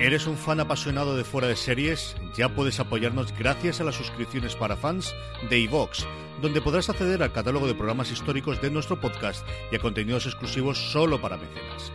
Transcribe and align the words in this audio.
¿Eres 0.00 0.26
un 0.26 0.38
fan 0.38 0.60
apasionado 0.60 1.14
de 1.14 1.24
fuera 1.24 1.46
de 1.46 1.56
series? 1.56 2.16
Ya 2.34 2.48
puedes 2.48 2.80
apoyarnos 2.80 3.36
gracias 3.38 3.82
a 3.82 3.84
las 3.84 3.96
suscripciones 3.96 4.56
para 4.56 4.74
fans 4.74 5.14
de 5.50 5.58
iVox, 5.58 6.06
donde 6.40 6.62
podrás 6.62 6.88
acceder 6.88 7.22
al 7.22 7.32
catálogo 7.32 7.66
de 7.66 7.74
programas 7.74 8.10
históricos 8.10 8.62
de 8.62 8.70
nuestro 8.70 8.98
podcast 8.98 9.46
y 9.70 9.76
a 9.76 9.78
contenidos 9.78 10.24
exclusivos 10.24 10.78
solo 10.90 11.20
para 11.20 11.36
mecenas. 11.36 11.92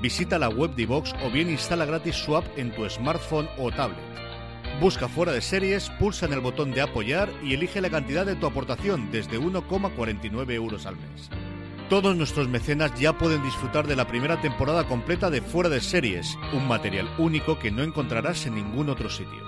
Visita 0.00 0.38
la 0.38 0.48
web 0.48 0.74
de 0.74 0.84
iVox 0.84 1.12
o 1.22 1.30
bien 1.30 1.50
instala 1.50 1.84
gratis 1.84 2.16
su 2.16 2.38
app 2.38 2.46
en 2.56 2.74
tu 2.74 2.88
smartphone 2.88 3.50
o 3.58 3.70
tablet. 3.70 4.00
Busca 4.80 5.06
fuera 5.06 5.32
de 5.32 5.42
series, 5.42 5.90
pulsa 5.90 6.24
en 6.24 6.32
el 6.32 6.40
botón 6.40 6.72
de 6.72 6.80
apoyar 6.80 7.28
y 7.42 7.52
elige 7.52 7.82
la 7.82 7.90
cantidad 7.90 8.24
de 8.24 8.34
tu 8.34 8.46
aportación 8.46 9.10
desde 9.12 9.38
1,49 9.38 10.52
euros 10.52 10.86
al 10.86 10.96
mes. 10.96 11.28
Todos 11.92 12.16
nuestros 12.16 12.48
mecenas 12.48 12.98
ya 12.98 13.18
pueden 13.18 13.42
disfrutar 13.42 13.86
de 13.86 13.96
la 13.96 14.06
primera 14.06 14.40
temporada 14.40 14.88
completa 14.88 15.28
de 15.28 15.42
Fuera 15.42 15.68
de 15.68 15.82
Series, 15.82 16.38
un 16.54 16.66
material 16.66 17.06
único 17.18 17.58
que 17.58 17.70
no 17.70 17.82
encontrarás 17.82 18.46
en 18.46 18.54
ningún 18.54 18.88
otro 18.88 19.10
sitio. 19.10 19.42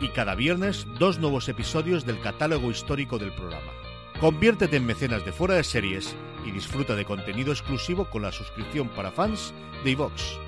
Y 0.00 0.08
cada 0.08 0.34
viernes, 0.34 0.86
dos 0.98 1.18
nuevos 1.18 1.50
episodios 1.50 2.06
del 2.06 2.18
catálogo 2.18 2.70
histórico 2.70 3.18
del 3.18 3.34
programa. 3.34 3.70
Conviértete 4.18 4.78
en 4.78 4.86
mecenas 4.86 5.26
de 5.26 5.32
Fuera 5.32 5.56
de 5.56 5.62
Series 5.62 6.16
y 6.46 6.52
disfruta 6.52 6.96
de 6.96 7.04
contenido 7.04 7.52
exclusivo 7.52 8.06
con 8.06 8.22
la 8.22 8.32
suscripción 8.32 8.88
para 8.88 9.10
fans 9.10 9.52
de 9.84 9.90
iVox. 9.90 10.38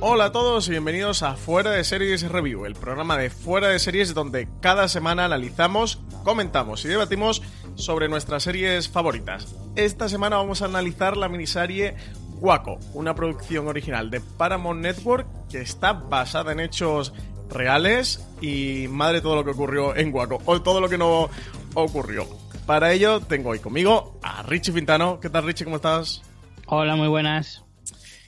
Hola 0.00 0.26
a 0.26 0.32
todos 0.32 0.68
y 0.68 0.70
bienvenidos 0.70 1.24
a 1.24 1.34
Fuera 1.34 1.72
de 1.72 1.82
Series 1.82 2.22
Review, 2.28 2.66
el 2.66 2.74
programa 2.74 3.18
de 3.18 3.30
Fuera 3.30 3.68
de 3.68 3.80
Series 3.80 4.14
donde 4.14 4.48
cada 4.60 4.88
semana 4.88 5.24
analizamos, 5.24 6.00
comentamos 6.22 6.84
y 6.84 6.88
debatimos 6.88 7.42
sobre 7.74 8.08
nuestras 8.08 8.44
series 8.44 8.88
favoritas. 8.88 9.54
Esta 9.74 10.08
semana 10.08 10.36
vamos 10.36 10.62
a 10.62 10.66
analizar 10.66 11.16
la 11.16 11.28
miniserie 11.28 11.96
Waco, 12.40 12.78
una 12.94 13.14
producción 13.14 13.66
original 13.66 14.08
de 14.10 14.20
Paramount 14.20 14.80
Network 14.80 15.26
que 15.50 15.60
está 15.60 15.92
basada 15.92 16.52
en 16.52 16.60
hechos 16.60 17.12
reales 17.50 18.26
y 18.40 18.86
madre 18.88 19.20
todo 19.20 19.36
lo 19.36 19.44
que 19.44 19.50
ocurrió 19.50 19.96
en 19.96 20.14
Waco, 20.14 20.40
o 20.44 20.62
todo 20.62 20.80
lo 20.80 20.88
que 20.88 20.98
no 20.98 21.28
ocurrió. 21.74 22.26
Para 22.66 22.92
ello 22.92 23.20
tengo 23.20 23.50
hoy 23.50 23.60
conmigo 23.60 24.18
a 24.22 24.42
Richie 24.42 24.72
Pintano. 24.72 25.20
¿Qué 25.20 25.30
tal 25.30 25.44
Richie? 25.44 25.64
¿Cómo 25.64 25.76
estás? 25.76 26.22
Hola, 26.66 26.96
muy 26.96 27.08
buenas. 27.08 27.64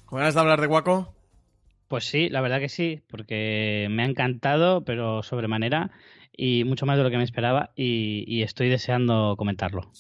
¿Con 0.06 0.18
ganas 0.18 0.34
de 0.34 0.41
hablar 0.41 0.60
de 0.60 0.66
Waco? 0.66 1.14
Pues 1.88 2.04
sí, 2.04 2.28
la 2.28 2.41
verdad 2.41 2.59
que 2.59 2.69
sí, 2.69 3.03
porque 3.09 3.88
me 3.91 4.03
ha 4.03 4.06
encantado, 4.06 4.84
pero 4.84 5.22
sobremanera, 5.22 5.91
y 6.34 6.64
mucho 6.64 6.86
más 6.86 6.97
de 6.97 7.03
lo 7.03 7.10
que 7.10 7.19
me 7.19 7.25
esperaba, 7.25 7.72
y, 7.75 8.42
estoy 8.42 8.69
deseando 8.70 9.34
comentarlo. 9.36 9.91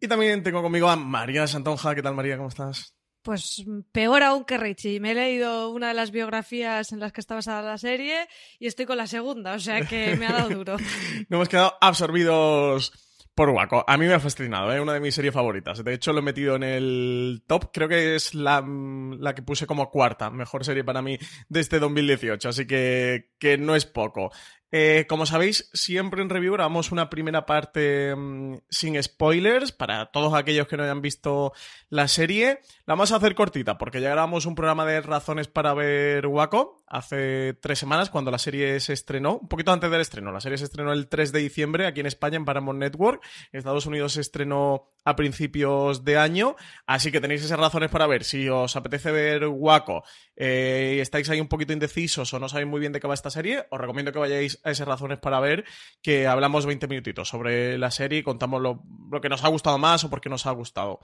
Y 0.00 0.08
también 0.08 0.42
tengo 0.42 0.60
conmigo 0.60 0.88
a 0.88 0.96
María 0.96 1.46
Santonja. 1.46 1.94
¿Qué 1.94 2.02
tal, 2.02 2.14
María? 2.14 2.36
¿Cómo 2.36 2.48
estás? 2.48 2.97
Pues 3.28 3.62
peor 3.92 4.22
aún 4.22 4.46
que 4.46 4.56
Richie. 4.56 5.00
Me 5.00 5.10
he 5.10 5.14
leído 5.14 5.68
una 5.68 5.88
de 5.88 5.94
las 5.94 6.12
biografías 6.12 6.92
en 6.92 7.00
las 7.00 7.12
que 7.12 7.20
está 7.20 7.34
basada 7.34 7.60
la 7.60 7.76
serie 7.76 8.26
y 8.58 8.66
estoy 8.66 8.86
con 8.86 8.96
la 8.96 9.06
segunda, 9.06 9.52
o 9.52 9.58
sea 9.58 9.82
que 9.82 10.16
me 10.16 10.26
ha 10.26 10.32
dado 10.32 10.48
duro. 10.48 10.76
Nos 11.28 11.36
hemos 11.36 11.48
quedado 11.50 11.74
absorbidos 11.78 12.90
por 13.34 13.50
Waco. 13.50 13.84
A 13.86 13.98
mí 13.98 14.06
me 14.06 14.14
ha 14.14 14.18
fascinado, 14.18 14.72
es 14.72 14.78
¿eh? 14.78 14.80
una 14.80 14.94
de 14.94 15.00
mis 15.00 15.14
series 15.14 15.34
favoritas. 15.34 15.84
De 15.84 15.92
hecho, 15.92 16.14
lo 16.14 16.20
he 16.20 16.22
metido 16.22 16.56
en 16.56 16.62
el 16.62 17.44
top. 17.46 17.70
Creo 17.70 17.86
que 17.86 18.16
es 18.16 18.34
la, 18.34 18.64
la, 18.66 19.34
que 19.34 19.42
puse 19.42 19.66
como 19.66 19.90
cuarta 19.90 20.30
mejor 20.30 20.64
serie 20.64 20.82
para 20.82 21.02
mí 21.02 21.18
de 21.50 21.60
este 21.60 21.78
2018. 21.78 22.48
Así 22.48 22.66
que, 22.66 23.34
que 23.38 23.58
no 23.58 23.76
es 23.76 23.84
poco. 23.84 24.32
Eh, 24.70 25.06
como 25.08 25.24
sabéis, 25.24 25.70
siempre 25.72 26.20
en 26.20 26.28
review 26.28 26.52
grabamos 26.52 26.92
una 26.92 27.08
primera 27.08 27.46
parte 27.46 28.14
mm, 28.14 28.58
sin 28.68 29.02
spoilers 29.02 29.72
para 29.72 30.06
todos 30.06 30.34
aquellos 30.34 30.66
que 30.66 30.76
no 30.76 30.82
hayan 30.82 31.00
visto 31.00 31.52
la 31.88 32.06
serie. 32.06 32.60
La 32.84 32.94
vamos 32.94 33.12
a 33.12 33.16
hacer 33.16 33.34
cortita 33.34 33.78
porque 33.78 34.00
ya 34.00 34.10
grabamos 34.10 34.44
un 34.44 34.54
programa 34.54 34.84
de 34.84 35.00
razones 35.00 35.48
para 35.48 35.72
ver 35.72 36.26
Waco 36.26 36.82
hace 36.86 37.54
tres 37.54 37.78
semanas 37.78 38.10
cuando 38.10 38.30
la 38.30 38.38
serie 38.38 38.80
se 38.80 38.92
estrenó, 38.92 39.38
un 39.38 39.48
poquito 39.48 39.72
antes 39.72 39.90
del 39.90 40.00
estreno. 40.00 40.32
La 40.32 40.40
serie 40.40 40.58
se 40.58 40.64
estrenó 40.64 40.92
el 40.92 41.08
3 41.08 41.32
de 41.32 41.40
diciembre 41.40 41.86
aquí 41.86 42.00
en 42.00 42.06
España 42.06 42.36
en 42.36 42.44
Paramount 42.44 42.78
Network. 42.78 43.22
En 43.52 43.58
Estados 43.58 43.86
Unidos 43.86 44.14
se 44.14 44.20
estrenó 44.20 44.84
a 45.04 45.16
principios 45.16 46.04
de 46.04 46.18
año, 46.18 46.56
así 46.86 47.10
que 47.10 47.20
tenéis 47.20 47.44
esas 47.44 47.58
razones 47.58 47.90
para 47.90 48.06
ver. 48.06 48.24
Si 48.24 48.48
os 48.48 48.76
apetece 48.76 49.10
ver 49.12 49.46
Waco 49.46 50.04
eh, 50.36 50.94
y 50.96 51.00
estáis 51.00 51.28
ahí 51.30 51.40
un 51.40 51.48
poquito 51.48 51.72
indecisos 51.72 52.32
o 52.34 52.38
no 52.38 52.48
sabéis 52.48 52.68
muy 52.68 52.80
bien 52.80 52.92
de 52.92 53.00
qué 53.00 53.08
va 53.08 53.14
esta 53.14 53.30
serie, 53.30 53.66
os 53.70 53.80
recomiendo 53.80 54.12
que 54.12 54.18
vayáis 54.18 54.57
esas 54.64 54.86
razones 54.86 55.18
para 55.18 55.40
ver, 55.40 55.64
que 56.02 56.26
hablamos 56.26 56.66
20 56.66 56.88
minutitos 56.88 57.28
sobre 57.28 57.78
la 57.78 57.90
serie 57.90 58.20
y 58.20 58.22
contamos 58.22 58.60
lo, 58.60 58.82
que 59.20 59.28
nos 59.28 59.44
ha 59.44 59.48
gustado 59.48 59.78
más 59.78 60.04
o 60.04 60.10
por 60.10 60.20
qué 60.20 60.28
nos 60.28 60.46
ha 60.46 60.52
gustado. 60.52 61.00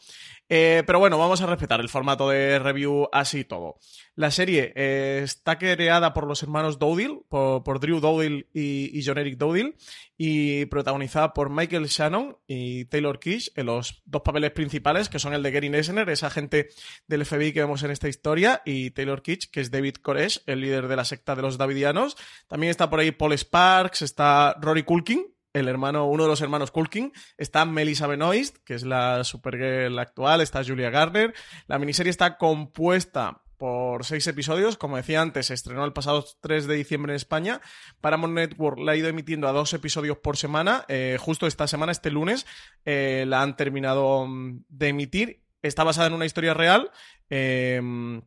Eh, 0.48 0.82
pero 0.86 0.98
bueno, 0.98 1.18
vamos 1.18 1.40
a 1.40 1.46
respetar 1.46 1.80
el 1.80 1.88
formato 1.88 2.28
de 2.28 2.58
review 2.58 3.08
así 3.12 3.44
todo. 3.44 3.78
La 4.16 4.30
serie 4.30 4.72
eh, 4.76 5.22
está 5.24 5.58
creada 5.58 6.14
por 6.14 6.28
los 6.28 6.40
hermanos 6.42 6.78
Dowdle, 6.78 7.22
por, 7.28 7.80
Drew 7.80 7.98
Dowdle 7.98 8.46
y, 8.54 8.96
y 8.96 9.04
John 9.04 9.18
Eric 9.18 9.38
Dowdle, 9.38 9.74
y 10.16 10.66
protagonizada 10.66 11.34
por 11.34 11.50
Michael 11.50 11.86
Shannon 11.86 12.36
y 12.46 12.84
Taylor 12.84 13.18
Kish 13.18 13.50
en 13.56 13.66
los 13.66 14.02
dos 14.04 14.22
papeles 14.22 14.52
principales, 14.52 15.08
que 15.08 15.18
son 15.18 15.34
el 15.34 15.42
de 15.42 15.50
Gary 15.50 15.68
Nesner, 15.68 16.08
esa 16.10 16.28
agente 16.28 16.68
del 17.08 17.26
FBI 17.26 17.52
que 17.52 17.60
vemos 17.60 17.82
en 17.82 17.90
esta 17.90 18.08
historia, 18.08 18.62
y 18.64 18.92
Taylor 18.92 19.20
Kitsch, 19.20 19.50
que 19.50 19.60
es 19.60 19.72
David 19.72 19.96
Koresh, 19.96 20.42
el 20.46 20.60
líder 20.60 20.86
de 20.86 20.94
la 20.94 21.04
secta 21.04 21.34
de 21.34 21.42
los 21.42 21.58
Davidianos. 21.58 22.16
También 22.46 22.70
está 22.70 22.88
por 22.88 23.00
ahí 23.00 23.10
Paul 23.10 23.32
Sparks, 23.32 24.02
está 24.02 24.56
Rory 24.60 24.84
Culkin, 24.84 25.26
el 25.54 25.66
hermano, 25.66 26.06
uno 26.06 26.24
de 26.24 26.28
los 26.28 26.40
hermanos 26.40 26.70
Culkin, 26.70 27.12
está 27.36 27.64
Melissa 27.64 28.06
Benoist, 28.06 28.58
que 28.64 28.74
es 28.74 28.84
la 28.84 29.24
Supergirl 29.24 29.98
actual, 29.98 30.40
está 30.40 30.64
Julia 30.64 30.90
Garner. 30.90 31.34
La 31.66 31.78
miniserie 31.78 32.10
está 32.10 32.38
compuesta 32.38 33.43
por 33.64 34.04
seis 34.04 34.26
episodios. 34.26 34.76
Como 34.76 34.98
decía 34.98 35.22
antes, 35.22 35.46
se 35.46 35.54
estrenó 35.54 35.86
el 35.86 35.94
pasado 35.94 36.22
3 36.42 36.66
de 36.66 36.74
diciembre 36.74 37.12
en 37.12 37.16
España. 37.16 37.62
Paramount 38.02 38.34
Network 38.34 38.78
la 38.78 38.92
ha 38.92 38.96
ido 38.96 39.08
emitiendo 39.08 39.48
a 39.48 39.52
dos 39.52 39.72
episodios 39.72 40.18
por 40.18 40.36
semana. 40.36 40.84
Eh, 40.88 41.16
justo 41.18 41.46
esta 41.46 41.66
semana, 41.66 41.90
este 41.90 42.10
lunes, 42.10 42.44
eh, 42.84 43.24
la 43.26 43.40
han 43.40 43.56
terminado 43.56 44.26
mm, 44.26 44.64
de 44.68 44.88
emitir. 44.88 45.44
Está 45.62 45.82
basada 45.82 46.08
en 46.08 46.12
una 46.12 46.26
historia 46.26 46.52
real. 46.52 46.90
Em, 47.30 48.20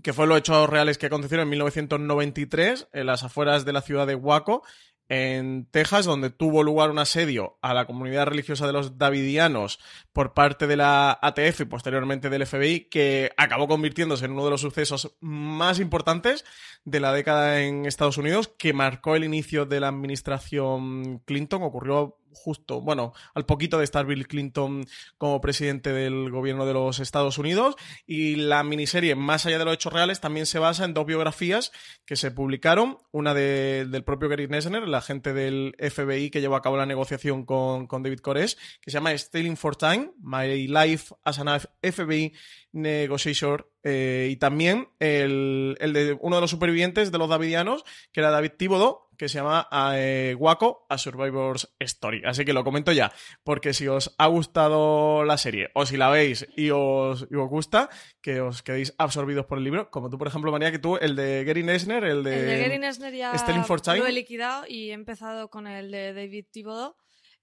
que 0.00 0.12
fue 0.12 0.28
los 0.28 0.38
hechos 0.38 0.70
reales 0.70 0.96
que 0.96 1.06
acontecieron 1.06 1.46
en 1.46 1.50
1993 1.50 2.88
en 2.92 3.06
las 3.06 3.24
afueras 3.24 3.64
de 3.64 3.72
la 3.72 3.80
ciudad 3.80 4.06
de 4.06 4.14
Waco, 4.14 4.62
en 5.08 5.66
Texas, 5.70 6.04
donde 6.04 6.30
tuvo 6.30 6.62
lugar 6.62 6.90
un 6.90 6.98
asedio 6.98 7.58
a 7.62 7.72
la 7.72 7.86
comunidad 7.86 8.26
religiosa 8.26 8.66
de 8.66 8.72
los 8.72 8.98
davidianos 8.98 9.78
por 10.12 10.34
parte 10.34 10.66
de 10.66 10.76
la 10.76 11.18
ATF 11.22 11.60
y 11.60 11.64
posteriormente 11.64 12.30
del 12.30 12.46
FBI, 12.46 12.88
que 12.90 13.32
acabó 13.36 13.68
convirtiéndose 13.68 14.26
en 14.26 14.32
uno 14.32 14.44
de 14.44 14.50
los 14.50 14.60
sucesos 14.60 15.16
más 15.20 15.80
importantes 15.80 16.44
de 16.84 17.00
la 17.00 17.12
década 17.12 17.62
en 17.62 17.86
Estados 17.86 18.18
Unidos, 18.18 18.48
que 18.58 18.72
marcó 18.72 19.16
el 19.16 19.24
inicio 19.24 19.64
de 19.64 19.80
la 19.80 19.88
administración 19.88 21.20
Clinton. 21.24 21.62
Ocurrió 21.62 22.18
justo, 22.38 22.80
bueno, 22.80 23.12
al 23.34 23.44
poquito 23.46 23.78
de 23.78 23.84
estar 23.84 24.06
Bill 24.06 24.26
Clinton 24.26 24.84
como 25.16 25.40
presidente 25.40 25.92
del 25.92 26.30
gobierno 26.30 26.66
de 26.66 26.72
los 26.72 27.00
Estados 27.00 27.38
Unidos. 27.38 27.76
Y 28.06 28.36
la 28.36 28.62
miniserie, 28.62 29.14
más 29.14 29.46
allá 29.46 29.58
de 29.58 29.64
los 29.64 29.74
hechos 29.74 29.92
reales, 29.92 30.20
también 30.20 30.46
se 30.46 30.58
basa 30.58 30.84
en 30.84 30.94
dos 30.94 31.06
biografías 31.06 31.72
que 32.04 32.16
se 32.16 32.30
publicaron. 32.30 32.98
Una 33.10 33.34
del 33.34 34.04
propio 34.04 34.28
Gary 34.28 34.48
Nesner, 34.48 34.84
el 34.84 34.94
agente 34.94 35.32
del 35.32 35.74
FBI 35.78 36.30
que 36.30 36.40
llevó 36.40 36.56
a 36.56 36.62
cabo 36.62 36.76
la 36.76 36.86
negociación 36.86 37.44
con, 37.44 37.86
David 37.88 38.20
Koresh, 38.20 38.56
que 38.80 38.90
se 38.90 38.96
llama 38.96 39.16
Stealing 39.16 39.56
for 39.56 39.76
Time, 39.76 40.12
My 40.20 40.66
Life 40.66 41.14
as 41.24 41.38
an 41.38 41.60
FBI 41.82 42.32
Negotiator. 42.72 43.70
Eh, 43.82 44.28
y 44.32 44.36
también 44.36 44.88
el, 44.98 45.76
el, 45.80 45.92
de 45.92 46.18
uno 46.20 46.36
de 46.36 46.40
los 46.42 46.50
supervivientes 46.50 47.10
de 47.10 47.18
los 47.18 47.28
Davidianos, 47.28 47.84
que 48.12 48.20
era 48.20 48.30
David 48.30 48.52
Thibodeau, 48.58 49.07
que 49.18 49.28
se 49.28 49.38
llama 49.38 49.68
eh, 49.94 50.34
Waco, 50.38 50.86
A 50.88 50.96
Survivor's 50.96 51.74
Story. 51.80 52.22
Así 52.24 52.44
que 52.44 52.52
lo 52.52 52.64
comento 52.64 52.92
ya, 52.92 53.12
porque 53.42 53.74
si 53.74 53.88
os 53.88 54.14
ha 54.16 54.26
gustado 54.28 55.24
la 55.24 55.36
serie, 55.36 55.70
o 55.74 55.84
si 55.84 55.96
la 55.96 56.08
veis 56.08 56.46
y 56.56 56.70
os, 56.70 57.26
y 57.30 57.34
os 57.34 57.48
gusta, 57.48 57.90
que 58.22 58.40
os 58.40 58.62
quedéis 58.62 58.94
absorbidos 58.96 59.44
por 59.46 59.58
el 59.58 59.64
libro, 59.64 59.90
como 59.90 60.08
tú, 60.08 60.16
por 60.16 60.28
ejemplo, 60.28 60.52
María, 60.52 60.70
que 60.70 60.78
tú, 60.78 60.96
el 60.96 61.16
de 61.16 61.44
Gary 61.44 61.64
Nesner, 61.64 62.04
el 62.04 62.22
de... 62.22 62.40
El 62.40 62.46
de 62.46 62.58
Gary 62.60 62.78
Nesner 62.78 63.12
ya 63.12 63.36
Stelling 63.36 63.64
for 63.64 63.80
Time. 63.80 63.98
lo 63.98 64.06
he 64.06 64.12
liquidado 64.12 64.64
y 64.68 64.90
he 64.90 64.94
empezado 64.94 65.50
con 65.50 65.66
el 65.66 65.90
de 65.90 66.14
David 66.14 66.46
Thibodeau. 66.50 66.94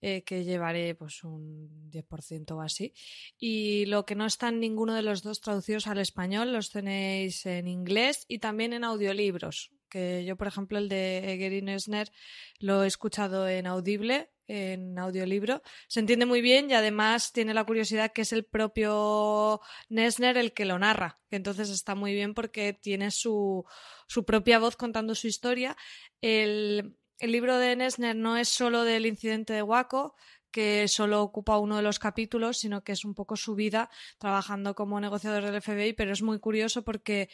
eh, 0.01 0.23
que 0.23 0.43
llevaré 0.43 0.93
pues 0.93 1.23
un 1.23 1.89
10% 1.89 2.51
o 2.51 2.61
así. 2.61 2.93
Y 3.37 3.85
lo 3.87 4.05
que 4.05 4.15
no 4.15 4.25
está 4.25 4.49
en 4.49 4.59
ninguno 4.59 4.93
de 4.93 5.01
los 5.01 5.23
dos 5.23 5.41
traducidos 5.41 5.87
al 5.87 5.97
español 5.97 6.53
los 6.53 6.69
tenéis 6.69 7.45
en 7.45 7.67
inglés 7.67 8.25
y 8.27 8.39
también 8.39 8.73
en 8.73 8.83
audiolibros. 8.83 9.74
Que 9.89 10.25
yo, 10.25 10.35
por 10.35 10.47
ejemplo, 10.47 10.77
el 10.77 10.89
de 10.89 11.37
Gary 11.39 11.61
Nesner 11.61 12.11
lo 12.59 12.83
he 12.83 12.87
escuchado 12.87 13.47
en 13.47 13.67
audible, 13.67 14.29
en 14.47 14.97
audiolibro. 14.99 15.61
Se 15.87 15.99
entiende 15.99 16.25
muy 16.25 16.41
bien 16.41 16.69
y 16.69 16.73
además 16.73 17.31
tiene 17.31 17.53
la 17.53 17.63
curiosidad 17.63 18.11
que 18.13 18.21
es 18.21 18.33
el 18.33 18.45
propio 18.45 19.61
Nesner 19.89 20.37
el 20.37 20.53
que 20.53 20.65
lo 20.65 20.79
narra. 20.79 21.19
Que 21.29 21.35
entonces 21.35 21.69
está 21.69 21.95
muy 21.95 22.13
bien 22.13 22.33
porque 22.33 22.73
tiene 22.73 23.11
su, 23.11 23.65
su 24.07 24.25
propia 24.25 24.59
voz 24.59 24.75
contando 24.75 25.15
su 25.15 25.27
historia. 25.27 25.75
El, 26.21 26.97
el 27.19 27.31
libro 27.31 27.57
de 27.57 27.75
Nesner 27.75 28.15
no 28.15 28.37
es 28.37 28.49
solo 28.49 28.83
del 28.83 29.05
incidente 29.05 29.53
de 29.53 29.63
Waco, 29.63 30.15
que 30.55 30.87
solo 30.87 31.21
ocupa 31.21 31.57
uno 31.57 31.75
de 31.75 31.81
los 31.81 31.99
capítulos, 31.99 32.59
sino 32.59 32.81
que 32.81 32.93
es 32.93 33.03
un 33.03 33.13
poco 33.13 33.35
su 33.35 33.55
vida 33.55 33.89
trabajando 34.19 34.73
como 34.73 35.01
negociador 35.01 35.43
del 35.43 35.61
FBI, 35.61 35.91
pero 35.91 36.13
es 36.13 36.21
muy 36.21 36.39
curioso 36.39 36.81
porque 36.85 37.27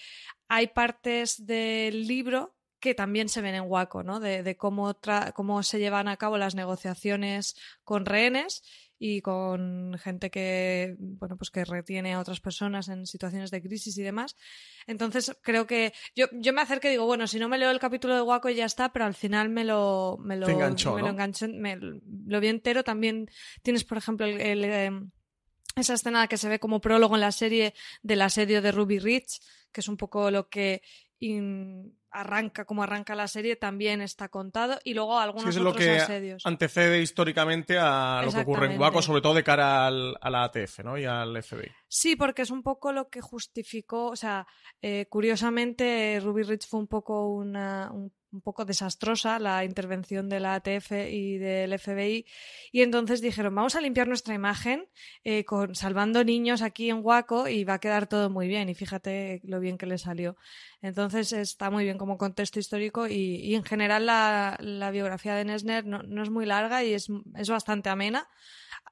hay 0.47 0.69
partes 0.69 1.45
del 1.45 2.07
libro 2.07 2.55
que 2.79 2.95
también 2.95 3.29
se 3.29 3.41
ven 3.41 3.53
en 3.53 3.65
Waco, 3.67 4.01
¿no? 4.01 4.19
De, 4.19 4.41
de 4.41 4.57
cómo, 4.57 4.97
cómo 5.35 5.61
se 5.61 5.77
llevan 5.77 6.07
a 6.07 6.17
cabo 6.17 6.39
las 6.39 6.55
negociaciones 6.55 7.55
con 7.83 8.07
rehenes 8.07 8.63
y 9.03 9.21
con 9.21 9.97
gente 9.97 10.29
que, 10.29 10.95
bueno, 10.99 11.35
pues 11.35 11.49
que 11.49 11.65
retiene 11.65 12.13
a 12.13 12.19
otras 12.19 12.39
personas 12.39 12.87
en 12.87 13.07
situaciones 13.07 13.49
de 13.49 13.59
crisis 13.59 13.97
y 13.97 14.03
demás. 14.03 14.37
Entonces, 14.85 15.35
creo 15.41 15.65
que 15.65 15.91
yo, 16.15 16.27
yo 16.33 16.53
me 16.53 16.61
acerqué 16.61 16.89
y 16.89 16.91
digo, 16.91 17.07
bueno, 17.07 17.25
si 17.25 17.39
no 17.39 17.49
me 17.49 17.57
leo 17.57 17.71
el 17.71 17.79
capítulo 17.79 18.13
de 18.13 18.21
Waco 18.21 18.49
y 18.49 18.55
ya 18.55 18.65
está, 18.65 18.93
pero 18.93 19.05
al 19.05 19.15
final 19.15 19.49
me 19.49 19.63
lo, 19.63 20.19
me 20.19 20.35
lo, 20.35 20.47
enganchó, 20.47 20.93
me 20.93 21.01
¿no? 21.01 21.07
lo 21.07 21.13
enganchó, 21.13 21.47
me 21.47 21.79
lo 21.79 22.39
vi 22.39 22.49
entero. 22.49 22.83
También 22.83 23.27
tienes, 23.63 23.85
por 23.85 23.97
ejemplo, 23.97 24.27
el, 24.27 24.39
el, 24.39 24.65
eh, 24.65 24.91
esa 25.75 25.95
escena 25.95 26.27
que 26.27 26.37
se 26.37 26.47
ve 26.47 26.59
como 26.59 26.79
prólogo 26.79 27.15
en 27.15 27.21
la 27.21 27.31
serie 27.31 27.73
del 28.03 28.21
asedio 28.21 28.61
de 28.61 28.71
Ruby 28.71 28.99
Ridge, 28.99 29.41
que 29.71 29.81
es 29.81 29.87
un 29.87 29.97
poco 29.97 30.29
lo 30.29 30.47
que 30.47 30.83
in- 31.21 31.97
arranca, 32.13 32.65
como 32.65 32.83
arranca 32.83 33.15
la 33.15 33.29
serie, 33.29 33.55
también 33.55 34.01
está 34.01 34.27
contado. 34.27 34.77
Y 34.83 34.93
luego 34.93 35.17
Sí, 35.17 35.23
algunos 35.23 35.55
es 35.55 35.61
lo 35.61 35.69
otros 35.69 35.85
que 35.85 35.91
asedios. 35.91 36.45
antecede 36.45 37.01
históricamente 37.01 37.77
a 37.79 38.21
lo 38.25 38.31
que 38.33 38.39
ocurre 38.39 38.73
en. 38.73 38.77
Waco, 38.81 39.01
sobre 39.01 39.21
todo 39.21 39.33
de 39.33 39.45
cara 39.45 39.87
al, 39.87 40.17
a 40.19 40.29
la 40.29 40.43
ATF 40.43 40.79
¿no? 40.83 40.97
y 40.97 41.05
al 41.05 41.41
FBI. 41.41 41.71
Sí, 41.87 42.17
porque 42.17 42.41
es 42.41 42.51
un 42.51 42.63
poco 42.63 42.91
lo 42.91 43.07
que 43.09 43.21
justificó, 43.21 44.07
o 44.07 44.15
sea, 44.17 44.45
eh, 44.81 45.05
curiosamente 45.09 46.19
Ruby 46.21 46.43
Ridge 46.43 46.67
fue 46.67 46.79
un 46.81 46.87
poco 46.87 47.29
una, 47.33 47.89
un, 47.93 48.11
un 48.33 48.41
poco 48.41 48.63
desastrosa 48.65 49.39
la 49.39 49.63
intervención 49.65 50.27
de 50.29 50.39
la 50.39 50.55
ATF 50.55 50.91
y 51.09 51.37
del 51.37 51.73
FBI 51.77 52.25
y 52.71 52.81
entonces 52.81 53.19
dijeron 53.21 53.53
vamos 53.55 53.75
a 53.75 53.81
limpiar 53.81 54.07
nuestra 54.07 54.33
imagen 54.33 54.87
eh, 55.25 55.43
con 55.43 55.75
salvando 55.75 56.23
niños 56.23 56.61
aquí 56.61 56.89
en 56.89 56.99
Waco 57.03 57.49
y 57.49 57.65
va 57.65 57.73
a 57.75 57.79
quedar 57.79 58.07
todo 58.07 58.29
muy 58.29 58.47
bien 58.47 58.69
y 58.69 58.73
fíjate 58.75 59.41
lo 59.43 59.59
bien 59.59 59.77
que 59.77 59.85
le 59.85 59.97
salió. 59.97 60.37
Entonces 60.81 61.31
está 61.33 61.69
muy 61.69 61.83
bien 61.83 61.97
como 61.97 62.17
contexto 62.17 62.59
histórico 62.59 63.07
y, 63.07 63.35
y 63.35 63.55
en 63.55 63.63
general 63.63 64.05
la, 64.05 64.57
la 64.59 64.91
biografía 64.91 65.35
de 65.35 65.45
Nesner 65.45 65.85
no, 65.85 66.01
no 66.03 66.23
es 66.23 66.29
muy 66.29 66.45
larga 66.45 66.83
y 66.83 66.93
es, 66.93 67.07
es 67.37 67.49
bastante 67.49 67.89
amena. 67.89 68.27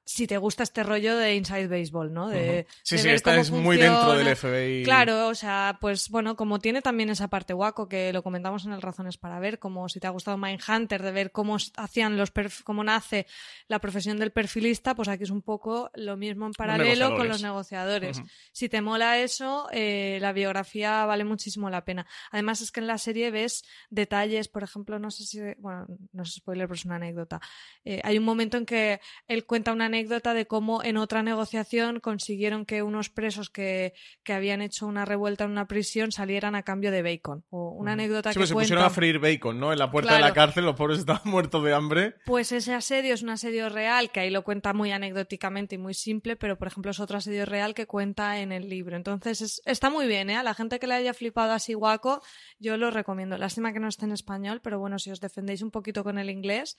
Si 0.05 0.25
te 0.25 0.37
gusta 0.37 0.63
este 0.63 0.81
rollo 0.83 1.15
de 1.17 1.35
Inside 1.35 1.67
Baseball, 1.67 2.11
¿no? 2.11 2.27
De. 2.29 2.65
Sí, 2.83 2.95
de 2.95 3.01
sí, 3.01 3.07
ver 3.07 3.15
esta 3.15 3.31
cómo 3.31 3.41
es 3.41 3.51
muy 3.51 3.77
dentro 3.77 4.13
del. 4.13 4.35
FBI. 4.35 4.83
Claro, 4.83 5.27
o 5.27 5.35
sea, 5.35 5.77
pues 5.79 6.09
bueno, 6.09 6.35
como 6.35 6.57
tiene 6.59 6.81
también 6.81 7.11
esa 7.11 7.27
parte 7.27 7.53
guaco 7.53 7.87
que 7.87 8.11
lo 8.11 8.23
comentamos 8.23 8.65
en 8.65 8.73
el 8.73 8.81
Razones 8.81 9.17
para 9.17 9.39
ver, 9.39 9.59
como 9.59 9.87
si 9.87 9.99
te 9.99 10.07
ha 10.07 10.09
gustado 10.09 10.35
Mindhunter, 10.37 11.03
de 11.03 11.11
ver 11.11 11.31
cómo 11.31 11.57
hacían 11.77 12.17
los 12.17 12.33
perf- 12.33 12.63
cómo 12.63 12.83
nace 12.83 13.27
la 13.67 13.77
profesión 13.79 14.17
del 14.17 14.31
perfilista, 14.31 14.95
pues 14.95 15.07
aquí 15.09 15.23
es 15.25 15.29
un 15.29 15.43
poco 15.43 15.91
lo 15.93 16.17
mismo 16.17 16.47
en 16.47 16.53
paralelo 16.53 17.15
con 17.15 17.27
los 17.27 17.43
negociadores. 17.43 18.21
Si 18.51 18.67
te 18.67 18.81
mola 18.81 19.19
eso, 19.19 19.67
eh, 19.71 20.17
la 20.21 20.33
biografía 20.33 21.05
vale 21.05 21.23
muchísimo 21.23 21.69
la 21.69 21.78
pena. 21.85 22.05
Además 22.31 22.61
es 22.61 22.71
que 22.71 22.79
en 22.79 22.87
la 22.87 22.97
serie 22.97 23.31
ves 23.31 23.63
detalles, 23.89 24.47
por 24.47 24.63
ejemplo, 24.63 24.99
no 24.99 25.11
sé 25.11 25.25
si, 25.25 25.39
bueno, 25.57 25.85
no 26.13 26.23
es 26.23 26.33
spoiler, 26.33 26.67
pero 26.67 26.75
es 26.75 26.85
una 26.85 26.95
anécdota. 26.95 27.39
Eh, 27.85 28.01
hay 28.03 28.17
un 28.17 28.23
momento 28.23 28.57
en 28.57 28.65
que 28.65 28.99
él 29.27 29.45
cuenta 29.45 29.73
una 29.73 29.85
anécdota 29.85 30.33
de 30.33 30.45
cómo 30.45 30.83
en 30.83 30.97
otra 30.97 31.23
negociación 31.23 31.99
consiguieron 31.99 32.65
que 32.65 32.83
unos 32.83 33.09
presos 33.09 33.49
que, 33.49 33.93
que 34.23 34.33
habían 34.33 34.61
hecho 34.61 34.85
una 34.87 35.05
revuelta 35.05 35.43
en 35.45 35.51
una 35.51 35.67
prisión 35.67 36.11
salieran 36.11 36.55
a 36.55 36.63
cambio 36.63 36.91
de 36.91 37.01
bacon. 37.01 37.43
O 37.49 37.69
una 37.71 37.93
anécdota 37.93 38.29
Sí, 38.31 38.35
que 38.35 38.39
pues 38.41 38.49
se 38.49 38.53
cuenta... 38.53 38.65
pusieron 38.67 38.85
a 38.85 38.89
freír 38.89 39.19
bacon, 39.19 39.59
¿no? 39.59 39.71
En 39.73 39.79
la 39.79 39.91
puerta 39.91 40.13
de 40.15 40.21
la 40.21 40.33
cárcel, 40.33 40.65
los 40.65 40.75
pobres 40.75 40.99
estaban 40.99 41.21
muertos 41.25 41.63
de 41.63 41.73
hambre. 41.73 42.15
Pues 42.25 42.51
ese 42.51 42.73
asedio 42.73 43.13
es 43.13 43.21
un 43.23 43.29
asedio 43.29 43.69
real, 43.69 44.11
que 44.11 44.19
ahí 44.19 44.29
lo 44.29 44.43
cuenta 44.43 44.73
muy 44.73 44.91
anecdóticamente 44.91 45.75
y 45.75 45.77
muy 45.77 45.93
simple, 45.93 46.35
pero 46.35 46.57
por 46.57 46.67
ejemplo 46.67 46.91
es 46.91 46.99
otro 46.99 47.17
asedio 47.17 47.45
real 47.45 47.73
que 47.73 47.85
cuenta 47.87 48.39
en 48.39 48.51
el 48.51 48.69
libro. 48.69 48.95
Entonces 48.95 49.41
es- 49.41 49.61
está 49.65 49.89
muy 49.89 50.07
bien, 50.07 50.29
¿eh? 50.29 50.35
A 50.35 50.43
la 50.43 50.53
gente 50.53 50.79
que 50.79 50.87
le 50.87 50.93
haya 50.95 51.13
flipado 51.13 51.53
así 51.53 51.68
guaco, 51.75 52.21
yo 52.59 52.77
lo 52.77 52.91
recomiendo. 52.91 53.37
Lástima 53.37 53.73
que 53.73 53.79
no 53.79 53.87
esté 53.87 54.05
en 54.05 54.11
español, 54.11 54.61
pero 54.61 54.79
bueno, 54.79 54.99
si 54.99 55.11
os 55.11 55.19
defendéis 55.19 55.61
un 55.61 55.71
poquito 55.71 56.03
con 56.03 56.17
el 56.17 56.29
inglés, 56.29 56.77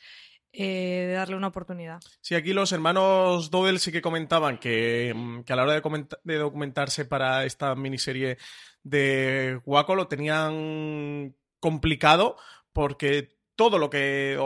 eh, 0.52 1.12
darle 1.14 1.36
una 1.36 1.48
oportunidad. 1.48 2.00
Sí, 2.20 2.34
aquí 2.34 2.52
los 2.52 2.72
hermanos 2.72 3.50
Dodel 3.50 3.78
sí 3.78 3.92
que 3.92 4.02
comentaban 4.02 4.58
que, 4.58 5.12
mm, 5.14 5.42
que 5.42 5.52
a 5.52 5.56
la 5.56 5.62
hora 5.62 5.80
de, 6.24 6.38
documentarse 6.38 7.04
para 7.04 7.44
esta 7.44 7.74
miniserie 7.74 8.38
de 8.82 9.60
Waco 9.64 9.94
lo 9.94 10.08
tenían 10.08 11.36
complicado 11.60 12.36
porque 12.72 13.36
todo 13.54 13.78
lo 13.78 13.90
que... 13.90 14.38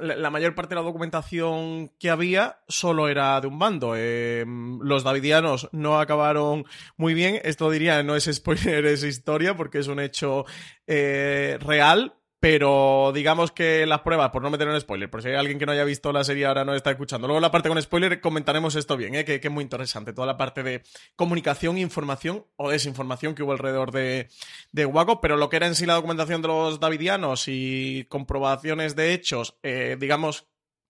la 0.00 0.30
mayor 0.30 0.54
parte 0.54 0.70
de 0.70 0.80
la 0.80 0.86
documentación 0.86 1.90
que 1.98 2.10
había 2.10 2.60
solo 2.68 3.08
era 3.08 3.40
de 3.40 3.46
un 3.46 3.58
bando. 3.58 3.94
Eh, 3.96 4.44
los 4.80 5.04
davidianos 5.04 5.68
no 5.72 5.98
acabaron 6.00 6.64
muy 6.96 7.14
bien. 7.14 7.40
Esto 7.44 7.70
diría, 7.70 8.02
no 8.02 8.16
es 8.16 8.30
spoiler, 8.32 8.86
es 8.86 9.02
historia, 9.02 9.56
porque 9.56 9.78
es 9.78 9.88
un 9.88 10.00
hecho 10.00 10.44
eh, 10.86 11.58
real. 11.60 12.14
Pero 12.40 13.10
digamos 13.12 13.50
que 13.50 13.84
las 13.84 14.02
pruebas, 14.02 14.30
por 14.30 14.42
no 14.42 14.50
meter 14.50 14.68
en 14.68 14.80
spoiler, 14.80 15.10
por 15.10 15.22
si 15.22 15.28
hay 15.28 15.34
alguien 15.34 15.58
que 15.58 15.66
no 15.66 15.72
haya 15.72 15.82
visto 15.82 16.12
la 16.12 16.22
serie 16.22 16.46
ahora 16.46 16.64
no 16.64 16.72
está 16.74 16.90
escuchando. 16.90 17.26
Luego 17.26 17.40
la 17.40 17.50
parte 17.50 17.68
con 17.68 17.82
spoiler 17.82 18.20
comentaremos 18.20 18.76
esto 18.76 18.96
bien, 18.96 19.16
¿eh? 19.16 19.24
que, 19.24 19.40
que 19.40 19.48
es 19.48 19.54
muy 19.54 19.64
interesante. 19.64 20.12
Toda 20.12 20.28
la 20.28 20.36
parte 20.36 20.62
de 20.62 20.82
comunicación, 21.16 21.78
información 21.78 22.46
o 22.56 22.70
desinformación 22.70 23.34
que 23.34 23.42
hubo 23.42 23.52
alrededor 23.52 23.90
de, 23.90 24.28
de 24.70 24.86
Waco, 24.86 25.20
pero 25.20 25.36
lo 25.36 25.48
que 25.48 25.56
era 25.56 25.66
en 25.66 25.74
sí 25.74 25.84
la 25.84 25.94
documentación 25.94 26.40
de 26.40 26.48
los 26.48 26.78
davidianos 26.78 27.44
y 27.48 28.06
comprobaciones 28.08 28.94
de 28.94 29.14
hechos, 29.14 29.58
eh, 29.64 29.96
digamos 29.98 30.46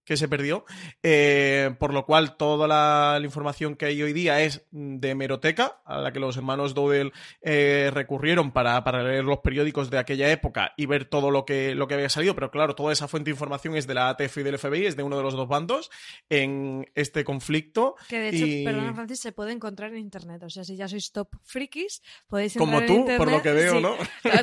que 0.09 0.17
se 0.17 0.27
perdió, 0.27 0.65
eh, 1.03 1.75
por 1.79 1.93
lo 1.93 2.07
cual 2.07 2.37
toda 2.39 2.67
la, 2.67 3.19
la 3.21 3.25
información 3.27 3.77
que 3.77 3.85
hay 3.85 4.03
hoy 4.03 4.15
día 4.15 4.41
es 4.41 4.67
de 4.71 5.11
hemeroteca, 5.11 5.83
a 5.85 5.99
la 6.01 6.13
que 6.13 6.19
los 6.19 6.35
hermanos 6.39 6.73
Dodel 6.73 7.13
eh, 7.43 7.91
recurrieron 7.93 8.51
para, 8.53 8.83
para 8.85 9.03
leer 9.03 9.25
los 9.25 9.41
periódicos 9.41 9.91
de 9.91 9.99
aquella 9.99 10.33
época 10.33 10.73
y 10.79 10.87
ver 10.87 11.05
todo 11.05 11.31
lo 11.31 11.45
que, 11.45 11.75
lo 11.75 11.87
que 11.89 11.95
había 11.95 12.09
salido, 12.09 12.35
pero 12.35 12.51
claro, 12.51 12.75
toda 12.75 12.91
esa 12.93 13.07
fuente 13.07 13.29
de 13.31 13.35
información 13.35 13.77
es 13.77 13.87
de 13.87 13.93
la 13.95 14.09
ATF 14.09 14.39
y 14.39 14.43
del 14.45 14.59
FBI, 14.59 14.87
es 14.87 14.97
de 14.97 15.03
uno 15.03 15.19
de 15.19 15.23
los 15.23 15.35
dos 15.35 15.47
bandos 15.47 15.91
en 16.31 16.91
este 16.95 17.23
conflicto. 17.25 17.95
Que 18.09 18.19
de 18.19 18.29
hecho, 18.31 18.47
Y- 18.47 18.65
perdona 18.65 18.95
Francis, 18.95 19.21
se 19.21 19.33
puede 19.33 19.53
encontrar 19.53 19.91
en 19.93 19.99
internet. 19.99 20.43
O 20.43 20.49
sea, 20.49 20.65
si 20.65 20.75
ya 20.77 20.89
sois 20.89 21.13
top 21.13 21.29
frikis, 21.45 22.03
podéis 22.29 22.57
Como 22.57 22.81
en 22.81 22.87
tú, 22.87 22.93
internet. 22.95 23.19
por 23.19 23.31
lo 23.31 23.43
que 23.43 23.53
veo, 23.53 23.75
Sí. 23.77 23.83
¿no? 23.83 23.95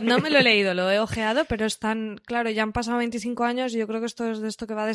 No 0.04 0.20
me 0.20 0.30
lo 0.30 0.38
he 0.40 0.44
leído, 0.44 0.74
lo 0.76 0.92
he 0.92 1.00
ojeado, 1.00 1.46
pero 1.46 1.66
están, 1.66 2.22
claro, 2.24 2.52
ya 2.52 2.62
han 2.62 2.72
pasado 2.72 2.98
25 3.00 3.44
años 3.44 3.74
y 3.74 3.80
yo 3.80 3.88
creo 3.88 4.00
que 4.00 4.06
esto 4.06 4.30
es 4.30 4.40
de 4.42 4.48
esto 4.48 4.68
que 4.68 4.76
va 4.76 4.86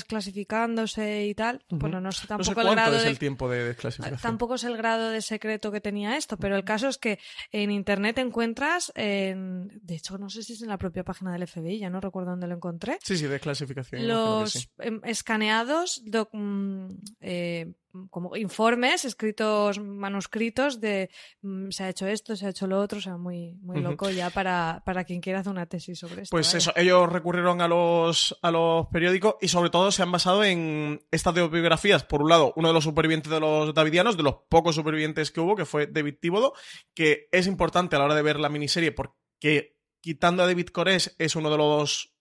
y 0.69 1.35
tal. 1.35 1.63
Bueno, 1.69 2.01
no 2.01 2.13
sé 2.13 2.23
No 2.23 2.23
sé 2.23 2.29
tampoco 2.29 2.61
el 2.61 2.67
cuánto 2.67 2.73
grado 2.83 2.97
es 2.97 3.03
de... 3.05 3.09
el 3.11 3.19
tiempo 3.19 3.49
de 3.49 3.65
desclasificación. 3.65 4.21
Tampoco 4.21 4.55
es 4.55 4.65
el 4.65 4.77
grado 4.77 5.11
de 5.11 5.23
secreto 5.23 5.71
que 5.73 5.81
tenía 5.81 6.17
esto, 6.17 6.37
pero 6.37 6.57
el 6.57 6.65
caso 6.65 6.89
es 6.89 6.99
que 6.99 7.19
en 7.53 7.71
internet 7.71 8.19
encuentras, 8.19 8.93
en... 8.95 9.69
de 9.83 9.95
hecho, 9.97 10.19
no 10.19 10.29
sé 10.31 10.43
si 10.43 10.55
es 10.55 10.63
en 10.63 10.69
la 10.69 10.79
propia 10.79 11.05
página 11.05 11.33
del 11.33 11.47
FBI, 11.47 11.79
ya 11.79 11.91
no 11.91 12.01
recuerdo 12.01 12.31
dónde 12.31 12.47
lo 12.47 12.55
encontré, 12.57 12.99
Sí, 13.03 13.17
sí, 13.17 13.27
desclasificación. 13.27 14.07
los 14.09 14.53
sí. 14.53 14.67
em, 14.79 15.01
escaneados 15.05 16.03
doc- 16.05 16.31
mm, 16.33 16.89
eh, 17.21 17.73
como 18.11 18.37
informes 18.37 19.05
escritos 19.05 19.79
manuscritos 19.79 20.81
de 20.81 21.11
mm, 21.43 21.71
se 21.71 21.85
ha 21.85 21.89
hecho 21.89 22.07
esto 22.07 22.37
se 22.37 22.47
ha 22.47 22.51
hecho 22.51 22.67
lo 22.67 22.79
otro 22.81 22.99
o 22.99 23.03
sea 23.03 23.17
muy 23.17 23.55
muy 23.63 23.81
loco 23.81 24.11
ya 24.11 24.31
para, 24.31 24.83
para 24.85 25.05
quien 25.05 25.21
quiera 25.21 25.41
hacer 25.41 25.53
una 25.53 25.67
tesis 25.67 25.99
sobre 25.99 26.23
esto 26.23 26.31
Pues 26.35 26.47
vaya. 26.49 26.59
eso, 26.59 26.73
ellos 26.77 27.11
recurrieron 27.11 27.61
a 27.61 27.69
los, 27.69 28.39
a 28.43 28.51
los 28.51 28.87
periódicos 28.89 29.37
y 29.41 29.49
sobre 29.49 29.71
todo 29.71 29.91
se 29.93 30.03
han 30.03 30.13
basado 30.13 30.45
en 30.45 31.03
estas 31.11 31.35
dos 31.35 31.51
biografías. 31.51 32.05
Por 32.05 32.23
un 32.23 32.29
lado, 32.29 32.53
uno 32.57 32.69
de 32.69 32.75
los 32.75 32.85
supervivientes 32.85 33.31
de 33.31 33.41
los 33.41 33.75
davidianos, 33.75 34.17
de 34.17 34.23
los 34.23 34.37
pocos 34.49 34.75
supervivientes 34.75 35.31
que 35.31 35.41
hubo, 35.41 35.57
que 35.57 35.65
fue 35.65 35.87
David 35.87 36.17
Tíbodo, 36.21 36.53
que 36.95 37.29
es 37.33 37.47
importante 37.47 37.97
a 37.97 37.99
la 37.99 38.05
hora 38.07 38.15
de 38.15 38.23
ver 38.23 38.39
la 38.39 38.49
miniserie 38.49 38.93
porque 38.93 39.77
quitando 40.01 40.43
a 40.43 40.47
David 40.47 40.69
Cores 40.69 41.15
es 41.19 41.37
uno 41.37 41.51
de 41.51 41.59
los 41.59 42.15
mm, 42.15 42.20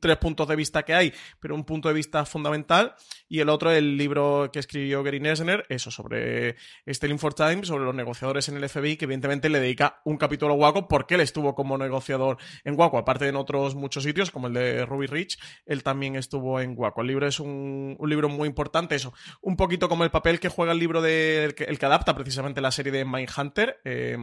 tres 0.00 0.16
puntos 0.18 0.46
de 0.48 0.56
vista 0.56 0.84
que 0.84 0.94
hay, 0.94 1.12
pero 1.40 1.54
un 1.54 1.64
punto 1.64 1.88
de 1.88 1.94
vista 1.94 2.24
fundamental. 2.24 2.94
Y 3.28 3.40
el 3.40 3.48
otro, 3.48 3.70
el 3.70 3.96
libro 3.96 4.50
que 4.52 4.58
escribió 4.58 5.02
Gary 5.02 5.20
Nesner, 5.20 5.66
eso, 5.68 5.90
sobre 5.90 6.56
Stealing 6.86 7.18
for 7.18 7.34
Time, 7.34 7.64
sobre 7.64 7.84
los 7.84 7.94
negociadores 7.94 8.48
en 8.48 8.56
el 8.56 8.68
FBI, 8.68 8.96
que 8.96 9.06
evidentemente 9.06 9.48
le 9.48 9.60
dedica 9.60 10.00
un 10.04 10.16
capítulo 10.16 10.54
a 10.54 10.56
Waco 10.56 10.88
porque 10.88 11.14
él 11.14 11.20
estuvo 11.20 11.54
como 11.54 11.78
negociador 11.78 12.38
en 12.64 12.78
Waco, 12.78 12.98
aparte 12.98 13.24
de 13.24 13.30
en 13.30 13.36
otros 13.36 13.74
muchos 13.74 14.04
sitios, 14.04 14.30
como 14.30 14.46
el 14.48 14.54
de 14.54 14.86
Ruby 14.86 15.06
Rich, 15.06 15.38
él 15.66 15.82
también 15.82 16.16
estuvo 16.16 16.60
en 16.60 16.74
Waco. 16.76 17.00
El 17.00 17.08
libro 17.08 17.26
es 17.26 17.40
un, 17.40 17.96
libro 18.02 18.28
muy 18.28 18.48
importante, 18.48 18.96
eso, 18.96 19.14
un 19.40 19.56
poquito 19.56 19.88
como 19.88 20.04
el 20.04 20.10
papel 20.10 20.40
que 20.40 20.48
juega 20.48 20.72
el 20.72 20.78
libro 20.78 21.00
de, 21.00 21.44
el 21.44 21.54
que, 21.54 21.86
adapta 21.86 22.14
precisamente 22.14 22.60
la 22.60 22.70
serie 22.70 22.92
de 22.92 23.04
Mindhunter. 23.04 23.80
Eh, 23.84 24.16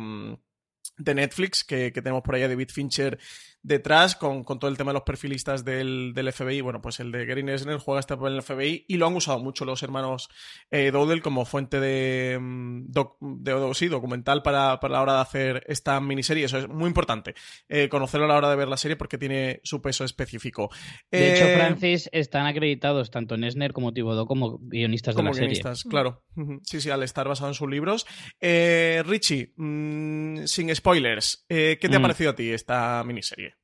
de 0.98 1.14
Netflix, 1.14 1.64
que, 1.64 1.92
tenemos 1.92 2.24
por 2.24 2.36
ahí 2.36 2.42
David 2.42 2.70
Fincher 2.70 3.20
detrás 3.64 4.16
con, 4.16 4.46
todo 4.46 4.70
el 4.70 4.78
tema 4.78 4.92
de 4.92 4.96
los 4.96 5.04
perfilistas 5.04 5.66
del, 5.66 6.14
FBI. 6.34 6.62
Bueno, 6.62 6.82
pues 6.82 7.00
el 7.00 7.12
de 7.12 7.26
Gary 7.26 7.44
Nesner 7.44 7.78
juega 7.80 8.00
este 8.00 8.16
papel 8.16 8.34
en 8.34 8.38
el 8.38 8.44
FBI 8.44 8.86
y 8.88 8.98
lo 8.98 9.08
han 9.08 9.16
usado 9.16 9.40
mucho 9.40 9.66
los 9.66 9.84
hermanos 9.84 10.30
eh, 10.72 10.92
Dowdell 10.92 11.22
como 11.22 11.46
fuente 11.46 11.80
de, 11.80 12.38
mm, 12.40 12.86
de, 13.20 13.74
sí, 13.74 13.88
documental 13.88 14.42
para, 14.42 14.80
la 14.82 15.02
hora 15.02 15.16
de 15.16 15.22
hacer 15.22 15.64
esta 15.68 16.00
miniserie. 16.00 16.46
Eso 16.46 16.60
es 16.60 16.70
muy 16.70 16.88
importante, 16.88 17.36
eh, 17.68 17.90
conocerlo 17.90 18.26
a 18.26 18.30
la 18.30 18.38
hora 18.38 18.50
de 18.50 18.56
ver 18.56 18.68
la 18.68 18.78
serie 18.78 18.96
porque 18.96 19.18
tiene 19.18 19.60
su 19.64 19.82
peso 19.82 20.06
específico. 20.06 20.70
De 21.12 21.34
hecho, 21.34 21.46
eh, 21.46 21.56
Francis, 21.56 22.10
están 22.14 22.46
acreditados 22.46 23.12
tanto 23.12 23.38
Nesner 23.38 23.74
como 23.74 23.94
Thibodeau 23.94 24.26
como 24.26 24.60
guionistas 24.62 25.16
de 25.16 25.24
la 25.24 25.32
guionistas, 25.32 25.80
serie. 25.80 25.92
claro. 25.92 26.24
Sí, 26.64 26.80
sí, 26.80 26.90
al 26.90 27.04
estar 27.04 27.28
basado 27.28 27.50
en 27.50 27.56
sus 27.56 27.70
libros. 27.70 28.06
Eh, 28.40 29.04
Richie, 29.06 29.54
mm, 29.58 30.46
sin 30.46 30.74
spoilers, 30.74 31.46
¿qué 31.48 31.78
te 31.78 31.96
ha 31.96 32.00
mm. 32.00 32.02
parecido 32.02 32.30
a 32.32 32.36
ti 32.36 32.52
esta 32.52 33.04
miniserie? 33.04 33.57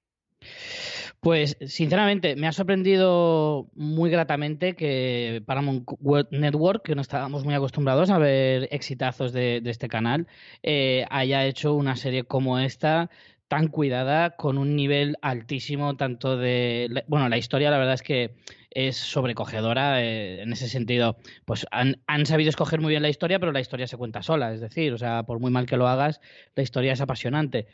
Pues 1.19 1.55
sinceramente 1.65 2.35
me 2.35 2.47
ha 2.47 2.51
sorprendido 2.51 3.69
muy 3.75 4.09
gratamente 4.09 4.75
que 4.75 5.41
Paramount 5.45 5.87
Network, 6.31 6.83
que 6.83 6.95
no 6.95 7.01
estábamos 7.01 7.45
muy 7.45 7.53
acostumbrados 7.53 8.09
a 8.09 8.17
ver 8.17 8.67
exitazos 8.71 9.31
de, 9.31 9.61
este 9.65 9.87
canal, 9.87 10.27
eh, 10.63 11.05
haya 11.09 11.45
hecho 11.45 11.75
una 11.75 11.95
serie 11.95 12.25
como 12.25 12.59
esta 12.59 13.09
tan 13.47 13.67
cuidada, 13.67 14.31
con 14.31 14.57
un 14.57 14.75
nivel 14.75 15.15
altísimo, 15.21 15.95
tanto 15.95 16.37
de... 16.37 17.03
Bueno, 17.07 17.29
la 17.29 17.37
historia 17.37 17.71
la 17.71 17.77
verdad 17.77 17.93
es 17.93 18.01
que 18.01 18.35
es 18.71 18.97
sobrecogedora 18.97 20.01
eh, 20.03 20.41
en 20.41 20.51
ese 20.51 20.67
sentido. 20.67 21.17
Pues 21.45 21.65
han, 21.71 22.01
han, 22.07 22.25
sabido 22.25 22.49
escoger 22.49 22.81
muy 22.81 22.89
bien 22.89 23.03
la 23.03 23.09
historia, 23.09 23.39
pero 23.39 23.51
la 23.51 23.59
historia 23.59 23.87
se 23.87 23.95
cuenta 23.95 24.23
sola, 24.23 24.53
es 24.53 24.59
decir, 24.59 24.91
o 24.91 24.97
sea, 24.97 25.23
por 25.23 25.39
muy 25.39 25.51
mal 25.51 25.67
que 25.67 25.77
lo 25.77 25.87
hagas, 25.87 26.19
la 26.55 26.63
historia 26.63 26.93
es 26.93 27.01
apasionante 27.01 27.67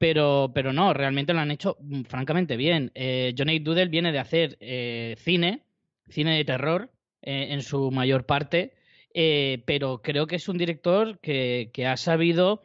pero, 0.00 0.50
pero 0.54 0.72
no, 0.72 0.94
realmente 0.94 1.34
lo 1.34 1.40
han 1.40 1.50
hecho 1.50 1.76
mm, 1.78 2.04
francamente 2.04 2.56
bien. 2.56 2.90
Eh, 2.94 3.34
Johnny 3.36 3.58
Doodle 3.58 3.88
viene 3.88 4.12
de 4.12 4.18
hacer 4.18 4.56
eh, 4.58 5.14
cine, 5.18 5.66
cine 6.08 6.38
de 6.38 6.44
terror 6.46 6.90
eh, 7.20 7.48
en 7.50 7.60
su 7.60 7.90
mayor 7.90 8.24
parte, 8.24 8.72
eh, 9.12 9.62
pero 9.66 10.00
creo 10.00 10.26
que 10.26 10.36
es 10.36 10.48
un 10.48 10.56
director 10.56 11.20
que, 11.20 11.70
que 11.74 11.86
ha 11.86 11.98
sabido 11.98 12.64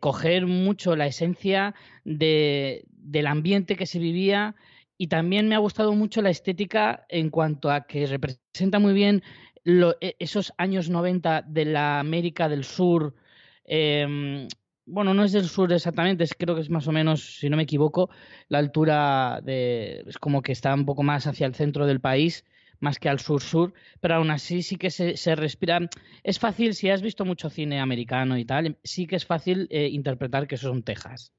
coger 0.00 0.46
mucho 0.46 0.96
la 0.96 1.06
esencia 1.06 1.74
de, 2.04 2.84
del 2.88 3.26
ambiente 3.26 3.74
que 3.74 3.86
se 3.86 3.98
vivía 3.98 4.54
y 4.98 5.06
también 5.06 5.48
me 5.48 5.54
ha 5.54 5.58
gustado 5.58 5.94
mucho 5.94 6.20
la 6.20 6.28
estética 6.28 7.06
en 7.08 7.30
cuanto 7.30 7.70
a 7.70 7.86
que 7.86 8.06
representa 8.06 8.78
muy 8.78 8.92
bien 8.92 9.22
e, 9.64 10.14
esos 10.18 10.52
años 10.58 10.90
90 10.90 11.42
de 11.48 11.64
la 11.64 12.00
América 12.00 12.50
del 12.50 12.64
Sur. 12.64 13.14
Eh, 13.64 14.46
bueno, 14.86 15.14
no 15.14 15.24
es 15.24 15.32
del 15.32 15.48
sur 15.48 15.72
exactamente, 15.72 16.24
es, 16.24 16.34
creo 16.34 16.54
que 16.54 16.60
es 16.60 16.70
más 16.70 16.88
o 16.88 16.92
menos, 16.92 17.38
si 17.38 17.48
no 17.48 17.56
me 17.56 17.62
equivoco, 17.64 18.10
la 18.48 18.58
altura 18.58 19.40
de, 19.42 20.04
es 20.06 20.18
como 20.18 20.42
que 20.42 20.52
está 20.52 20.74
un 20.74 20.84
poco 20.84 21.02
más 21.02 21.26
hacia 21.26 21.46
el 21.46 21.54
centro 21.54 21.86
del 21.86 22.00
país, 22.00 22.44
más 22.80 22.98
que 22.98 23.08
al 23.08 23.20
sur-sur, 23.20 23.74
pero 24.00 24.16
aún 24.16 24.30
así 24.30 24.62
sí 24.62 24.76
que 24.76 24.90
se, 24.90 25.34
respira. 25.36 25.78
Es 26.24 26.40
fácil, 26.40 26.74
si 26.74 26.90
has 26.90 27.00
visto 27.00 27.24
mucho 27.24 27.48
cine 27.48 27.80
americano 27.80 28.36
y 28.38 28.44
tal, 28.44 28.76
sí 28.82 29.06
que 29.06 29.16
es 29.16 29.24
fácil 29.24 29.68
eh, 29.70 29.88
interpretar 29.88 30.48
que 30.48 30.56
eso 30.56 30.68
es 30.68 30.74
un 30.74 30.82
Texas, 30.82 31.32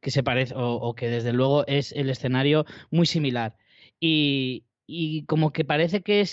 que 0.00 0.10
se 0.10 0.22
parece, 0.22 0.54
o, 0.54 0.74
o 0.74 0.94
que 0.94 1.08
desde 1.08 1.34
luego 1.34 1.66
es 1.66 1.92
el 1.92 2.08
escenario 2.08 2.64
muy 2.90 3.06
similar. 3.06 3.56
Y, 4.00 4.64
y 4.86 5.24
como 5.24 5.52
que 5.52 5.64
parece 5.64 6.02
que 6.02 6.24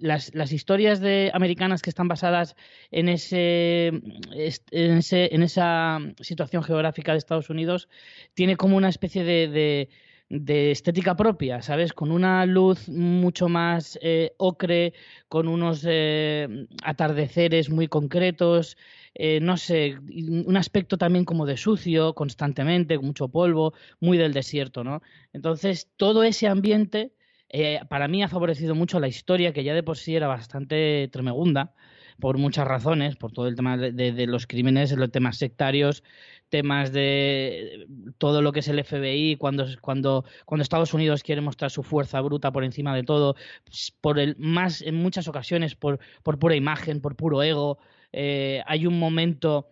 las, 0.00 0.52
historias 0.52 1.00
de 1.00 1.30
americanas 1.34 1.82
que 1.82 1.90
están 1.90 2.08
basadas 2.08 2.56
en 2.90 3.08
ese, 3.08 3.88
en 3.88 4.98
ese 4.98 5.34
en 5.34 5.42
esa 5.42 5.98
situación 6.20 6.62
geográfica 6.62 7.12
de 7.12 7.18
Estados 7.18 7.50
Unidos 7.50 7.88
tiene 8.34 8.56
como 8.56 8.76
una 8.76 8.88
especie 8.88 9.24
de, 9.24 9.88
de, 10.30 10.70
estética 10.70 11.14
propia, 11.14 11.60
¿sabes? 11.60 11.92
Con 11.92 12.10
una 12.10 12.46
luz 12.46 12.88
mucho 12.88 13.48
más 13.48 13.98
eh, 14.02 14.32
ocre, 14.38 14.94
con 15.28 15.46
unos 15.48 15.84
eh, 15.86 16.66
atardeceres 16.82 17.68
muy 17.68 17.88
concretos, 17.88 18.78
eh, 19.14 19.40
no 19.40 19.56
sé, 19.56 19.98
un 19.98 20.56
aspecto 20.56 20.96
también 20.96 21.24
como 21.24 21.46
de 21.46 21.56
sucio 21.56 22.14
constantemente, 22.14 22.96
con 22.96 23.06
mucho 23.06 23.28
polvo, 23.28 23.74
muy 24.00 24.16
del 24.18 24.32
desierto, 24.32 24.84
¿no? 24.84 25.02
Entonces, 25.32 25.88
todo 25.96 26.22
ese 26.22 26.46
ambiente 26.46 27.12
eh, 27.52 27.80
para 27.88 28.06
mí 28.06 28.22
ha 28.22 28.28
favorecido 28.28 28.74
mucho 28.74 29.00
la 29.00 29.08
historia, 29.08 29.52
que 29.52 29.64
ya 29.64 29.74
de 29.74 29.82
por 29.82 29.96
sí 29.96 30.14
era 30.14 30.28
bastante 30.28 31.08
tremegunda, 31.12 31.74
por 32.20 32.38
muchas 32.38 32.66
razones, 32.66 33.16
por 33.16 33.32
todo 33.32 33.48
el 33.48 33.56
tema 33.56 33.76
de, 33.76 34.26
los 34.26 34.46
crímenes, 34.46 34.92
los 34.92 35.10
temas 35.10 35.38
sectarios, 35.38 36.04
temas 36.48 36.92
de 36.92 37.86
todo 38.18 38.42
lo 38.42 38.52
que 38.52 38.60
es 38.60 38.68
el 38.68 38.84
FBI, 38.84 39.36
cuando, 39.36 40.24
Estados 40.60 40.94
Unidos 40.94 41.22
quiere 41.22 41.40
mostrar 41.40 41.70
su 41.70 41.82
fuerza 41.82 42.20
bruta 42.20 42.52
por 42.52 42.62
encima 42.62 42.94
de 42.94 43.02
todo, 43.02 43.34
pues, 43.64 43.92
por 44.00 44.18
el 44.18 44.36
más, 44.38 44.82
en 44.82 44.96
muchas 44.96 45.26
ocasiones, 45.26 45.74
por, 45.74 45.98
por 46.22 46.38
pura 46.38 46.54
imagen, 46.54 47.00
por 47.00 47.16
puro 47.16 47.42
ego. 47.42 47.78
Eh, 48.12 48.62
hay 48.66 48.86
un 48.86 48.98
momento 48.98 49.66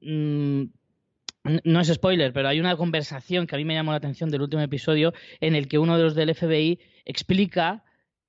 mm, 0.00 0.64
no 1.64 1.80
es 1.80 1.88
spoiler, 1.88 2.32
pero 2.32 2.48
hay 2.48 2.60
una 2.60 2.76
conversación 2.76 3.46
que 3.46 3.54
a 3.54 3.58
mí 3.58 3.64
me 3.64 3.74
llamó 3.74 3.92
la 3.92 3.98
atención 3.98 4.30
del 4.30 4.42
último 4.42 4.62
episodio 4.62 5.12
en 5.40 5.54
el 5.54 5.68
que 5.68 5.78
uno 5.78 5.96
de 5.96 6.02
los 6.02 6.14
del 6.14 6.34
FBI 6.34 6.78
explica 7.08 7.82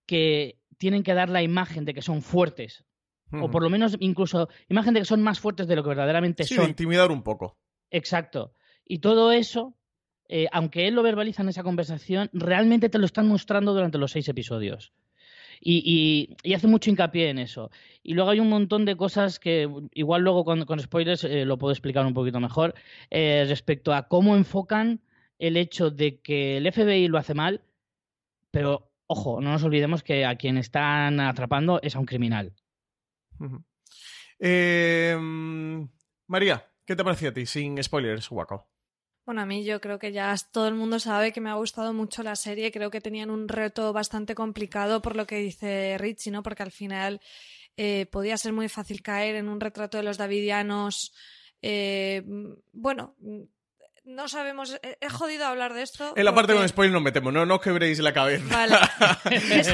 que 0.08 0.58
tienen 0.80 1.04
que 1.04 1.14
dar 1.14 1.30
la 1.30 1.44
imagen 1.44 1.86
de 1.86 1.94
que 1.94 2.02
son 2.02 2.24
fuertes. 2.24 2.84
O 3.32 3.52
por 3.52 3.62
lo 3.62 3.70
menos 3.70 3.96
incluso 4.00 4.50
imagen 4.70 4.96
de 4.96 5.02
que 5.02 5.06
son 5.06 5.22
más 5.22 5.40
fuertes 5.40 5.68
de 5.68 5.76
lo 5.76 5.84
que 5.84 5.90
verdaderamente 5.90 6.46
sí, 6.46 6.56
son. 6.56 6.68
intimidar 6.68 7.12
un 7.12 7.22
poco. 7.22 7.60
Exacto. 7.92 8.54
Y 8.84 9.00
todo 9.00 9.32
eso, 9.32 9.76
eh, 10.28 10.48
aunque 10.52 10.88
él 10.88 10.96
lo 10.96 11.04
verbaliza 11.04 11.44
en 11.44 11.50
esa 11.50 11.62
conversación, 11.62 12.32
realmente 12.34 12.90
te 12.90 12.98
lo 12.98 13.06
están 13.06 13.28
mostrando 13.28 13.76
durante 13.76 14.00
los 14.00 14.14
seis 14.14 14.28
episodios. 14.30 14.94
Y, 15.62 16.38
hace 16.56 16.66
mucho 16.66 16.90
hincapié 16.90 17.30
en 17.30 17.38
eso. 17.38 17.70
Y 18.02 18.16
luego 18.16 18.32
hay 18.32 18.40
un 18.40 18.50
montón 18.50 18.86
de 18.86 18.96
cosas 18.96 19.38
que 19.38 19.70
igual 19.94 20.24
luego 20.24 20.44
con, 20.44 20.66
con 20.66 20.80
spoilers 20.80 21.24
eh, 21.26 21.46
lo 21.46 21.60
puedo 21.60 21.72
explicar 21.72 22.08
un 22.08 22.16
poquito 22.16 22.40
mejor 22.40 22.74
eh, 23.12 23.46
respecto 23.48 23.94
a 23.94 24.08
cómo 24.08 24.36
enfocan 24.36 25.02
el 25.38 25.56
hecho 25.56 25.92
de 25.92 26.20
que 26.20 26.58
el 26.58 26.72
FBI 26.72 27.10
lo 27.10 27.20
hace 27.20 27.36
mal, 27.36 27.62
pero 28.52 28.92
ojo, 29.08 29.42
no 29.42 29.52
nos 29.52 29.64
olvidemos 29.64 30.04
que 30.04 30.26
a 30.26 30.36
quien 30.36 30.58
están 30.58 31.20
atrapando 31.20 31.80
es 31.82 31.96
a 31.96 32.00
un 32.00 32.06
criminal. 32.06 32.54
Em, 34.40 35.88
María, 36.28 36.66
¿qué 36.86 36.96
te 36.96 37.04
pareció 37.04 37.30
a 37.30 37.34
ti 37.34 37.46
sin 37.46 37.82
spoilers, 37.82 38.30
Waco? 38.32 38.70
Bueno, 39.26 39.42
a 39.42 39.46
mí 39.46 39.64
yo 39.64 39.80
creo 39.80 40.00
que 40.00 40.12
ya 40.12 40.36
todo 40.52 40.68
el 40.68 40.74
mundo 40.74 41.00
sabe 41.00 41.32
que 41.32 41.42
me 41.42 41.52
ha 41.52 41.54
gustado 41.54 41.94
mucho 41.94 42.24
la 42.24 42.36
serie. 42.36 42.72
Creo 42.72 42.90
que 42.90 43.00
tenían 43.02 43.30
un 43.30 43.48
reto 43.48 43.94
bastante 43.94 44.34
complicado 44.34 45.02
por 45.02 45.16
lo 45.16 45.28
que 45.28 45.38
dice 45.38 45.98
Richie, 46.00 46.32
¿no? 46.32 46.42
Porque 46.42 46.64
al 46.64 46.72
final 46.72 47.22
eh, 47.78 48.08
podía 48.08 48.38
ser 48.38 48.54
muy 48.54 48.70
fácil 48.70 49.04
caer 49.04 49.36
en 49.36 49.48
un 49.48 49.60
retrato 49.60 49.98
de 49.98 50.04
los 50.04 50.18
davidianos. 50.18 51.14
Eh, 51.62 52.24
bueno, 52.74 53.16
no 54.10 54.28
sabemos. 54.28 54.80
He, 54.82 55.10
jodido 55.10 55.46
hablar 55.46 55.74
de 55.74 55.84
esto. 55.84 56.14
En 56.16 56.26
la 56.26 56.34
parte 56.34 56.54
con 56.54 56.68
spoiler 56.68 56.94
nos 56.94 57.02
metemos, 57.02 57.32
no, 57.32 57.46
no 57.46 57.56
os 57.56 57.62
quebréis 57.62 58.00
la 58.00 58.14
cabeza. 58.14 58.46
Vale. 58.50 58.76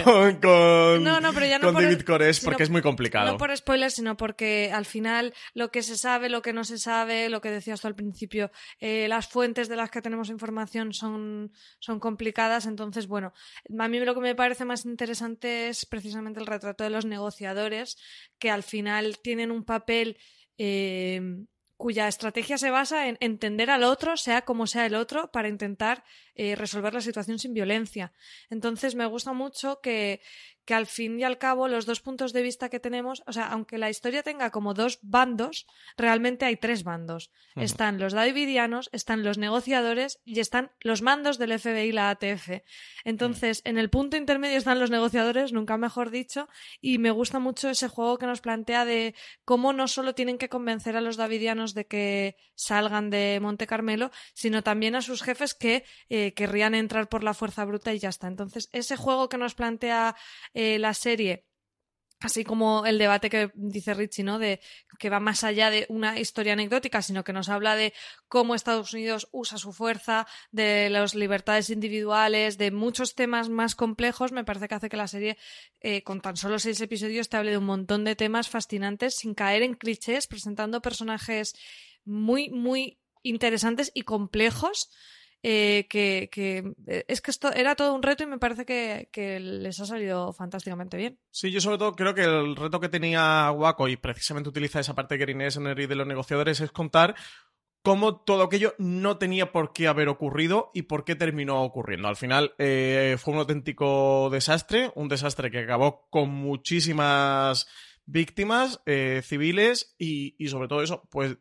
con, 0.41 1.03
no, 1.03 1.19
no, 1.19 1.33
pero 1.33 1.45
ya 1.45 1.59
no 1.59 1.71
David 1.71 2.01
Cores 2.01 2.39
porque 2.41 2.63
es 2.63 2.69
muy 2.69 2.81
complicado. 2.81 3.31
No 3.31 3.37
por 3.37 3.55
spoiler, 3.55 3.91
sino 3.91 4.17
porque 4.17 4.71
al 4.73 4.85
final 4.85 5.33
lo 5.53 5.71
que 5.71 5.81
se 5.81 5.97
sabe, 5.97 6.29
lo 6.29 6.41
que 6.41 6.53
no 6.53 6.63
se 6.63 6.77
sabe, 6.77 7.29
lo 7.29 7.41
que 7.41 7.49
decías 7.49 7.81
tú 7.81 7.87
al 7.87 7.95
principio, 7.95 8.51
eh, 8.79 9.07
las 9.07 9.27
fuentes 9.27 9.69
de 9.69 9.77
las 9.77 9.89
que 9.89 10.01
tenemos 10.01 10.29
información 10.29 10.93
son, 10.93 11.51
son 11.79 11.99
complicadas. 11.99 12.65
Entonces, 12.65 13.07
bueno, 13.07 13.33
a 13.79 13.87
mí 13.87 13.99
lo 13.99 14.13
que 14.13 14.21
me 14.21 14.35
parece 14.35 14.65
más 14.65 14.85
interesante 14.85 15.69
es 15.69 15.85
precisamente 15.85 16.39
el 16.39 16.47
retrato 16.47 16.83
de 16.83 16.89
los 16.89 17.05
negociadores, 17.05 17.97
que 18.37 18.51
al 18.51 18.63
final 18.63 19.19
tienen 19.19 19.51
un 19.51 19.63
papel. 19.63 20.17
Eh, 20.57 21.21
cuya 21.77 22.07
estrategia 22.07 22.57
se 22.57 22.71
basa 22.71 23.07
en 23.07 23.17
entender 23.19 23.69
al 23.69 23.83
otro, 23.83 24.17
sea 24.17 24.43
como 24.43 24.67
sea 24.67 24.85
el 24.85 24.95
otro, 24.95 25.31
para 25.31 25.49
intentar 25.49 26.03
eh, 26.35 26.55
resolver 26.55 26.93
la 26.93 27.01
situación 27.01 27.39
sin 27.39 27.53
violencia. 27.53 28.11
Entonces 28.49 28.95
me 28.95 29.05
gusta 29.05 29.33
mucho 29.33 29.79
que, 29.81 30.21
que 30.65 30.73
al 30.73 30.87
fin 30.87 31.19
y 31.19 31.23
al 31.23 31.37
cabo 31.37 31.67
los 31.67 31.85
dos 31.85 32.01
puntos 32.01 32.33
de 32.33 32.41
vista 32.41 32.69
que 32.69 32.79
tenemos, 32.79 33.23
o 33.27 33.33
sea, 33.33 33.47
aunque 33.47 33.77
la 33.77 33.89
historia 33.89 34.23
tenga 34.23 34.49
como 34.49 34.73
dos 34.73 34.99
bandos, 35.03 35.67
realmente 35.95 36.45
hay 36.45 36.57
tres 36.57 36.83
bandos. 36.83 37.31
Están 37.55 37.99
los 37.99 38.13
davidianos, 38.13 38.89
están 38.91 39.23
los 39.23 39.37
negociadores 39.37 40.19
y 40.25 40.39
están 40.39 40.71
los 40.81 41.01
mandos 41.01 41.37
del 41.37 41.57
FBI 41.57 41.89
y 41.89 41.91
la 41.91 42.09
ATF. 42.09 42.63
Entonces, 43.05 43.61
en 43.63 43.77
el 43.77 43.89
punto 43.89 44.17
intermedio 44.17 44.57
están 44.57 44.79
los 44.79 44.89
negociadores, 44.89 45.53
nunca 45.53 45.77
mejor 45.77 46.09
dicho, 46.09 46.49
y 46.81 46.97
me 46.97 47.11
gusta 47.11 47.39
mucho 47.39 47.69
ese 47.69 47.87
juego 47.87 48.17
que 48.17 48.25
nos 48.25 48.41
plantea 48.41 48.85
de 48.85 49.13
cómo 49.45 49.71
no 49.71 49.87
solo 49.87 50.15
tienen 50.15 50.37
que 50.37 50.49
convencer 50.49 50.97
a 50.97 51.01
los 51.01 51.15
davidianos 51.15 51.75
de 51.75 51.85
que 51.85 52.37
salgan 52.55 53.09
de 53.09 53.39
Monte 53.41 53.67
Carmelo, 53.67 54.11
sino 54.33 54.63
también 54.63 54.95
a 54.95 55.01
sus 55.01 55.21
jefes 55.21 55.53
que 55.53 55.85
eh, 56.09 56.24
querrían 56.33 56.75
entrar 56.75 57.09
por 57.09 57.23
la 57.23 57.33
fuerza 57.33 57.65
bruta 57.65 57.93
y 57.93 57.99
ya 57.99 58.09
está. 58.09 58.27
Entonces, 58.27 58.69
ese 58.71 58.97
juego 58.97 59.29
que 59.29 59.37
nos 59.37 59.55
plantea 59.55 60.15
eh, 60.53 60.79
la 60.79 60.93
serie 60.93 61.45
así 62.19 62.43
como 62.43 62.85
el 62.85 62.97
debate 62.97 63.29
que 63.29 63.51
dice 63.55 63.93
Richie, 63.93 64.23
¿no? 64.23 64.39
De 64.39 64.59
que 64.97 65.09
va 65.09 65.19
más 65.19 65.43
allá 65.43 65.69
de 65.69 65.85
una 65.89 66.19
historia 66.19 66.53
anecdótica, 66.53 67.01
sino 67.01 67.23
que 67.23 67.33
nos 67.33 67.49
habla 67.49 67.75
de 67.75 67.93
cómo 68.27 68.55
Estados 68.55 68.93
Unidos 68.93 69.27
usa 69.31 69.57
su 69.57 69.73
fuerza, 69.73 70.25
de 70.51 70.89
las 70.89 71.13
libertades 71.13 71.69
individuales, 71.69 72.57
de 72.57 72.71
muchos 72.71 73.15
temas 73.15 73.49
más 73.49 73.75
complejos. 73.75 74.31
Me 74.31 74.43
parece 74.43 74.67
que 74.67 74.75
hace 74.75 74.89
que 74.89 74.97
la 74.97 75.07
serie, 75.07 75.37
eh, 75.81 76.03
con 76.03 76.21
tan 76.21 76.37
solo 76.37 76.57
seis 76.57 76.79
episodios, 76.81 77.29
te 77.29 77.37
hable 77.37 77.51
de 77.51 77.57
un 77.57 77.65
montón 77.65 78.03
de 78.03 78.15
temas 78.15 78.49
fascinantes 78.49 79.15
sin 79.15 79.33
caer 79.33 79.61
en 79.61 79.75
clichés, 79.75 80.27
presentando 80.27 80.81
personajes 80.81 81.53
muy, 82.05 82.49
muy 82.49 82.99
interesantes 83.23 83.91
y 83.93 84.03
complejos 84.03 84.89
eh, 85.43 85.85
que, 85.89 86.29
eh, 86.87 87.05
es 87.07 87.21
que 87.21 87.29
esto 87.29 87.53
era 87.53 87.75
todo 87.75 87.93
un 87.93 88.01
reto 88.01 88.23
y 88.23 88.27
me 88.27 88.39
parece 88.39 88.65
que, 88.65 89.39
les 89.39 89.79
ha 89.79 89.85
salido 89.85 90.33
fantásticamente 90.33 90.97
bien. 90.97 91.19
Sí, 91.29 91.51
yo 91.51 91.61
sobre 91.61 91.77
todo 91.77 91.93
creo 91.93 92.15
que 92.15 92.23
el 92.23 92.55
reto 92.55 92.79
que 92.79 92.89
tenía 92.89 93.51
Waco 93.51 93.87
y 93.87 93.97
precisamente 93.97 94.49
utiliza 94.49 94.79
esa 94.79 94.95
parte 94.95 95.17
de 95.17 95.25
Green 95.25 95.41
y 95.41 95.85
de 95.85 95.95
los 95.95 96.07
negociadores 96.07 96.61
es 96.61 96.71
contar 96.71 97.15
cómo 97.83 98.21
todo 98.21 98.43
aquello 98.43 98.73
no 98.79 99.17
tenía 99.19 99.51
por 99.51 99.71
qué 99.71 99.87
haber 99.87 100.09
ocurrido 100.09 100.71
y 100.73 100.83
por 100.83 101.05
qué 101.05 101.15
terminó 101.15 101.63
ocurriendo. 101.63 102.07
Al 102.07 102.15
final 102.15 102.55
eh, 102.57 103.15
fue 103.19 103.35
un 103.35 103.41
auténtico 103.41 104.29
desastre, 104.31 104.91
un 104.95 105.09
desastre 105.09 105.51
que 105.51 105.59
acabó 105.59 106.07
con 106.09 106.29
muchísimas 106.29 107.67
víctimas 108.07 108.81
civiles 109.21 109.95
y 109.97 110.47
sobre 110.47 110.67
todo 110.67 110.81
eso, 110.81 111.07
pues 111.11 111.37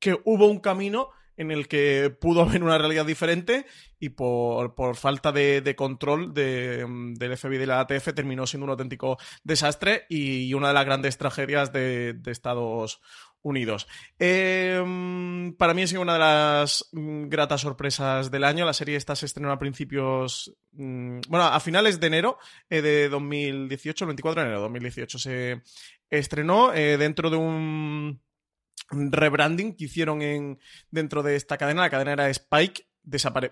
que 0.00 0.18
hubo 0.24 0.46
un 0.46 0.60
camino 0.60 1.10
en 1.38 1.52
el 1.52 1.68
que 1.68 2.14
pudo 2.20 2.42
haber 2.42 2.62
una 2.62 2.76
realidad 2.76 3.06
diferente 3.06 3.64
y 3.98 4.10
por, 4.10 4.74
falta 4.96 5.32
de, 5.32 5.74
control 5.76 6.34
del 6.34 7.36
FBI 7.36 7.54
y 7.54 7.58
de 7.58 7.66
la 7.66 7.80
ATF 7.80 8.12
terminó 8.12 8.46
siendo 8.46 8.64
un 8.64 8.70
auténtico 8.70 9.16
desastre 9.44 10.04
y 10.08 10.52
una 10.52 10.68
de 10.68 10.74
las 10.74 10.84
grandes 10.84 11.16
tragedias 11.16 11.72
de, 11.72 12.18
Estados 12.26 13.00
Unidos. 13.40 13.86
Em, 14.18 15.54
para 15.56 15.72
mí 15.72 15.82
ha 15.82 15.86
sido 15.86 16.02
una 16.02 16.14
de 16.14 16.18
las 16.18 16.88
mm, 16.92 17.28
gratas 17.28 17.60
sorpresas 17.60 18.30
del 18.30 18.44
año. 18.44 18.66
La 18.66 18.72
serie 18.72 18.96
esta 18.96 19.14
se 19.14 19.26
estrenó 19.26 19.52
a 19.52 19.58
principios, 19.58 20.54
mm, 20.72 21.20
bueno, 21.28 21.46
a 21.46 21.58
finales 21.60 22.00
de 22.00 22.06
enero 22.08 22.38
eh, 22.68 22.82
de 22.82 23.08
2018, 23.08 24.04
el 24.04 24.08
24 24.08 24.42
de 24.42 24.46
enero 24.48 24.58
de 24.58 24.64
2018 24.64 25.18
se 25.18 25.62
estrenó 26.10 26.74
eh, 26.74 26.98
dentro 26.98 27.30
de 27.30 27.36
un 27.36 28.20
rebranding 28.90 29.74
que 29.74 29.84
hicieron 29.84 30.22
en, 30.22 30.58
dentro 30.90 31.22
de 31.22 31.36
esta 31.36 31.58
cadena. 31.58 31.82
La 31.82 31.90
cadena 31.90 32.12
era 32.12 32.28
Spike. 32.30 32.86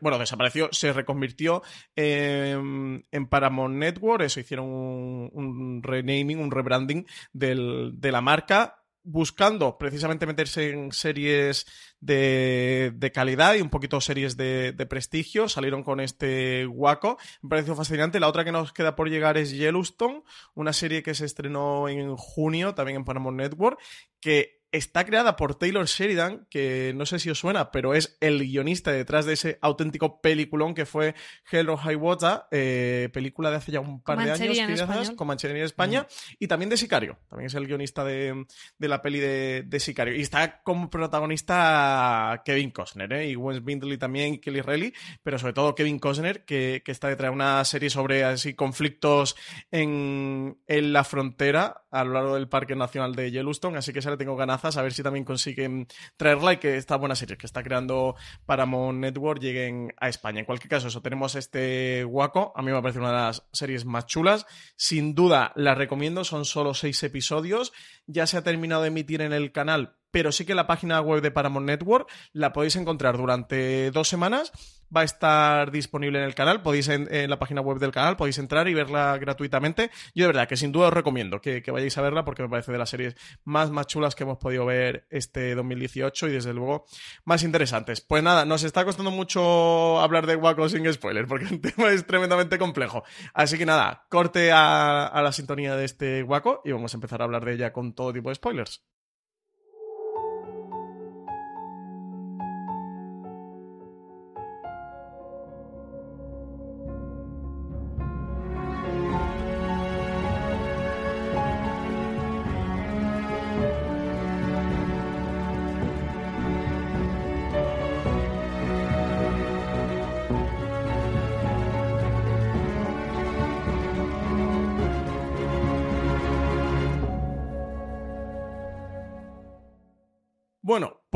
bueno, 0.00 0.18
desapareció, 0.18 0.68
se 0.73 0.92
reconvirtió 0.92 1.62
en, 1.95 3.02
Paramount 3.28 3.76
Network. 3.76 4.23
Eso 4.23 4.40
hicieron 4.40 4.66
un, 4.68 5.83
renaming, 5.83 6.38
un 6.38 6.50
rebranding 6.50 7.06
de 7.33 8.11
la 8.12 8.21
marca 8.21 8.83
buscando 9.09 9.78
precisamente 9.78 10.26
meterse 10.26 10.71
en 10.71 10.90
series 10.90 11.64
de, 12.00 13.11
calidad 13.14 13.54
y 13.54 13.61
un 13.61 13.71
poquito 13.71 14.00
series 14.00 14.37
de, 14.37 14.87
prestigio. 14.90 15.49
Salieron 15.49 15.85
con 15.85 16.00
este 16.00 16.66
guaco. 16.66 17.16
Me 17.40 17.50
pareció 17.50 17.76
fascinante. 17.76 18.21
La 18.21 18.28
otra 18.28 18.45
que 18.45 18.52
nos 18.52 18.73
queda 18.73 18.97
por 18.97 19.09
llegar 19.09 19.38
es 19.38 19.52
Yellowstone, 19.52 20.23
una 20.54 20.73
serie 20.73 21.04
que 21.04 21.14
se 21.14 21.25
estrenó 21.25 21.88
en 21.88 22.16
junio 22.16 22.75
también 22.75 22.97
en 22.97 23.04
Paramount 23.04 23.38
Network, 23.38 23.78
que 24.21 24.55
está 24.73 25.04
creada 25.04 25.37
por 25.37 25.54
Taylor 25.54 25.86
Sheridan, 25.86 26.47
que 26.50 26.93
no 26.95 27.06
sé 27.06 27.19
si 27.19 27.30
os 27.30 27.38
suena, 27.38 27.71
pero 27.71 27.95
es 27.95 28.17
el 28.21 28.41
guionista 28.41 28.93
detrás 28.93 29.25
de 29.26 29.34
ese 29.34 29.58
auténtico 29.62 30.21
peliculón 30.21 30.75
que 30.75 30.86
fue 30.86 31.14
Hello 31.50 31.76
High 31.76 31.97
Water, 31.97 32.43
eh, 32.50 33.08
película 33.12 33.50
de 33.50 33.56
hace 33.56 33.73
ya 33.73 33.80
un 33.80 34.02
par 34.02 34.19
de 34.19 34.32
años, 34.32 34.58
quizás, 34.67 35.10
con 35.12 35.26
Manchería 35.26 35.58
en 35.58 35.64
España, 35.64 36.06
y 36.38 36.49
también 36.49 36.69
de 36.71 36.76
Sicario. 36.76 37.19
También 37.28 37.47
es 37.47 37.54
el 37.54 37.67
guionista 37.67 38.04
de, 38.04 38.47
la 38.78 39.02
peli 39.02 39.21
de, 39.21 39.80
Sicario. 39.80 40.14
Y 40.14 40.23
está 40.23 40.62
como 40.62 40.91
protagonista 40.91 42.43
Kevin 42.45 42.71
Costner, 42.71 43.12
¿eh? 43.12 43.30
y 43.30 43.36
Wes 43.36 43.64
Bindley 43.64 43.99
también, 43.99 44.34
y 44.34 44.38
Kelly 44.38 44.60
Reilly, 44.60 44.93
pero 45.23 45.38
sobre 45.38 45.52
todo 45.52 45.75
Kevin 45.75 45.99
Costner, 45.99 46.45
que, 46.45 46.82
está 46.86 47.08
detrás 47.08 47.30
de 47.30 47.34
una 47.34 47.64
serie 47.64 47.91
sobre 47.91 48.25
así 48.25 48.54
conflictos 48.54 49.36
en, 49.71 50.58
en 50.67 50.93
la 50.93 51.04
frontera 51.04 51.84
a 51.91 52.04
lo 52.04 52.12
largo 52.12 52.34
del 52.34 52.49
Parque 52.49 52.76
Nacional 52.76 53.14
de 53.14 53.30
Yellowstone, 53.30 53.78
así 53.78 53.93
que 53.93 54.02
se 54.02 54.10
le 54.10 54.17
tengo 54.17 54.36
ganas 54.36 54.55
a 54.64 54.82
ver 54.82 54.92
si 54.92 55.02
también 55.02 55.25
consiguen 55.25 55.86
traerla 56.16 56.54
y 56.54 56.56
que 56.56 56.76
esta 56.76 56.97
buena 56.97 57.14
serie 57.14 57.36
que 57.36 57.47
está 57.47 57.62
creando 57.62 58.16
Paramount 58.47 58.99
Network 58.99 59.40
lleguen 59.40 59.92
a 59.99 60.08
España. 60.08 60.40
En 60.40 60.47
cualquier 60.47 60.71
caso, 60.71 60.88
eso, 60.88 61.02
tenemos 61.02 61.34
este 61.34 62.04
Waco, 62.04 62.52
a 62.56 62.62
mí 62.62 62.73
me 62.73 62.80
parece 62.80 62.99
una 62.99 63.10
de 63.10 63.14
las 63.16 63.47
series 63.52 63.84
más 63.84 64.06
chulas, 64.06 64.47
sin 64.76 65.14
duda 65.14 65.52
la 65.54 65.75
recomiendo, 65.75 66.25
son 66.25 66.45
solo 66.45 66.75
seis 66.75 67.02
episodios, 67.02 67.73
ya 68.06 68.26
se 68.26 68.36
ha 68.36 68.42
terminado 68.42 68.82
de 68.82 68.88
emitir 68.88 69.23
en 69.23 69.32
el 69.32 69.52
canal, 69.52 69.97
pero 70.17 70.33
sí 70.33 70.47
que 70.47 70.55
la 70.55 70.67
página 70.67 70.99
web 71.02 71.21
de 71.21 71.31
Paramount 71.31 71.67
Network 71.67 72.11
la 72.33 72.55
podéis 72.55 72.75
encontrar 72.76 73.19
durante 73.19 73.91
dos 73.91 74.09
semanas 74.09 74.50
va 74.95 75.02
a 75.02 75.05
estar 75.05 75.71
disponible 75.71 76.19
en 76.19 76.25
el 76.25 76.35
canal, 76.35 76.63
podéis 76.63 76.89
en, 76.89 77.29
la 77.29 77.39
página 77.39 77.61
web 77.61 77.79
del 77.79 77.91
canal, 77.91 78.17
podéis 78.17 78.39
entrar 78.39 78.67
y 78.67 78.73
verla 78.73 79.19
gratuitamente. 79.19 79.91
Yo 80.15 80.25
de 80.25 80.29
verdad 80.29 80.49
que 80.49 80.57
sin 80.57 80.73
duda 80.73 80.89
os 80.89 80.95
recomiendo 80.95 81.43
que, 81.43 81.63
vayáis 81.71 81.99
a 81.99 82.00
verla 82.00 82.25
porque 82.25 82.43
me 82.43 82.49
parece 82.49 82.73
de 82.73 82.79
las 82.79 82.89
series 82.89 83.15
más, 83.45 83.71
más 83.71 83.89
chulas 83.89 84.15
que 84.15 84.23
hemos 84.23 84.39
podido 84.39 84.65
ver 84.65 85.07
este 85.11 85.55
2018 85.55 86.29
y 86.29 86.33
desde 86.33 86.55
luego 86.55 86.87
más 87.26 87.43
interesantes. 87.43 88.00
Pues 88.00 88.23
nada, 88.23 88.47
nos 88.47 88.63
está 88.63 88.87
costando 88.87 89.11
mucho 89.11 90.00
hablar 90.00 90.26
de 90.26 90.37
Waco 90.37 90.67
sin 90.71 90.91
spoilers 90.91 91.29
porque 91.29 91.45
el 91.45 91.61
tema 91.75 91.91
es 91.91 92.07
tremendamente 92.07 92.57
complejo. 92.57 93.05
Así 93.35 93.59
que 93.59 93.67
nada, 93.67 94.07
corte 94.09 94.50
a, 94.50 95.05
a 95.05 95.21
la 95.21 95.33
sintonía 95.33 95.76
de 95.76 95.85
este 95.85 96.23
Waco 96.23 96.63
y 96.65 96.73
vamos 96.73 96.95
a 96.95 96.97
empezar 96.97 97.21
a 97.21 97.25
hablar 97.25 97.45
de 97.45 97.52
ella 97.52 97.75
con 97.75 97.93
todo 97.93 98.15
tipo 98.15 98.31
de 98.31 98.37
spoilers. 98.37 98.83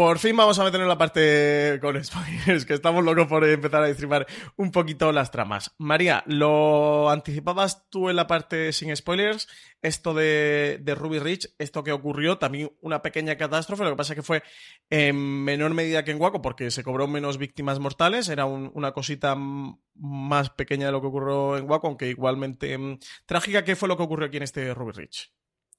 Por 0.01 0.19
fin 0.19 0.35
vamos 0.35 0.59
a 0.59 0.65
meter 0.65 0.81
en 0.81 0.89
la 0.89 0.97
parte 0.97 1.79
con 1.83 2.03
spoilers, 2.03 2.65
que 2.65 2.73
estamos 2.73 3.05
locos 3.05 3.27
por 3.27 3.45
empezar 3.45 3.83
a 3.83 3.87
distribuir 3.87 4.27
un 4.57 4.73
poquito 4.73 5.13
las 5.13 5.31
tramas. 5.31 5.75
María, 5.77 6.25
¿lo 6.27 7.11
anticipabas 7.11 7.87
tú 7.91 8.09
en 8.09 8.17
la 8.17 8.27
parte 8.27 8.73
sin 8.73 8.97
spoilers? 8.97 9.47
Esto 9.83 10.15
de, 10.15 10.83
Ruby 10.97 11.19
Rich, 11.19 11.55
esto 11.59 11.85
que 11.85 11.93
ocurrió, 11.93 12.39
también 12.39 12.73
una 12.81 13.03
pequeña 13.03 13.37
catástrofe, 13.37 13.85
lo 13.85 13.91
que 13.91 13.97
pasa 13.97 14.15
es 14.15 14.17
que 14.17 14.23
fue 14.23 14.43
en 14.89 15.45
menor 15.45 15.75
medida 15.75 16.03
que 16.03 16.13
en 16.13 16.21
Waco, 16.21 16.41
porque 16.41 16.71
se 16.71 16.83
cobró 16.83 17.07
menos 17.07 17.37
víctimas 17.37 17.79
mortales, 17.79 18.31
era 18.31 18.47
una 18.47 18.93
cosita 18.93 19.37
más 19.37 20.49
pequeña 20.49 20.87
de 20.87 20.93
lo 20.93 21.03
que 21.03 21.09
ocurrió 21.09 21.59
en 21.59 21.69
Waco, 21.69 21.89
aunque 21.89 22.09
igualmente 22.09 22.79
mm, 22.79 23.01
trágica. 23.27 23.65
¿Qué 23.65 23.77
fue 23.77 23.87
lo 23.87 23.99
que 23.99 24.05
ocurrió 24.05 24.29
aquí 24.29 24.39
en 24.39 24.45
este 24.45 24.73
Ruby 24.73 24.93
Rich? 24.93 25.31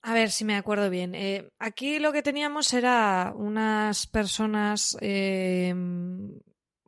A 0.04 0.14
ver 0.14 0.32
si 0.32 0.46
me 0.46 0.56
acuerdo 0.56 0.90
bien. 0.90 1.14
Eh, 1.14 1.50
aquí 1.60 2.00
lo 2.00 2.12
que 2.12 2.24
teníamos 2.24 2.74
era 2.74 3.34
unas 3.36 4.08
personas 4.08 4.98
eh, 5.00 5.72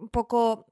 un 0.03 0.09
poco... 0.11 0.65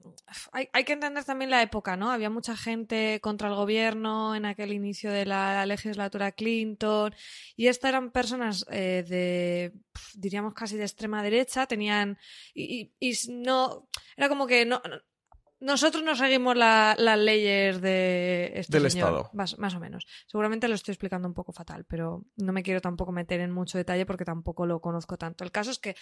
Hay, 0.52 0.84
que 0.84 0.94
entender 0.94 1.24
también 1.24 1.50
la 1.50 1.62
época, 1.62 1.96
¿no? 1.96 2.10
Había 2.10 2.30
mucha 2.30 2.56
gente 2.56 3.20
contra 3.20 3.48
el 3.48 3.54
gobierno 3.54 4.34
en 4.34 4.46
aquel 4.46 4.72
inicio 4.72 5.12
de 5.12 5.26
la 5.26 5.64
legislatura 5.66 6.32
Clinton 6.32 7.14
y 7.54 7.66
estas 7.68 7.90
eran 7.90 8.10
personas 8.10 8.66
eh, 8.70 9.04
de, 9.06 9.72
diríamos 10.14 10.54
casi 10.54 10.76
de 10.76 10.84
extrema 10.84 11.22
derecha, 11.22 11.66
tenían... 11.66 12.18
Y, 12.54 12.92
y, 12.98 13.14
no... 13.28 13.88
Era 14.16 14.28
como 14.28 14.46
que 14.46 14.66
no 14.66 14.82
nosotros 15.62 16.02
no 16.02 16.14
seguimos 16.16 16.56
las 16.56 16.98
leyes 17.18 17.80
de 17.80 18.52
este 18.54 18.78
Del 18.80 18.90
señor, 18.90 19.08
Estado. 19.08 19.30
Más, 19.32 19.58
más 19.58 19.74
o 19.74 19.80
menos. 19.80 20.06
Seguramente 20.26 20.68
lo 20.68 20.74
estoy 20.74 20.92
explicando 20.92 21.28
un 21.28 21.34
poco 21.34 21.52
fatal, 21.52 21.84
pero 21.86 22.24
no 22.36 22.52
me 22.52 22.62
quiero 22.62 22.80
tampoco 22.80 23.12
meter 23.12 23.40
en 23.40 23.50
mucho 23.52 23.78
detalle 23.78 24.04
porque 24.04 24.24
tampoco 24.24 24.66
lo 24.66 24.80
conozco 24.80 25.16
tanto. 25.16 25.44
El 25.44 25.50
caso 25.52 25.70
es 25.70 25.78
que 25.78 25.94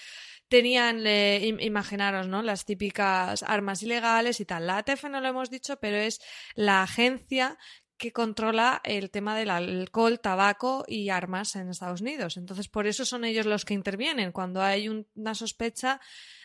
tenían, 0.49 1.07
eh, 1.07 1.41
im- 1.45 1.63
imaginaros, 1.63 2.27
¿no? 2.27 2.43
Las 2.43 2.65
típicas 2.65 3.43
armas 3.43 3.83
ilegales 3.83 4.41
y 4.41 4.45
tal. 4.47 4.67
La 4.67 4.79
ATF 4.79 5.05
no 5.11 5.21
lo 5.21 5.29
hemos 5.29 5.51
dicho, 5.51 5.79
pero 5.79 5.97
es 5.99 6.21
la 6.55 6.83
agencia 6.83 7.59
que 8.01 8.13
controla 8.13 8.81
el 8.83 9.11
tema 9.11 9.37
del 9.37 9.51
alcohol, 9.51 10.21
tabaco 10.21 10.85
y 10.89 11.11
armas 11.11 11.55
en 11.55 11.69
Estados 11.69 12.01
Unidos. 12.01 12.39
Entonces, 12.39 12.67
por 12.67 12.87
eso 12.87 13.05
son 13.05 13.25
ellos 13.27 13.45
los 13.45 13.67
que 13.67 13.75
intervienen 13.75 14.33
cuando 14.33 14.63
hay 14.63 14.89
un- 14.89 15.07
una 15.15 15.35
sospecha 15.35 16.01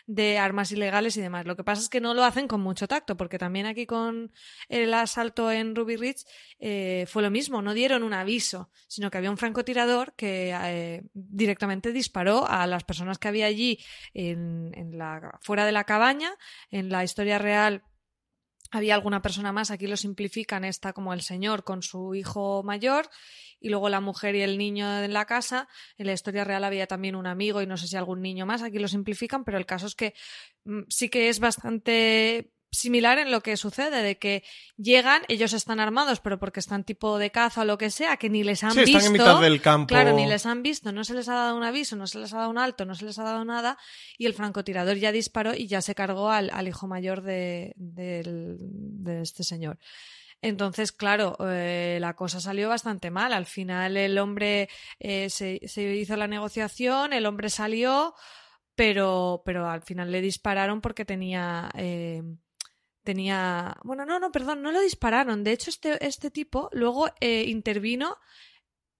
de 0.06 0.36
armas 0.38 0.70
ilegales 0.70 1.16
y 1.16 1.22
demás. 1.22 1.46
Lo 1.46 1.56
que 1.56 1.64
pasa 1.64 1.80
es 1.80 1.88
que 1.88 2.00
no 2.02 2.12
lo 2.12 2.24
hacen 2.24 2.46
con 2.46 2.60
mucho 2.60 2.86
tacto, 2.86 3.16
porque 3.16 3.38
también 3.38 3.64
aquí 3.64 3.86
con 3.86 4.32
el 4.68 4.92
asalto 4.92 5.50
en 5.50 5.74
Ruby 5.74 5.96
Ridge 5.96 6.24
eh, 6.60 7.06
fue 7.08 7.22
lo 7.22 7.30
mismo, 7.30 7.62
no 7.62 7.72
dieron 7.72 8.02
un 8.02 8.12
aviso, 8.12 8.70
sino 8.86 9.10
que 9.10 9.16
había 9.18 9.30
un 9.30 9.38
francotirador 9.38 10.14
que 10.14 10.54
eh, 10.54 11.02
directamente 11.14 11.90
disparó 11.90 12.46
a 12.46 12.66
las 12.66 12.84
personas 12.84 13.18
que 13.18 13.28
había 13.28 13.46
allí 13.46 13.78
en, 14.12 14.72
en 14.74 14.98
la, 14.98 15.38
fuera 15.40 15.64
de 15.64 15.72
la 15.72 15.84
cabaña. 15.84 16.30
En 16.70 16.90
la 16.90 17.02
historia 17.02 17.38
real 17.38 17.82
había 18.70 18.94
alguna 18.94 19.22
persona 19.22 19.52
más, 19.52 19.70
aquí 19.70 19.86
lo 19.86 19.96
simplifican, 19.96 20.64
está 20.64 20.92
como 20.92 21.12
el 21.12 21.22
señor 21.22 21.64
con 21.64 21.82
su 21.82 22.14
hijo 22.14 22.62
mayor 22.62 23.08
y 23.60 23.68
luego 23.68 23.88
la 23.88 24.00
mujer 24.00 24.34
y 24.34 24.42
el 24.42 24.58
niño 24.58 25.02
en 25.02 25.12
la 25.12 25.24
casa. 25.24 25.68
En 25.98 26.06
la 26.06 26.12
historia 26.12 26.44
real 26.44 26.64
había 26.64 26.86
también 26.86 27.16
un 27.16 27.26
amigo 27.26 27.62
y 27.62 27.66
no 27.66 27.76
sé 27.76 27.88
si 27.88 27.96
algún 27.96 28.22
niño 28.22 28.46
más, 28.46 28.62
aquí 28.62 28.78
lo 28.78 28.88
simplifican, 28.88 29.44
pero 29.44 29.58
el 29.58 29.66
caso 29.66 29.86
es 29.86 29.94
que 29.94 30.14
mm, 30.64 30.82
sí 30.88 31.08
que 31.08 31.28
es 31.28 31.40
bastante 31.40 32.52
similar 32.76 33.18
en 33.18 33.30
lo 33.30 33.40
que 33.40 33.56
sucede, 33.56 34.02
de 34.02 34.18
que 34.18 34.44
llegan, 34.76 35.22
ellos 35.28 35.52
están 35.52 35.80
armados, 35.80 36.20
pero 36.20 36.38
porque 36.38 36.60
están 36.60 36.84
tipo 36.84 37.18
de 37.18 37.30
caza 37.30 37.62
o 37.62 37.64
lo 37.64 37.78
que 37.78 37.90
sea, 37.90 38.16
que 38.16 38.28
ni 38.30 38.44
les 38.44 38.62
han 38.62 38.72
Sí, 38.72 38.80
visto. 38.80 38.98
están 38.98 39.06
en 39.06 39.12
mitad 39.12 39.40
del 39.40 39.60
campo. 39.60 39.88
Claro, 39.88 40.12
ni 40.12 40.26
les 40.26 40.46
han 40.46 40.62
visto, 40.62 40.92
no 40.92 41.02
se 41.04 41.14
les 41.14 41.28
ha 41.28 41.34
dado 41.34 41.56
un 41.56 41.64
aviso, 41.64 41.96
no 41.96 42.06
se 42.06 42.18
les 42.18 42.32
ha 42.32 42.38
dado 42.38 42.50
un 42.50 42.58
alto, 42.58 42.84
no 42.84 42.94
se 42.94 43.04
les 43.04 43.18
ha 43.18 43.24
dado 43.24 43.44
nada, 43.44 43.78
y 44.18 44.26
el 44.26 44.34
francotirador 44.34 44.96
ya 44.96 45.12
disparó 45.12 45.54
y 45.54 45.66
ya 45.66 45.80
se 45.80 45.94
cargó 45.94 46.30
al, 46.30 46.50
al 46.52 46.68
hijo 46.68 46.86
mayor 46.86 47.22
de, 47.22 47.72
del- 47.76 48.56
de 48.60 49.22
este 49.22 49.42
señor. 49.42 49.78
Entonces, 50.42 50.92
claro, 50.92 51.34
eh, 51.48 51.96
la 52.00 52.14
cosa 52.14 52.40
salió 52.40 52.68
bastante 52.68 53.10
mal. 53.10 53.32
Al 53.32 53.46
final 53.46 53.96
el 53.96 54.18
hombre 54.18 54.68
eh, 55.00 55.30
se, 55.30 55.60
se 55.66 55.82
hizo 55.96 56.14
la 56.16 56.26
negociación, 56.28 57.14
el 57.14 57.24
hombre 57.24 57.48
salió, 57.48 58.14
pero, 58.74 59.42
pero 59.46 59.68
al 59.70 59.80
final 59.82 60.12
le 60.12 60.20
dispararon 60.20 60.82
porque 60.82 61.06
tenía... 61.06 61.70
eh, 61.74 62.22
tenía. 63.06 63.74
Bueno, 63.82 64.04
no, 64.04 64.20
no, 64.20 64.30
perdón, 64.30 64.60
no 64.60 64.70
lo 64.70 64.80
dispararon. 64.82 65.42
De 65.42 65.52
hecho, 65.52 65.70
este, 65.70 66.04
este 66.04 66.30
tipo 66.30 66.68
luego 66.72 67.08
eh, 67.20 67.44
intervino 67.46 68.18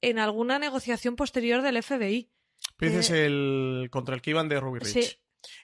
en 0.01 0.19
alguna 0.19 0.59
negociación 0.59 1.17
posterior 1.17 1.61
del 1.61 1.83
FBI. 1.83 2.31
Dices 2.81 3.11
Eh, 3.11 3.27
el 3.27 3.89
contra 3.91 4.15
el 4.15 4.23
que 4.23 4.31
iban 4.31 4.49
de 4.49 4.59
Ruby 4.59 4.79
Ridge. 4.79 5.05
Sí. 5.05 5.17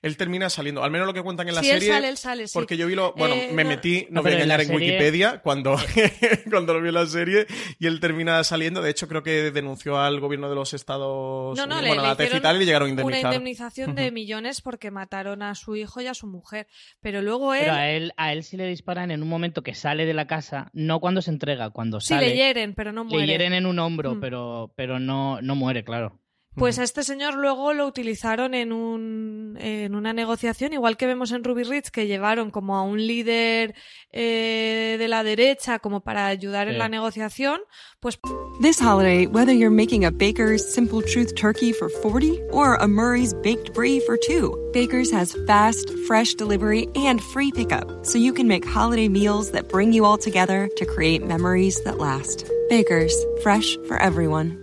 Él 0.03 0.17
termina 0.17 0.51
saliendo, 0.51 0.83
al 0.83 0.91
menos 0.91 1.07
lo 1.07 1.15
que 1.15 1.23
cuentan 1.23 1.49
en 1.49 1.55
la 1.55 1.63
Sí, 1.63 1.71
él 1.71 1.79
serie. 1.81 1.95
sale, 1.95 2.09
él 2.09 2.17
sale, 2.17 2.47
sí. 2.49 2.53
Porque 2.55 2.77
yo 2.77 2.87
vi 2.87 2.95
lo. 2.95 3.13
Bueno, 3.15 3.35
Eh, 3.35 3.51
me 3.53 3.65
no- 3.65 3.71
metí, 3.71 4.07
no, 4.11 4.17
No, 4.17 4.23
voy 4.23 4.33
a 4.33 4.35
engañar 4.35 4.59
la 4.59 4.63
en 4.65 4.69
serie- 4.71 4.87
Wikipedia 4.89 5.41
cuando, 5.43 5.77
cuando 6.51 6.75
lo 6.75 6.81
vi 6.83 6.89
en 6.89 6.95
la 6.95 7.07
serie 7.07 7.47
y 7.79 7.87
él 7.87 8.01
termina 8.01 8.43
saliendo. 8.45 8.83
De 8.83 8.91
hecho, 8.91 9.09
creo 9.09 9.23
que 9.23 9.51
denunció 9.51 9.99
al 9.99 10.21
gobierno 10.21 10.49
de 10.49 10.55
los 10.55 10.75
Estados 10.75 11.57
No, 11.57 11.67
no, 11.67 11.77
Unidos, 11.77 11.83
le, 11.83 11.89
bueno, 11.89 12.03
le 12.03 12.09
a 12.09 12.11
la 12.11 12.17
TEF 12.17 12.25
y 12.25 12.27
hicieron 12.29 12.43
tal, 12.43 12.57
y 12.57 12.59
le 12.61 12.65
llegaron 12.67 12.89
a 12.89 12.93
una 12.93 13.03
indemnizar. 13.03 13.33
indemnización 13.33 13.95
de 13.95 14.11
millones 14.11 14.61
porque 14.61 14.91
mataron 14.91 15.43
a 15.43 15.55
su 15.55 15.77
hijo 15.77 16.01
y 16.01 16.07
a 16.07 16.15
su 16.15 16.27
mujer. 16.27 16.67
Pero 17.01 17.23
luego 17.23 17.55
él, 17.55 17.61
Pero 17.63 17.73
a 17.75 17.89
él, 17.91 18.13
a 18.17 18.33
él 18.33 18.45
sí 18.45 18.57
le 18.57 18.67
disparan 18.67 19.11
en 19.11 19.23
un 19.23 19.29
momento 19.29 19.63
que 19.63 19.75
sale 19.75 20.07
de 20.07 20.15
la 20.15 20.27
casa, 20.27 20.71
no 20.73 21.01
cuando 21.01 21.23
se 21.23 21.31
entrega, 21.31 21.71
cuando 21.71 22.01
sí 22.01 22.09
sale. 22.09 22.29
le 22.29 22.37
hieren, 22.37 22.75
pero 22.75 22.93
no 22.93 23.05
le 23.05 23.11
muere. 23.11 23.27
hieren 23.27 23.53
en 23.53 23.67
un 23.67 23.79
hombro, 23.79 24.15
Mm. 24.15 24.21
pero, 24.21 24.73
pero 24.77 24.99
no, 25.01 25.41
no 25.43 25.55
muere, 25.55 25.85
claro. 25.85 26.21
Pues 26.55 26.79
a 26.79 26.83
este 26.83 27.03
señor 27.03 27.35
luego 27.35 27.73
lo 27.73 27.87
utilizaron 27.87 28.53
en, 28.53 28.73
un, 28.73 29.57
en 29.59 29.95
una 29.95 30.13
negociación, 30.13 30.75
igual 30.75 30.99
que 30.99 31.07
vemos 31.07 31.33
en 31.33 31.43
Ruby 31.45 31.63
Ridge, 31.63 31.91
que 31.91 32.07
llevaron 32.07 32.51
como 32.51 32.77
a 32.77 32.83
un 32.83 32.99
líder 33.07 33.75
eh, 34.13 34.97
de 34.99 35.09
la 35.09 35.25
derecha 35.25 35.79
como 35.79 36.01
para 36.01 36.27
ayudar 36.27 36.69
en 36.69 36.75
Sí. 36.75 36.79
la 36.79 36.89
negociación, 36.91 37.61
pues 38.01 38.19
This 38.61 38.81
holiday, 38.81 39.27
whether 39.27 39.53
you're 39.55 39.75
making 39.75 40.05
a 40.05 40.11
Baker's 40.11 40.63
Simple 40.75 41.01
Truth 41.03 41.35
turkey 41.35 41.73
for 41.73 41.89
40 41.89 42.39
or 42.53 42.77
a 42.77 42.87
Murray's 42.87 43.33
Baked 43.43 43.73
Brie 43.73 43.99
for 44.01 44.19
2, 44.19 44.73
Baker's 44.75 45.11
has 45.11 45.35
fast, 45.47 45.89
fresh 46.07 46.35
delivery 46.35 46.87
and 46.95 47.21
free 47.21 47.51
pickup, 47.51 48.05
so 48.05 48.19
you 48.19 48.33
can 48.35 48.47
make 48.47 48.65
holiday 48.67 49.09
meals 49.09 49.53
that 49.53 49.69
bring 49.71 49.93
you 49.95 50.05
all 50.05 50.19
together 50.19 50.69
to 50.77 50.85
create 50.85 51.25
memories 51.27 51.83
that 51.85 51.99
last. 51.99 52.45
Baker's, 52.69 53.15
fresh 53.43 53.77
for 53.89 53.97
everyone. 54.01 54.63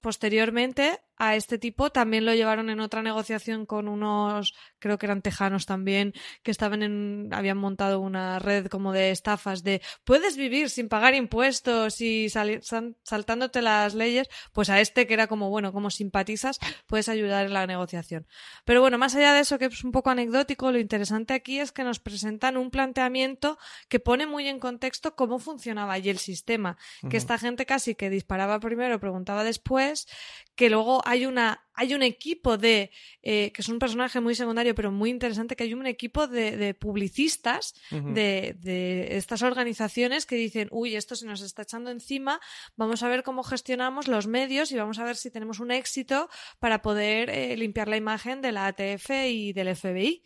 Posteriormente 0.00 1.00
a 1.18 1.34
este 1.36 1.58
tipo 1.58 1.90
también 1.90 2.24
lo 2.24 2.34
llevaron 2.34 2.70
en 2.70 2.80
otra 2.80 3.02
negociación 3.02 3.66
con 3.66 3.88
unos, 3.88 4.54
creo 4.78 4.98
que 4.98 5.06
eran 5.06 5.20
tejanos 5.22 5.66
también, 5.66 6.14
que 6.42 6.50
estaban 6.50 6.82
en, 6.82 7.28
habían 7.32 7.58
montado 7.58 8.00
una 8.00 8.38
red 8.38 8.66
como 8.68 8.92
de 8.92 9.10
estafas 9.10 9.62
de 9.62 9.82
puedes 10.04 10.36
vivir 10.36 10.70
sin 10.70 10.88
pagar 10.88 11.14
impuestos 11.14 12.00
y 12.00 12.28
sal- 12.28 12.60
saltándote 13.02 13.62
las 13.62 13.94
leyes, 13.94 14.28
pues 14.52 14.70
a 14.70 14.80
este 14.80 15.06
que 15.06 15.14
era 15.14 15.26
como, 15.26 15.50
bueno, 15.50 15.72
como 15.72 15.90
simpatizas, 15.90 16.58
puedes 16.86 17.08
ayudar 17.08 17.46
en 17.46 17.54
la 17.54 17.66
negociación. 17.66 18.26
Pero 18.64 18.80
bueno, 18.80 18.98
más 18.98 19.14
allá 19.14 19.32
de 19.32 19.40
eso, 19.40 19.58
que 19.58 19.66
es 19.66 19.84
un 19.84 19.92
poco 19.92 20.10
anecdótico, 20.10 20.70
lo 20.70 20.78
interesante 20.78 21.34
aquí 21.34 21.58
es 21.58 21.72
que 21.72 21.84
nos 21.84 21.98
presentan 21.98 22.56
un 22.56 22.70
planteamiento 22.70 23.58
que 23.88 24.00
pone 24.00 24.26
muy 24.26 24.46
en 24.48 24.60
contexto 24.60 25.16
cómo 25.16 25.38
funcionaba 25.38 25.94
allí 25.94 26.10
el 26.10 26.18
sistema, 26.18 26.76
que 27.10 27.16
esta 27.16 27.38
gente 27.38 27.66
casi 27.66 27.94
que 27.94 28.10
disparaba 28.10 28.60
primero, 28.60 29.00
preguntaba 29.00 29.44
después, 29.44 30.06
que 30.54 30.70
luego 30.70 31.02
hay 31.08 31.24
una 31.24 31.66
hay 31.72 31.94
un 31.94 32.02
equipo 32.02 32.58
de 32.58 32.90
eh, 33.22 33.50
que 33.52 33.62
es 33.62 33.68
un 33.70 33.78
personaje 33.78 34.20
muy 34.20 34.34
secundario 34.34 34.74
pero 34.74 34.92
muy 34.92 35.08
interesante 35.08 35.56
que 35.56 35.64
hay 35.64 35.72
un 35.72 35.86
equipo 35.86 36.26
de, 36.26 36.58
de 36.58 36.74
publicistas 36.74 37.74
de, 37.90 38.54
de 38.58 39.16
estas 39.16 39.40
organizaciones 39.42 40.26
que 40.26 40.36
dicen 40.36 40.68
uy 40.70 40.96
esto 40.96 41.16
se 41.16 41.24
nos 41.24 41.40
está 41.40 41.62
echando 41.62 41.90
encima 41.90 42.40
vamos 42.76 43.02
a 43.02 43.08
ver 43.08 43.22
cómo 43.22 43.42
gestionamos 43.42 44.06
los 44.06 44.26
medios 44.26 44.70
y 44.70 44.76
vamos 44.76 44.98
a 44.98 45.04
ver 45.04 45.16
si 45.16 45.30
tenemos 45.30 45.60
un 45.60 45.70
éxito 45.70 46.28
para 46.58 46.82
poder 46.82 47.30
eh, 47.30 47.56
limpiar 47.56 47.88
la 47.88 47.96
imagen 47.96 48.42
de 48.42 48.52
la 48.52 48.66
ATF 48.66 49.08
y 49.28 49.54
del 49.54 49.74
FBI 49.74 50.22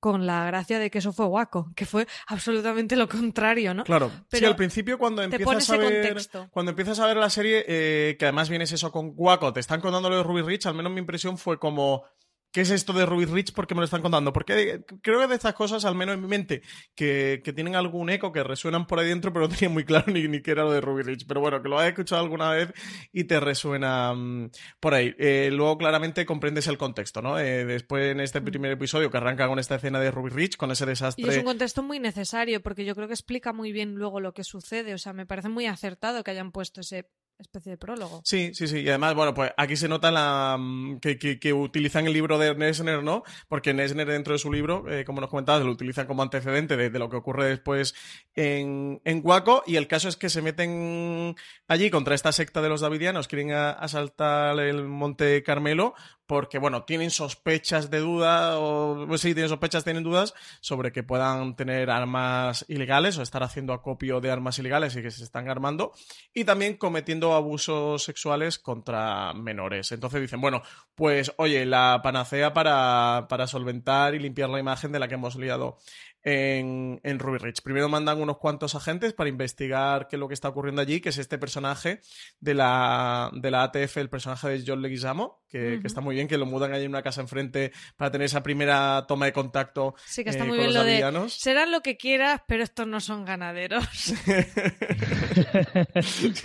con 0.00 0.26
la 0.26 0.46
gracia 0.46 0.78
de 0.78 0.90
que 0.90 0.98
eso 0.98 1.12
fue 1.12 1.26
guaco, 1.26 1.70
que 1.76 1.86
fue 1.86 2.06
absolutamente 2.26 2.96
lo 2.96 3.08
contrario, 3.08 3.74
¿no? 3.74 3.84
Claro, 3.84 4.10
sí, 4.10 4.22
Pero 4.30 4.48
al 4.48 4.56
principio 4.56 4.98
cuando 4.98 5.22
empiezas 5.22 5.70
a 5.70 5.76
ver 5.76 6.02
contexto. 6.02 6.48
cuando 6.50 6.70
empiezas 6.70 6.98
a 6.98 7.06
ver 7.06 7.18
la 7.18 7.30
serie, 7.30 7.64
eh, 7.68 8.16
que 8.18 8.24
además 8.24 8.48
vienes 8.48 8.72
eso 8.72 8.90
con 8.90 9.10
Guaco, 9.14 9.52
te 9.52 9.60
están 9.60 9.80
contando 9.80 10.08
lo 10.08 10.16
de 10.16 10.22
Ruby 10.22 10.42
Rich, 10.42 10.66
al 10.66 10.74
menos 10.74 10.90
mi 10.90 10.98
impresión 11.00 11.38
fue 11.38 11.58
como 11.58 12.04
¿Qué 12.52 12.62
es 12.62 12.70
esto 12.70 12.92
de 12.92 13.06
Ruby 13.06 13.26
Rich? 13.26 13.52
¿Por 13.52 13.66
qué 13.66 13.74
me 13.74 13.80
lo 13.80 13.84
están 13.84 14.02
contando? 14.02 14.32
Porque 14.32 14.82
creo 15.02 15.20
que 15.20 15.26
de 15.28 15.34
estas 15.34 15.54
cosas, 15.54 15.84
al 15.84 15.94
menos 15.94 16.16
en 16.16 16.22
mi 16.22 16.26
mente, 16.26 16.62
que, 16.96 17.42
que 17.44 17.52
tienen 17.52 17.76
algún 17.76 18.10
eco, 18.10 18.32
que 18.32 18.42
resuenan 18.42 18.86
por 18.86 18.98
ahí 18.98 19.08
dentro, 19.08 19.32
pero 19.32 19.46
no 19.46 19.54
tenía 19.54 19.72
muy 19.72 19.84
claro 19.84 20.06
ni, 20.12 20.26
ni 20.26 20.42
qué 20.42 20.50
era 20.50 20.64
lo 20.64 20.72
de 20.72 20.80
Ruby 20.80 21.02
Rich. 21.02 21.26
Pero 21.28 21.40
bueno, 21.40 21.62
que 21.62 21.68
lo 21.68 21.78
has 21.78 21.88
escuchado 21.88 22.22
alguna 22.22 22.50
vez 22.50 22.72
y 23.12 23.24
te 23.24 23.38
resuena 23.38 24.12
mm, 24.14 24.50
por 24.80 24.94
ahí. 24.94 25.14
Eh, 25.18 25.50
luego 25.52 25.78
claramente 25.78 26.26
comprendes 26.26 26.66
el 26.66 26.76
contexto, 26.76 27.22
¿no? 27.22 27.38
Eh, 27.38 27.64
después 27.64 28.10
en 28.10 28.20
este 28.20 28.40
primer 28.40 28.72
episodio 28.72 29.10
que 29.10 29.16
arranca 29.16 29.46
con 29.46 29.58
esta 29.60 29.76
escena 29.76 30.00
de 30.00 30.10
Ruby 30.10 30.30
Rich, 30.30 30.56
con 30.56 30.72
ese 30.72 30.86
desastre. 30.86 31.24
Y 31.24 31.28
es 31.28 31.38
un 31.38 31.44
contexto 31.44 31.82
muy 31.82 32.00
necesario 32.00 32.62
porque 32.62 32.84
yo 32.84 32.96
creo 32.96 33.06
que 33.06 33.14
explica 33.14 33.52
muy 33.52 33.70
bien 33.70 33.94
luego 33.94 34.20
lo 34.20 34.34
que 34.34 34.42
sucede. 34.42 34.92
O 34.94 34.98
sea, 34.98 35.12
me 35.12 35.26
parece 35.26 35.48
muy 35.48 35.66
acertado 35.66 36.24
que 36.24 36.32
hayan 36.32 36.50
puesto 36.50 36.80
ese, 36.80 37.08
especie 37.40 37.72
de 37.72 37.78
prólogo. 37.78 38.20
Sí, 38.24 38.52
sí, 38.54 38.68
sí. 38.68 38.80
Y 38.80 38.88
además, 38.88 39.14
bueno, 39.14 39.34
pues 39.34 39.52
aquí 39.56 39.76
se 39.76 39.88
nota 39.88 40.10
la 40.10 40.56
mm, 40.58 40.98
que, 41.00 41.18
que, 41.18 41.52
utilizan 41.52 42.06
el 42.06 42.12
libro 42.12 42.38
de 42.38 42.54
Nesner, 42.54 43.02
¿no? 43.02 43.22
Porque 43.48 43.74
Nesner 43.74 44.06
dentro 44.06 44.32
de 44.32 44.38
su 44.38 44.52
libro, 44.52 44.90
eh, 44.90 45.04
como 45.04 45.20
nos 45.20 45.30
comentabas, 45.30 45.64
lo 45.64 45.72
utilizan 45.72 46.06
como 46.06 46.22
antecedente 46.22 46.76
de, 46.76 46.98
lo 46.98 47.08
que 47.08 47.16
ocurre 47.16 47.48
después 47.48 47.94
en, 48.34 49.00
en 49.04 49.20
Waco. 49.24 49.62
Y 49.66 49.76
el 49.76 49.88
caso 49.88 50.08
es 50.08 50.16
que 50.16 50.28
se 50.28 50.42
meten 50.42 51.36
allí 51.68 51.90
contra 51.90 52.14
esta 52.14 52.32
secta 52.32 52.62
de 52.62 52.68
los 52.68 52.80
davidianos, 52.80 53.28
quieren 53.28 53.52
asaltar 53.52 54.58
el 54.60 54.84
Monte 54.84 55.42
Carmelo, 55.42 55.94
porque, 56.30 56.60
bueno, 56.60 56.84
tienen 56.84 57.10
sospechas 57.10 57.90
de 57.90 57.98
duda, 57.98 58.56
o 58.60 59.04
pues 59.08 59.20
sí, 59.20 59.34
tienen 59.34 59.48
sospechas, 59.48 59.82
tienen 59.82 60.04
dudas 60.04 60.32
sobre 60.60 60.92
que 60.92 61.02
puedan 61.02 61.56
tener 61.56 61.90
armas 61.90 62.64
ilegales 62.68 63.18
o 63.18 63.22
estar 63.22 63.42
haciendo 63.42 63.72
acopio 63.72 64.20
de 64.20 64.30
armas 64.30 64.56
ilegales 64.60 64.94
y 64.94 65.02
que 65.02 65.10
se 65.10 65.24
están 65.24 65.48
armando, 65.48 65.90
y 66.32 66.44
también 66.44 66.76
cometiendo 66.76 67.32
abusos 67.32 68.04
sexuales 68.04 68.60
contra 68.60 69.32
menores. 69.34 69.90
Entonces 69.90 70.20
dicen, 70.20 70.40
bueno, 70.40 70.62
pues 70.94 71.32
oye, 71.36 71.66
la 71.66 71.98
panacea 72.00 72.52
para, 72.52 73.26
para 73.28 73.48
solventar 73.48 74.14
y 74.14 74.20
limpiar 74.20 74.50
la 74.50 74.60
imagen 74.60 74.92
de 74.92 75.00
la 75.00 75.08
que 75.08 75.14
hemos 75.14 75.34
liado 75.34 75.78
en, 76.22 77.00
en, 77.02 77.18
Ruby 77.18 77.38
Ridge. 77.38 77.62
Primero 77.62 77.88
mandan 77.88 78.20
unos 78.20 78.38
cuantos 78.38 78.74
agentes 78.74 79.12
para 79.12 79.28
investigar 79.28 80.08
qué 80.08 80.16
es 80.16 80.20
lo 80.20 80.28
que 80.28 80.34
está 80.34 80.48
ocurriendo 80.48 80.82
allí, 80.82 81.00
que 81.00 81.10
es 81.10 81.18
este 81.18 81.38
personaje 81.38 82.00
de 82.40 82.54
la, 82.54 83.30
de 83.32 83.50
la 83.50 83.64
ATF, 83.64 83.96
el 83.96 84.10
personaje 84.10 84.48
de 84.48 84.64
John 84.66 84.82
Leguizamo, 84.82 85.42
que, 85.48 85.80
está 85.84 86.00
muy 86.00 86.14
bien, 86.14 86.28
que 86.28 86.38
lo 86.38 86.46
mudan 86.46 86.72
allí 86.72 86.84
en 86.84 86.90
una 86.90 87.02
casa 87.02 87.20
enfrente 87.20 87.72
para 87.96 88.10
tener 88.10 88.26
esa 88.26 88.42
primera 88.42 89.04
toma 89.08 89.26
de 89.26 89.32
contacto. 89.32 89.94
Sí, 90.06 90.24
que 90.24 90.30
está 90.30 90.44
eh, 90.44 90.48
muy 90.48 90.58
bien 90.58 90.74
lo 90.74 90.84
de 90.84 91.00
serán 91.28 91.72
lo 91.72 91.80
que 91.80 91.96
quieras, 91.96 92.42
pero 92.46 92.62
estos 92.62 92.86
no 92.86 93.00
son 93.00 93.24
ganaderos. 93.24 93.84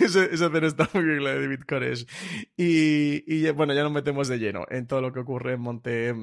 eso, 0.00 0.22
eso 0.22 0.66
está 0.66 0.88
muy 0.92 1.04
bien, 1.04 1.22
la 1.22 1.30
de 1.30 1.42
David 1.42 1.60
Koresh. 1.68 2.06
Y, 2.56 3.22
y 3.32 3.50
bueno, 3.50 3.74
ya 3.74 3.82
nos 3.82 3.92
metemos 3.92 4.28
de 4.28 4.38
lleno 4.38 4.66
en 4.70 4.86
todo 4.86 5.00
lo 5.00 5.12
que 5.12 5.20
ocurre 5.20 5.54
en 5.54 5.60
Monte 5.60 6.14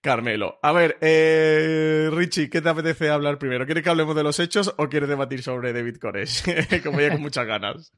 Carmelo. 0.00 0.58
A 0.62 0.72
ver, 0.72 0.96
eh, 1.00 2.08
Richie, 2.12 2.48
¿qué 2.48 2.60
te 2.60 2.68
apetece 2.78 3.10
hablar 3.10 3.38
primero? 3.38 3.66
¿Quieres 3.66 3.82
que 3.82 3.90
hablemos 3.90 4.14
de 4.14 4.22
los 4.22 4.38
hechos 4.38 4.74
o 4.76 4.88
quieres 4.88 5.08
debatir 5.08 5.42
sobre 5.42 5.72
David 5.72 5.96
Koresh? 5.96 6.42
Como 6.84 7.00
ya 7.00 7.10
con 7.10 7.22
muchas 7.22 7.46
ganas. 7.46 7.92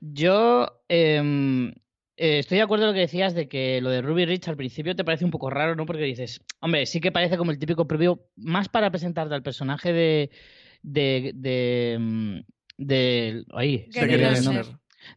Yo 0.00 0.82
em, 0.88 1.68
eh, 2.16 2.38
estoy 2.38 2.58
de 2.58 2.62
acuerdo 2.62 2.84
con 2.84 2.88
lo 2.88 2.94
que 2.94 3.00
decías 3.00 3.34
de 3.34 3.48
que 3.48 3.80
lo 3.80 3.90
de 3.90 4.02
Ruby 4.02 4.26
Rich 4.26 4.48
al 4.48 4.56
principio 4.56 4.94
te 4.94 5.04
parece 5.04 5.24
un 5.24 5.30
poco 5.30 5.50
raro, 5.50 5.74
¿no? 5.74 5.86
Porque 5.86 6.04
dices, 6.04 6.42
hombre, 6.60 6.86
sí 6.86 7.00
que 7.00 7.12
parece 7.12 7.38
como 7.38 7.50
el 7.50 7.58
típico 7.58 7.86
preview, 7.86 8.20
más 8.36 8.68
para 8.68 8.90
presentarte 8.90 9.34
al 9.34 9.42
personaje 9.42 9.92
de. 9.92 10.30
de. 10.82 11.32
de. 11.34 11.96
Mm, 11.98 12.40
de, 12.78 13.46
ahí, 13.54 13.88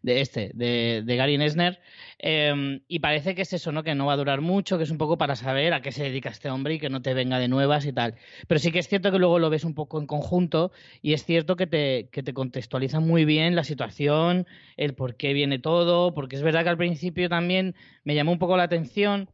de 0.01 0.21
este, 0.21 0.51
de, 0.53 1.03
de 1.05 1.15
Gary 1.15 1.37
Nesner. 1.37 1.79
Em, 2.17 2.81
y 2.87 2.99
parece 2.99 3.33
que 3.35 3.43
es 3.43 3.53
eso, 3.53 3.71
¿no? 3.71 3.83
Que 3.83 3.95
no 3.95 4.05
va 4.05 4.13
a 4.13 4.17
durar 4.17 4.41
mucho, 4.41 4.77
que 4.77 4.83
es 4.83 4.91
un 4.91 4.97
poco 4.97 5.17
para 5.17 5.35
saber 5.35 5.73
a 5.73 5.81
qué 5.81 5.91
se 5.91 6.03
dedica 6.03 6.29
este 6.29 6.49
hombre 6.49 6.75
y 6.75 6.79
que 6.79 6.89
no 6.89 7.01
te 7.01 7.13
venga 7.13 7.39
de 7.39 7.47
nuevas 7.47 7.85
y 7.85 7.93
tal. 7.93 8.15
Pero 8.47 8.59
sí 8.59 8.71
que 8.71 8.79
es 8.79 8.87
cierto 8.87 9.11
que 9.11 9.19
luego 9.19 9.39
lo 9.39 9.49
ves 9.49 9.63
un 9.63 9.73
poco 9.73 9.99
en 9.99 10.07
conjunto 10.07 10.71
y 11.01 11.13
es 11.13 11.23
cierto 11.23 11.55
que 11.55 11.67
te, 11.67 12.09
que 12.11 12.23
te 12.23 12.33
contextualiza 12.33 12.99
muy 12.99 13.25
bien 13.25 13.55
la 13.55 13.63
situación, 13.63 14.47
el 14.77 14.95
por 14.95 15.15
qué 15.15 15.33
viene 15.33 15.59
todo, 15.59 16.13
porque 16.13 16.35
es 16.35 16.41
verdad 16.41 16.63
que 16.63 16.69
al 16.69 16.77
principio 16.77 17.29
también 17.29 17.75
me 18.03 18.15
llamó 18.15 18.31
un 18.31 18.39
poco 18.39 18.57
la 18.57 18.63
atención. 18.63 19.29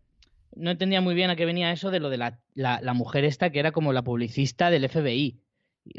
No 0.56 0.72
entendía 0.72 1.02
muy 1.02 1.16
bien 1.16 1.30
a 1.30 1.36
qué 1.36 1.46
venía 1.46 1.72
eso 1.72 1.92
de 1.92 2.00
lo 2.00 2.10
de 2.10 2.18
la, 2.18 2.40
la, 2.54 2.80
la 2.82 2.94
mujer 2.94 3.26
esta 3.26 3.50
que 3.50 3.60
era 3.60 3.72
como 3.72 3.94
la 3.94 4.04
publicista 4.04 4.70
del 4.70 4.88
FBI 4.88 5.45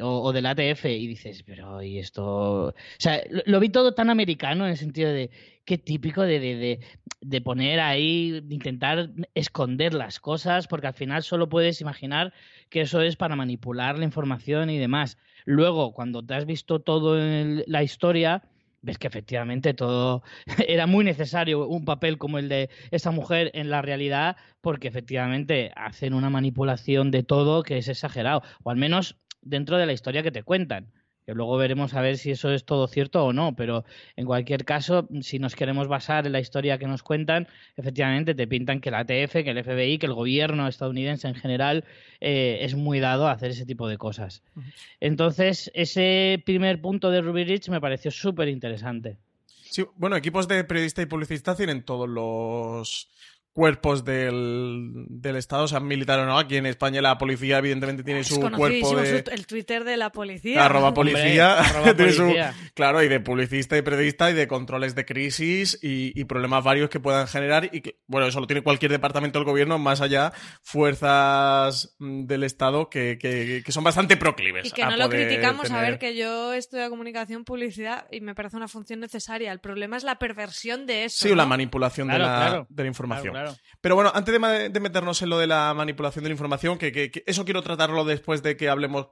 o, 0.01 0.33
del 0.33 0.46
ATF 0.46 0.85
y 0.87 1.07
dices, 1.07 1.42
pero 1.42 1.83
¿y 1.83 1.99
esto? 1.99 2.66
O 2.68 2.75
sea, 2.99 3.22
lo, 3.46 3.61
vi 3.61 3.68
todo 3.68 3.94
tan 3.94 4.11
americano 4.11 4.64
en 4.64 4.72
el 4.72 4.77
sentido 4.77 5.11
de 5.11 5.31
qué 5.64 5.79
típico 5.79 6.22
de, 6.22 6.38
de, 6.40 6.81
de, 7.20 7.40
poner 7.40 7.81
ahí, 7.81 8.40
de 8.40 8.55
intentar 8.55 9.11
esconder 9.35 9.94
las 9.94 10.20
cosas, 10.20 10.66
porque 10.66 10.88
al 10.88 10.94
final 10.94 11.22
solo 11.22 11.49
puedes 11.49 11.81
imaginar 11.81 12.33
que 12.68 12.83
eso 12.83 13.01
es 13.01 13.16
para 13.16 13.37
manipular 13.37 13.99
la 13.99 14.05
información 14.05 14.70
y 14.70 14.79
demás. 14.79 15.18
Luego, 15.44 15.92
cuando 15.92 16.25
te 16.25 16.35
has 16.35 16.46
visto 16.46 16.81
todo 16.81 17.20
en 17.20 17.62
la 17.66 17.83
historia, 17.83 18.42
ves 18.83 18.99
que 18.99 19.07
efectivamente 19.07 19.75
todo 19.75 20.22
era 20.68 20.87
muy 20.87 21.05
necesario 21.05 21.66
un 21.66 21.85
papel 21.85 22.18
como 22.18 22.38
el 22.38 22.49
de 22.49 22.70
esa 22.90 23.11
mujer 23.11 23.51
en 23.55 23.70
la 23.70 23.83
realidad, 23.83 24.37
porque 24.61 24.88
efectivamente 24.88 25.72
hacen 25.77 26.14
una 26.14 26.31
manipulación 26.31 27.11
de 27.11 27.22
todo 27.22 27.62
que 27.62 27.79
es 27.79 27.88
exagerado, 27.88 28.42
o 28.62 28.70
al 28.70 28.77
menos 28.77 29.16
dentro 29.46 29.78
de 29.78 29.87
la 29.87 29.92
historia 29.92 30.22
que 30.22 30.30
te 30.30 30.42
cuentan. 30.42 30.92
Que 31.24 31.35
luego 31.35 31.56
veremos 31.56 31.92
a 31.94 32.00
ver 32.00 32.18
si 32.18 32.30
eso 32.30 32.52
es 32.52 32.64
todo 32.64 32.87
cierto 32.87 33.24
o 33.24 33.32
no, 33.32 33.56
pero 33.56 33.85
en 34.14 34.26
cualquier 34.26 34.64
caso, 34.64 35.09
si 35.22 35.40
nos 35.40 35.56
queremos 35.56 35.88
basar 35.88 36.24
en 36.24 36.30
la 36.30 36.38
historia 36.38 36.78
que 36.78 36.87
nos 36.87 37.02
cuentan, 37.02 37.48
efectivamente 37.76 38.37
te 38.37 38.46
pintan 38.46 38.80
que 38.80 38.92
la 38.92 39.00
ATF, 39.00 39.32
que 39.32 39.50
el 39.50 39.64
FBI, 39.64 39.98
que 39.98 40.06
el 40.06 40.14
gobierno 40.14 40.68
estadounidense 40.68 41.26
en 41.26 41.35
general 41.35 41.85
eh, 42.20 42.59
es 42.61 42.76
muy 42.76 43.00
dado 43.00 43.26
a 43.26 43.32
hacer 43.32 43.50
ese 43.50 43.66
tipo 43.66 43.88
de 43.88 43.98
cosas. 43.98 44.44
Entonces, 45.00 45.68
ese 45.74 46.40
primer 46.46 46.80
punto 46.80 47.11
de 47.11 47.20
Ruby 47.22 47.42
Ridge 47.42 47.70
me 47.70 47.80
pareció 47.80 48.12
súper 48.12 48.46
interesante. 48.46 49.18
Sí, 49.48 49.85
bueno, 49.96 50.14
equipos 50.16 50.46
de 50.46 50.62
periodista 50.62 51.02
y 51.02 51.06
publicista 51.06 51.56
tienen 51.56 51.82
todos 51.82 52.09
los 52.09 53.09
cuerpos 53.57 54.05
del, 54.05 55.07
del 55.09 55.37
Estado, 55.37 55.64
o 55.64 55.69
sea, 55.69 55.81
militar 55.81 56.19
o 56.19 56.27
no. 56.27 56.38
Aquí 56.38 56.59
en 56.59 56.66
España 56.66 57.01
la 57.01 57.16
policía 57.16 57.57
evidentemente 57.57 58.03
tiene 58.03 58.23
su 58.23 58.38
cuerpo 58.38 58.95
de... 59.01 59.25
el 59.33 59.47
Twitter 59.47 59.83
de 59.83 59.97
la 59.97 60.12
policía. 60.12 60.66
Arroba 60.66 60.92
policía. 60.95 62.55
claro, 62.75 63.03
y 63.03 63.09
de 63.09 63.19
publicista 63.19 63.79
y 63.79 63.81
periodista 63.81 64.31
y 64.31 64.35
de 64.35 64.47
controles 64.47 64.95
de 64.95 65.07
crisis 65.07 65.79
y, 65.81 66.23
problemas 66.27 66.64
varios 66.64 66.90
que 66.90 67.01
puedan 67.01 67.29
generar 67.29 67.71
y 67.73 67.81
que, 67.81 68.01
bueno, 68.09 68.27
eso 68.27 68.40
lo 68.40 68.47
tiene 68.47 68.62
cualquier 68.62 68.90
departamento 68.90 69.38
del 69.38 69.47
gobierno, 69.47 69.79
más 69.79 70.03
allá 70.03 70.33
fuerzas 70.61 71.97
mm, 71.99 72.27
del 72.27 72.42
Estado 72.42 72.90
que, 72.90 73.16
que, 73.19 73.73
son 73.73 73.85
bastante 73.85 74.19
proclives. 74.19 74.66
Y 74.66 74.71
que 74.73 74.85
no 74.85 74.97
lo 74.97 75.09
criticamos, 75.09 75.71
a 75.71 75.81
ver, 75.81 75.99
que 75.99 76.14
yo 76.14 76.53
estudio 76.53 76.90
comunicación, 76.90 77.45
publicidad 77.45 78.07
y 78.11 78.21
me 78.21 78.35
parece 78.35 78.59
una 78.59 78.69
función 78.69 79.01
necesaria. 79.01 79.51
El 79.51 79.61
problema 79.61 79.97
es 79.97 80.05
la 80.05 80.19
perversión 80.19 80.85
de 80.85 81.05
eso. 81.05 81.27
Sí, 81.27 81.35
la 81.35 81.47
manipulación 81.47 82.09
de, 82.09 82.19
la, 82.19 82.66
de 82.69 82.83
la 82.83 82.88
información. 82.88 83.45
Pero 83.80 83.94
bueno, 83.94 84.11
antes 84.14 84.32
de, 84.32 84.80
meternos 84.80 85.22
en 85.22 85.30
lo 85.30 85.38
de 85.38 85.46
la 85.46 85.72
manipulación 85.74 86.24
de 86.24 86.30
la 86.30 86.35
información, 86.35 86.78
que, 86.78 87.24
eso 87.26 87.44
quiero 87.44 87.62
tratarlo 87.62 88.04
después 88.04 88.42
de 88.42 88.56
que 88.56 88.68
hablemos 88.68 89.09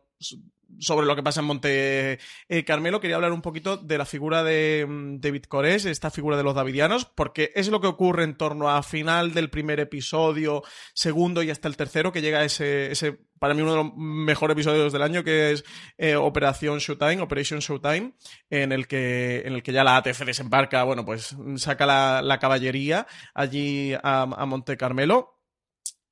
sobre 0.79 1.07
lo 1.07 1.15
que 1.15 1.23
pasa 1.23 1.41
en 1.41 1.47
Monte 1.47 2.19
eh, 2.49 2.65
Carmelo, 2.65 3.01
quería 3.01 3.17
hablar 3.17 3.33
un 3.33 3.43
poquito 3.43 3.77
de 3.77 3.99
la 3.99 4.05
figura 4.05 4.43
de 4.43 4.87
mm, 4.89 5.21
David 5.21 5.45
Cores, 5.45 5.85
esta 5.85 6.11
figura 6.11 6.37
de 6.37 6.43
los 6.43 6.55
davidianos, 6.55 7.05
porque 7.05 7.53
es 7.55 7.69
lo 7.69 7.81
que 7.81 7.87
ocurre 7.87 8.25
en 8.25 8.37
torno 8.37 8.71
a 8.71 8.83
final 8.83 9.35
del 9.35 9.51
primer 9.51 9.81
episodio, 9.81 10.63
segundo 10.95 11.43
y 11.43 11.51
hasta 11.51 11.69
el 11.69 11.77
tercero, 11.77 12.13
que 12.13 12.23
llega 12.23 12.45
ese, 12.45 12.91
ese 12.91 13.21
para 13.39 13.55
mí 13.55 13.63
uno 13.63 13.73
de 13.73 13.85
los 13.85 13.97
mejores 13.97 14.55
episodios 14.55 14.93
del 14.93 15.03
año, 15.03 15.23
que 15.23 15.53
es 15.53 15.65
eh, 15.99 16.17
Operación 16.17 16.79
Showtime, 16.79 17.21
Operation 17.21 17.61
Showtime, 17.61 18.15
en 18.51 18.73
el 18.73 18.87
que, 18.87 19.43
en 19.45 19.55
el 19.55 19.63
que 19.63 19.73
ya 19.73 19.85
la 19.85 19.97
ATF 19.97 20.21
desembarca, 20.25 20.83
bueno, 20.85 21.05
pues 21.05 21.37
saca 21.57 21.87
la, 21.87 22.39
caballería 22.41 23.07
allí 23.35 23.95
a, 23.95 24.23
a 24.23 24.47
Monte 24.47 24.77
Carmelo. 24.77 25.43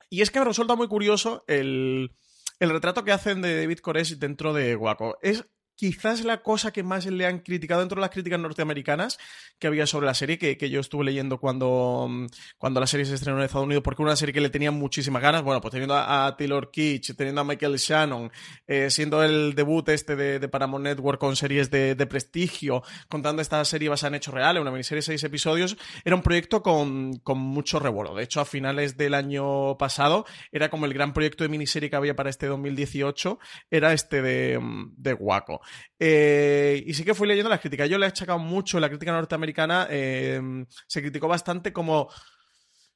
Y 0.08 0.20
es 0.20 0.30
que 0.30 0.40
me 0.40 0.44
resulta 0.44 0.76
muy 0.76 0.88
curioso 0.88 1.42
el, 1.48 2.14
el 2.62 2.70
retrato 2.70 3.02
que 3.02 3.10
hacen 3.10 3.42
de 3.42 3.56
David 3.56 3.78
Koresh 3.78 4.18
dentro 4.18 4.54
de 4.54 4.76
Waco. 4.76 5.18
Es 5.20 5.44
quizás 5.82 6.24
la 6.24 6.42
cosa 6.42 6.72
que 6.72 6.84
más 6.84 7.06
le 7.06 7.26
han 7.26 7.40
criticado 7.40 7.80
dentro 7.80 7.96
de 7.96 8.02
las 8.02 8.10
críticas 8.10 8.38
norteamericanas 8.38 9.18
que 9.58 9.66
había 9.66 9.84
sobre 9.84 10.06
la 10.06 10.14
serie, 10.14 10.38
que, 10.38 10.70
yo 10.70 10.78
estuve 10.78 11.04
leyendo 11.04 11.40
cuando, 11.40 12.06
mm, 12.08 12.26
cuando 12.56 12.78
la 12.78 12.86
serie 12.86 13.04
se 13.04 13.14
estrenó 13.14 13.38
en 13.38 13.46
Estados 13.46 13.64
Unidos, 13.64 13.82
porque 13.82 14.00
era 14.00 14.10
una 14.10 14.16
serie 14.16 14.32
que 14.32 14.40
le 14.40 14.48
tenía 14.48 14.70
muchísimas 14.70 15.20
ganas. 15.20 15.42
Bueno, 15.42 15.60
pues 15.60 15.72
teniendo 15.72 15.96
a, 15.96 16.36
Taylor 16.38 16.70
Kitsch, 16.70 17.16
teniendo 17.16 17.40
a 17.40 17.44
Michael 17.44 17.78
Shannon, 17.78 18.30
eh, 18.68 18.90
siendo 18.90 19.24
el 19.24 19.56
debut 19.56 19.88
este 19.88 20.14
de, 20.14 20.48
Paramount 20.48 20.84
Network 20.84 21.18
con 21.18 21.34
series 21.34 21.68
de, 21.68 22.06
prestigio, 22.06 22.84
contando 23.08 23.42
esta 23.42 23.64
serie 23.64 23.88
basada 23.88 24.10
en 24.10 24.14
hechos 24.14 24.34
reales, 24.34 24.62
una 24.62 24.70
miniserie 24.70 24.98
de 24.98 25.02
seis 25.02 25.24
episodios, 25.24 25.76
era 26.04 26.14
un 26.14 26.22
proyecto 26.22 26.62
con, 26.62 27.16
con 27.24 27.38
mucho 27.38 27.80
revuelo. 27.80 28.14
De 28.14 28.22
hecho, 28.22 28.40
a 28.40 28.44
finales 28.44 28.96
del 28.96 29.14
año 29.14 29.76
pasado, 29.78 30.26
era 30.52 30.70
como 30.70 30.86
el 30.86 30.94
gran 30.94 31.12
proyecto 31.12 31.42
de 31.42 31.48
miniserie 31.48 31.90
que 31.90 31.96
había 31.96 32.14
para 32.14 32.30
este 32.30 32.46
2018, 32.46 33.40
era 33.68 33.92
este 33.92 34.22
de, 34.22 34.60
mm, 34.60 34.94
de 34.96 35.14
Waco. 35.14 35.60
Eh, 35.98 36.82
y 36.86 36.94
sí 36.94 37.04
que 37.04 37.14
fui 37.14 37.28
leyendo 37.28 37.48
las 37.50 37.60
críticas. 37.60 37.88
Yo 37.88 37.98
le 37.98 38.06
he 38.06 38.08
achacado 38.08 38.38
mucho, 38.38 38.80
la 38.80 38.88
crítica 38.88 39.12
norteamericana 39.12 39.86
eh, 39.90 40.40
se 40.86 41.00
criticó 41.00 41.28
bastante 41.28 41.72
como 41.72 42.08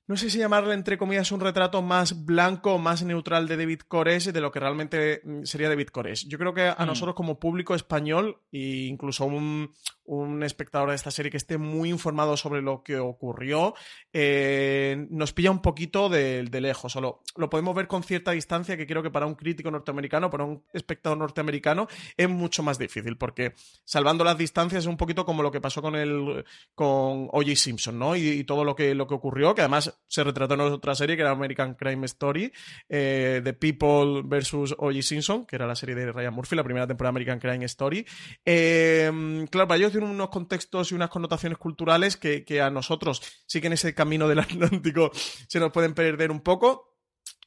no 0.08 0.16
sé 0.16 0.30
si 0.30 0.38
llamarle 0.38 0.74
entre 0.74 0.98
comillas 0.98 1.32
un 1.32 1.40
retrato 1.40 1.82
más 1.82 2.24
blanco, 2.24 2.78
más 2.78 3.02
neutral 3.02 3.48
de 3.48 3.56
David 3.56 3.80
Koresh 3.88 4.30
de 4.32 4.40
lo 4.40 4.52
que 4.52 4.60
realmente 4.60 5.20
mm, 5.24 5.42
sería 5.44 5.68
David 5.68 5.88
Koresh. 5.88 6.28
Yo 6.28 6.38
creo 6.38 6.54
que 6.54 6.68
a 6.68 6.76
Mm. 6.78 6.86
nosotros 6.86 7.14
como 7.16 7.40
público 7.40 7.74
español 7.74 8.40
e 8.52 8.86
incluso 8.86 9.24
un, 9.24 9.72
un 10.04 10.42
espectador 10.44 10.90
de 10.90 10.94
esta 10.94 11.10
serie 11.10 11.30
que 11.30 11.36
esté 11.36 11.58
muy 11.58 11.90
informado 11.90 12.36
sobre 12.36 12.62
lo 12.62 12.82
que 12.84 12.98
ocurrió, 12.98 13.74
eh, 14.12 15.06
nos 15.10 15.32
pilla 15.32 15.50
un 15.50 15.60
poquito 15.60 16.08
de, 16.08 16.44
de 16.44 16.60
lejos. 16.60 16.92
Solo 16.92 17.22
lo 17.36 17.50
podemos 17.50 17.74
ver 17.74 17.88
con 17.88 18.02
cierta 18.02 18.30
distancia 18.30 18.76
que 18.76 18.86
creo 18.86 19.02
que 19.02 19.10
para 19.10 19.26
un 19.26 19.34
crítico 19.34 19.70
norteamericano, 19.70 20.30
para 20.30 20.44
un 20.44 20.62
espectador 20.72 21.18
norteamericano, 21.18 21.88
es 22.16 22.28
mucho 22.28 22.62
más 22.62 22.78
difícil 22.78 23.16
porque 23.16 23.54
salvando 23.84 24.24
las 24.24 24.38
distancias 24.38 24.84
es 24.84 24.86
un 24.88 24.96
poquito 24.96 25.24
como 25.26 25.42
lo 25.42 25.50
que 25.50 25.60
pasó 25.60 25.82
con 25.82 25.96
el 25.96 26.44
con 26.74 27.28
O.J. 27.32 27.56
Simpson, 27.56 27.98
¿no? 27.98 28.16
Y, 28.16 28.28
y 28.28 28.44
todo 28.44 28.64
lo 28.64 28.74
que, 28.76 28.94
lo 28.94 29.06
que 29.06 29.14
ocurrió, 29.14 29.54
que 29.54 29.62
además 29.62 29.95
se 30.08 30.24
retrató 30.24 30.54
en 30.54 30.60
otra 30.60 30.94
serie 30.94 31.16
que 31.16 31.22
era 31.22 31.30
American 31.30 31.74
Crime 31.74 32.06
Story, 32.06 32.52
eh, 32.88 33.40
The 33.42 33.52
People 33.54 34.22
versus 34.24 34.72
O.J. 34.78 35.02
Simpson, 35.02 35.46
que 35.46 35.56
era 35.56 35.66
la 35.66 35.74
serie 35.74 35.94
de 35.94 36.12
Ryan 36.12 36.34
Murphy, 36.34 36.56
la 36.56 36.64
primera 36.64 36.86
temporada 36.86 37.10
American 37.10 37.40
Crime 37.40 37.64
Story. 37.64 38.06
Eh, 38.44 39.46
claro, 39.50 39.68
para 39.68 39.78
ellos 39.78 39.92
tienen 39.92 40.10
unos 40.10 40.28
contextos 40.28 40.92
y 40.92 40.94
unas 40.94 41.10
connotaciones 41.10 41.58
culturales 41.58 42.16
que, 42.16 42.44
que 42.44 42.60
a 42.60 42.70
nosotros 42.70 43.22
sí 43.46 43.60
que 43.60 43.66
en 43.66 43.72
ese 43.72 43.94
camino 43.94 44.28
del 44.28 44.40
Atlántico 44.40 45.10
se 45.48 45.60
nos 45.60 45.72
pueden 45.72 45.94
perder 45.94 46.30
un 46.30 46.40
poco. 46.40 46.96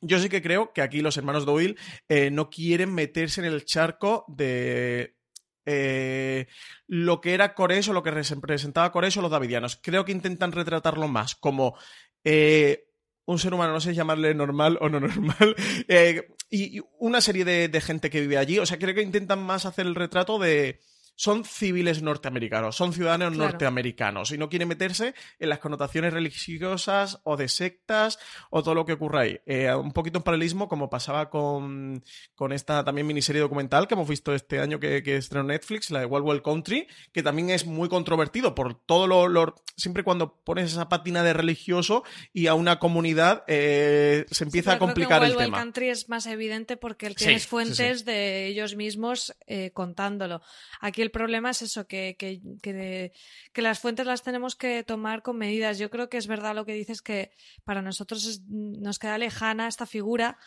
Yo 0.02 0.20
sí 0.20 0.30
que 0.30 0.42
creo 0.42 0.72
que 0.74 0.82
aquí 0.82 1.02
los 1.02 1.18
hermanos 1.18 1.46
Doyle 1.46 1.76
eh, 2.08 2.32
no 2.32 2.50
quieren 2.50 2.94
meterse 2.94 3.42
en 3.42 3.48
el 3.48 3.66
charco 3.66 4.26
de 4.28 5.18
eh, 5.66 6.48
lo 6.88 7.20
que 7.22 7.34
era 7.34 7.54
Coreso, 7.54 7.94
lo 7.94 8.02
que 8.02 8.12
representaba 8.12 8.92
Coreso 8.92 9.22
los 9.22 9.32
davidianos. 9.32 9.80
Creo 9.82 10.06
que 10.06 10.14
intentan 10.14 10.52
retratarlo 10.52 11.08
más 11.08 11.36
como 11.36 11.78
eh, 12.24 12.88
un 13.26 13.40
ser 13.40 13.54
humano, 13.54 13.74
no 13.74 13.82
sé 13.82 13.94
llamarle 13.94 14.34
normal 14.34 14.78
o 14.82 14.90
no 14.90 15.00
normal, 15.00 15.56
eh, 15.88 16.28
y, 16.50 16.82
una 17.00 17.22
serie 17.22 17.46
de, 17.46 17.68
de 17.68 17.82
gente 17.82 18.10
que 18.10 18.22
vive 18.22 18.38
allí. 18.38 18.60
O 18.60 18.66
sea, 18.66 18.80
creo 18.80 18.96
que 18.96 19.02
intentan 19.02 19.44
más 19.44 19.66
hacer 19.66 19.86
el 19.86 19.96
retrato 19.96 20.40
de 20.40 20.80
son 21.22 21.44
civiles 21.44 22.02
norteamericanos, 22.02 22.78
son 22.78 22.94
ciudadanos 22.94 23.34
Claro. 23.34 23.52
norteamericanos 23.52 24.32
y 24.32 24.38
no 24.38 24.48
quieren 24.48 24.70
meterse 24.70 25.14
en 25.38 25.50
las 25.50 25.60
connotaciones 25.60 26.14
religiosas 26.14 27.20
o 27.24 27.36
de 27.36 27.50
sectas 27.50 28.20
o 28.50 28.64
todo 28.64 28.74
lo 28.74 28.86
que 28.86 28.94
ocurra 28.94 29.22
ahí. 29.24 29.38
Eh, 29.46 29.74
un 29.76 29.92
poquito 29.92 30.20
en 30.20 30.24
paralelismo 30.24 30.70
como 30.70 30.90
pasaba 30.90 31.30
con, 31.30 32.02
con 32.36 32.54
esta 32.54 32.86
también 32.86 33.06
miniserie 33.06 33.42
documental 33.42 33.86
que 33.86 33.96
hemos 33.96 34.08
visto 34.08 34.34
este 34.34 34.60
año 34.60 34.80
que, 34.80 35.04
que 35.04 35.18
estrenó 35.18 35.44
Netflix, 35.44 35.92
la 35.92 36.00
de 36.00 36.06
Wild 36.06 36.26
Wild 36.26 36.42
Country, 36.42 36.88
que 37.12 37.22
también 37.22 37.50
es 37.50 37.66
muy 37.66 37.90
controvertido 37.90 38.56
por 38.56 38.76
todo 38.76 39.06
lo... 39.06 39.28
lo- 39.28 39.56
siempre 39.76 40.04
cuando 40.04 40.36
pones 40.44 40.72
esa 40.72 40.88
patina 40.90 41.24
de 41.24 41.34
religioso 41.34 42.04
y 42.34 42.48
a 42.48 42.54
una 42.54 42.80
comunidad 42.80 43.44
eh, 43.48 44.26
se 44.32 44.44
empieza 44.46 44.72
Sí, 44.72 44.76
a 44.76 44.80
pero 44.80 44.94
creo 44.94 44.96
que 44.96 45.02
complicar 45.10 45.24
en 45.24 45.30
el 45.32 45.36
Wild 45.38 45.46
tema. 45.48 45.58
Country 45.58 45.90
es 45.90 46.08
más 46.10 46.26
evidente 46.28 46.78
porque 46.78 47.10
Sí, 47.10 47.16
tienes 47.16 47.44
sí, 47.44 47.48
fuentes 47.50 48.06
de 48.06 48.48
ellos 48.48 48.76
mismos 48.76 49.34
eh, 49.48 49.72
contándolo. 49.72 50.42
Aquí 50.82 51.02
el 51.02 51.09
problema 51.10 51.52
es 51.52 51.62
eso, 51.62 51.88
que, 51.88 52.16
que, 52.18 52.42
que, 52.62 53.62
las 53.62 53.80
fuentes 53.80 54.06
las 54.06 54.24
tenemos 54.24 54.56
que 54.56 54.84
tomar 54.84 55.22
con 55.22 55.38
medidas. 55.38 55.78
Yo 55.78 55.90
creo 55.90 56.10
que 56.10 56.18
es 56.18 56.28
verdad 56.28 56.56
lo 56.56 56.66
que 56.66 56.74
dices, 56.74 57.02
que 57.02 57.32
para 57.64 57.82
nosotros 57.82 58.42
nos 58.48 59.00
queda 59.00 59.18
lejana 59.18 59.68
esta 59.68 59.86
figura. 59.86 60.38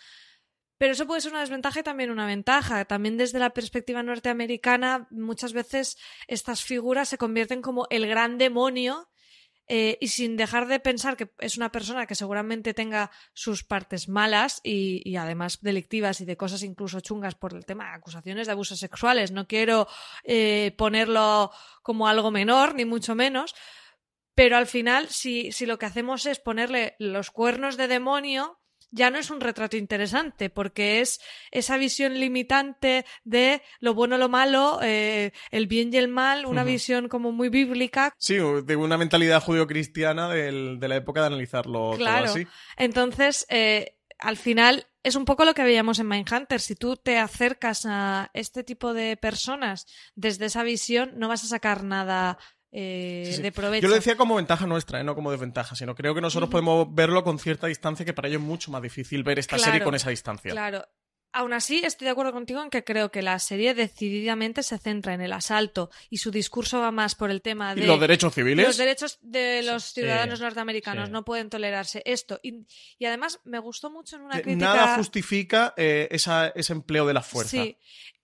Pero 0.79 0.95
eso 0.95 1.07
puede 1.07 1.21
ser 1.21 1.31
una 1.33 1.43
desventaja 1.43 1.81
y 1.81 1.85
también 1.85 2.11
una 2.11 2.27
ventaja. 2.27 2.85
También 2.85 3.17
desde 3.17 3.39
la 3.39 3.51
perspectiva 3.51 4.03
norteamericana, 4.03 5.07
muchas 5.11 5.53
veces 5.53 5.97
estas 6.27 6.65
figuras 6.65 7.09
se 7.09 7.19
convierten 7.19 7.63
como 7.63 7.87
el 7.91 8.07
gran 8.07 8.39
demonio 8.39 9.12
eh, 9.69 9.97
y 10.01 10.09
sin 10.09 10.37
dejar 10.37 10.67
de 10.67 10.81
pensar 10.81 11.17
que 11.17 11.31
es 11.39 11.57
una 11.57 11.71
persona 11.71 12.07
que 12.07 12.15
seguramente 12.15 12.75
tenga 12.75 13.11
sus 13.33 13.65
partes 13.65 14.09
malas 14.09 14.61
y, 14.63 15.17
además 15.17 15.61
delictivas 15.61 16.21
y 16.21 16.25
de 16.25 16.37
cosas 16.37 16.63
incluso 16.63 17.01
chungas 17.01 17.35
por 17.35 17.55
el 17.55 17.65
tema 17.65 17.85
de 17.85 17.97
acusaciones 17.97 18.47
de 18.47 18.53
abusos 18.53 18.79
sexuales. 18.79 19.31
No 19.31 19.47
quiero 19.47 19.87
eh, 20.25 20.75
ponerlo 20.77 21.51
como 21.83 22.09
algo 22.09 22.31
menor, 22.31 22.75
ni 22.75 22.85
mucho 22.85 23.15
menos. 23.15 23.55
Pero 24.35 24.57
al 24.57 24.67
final, 24.67 25.09
si, 25.09 25.53
si 25.53 25.67
lo 25.67 25.79
que 25.79 25.87
hacemos 25.87 26.27
es 26.27 26.39
ponerle 26.39 26.97
los 26.99 27.31
cuernos 27.31 27.77
de 27.77 27.87
demonio, 27.87 28.62
ya 28.93 29.11
no 29.11 29.19
es 29.19 29.31
un 29.31 29.41
retrato 29.41 29.77
interesante, 29.77 30.49
porque 30.51 31.01
es 31.01 31.21
esa 31.51 31.77
visión 31.79 32.15
limitante 32.21 33.05
de 33.25 33.61
lo 33.81 33.95
bueno, 33.95 34.19
lo 34.19 34.29
malo, 34.29 34.79
eh, 34.83 35.33
el 35.51 35.67
bien 35.67 35.93
y 35.93 35.97
el 35.97 36.07
mal, 36.09 36.47
una 36.47 36.63
visión 36.63 37.09
como 37.09 37.33
muy 37.33 37.49
bíblica, 37.49 38.15
Sí, 38.19 38.37
de 38.37 38.77
una 38.77 38.97
mentalidad 38.99 39.43
judío-cristiana 39.43 40.29
del- 40.29 40.79
de 40.79 40.89
la 40.89 40.97
época 40.97 41.23
de 41.23 41.27
analizarlo 41.29 41.93
Claro. 41.97 42.27
todo 42.27 42.35
así. 42.35 42.47
Entonces, 42.77 43.47
eh, 43.49 43.97
al 44.19 44.37
final 44.37 44.87
es 45.03 45.17
un 45.17 45.25
poco 45.25 45.45
lo 45.45 45.55
que 45.55 45.65
veíamos 45.65 45.99
en 45.99 46.07
Mindhunter. 46.09 46.61
Si 46.61 46.77
tú 46.77 46.97
te 46.97 47.19
acercas 47.19 47.85
a 47.87 48.31
este 48.35 48.63
tipo 48.63 48.95
de 48.95 49.17
personas 49.17 49.87
desde 50.15 50.45
esa 50.47 50.63
visión, 50.63 51.13
no 51.17 51.27
vas 51.29 51.43
a 51.43 51.49
sacar 51.49 51.83
nada 51.83 52.39
eh, 52.73 53.25
Sí, 53.27 53.35
sí. 53.35 53.43
de 53.43 53.53
provecho. 53.53 53.83
Yo 53.83 53.89
lo 53.89 53.95
decía 53.95 54.17
como 54.17 54.35
ventaja 54.37 54.67
nuestra, 54.67 55.01
¿eh? 55.01 55.05
no 55.05 55.15
como 55.15 55.31
desventaja, 55.31 55.77
sino 55.77 55.95
creo 55.95 56.15
que 56.15 56.21
nosotros 56.21 56.49
podemos 56.51 56.87
verlo 56.95 57.23
con 57.23 57.39
cierta 57.39 57.67
distancia, 57.67 58.05
que 58.05 58.13
para 58.15 58.29
ellos 58.29 58.41
es 58.41 58.47
mucho 58.47 58.71
más 58.71 58.83
difícil 58.83 59.23
ver 59.23 59.39
esta 59.39 59.59
serie 59.59 59.83
con 59.83 59.95
esa 59.95 60.11
distancia. 60.11 60.51
Claro. 60.53 60.85
Aún 61.35 61.55
así, 61.55 61.81
estoy 61.83 62.05
de 62.05 62.11
acuerdo 62.11 62.31
contigo 62.33 62.63
en 62.63 62.69
que 62.69 62.85
creo 62.85 63.11
que 63.11 63.23
la 63.23 63.39
serie 63.39 63.73
decididamente 63.73 64.63
se 64.63 64.77
centra 64.77 65.15
en 65.15 65.23
el 65.23 65.33
asalto 65.33 65.89
y 66.11 66.19
su 66.19 66.31
discurso 66.31 66.79
va 66.81 66.91
más 66.91 67.15
por 67.15 67.31
el 67.31 67.41
tema 67.41 67.73
Y 67.75 67.81
de 67.81 67.87
los 67.87 67.99
derechos 67.99 68.35
civiles. 68.35 68.67
Los 68.67 68.77
derechos 68.77 69.19
de 69.23 69.63
los 69.63 69.83
Sí, 69.83 70.01
ciudadanos 70.03 70.41
norteamericanos 70.43 71.09
no 71.09 71.25
pueden 71.25 71.49
tolerarse 71.49 72.03
esto. 72.05 72.39
Y, 72.43 72.67
y 72.99 73.07
además 73.07 73.41
me 73.45 73.59
gustó 73.61 73.91
mucho 73.91 74.17
en 74.17 74.23
una 74.23 74.43
crítica. 74.43 74.75
Nada 74.75 74.97
justifica 74.97 75.73
eh, 75.79 76.07
esa- 76.11 76.49
ese 76.49 76.75
empleo 76.75 77.07
de 77.07 77.15
la 77.15 77.23
fuerza. 77.23 77.51
Sí. 77.63 77.79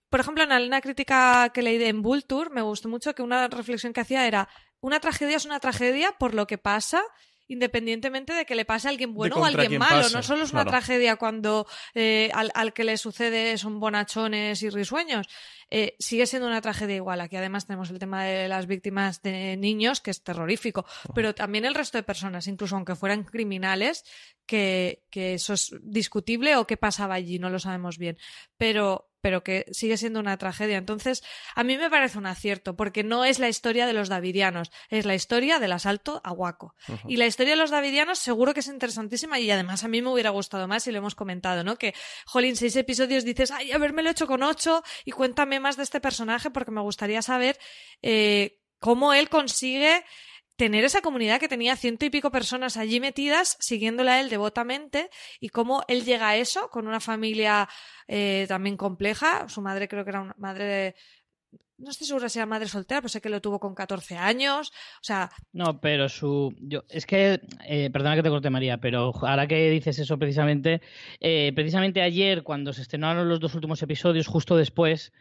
Por 0.09 0.19
ejemplo, 0.19 0.43
en 0.43 0.51
una 0.51 0.81
crítica 0.81 1.49
que 1.53 1.61
leí 1.61 1.83
en 1.83 2.01
Vulture, 2.01 2.49
me 2.49 2.61
gustó 2.61 2.89
mucho 2.89 3.13
que 3.13 3.21
una 3.21 3.47
reflexión 3.47 3.93
que 3.93 4.01
hacía 4.01 4.27
era: 4.27 4.49
una 4.81 4.99
tragedia 4.99 5.37
es 5.37 5.45
una 5.45 5.59
tragedia 5.59 6.13
por 6.19 6.33
lo 6.33 6.47
que 6.47 6.57
pasa, 6.57 7.01
independientemente 7.47 8.33
de 8.33 8.45
que 8.45 8.55
le 8.55 8.63
pase 8.63 8.87
a 8.87 8.91
alguien 8.91 9.13
bueno 9.13 9.37
o 9.37 9.43
a 9.43 9.47
alguien 9.47 9.77
malo. 9.79 10.03
pase, 10.03 10.15
no 10.15 10.21
solo 10.21 10.43
es 10.43 10.51
una 10.51 10.61
claro. 10.63 10.77
tragedia 10.77 11.15
cuando 11.15 11.65
eh, 11.95 12.29
al, 12.33 12.51
al 12.53 12.73
que 12.73 12.83
le 12.83 12.95
sucede 12.97 13.57
son 13.57 13.79
bonachones 13.79 14.61
y 14.61 14.69
risueños. 14.69 15.27
Eh, 15.71 15.95
sigue 15.99 16.27
siendo 16.27 16.47
una 16.47 16.61
tragedia 16.61 16.95
igual. 16.95 17.21
Aquí 17.21 17.35
además 17.37 17.65
tenemos 17.65 17.89
el 17.89 17.99
tema 17.99 18.23
de 18.23 18.47
las 18.47 18.67
víctimas 18.67 19.21
de 19.21 19.57
niños, 19.57 19.99
que 19.99 20.11
es 20.11 20.23
terrorífico, 20.23 20.85
pero 21.15 21.33
también 21.33 21.65
el 21.65 21.75
resto 21.75 21.97
de 21.97 22.03
personas, 22.03 22.47
incluso 22.47 22.75
aunque 22.75 22.95
fueran 22.95 23.23
criminales, 23.23 24.03
que, 24.45 25.03
que 25.09 25.33
eso 25.35 25.53
es 25.53 25.75
discutible 25.81 26.55
o 26.55 26.65
qué 26.65 26.77
pasaba 26.77 27.15
allí, 27.15 27.39
no 27.39 27.49
lo 27.49 27.59
sabemos 27.59 27.97
bien. 27.97 28.17
Pero, 28.57 29.08
pero 29.21 29.43
que 29.43 29.65
sigue 29.71 29.97
siendo 29.97 30.19
una 30.19 30.37
tragedia. 30.37 30.77
Entonces, 30.77 31.23
a 31.55 31.63
mí 31.63 31.77
me 31.77 31.89
parece 31.89 32.17
un 32.17 32.25
acierto, 32.25 32.75
porque 32.75 33.03
no 33.03 33.25
es 33.25 33.39
la 33.39 33.49
historia 33.49 33.85
de 33.85 33.93
los 33.93 34.09
davidianos, 34.09 34.71
es 34.89 35.05
la 35.05 35.15
historia 35.15 35.59
del 35.59 35.71
asalto 35.71 36.21
a 36.23 36.31
Waco. 36.31 36.75
Y 37.07 37.17
la 37.17 37.25
historia 37.25 37.53
de 37.53 37.59
los 37.59 37.71
davidianos 37.71 38.19
seguro 38.19 38.53
que 38.53 38.61
es 38.61 38.67
interesantísima 38.67 39.39
y 39.39 39.49
además 39.51 39.83
a 39.83 39.87
mí 39.87 40.01
me 40.01 40.09
hubiera 40.09 40.29
gustado 40.29 40.67
más 40.67 40.87
y 40.87 40.91
lo 40.91 40.99
hemos 40.99 41.15
comentado, 41.15 41.63
¿no? 41.63 41.77
Que, 41.77 41.93
jolín, 42.25 42.55
seis 42.55 42.75
episodios 42.75 43.23
dices, 43.25 43.51
ay, 43.51 43.71
habérmelo 43.71 44.09
hecho 44.09 44.27
con 44.27 44.43
ocho 44.43 44.83
y 45.05 45.11
cuéntame 45.11 45.59
más 45.59 45.77
de 45.77 45.83
este 45.83 45.99
personaje 45.99 46.49
porque 46.51 46.71
me 46.71 46.81
gustaría 46.81 47.21
saber 47.21 47.57
eh, 48.01 48.59
cómo 48.79 49.13
él 49.13 49.29
consigue 49.29 50.03
tener 50.59 50.83
esa 50.83 51.01
comunidad 51.01 51.39
que 51.39 51.47
tenía 51.47 51.75
ciento 51.77 52.05
y 52.05 52.09
pico 52.11 52.29
personas 52.31 52.75
allí 52.77 52.99
metidas, 52.99 53.55
siguiéndole 53.59 54.11
a 54.11 54.19
él 54.21 54.29
devotamente, 54.29 55.09
y 55.39 55.49
cómo 55.49 55.83
él 55.87 56.03
llega 56.03 56.27
a 56.29 56.35
eso 56.35 56.69
con 56.69 56.85
una 56.87 56.99
familia 56.99 57.67
eh, 58.07 58.45
también 58.47 58.75
compleja. 58.77 59.47
Su 59.49 59.61
madre 59.61 59.87
creo 59.87 60.03
que 60.03 60.09
era 60.11 60.21
una 60.21 60.35
madre 60.37 60.65
de... 60.65 60.95
No 61.77 61.91
estoy 61.91 62.07
segura 62.07 62.27
si 62.27 62.39
era 62.39 62.45
madre 62.45 62.67
soltera, 62.67 62.99
pero 62.99 63.07
sé 63.07 63.21
que 63.21 63.29
lo 63.29 63.39
tuvo 63.39 63.57
con 63.57 63.73
14 63.73 64.17
años. 64.17 64.69
O 64.97 65.03
sea, 65.03 65.31
No, 65.53 65.79
pero 65.79 66.09
su. 66.09 66.53
Yo, 66.59 66.83
es 66.89 67.05
que. 67.05 67.39
eh, 67.65 67.89
perdona 67.89 68.17
que 68.17 68.23
te 68.23 68.27
corte, 68.29 68.49
María, 68.49 68.79
pero 68.79 69.13
ahora 69.25 69.47
que 69.47 69.69
dices 69.69 69.97
eso 69.97 70.17
precisamente. 70.19 70.81
eh, 71.21 71.53
precisamente 71.55 72.01
ayer, 72.01 72.43
cuando 72.43 72.73
se 72.73 72.81
estrenaron 72.81 73.29
los 73.29 73.39
dos 73.39 73.55
últimos 73.55 73.81
episodios, 73.81 74.27
justo 74.27 74.57
después, 74.57 75.13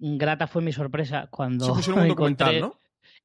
grata 0.00 0.48
fue 0.48 0.62
mi 0.62 0.72
sorpresa 0.72 1.28
cuando. 1.30 1.66
Se 1.66 1.72
pusieron 1.74 2.02
un 2.02 2.08
documental, 2.14 2.54
encontré- 2.56 2.60
¿no? 2.60 2.79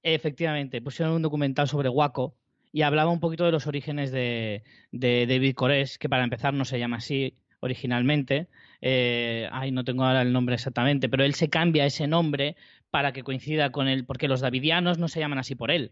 Efectivamente, 0.08 0.84
pusieron 0.84 1.16
un 1.16 1.24
documental 1.24 1.68
sobre 1.68 1.90
Waco 1.90 2.36
y 2.72 2.84
hablaba 2.84 3.10
un 3.10 3.20
poquito 3.20 3.44
de 3.44 3.52
los 3.52 3.66
orígenes 3.66 4.12
de, 4.12 4.62
David 4.92 5.56
Koresh, 5.56 5.98
que 5.98 6.10
para 6.10 6.24
empezar 6.24 6.54
no 6.54 6.64
se 6.64 6.78
llama 6.78 6.98
así 6.98 7.36
originalmente. 7.60 8.48
Eh, 8.82 9.50
ay, 9.52 9.72
no 9.72 9.84
tengo 9.84 10.04
ahora 10.04 10.22
el 10.22 10.32
nombre 10.32 10.54
exactamente, 10.54 11.10
pero 11.10 11.24
él 11.24 11.34
se 11.34 11.50
cambia 11.50 11.88
ese 11.88 12.06
nombre 12.06 12.56
para 12.92 13.14
que 13.14 13.24
coincida 13.24 13.72
con 13.72 13.88
él, 13.88 14.06
porque 14.06 14.28
los 14.28 14.42
davidianos 14.42 15.00
no 15.00 15.08
se 15.08 15.20
llaman 15.20 15.40
así 15.40 15.56
por 15.56 15.72
él. 15.72 15.92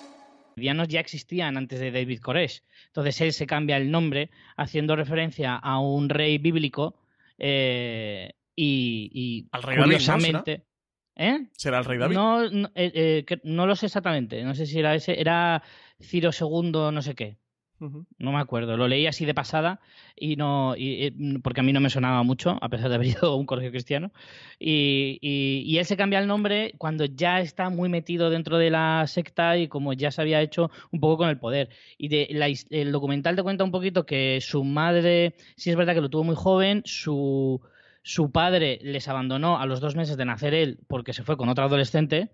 villanos 0.55 0.87
ya 0.87 0.99
existían 0.99 1.57
antes 1.57 1.79
de 1.79 1.91
David 1.91 2.19
Koresh. 2.19 2.63
Entonces 2.87 3.19
él 3.21 3.33
se 3.33 3.47
cambia 3.47 3.77
el 3.77 3.91
nombre 3.91 4.29
haciendo 4.57 4.95
referencia 4.95 5.55
a 5.55 5.79
un 5.79 6.09
rey 6.09 6.37
bíblico 6.37 6.95
eh, 7.37 8.33
y, 8.55 9.47
Al 9.51 9.63
rey 9.63 9.77
curiosamente... 9.77 10.51
David, 10.51 10.63
¿Eh? 11.15 11.47
¿Será 11.51 11.79
el 11.79 11.85
rey 11.85 11.99
David? 11.99 12.15
No, 12.15 12.49
no, 12.49 12.67
eh, 12.73 13.23
eh, 13.27 13.39
no, 13.43 13.67
lo 13.67 13.75
sé 13.75 13.87
exactamente. 13.87 14.43
No 14.43 14.55
sé 14.55 14.65
si 14.65 14.79
era 14.79 14.95
ese. 14.95 15.19
Era 15.19 15.61
Ciro 15.99 16.31
II, 16.31 16.71
no 16.71 17.01
sé 17.01 17.15
qué. 17.15 17.37
No 18.19 18.31
me 18.31 18.39
acuerdo, 18.39 18.77
lo 18.77 18.87
leí 18.87 19.07
así 19.07 19.25
de 19.25 19.33
pasada 19.33 19.79
y 20.15 20.35
no, 20.35 20.75
porque 21.41 21.61
a 21.61 21.63
mí 21.63 21.73
no 21.73 21.79
me 21.79 21.89
sonaba 21.89 22.21
mucho, 22.21 22.57
a 22.61 22.69
pesar 22.69 22.89
de 22.89 22.95
haber 22.95 23.07
ido 23.17 23.29
a 23.29 23.35
un 23.35 23.45
colegio 23.45 23.71
cristiano. 23.71 24.11
Y, 24.59 25.17
y, 25.21 25.77
él 25.77 25.85
se 25.85 25.97
cambia 25.97 26.19
el 26.19 26.27
nombre 26.27 26.75
cuando 26.77 27.05
ya 27.05 27.39
está 27.39 27.69
muy 27.69 27.89
metido 27.89 28.29
dentro 28.29 28.57
de 28.57 28.69
la 28.69 29.05
secta 29.07 29.57
y 29.57 29.67
como 29.67 29.93
ya 29.93 30.11
se 30.11 30.21
había 30.21 30.41
hecho 30.41 30.69
un 30.91 30.99
poco 30.99 31.17
con 31.17 31.29
el 31.29 31.39
poder. 31.39 31.69
Y 31.97 32.09
de, 32.09 32.27
el 32.69 32.91
documental 32.91 33.35
te 33.35 33.43
cuenta 33.43 33.63
un 33.63 33.71
poquito 33.71 34.05
que 34.05 34.39
su 34.41 34.63
madre, 34.63 35.35
sí 35.55 35.71
es 35.71 35.75
verdad 35.75 35.95
que 35.95 36.01
lo 36.01 36.09
tuvo 36.09 36.23
muy 36.23 36.35
joven, 36.35 36.83
su, 36.85 37.61
su 38.03 38.31
padre 38.31 38.79
les 38.83 39.07
abandonó 39.07 39.59
a 39.59 39.65
los 39.65 39.79
dos 39.79 39.95
meses 39.95 40.17
de 40.17 40.25
nacer 40.25 40.53
él 40.53 40.79
porque 40.87 41.13
se 41.13 41.23
fue 41.23 41.37
con 41.37 41.49
otra 41.49 41.65
adolescente 41.65 42.29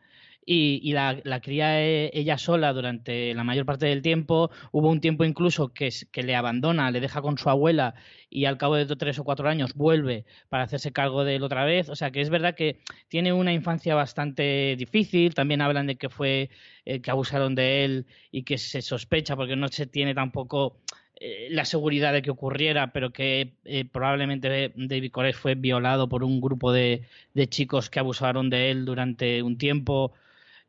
y, 0.50 0.94
la, 0.94 1.42
cría 1.42 1.82
e, 1.82 2.10
ella 2.14 2.38
sola 2.38 2.72
durante 2.72 3.34
la 3.34 3.44
mayor 3.44 3.66
parte 3.66 3.86
del 3.88 4.02
tiempo. 4.02 4.50
Hubo 4.72 4.90
un 4.90 5.02
tiempo 5.02 5.26
incluso 5.26 5.74
que, 5.74 5.92
le 6.14 6.36
abandona, 6.36 6.90
le 6.90 7.02
deja 7.02 7.22
con 7.22 7.38
su 7.38 7.50
abuela 7.50 7.96
y 8.30 8.46
al 8.46 8.58
cabo 8.58 8.76
de 8.76 8.86
tres 8.96 9.20
o 9.20 9.26
cuatro 9.26 9.50
años 9.50 9.74
vuelve 9.74 10.26
para 10.50 10.64
hacerse 10.64 10.94
cargo 10.94 11.26
de 11.26 11.36
él 11.36 11.44
otra 11.44 11.66
vez. 11.66 11.90
O 11.90 11.96
sea 11.96 12.12
que 12.12 12.22
es 12.22 12.30
verdad 12.30 12.56
que 12.56 12.80
tiene 13.10 13.34
una 13.34 13.52
infancia 13.52 13.94
bastante 13.94 14.76
difícil. 14.78 15.34
También 15.34 15.62
hablan 15.62 15.88
de 15.88 15.98
que 15.98 16.10
fue 16.10 16.50
eh, 16.86 17.02
que 17.02 17.12
abusaron 17.12 17.54
de 17.54 17.84
él 17.84 18.06
y 18.32 18.44
que 18.44 18.58
se 18.58 18.82
sospecha 18.82 19.36
porque 19.36 19.58
no 19.58 19.68
se 19.68 19.86
tiene 19.86 20.16
tampoco 20.16 20.78
eh, 21.20 21.48
la 21.50 21.66
seguridad 21.66 22.14
de 22.14 22.22
que 22.22 22.30
ocurriera, 22.30 22.94
pero 22.94 23.12
que 23.12 23.56
eh, 23.66 23.86
probablemente 23.86 24.72
David 24.76 25.12
Koresh 25.12 25.36
fue 25.36 25.56
violado 25.56 26.08
por 26.08 26.24
un 26.24 26.40
grupo 26.40 26.72
de, 26.72 27.06
chicos 27.50 27.90
que 27.90 28.00
abusaron 28.00 28.50
de 28.50 28.72
él 28.72 28.86
durante 28.86 29.42
un 29.44 29.58
tiempo. 29.58 30.14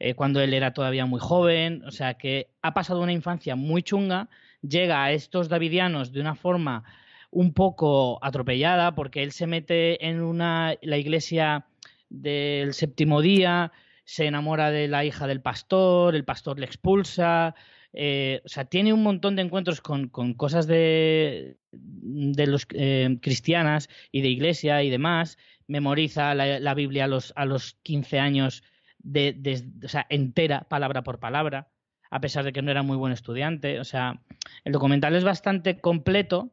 Eh, 0.01 0.15
cuando 0.15 0.41
él 0.41 0.55
era 0.55 0.73
todavía 0.73 1.07
muy 1.07 1.21
joven, 1.21 1.83
o 1.85 1.91
sea 1.91 2.15
que 2.15 2.51
ha 2.63 2.75
pasado 2.75 3.01
una 3.01 3.13
infancia 3.13 3.57
muy 3.57 3.83
chunga, 3.83 4.29
llega 4.63 5.05
a 5.05 5.13
estos 5.13 5.49
davidianos 5.49 6.13
de 6.13 6.21
una 6.21 6.35
forma 6.35 6.85
un 7.31 7.53
poco 7.53 8.19
atropellada 8.23 8.95
porque 8.95 9.23
él 9.23 9.33
se 9.33 9.47
mete 9.47 10.07
en 10.07 10.23
una 10.23 10.75
la 10.83 10.97
iglesia 10.97 11.67
del 12.09 12.75
séptimo 12.75 13.21
día, 13.21 13.73
se 14.05 14.27
enamora 14.27 14.71
de 14.71 14.89
la 14.89 15.05
hija 15.05 15.27
del 15.27 15.43
pastor, 15.43 16.15
el 16.15 16.25
pastor 16.25 16.59
le 16.59 16.67
expulsa, 16.67 17.55
eh, 17.93 18.41
o 18.45 18.49
sea, 18.49 18.65
tiene 18.65 18.93
un 18.93 19.03
montón 19.03 19.37
de 19.37 19.43
encuentros 19.43 19.81
con, 19.81 20.09
cosas 20.09 20.67
de, 20.67 21.59
de 21.73 22.47
los 22.47 22.67
eh, 22.71 23.19
cristianas 23.21 23.89
y 24.13 24.23
de 24.23 24.29
iglesia 24.29 24.83
y 24.83 24.91
demás, 24.91 25.39
memoriza 25.67 26.35
la, 26.35 26.75
Biblia 26.75 27.05
a 27.05 27.09
los, 27.09 27.33
a 27.37 27.45
los 27.45 27.75
15 27.83 28.19
años 28.19 28.63
de, 28.99 29.65
o 29.85 29.89
sea, 29.89 30.07
entera, 30.11 30.67
palabra 30.69 31.03
por 31.03 31.19
palabra, 31.19 31.69
a 32.11 32.21
pesar 32.21 32.45
de 32.45 32.53
que 32.53 32.63
no 32.63 32.71
era 32.71 32.83
muy 32.83 32.97
buen 32.97 33.13
estudiante. 33.13 33.81
O 33.81 33.85
sea, 33.85 34.21
el 34.65 34.73
documental 34.73 35.15
es 35.15 35.25
bastante 35.25 35.81
completo. 35.81 36.51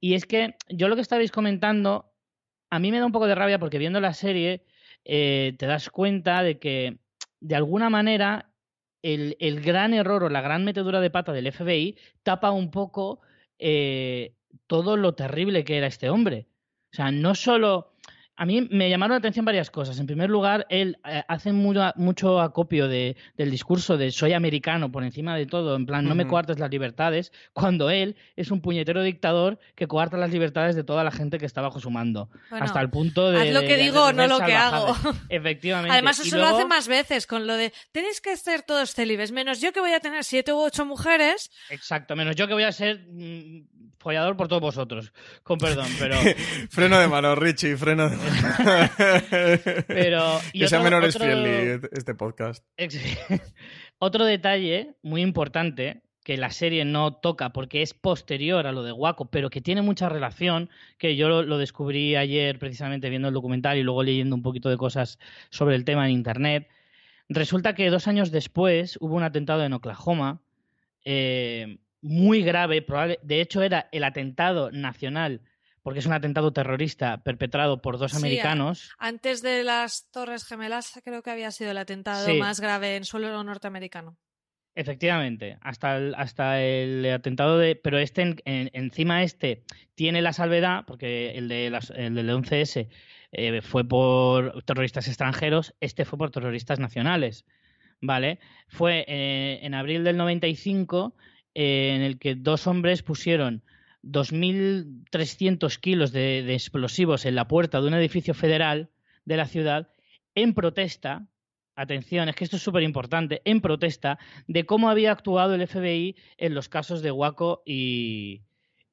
Y 0.00 0.14
es 0.14 0.26
que 0.26 0.54
yo 0.68 0.88
lo 0.88 0.94
que 0.94 1.02
estabais 1.02 1.32
comentando, 1.32 2.12
a 2.70 2.78
mí 2.78 2.90
me 2.90 2.98
da 2.98 3.06
un 3.06 3.12
poco 3.12 3.26
de 3.26 3.34
rabia 3.34 3.58
porque 3.58 3.78
viendo 3.78 4.00
la 4.00 4.14
serie 4.14 4.64
eh, 5.04 5.54
te 5.58 5.66
das 5.66 5.90
cuenta 5.90 6.42
de 6.42 6.58
que, 6.58 6.98
de 7.40 7.56
alguna 7.56 7.90
manera, 7.90 8.50
el, 9.02 9.36
el, 9.40 9.60
gran 9.60 9.94
error 9.94 10.24
o 10.24 10.28
la 10.28 10.40
gran 10.40 10.64
metedura 10.64 11.00
de 11.00 11.10
pata 11.10 11.32
del 11.32 11.50
FBI 11.52 11.96
tapa 12.22 12.50
un 12.50 12.70
poco 12.70 13.20
eh, 13.58 14.34
todo 14.66 14.96
lo 14.96 15.14
terrible 15.14 15.64
que 15.64 15.78
era 15.78 15.86
este 15.86 16.10
hombre. 16.10 16.46
O 16.92 16.96
sea, 16.96 17.10
no 17.10 17.34
solo 17.34 17.92
a 18.38 18.46
mí 18.46 18.68
me 18.70 18.88
llamaron 18.88 19.14
la 19.14 19.18
atención 19.18 19.44
varias 19.44 19.68
cosas. 19.68 19.98
En 19.98 20.06
primer 20.06 20.30
lugar, 20.30 20.64
él 20.70 20.98
eh, 21.04 21.24
hace 21.26 21.52
mucho, 21.52 22.40
acopio 22.40 22.86
de, 22.86 23.16
del 23.36 23.50
discurso 23.50 23.96
de 23.96 24.12
soy 24.12 24.32
americano 24.32 24.92
por 24.92 25.02
encima 25.02 25.36
de 25.36 25.46
todo, 25.46 25.74
en 25.74 25.86
plan, 25.86 26.04
no 26.04 26.14
me 26.14 26.28
coartes 26.28 26.60
las 26.60 26.70
libertades, 26.70 27.32
cuando 27.52 27.90
él 27.90 28.14
es 28.36 28.52
un 28.52 28.60
puñetero 28.60 29.02
dictador 29.02 29.58
que 29.74 29.88
coarta 29.88 30.16
las 30.16 30.30
libertades 30.30 30.76
de 30.76 30.84
toda 30.84 31.02
la 31.02 31.10
gente 31.10 31.38
que 31.38 31.46
está 31.46 31.62
bajo 31.62 31.80
su 31.80 31.90
mando. 31.90 32.30
hasta 32.52 32.80
el 32.80 32.90
punto 32.90 33.32
de... 33.32 33.40
Haz 33.40 33.52
lo 33.52 33.60
que 33.62 33.76
digo, 33.76 34.12
no 34.12 34.28
lo 34.28 34.38
que 34.38 34.54
hago. 34.54 34.94
Efectivamente. 35.28 35.92
Además, 35.92 36.20
eso 36.20 36.38
lo 36.38 36.46
hace 36.46 36.64
más 36.64 36.86
veces, 36.86 37.26
con 37.26 37.48
lo 37.48 37.54
de 37.54 37.72
tenéis 37.90 38.20
que 38.20 38.36
ser 38.36 38.62
todos 38.62 38.94
célibes, 38.94 39.32
menos 39.32 39.60
yo 39.60 39.72
que 39.72 39.80
voy 39.80 39.94
a 39.94 40.00
tener 40.00 40.22
siete 40.22 40.52
u 40.52 40.58
ocho 40.58 40.86
mujeres. 40.86 41.50
Exacto, 41.70 42.14
menos 42.14 42.36
yo 42.36 42.46
que 42.46 42.54
voy 42.54 42.62
a 42.62 42.70
ser 42.70 43.00
mm, 43.10 43.66
follador 43.98 44.36
por 44.36 44.46
todos 44.46 44.62
vosotros. 44.62 45.12
Con 45.42 45.58
perdón, 45.58 45.88
pero... 45.98 46.16
freno 46.70 47.00
de 47.00 47.08
mano, 47.08 47.34
Richie, 47.34 47.76
freno 47.76 48.08
de 48.08 48.16
mano. 48.16 48.27
Pero, 49.88 50.40
que 50.52 50.68
sea 50.68 50.80
menores 50.80 51.16
este 51.92 52.14
podcast. 52.14 52.64
otro 53.98 54.24
detalle 54.24 54.96
muy 55.02 55.22
importante 55.22 56.02
que 56.28 56.36
la 56.36 56.50
serie 56.50 56.84
no 56.84 57.14
toca 57.14 57.54
porque 57.54 57.80
es 57.80 57.94
posterior 57.94 58.66
a 58.66 58.72
lo 58.72 58.82
de 58.82 58.92
Waco, 58.92 59.30
pero 59.30 59.48
que 59.48 59.62
tiene 59.62 59.80
mucha 59.80 60.10
relación, 60.10 60.68
que 60.98 61.16
yo 61.16 61.42
lo, 61.42 61.56
descubrí 61.56 62.16
ayer 62.16 62.58
precisamente 62.58 63.08
viendo 63.08 63.28
el 63.28 63.34
documental 63.34 63.78
y 63.78 63.82
luego 63.82 64.02
leyendo 64.02 64.36
un 64.36 64.42
poquito 64.42 64.68
de 64.68 64.76
cosas 64.76 65.18
sobre 65.48 65.74
el 65.74 65.86
tema 65.86 66.04
en 66.04 66.12
Internet. 66.12 66.68
Resulta 67.30 67.74
que 67.74 67.88
dos 67.88 68.08
años 68.08 68.30
después 68.30 68.98
hubo 69.00 69.14
un 69.14 69.22
atentado 69.22 69.64
en 69.64 69.72
Oklahoma, 69.72 70.42
eh, 71.02 71.78
muy 72.02 72.42
grave, 72.42 72.82
probable, 72.82 73.18
de 73.22 73.40
hecho 73.40 73.62
era 73.62 73.88
el 73.90 74.04
atentado 74.04 74.70
nacional 74.70 75.40
porque 75.88 76.00
es 76.00 76.06
un 76.06 76.12
atentado 76.12 76.52
terrorista 76.52 77.22
perpetrado 77.22 77.80
por 77.80 77.96
dos 77.96 78.12
americanos. 78.14 78.90
Antes 78.98 79.40
de 79.40 79.64
las 79.64 80.10
Torres 80.10 80.44
Gemelas, 80.44 81.00
creo 81.02 81.22
que 81.22 81.30
había 81.30 81.50
sido 81.50 81.70
el 81.70 81.78
atentado 81.78 82.28
más 82.34 82.60
grave 82.60 82.96
en 82.96 83.06
suelo 83.06 83.42
norteamericano. 83.42 84.18
Efectivamente, 84.74 85.56
hasta 85.62 85.96
el, 85.96 86.14
hasta 86.14 86.60
el 86.60 87.10
atentado 87.10 87.56
de. 87.56 87.74
Pero 87.74 87.96
este, 87.96 88.36
encima 88.44 89.22
este, 89.22 89.62
tiene 89.94 90.20
la 90.20 90.34
salvedad, 90.34 90.84
porque 90.86 91.30
el, 91.30 91.48
de 91.48 91.70
las, 91.70 91.88
el 91.88 92.14
del 92.14 92.28
11S 92.28 92.90
eh, 93.32 93.62
fue 93.62 93.88
por 93.88 94.62
terroristas 94.64 95.08
extranjeros, 95.08 95.74
este 95.80 96.04
fue 96.04 96.18
por 96.18 96.30
terroristas 96.30 96.78
nacionales. 96.78 97.46
¿Vale? 98.02 98.40
Fue 98.68 99.06
eh, 99.08 99.60
en 99.62 99.72
abril 99.72 100.04
del 100.04 100.18
95 100.18 101.16
eh, 101.54 101.94
en 101.94 102.02
el 102.02 102.18
que 102.18 102.34
dos 102.34 102.66
hombres 102.66 103.02
pusieron 103.02 103.62
2.300 104.02 105.78
kilos 105.78 106.12
de, 106.12 106.54
explosivos 106.54 107.26
en 107.26 107.34
la 107.34 107.48
puerta 107.48 107.80
de 107.80 107.88
un 107.88 107.94
edificio 107.94 108.34
federal 108.34 108.90
de 109.24 109.36
la 109.36 109.46
ciudad 109.46 109.92
en 110.34 110.54
protesta, 110.54 111.26
atención, 111.74 112.28
es 112.28 112.36
que 112.36 112.44
esto 112.44 112.56
es 112.56 112.62
súper 112.62 112.82
importante, 112.82 113.42
en 113.44 113.60
protesta 113.60 114.18
de 114.46 114.66
cómo 114.66 114.88
había 114.88 115.12
actuado 115.12 115.54
el 115.54 115.66
FBI 115.66 116.16
en 116.36 116.54
los 116.54 116.68
casos 116.68 117.02
de 117.02 117.10
Waco 117.10 117.62
y, 117.64 118.42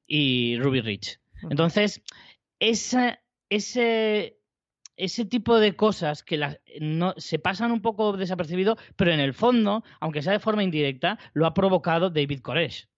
Ruby 0.08 0.80
Ridge. 0.80 1.20
Entonces, 1.50 2.02
ese, 2.58 3.20
ese 3.48 5.24
tipo 5.24 5.58
de 5.58 5.76
cosas 5.76 6.22
que 6.22 6.58
no, 6.80 7.14
se 7.16 7.38
pasan 7.38 7.70
un 7.70 7.82
poco 7.82 8.16
desapercibido, 8.16 8.76
pero 8.96 9.12
en 9.12 9.20
el 9.20 9.34
fondo, 9.34 9.84
aunque 10.00 10.22
sea 10.22 10.32
de 10.32 10.40
forma 10.40 10.64
indirecta, 10.64 11.18
lo 11.32 11.46
ha 11.46 11.54
provocado 11.54 12.10
David 12.10 12.40
Koresh. 12.40 12.88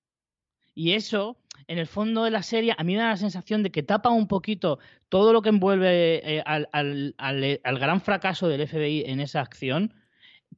Y 0.74 0.92
eso 0.92 1.36
en 1.66 1.78
el 1.78 1.86
fondo 1.86 2.24
de 2.24 2.30
la 2.30 2.42
serie 2.42 2.74
a 2.76 2.84
mí 2.84 2.94
me 2.94 3.00
da 3.00 3.08
la 3.08 3.16
sensación 3.16 3.62
de 3.62 3.70
que 3.70 3.82
tapa 3.82 4.10
un 4.10 4.28
poquito 4.28 4.78
todo 5.08 5.32
lo 5.32 5.42
que 5.42 5.48
envuelve 5.48 6.38
eh, 6.38 6.42
al, 6.44 7.78
gran 7.78 8.00
fracaso 8.00 8.48
del 8.48 8.66
FBI 8.66 9.04
en 9.06 9.20
esa 9.20 9.40
acción, 9.40 9.94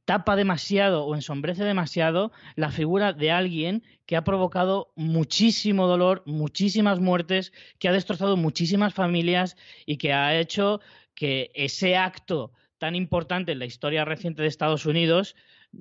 tapa 0.05 0.35
demasiado 0.35 1.05
o 1.05 1.15
ensombrece 1.15 1.63
demasiado 1.63 2.31
la 2.55 2.71
figura 2.71 3.13
de 3.13 3.31
alguien 3.31 3.83
que 4.05 4.15
ha 4.15 4.23
provocado 4.23 4.91
muchísimo 4.95 5.87
dolor, 5.87 6.23
muchísimas 6.25 6.99
muertes, 6.99 7.53
que 7.79 7.87
ha 7.87 7.93
destrozado 7.93 8.37
muchísimas 8.37 8.93
familias 8.93 9.57
y 9.85 9.97
que 9.97 10.13
ha 10.13 10.37
hecho 10.39 10.81
que 11.13 11.51
ese 11.53 11.97
acto 11.97 12.51
tan 12.77 12.95
importante 12.95 13.51
en 13.51 13.59
la 13.59 13.65
historia 13.65 14.05
reciente 14.05 14.41
de 14.41 14.47
Estados 14.47 14.85
Unidos, 14.85 15.35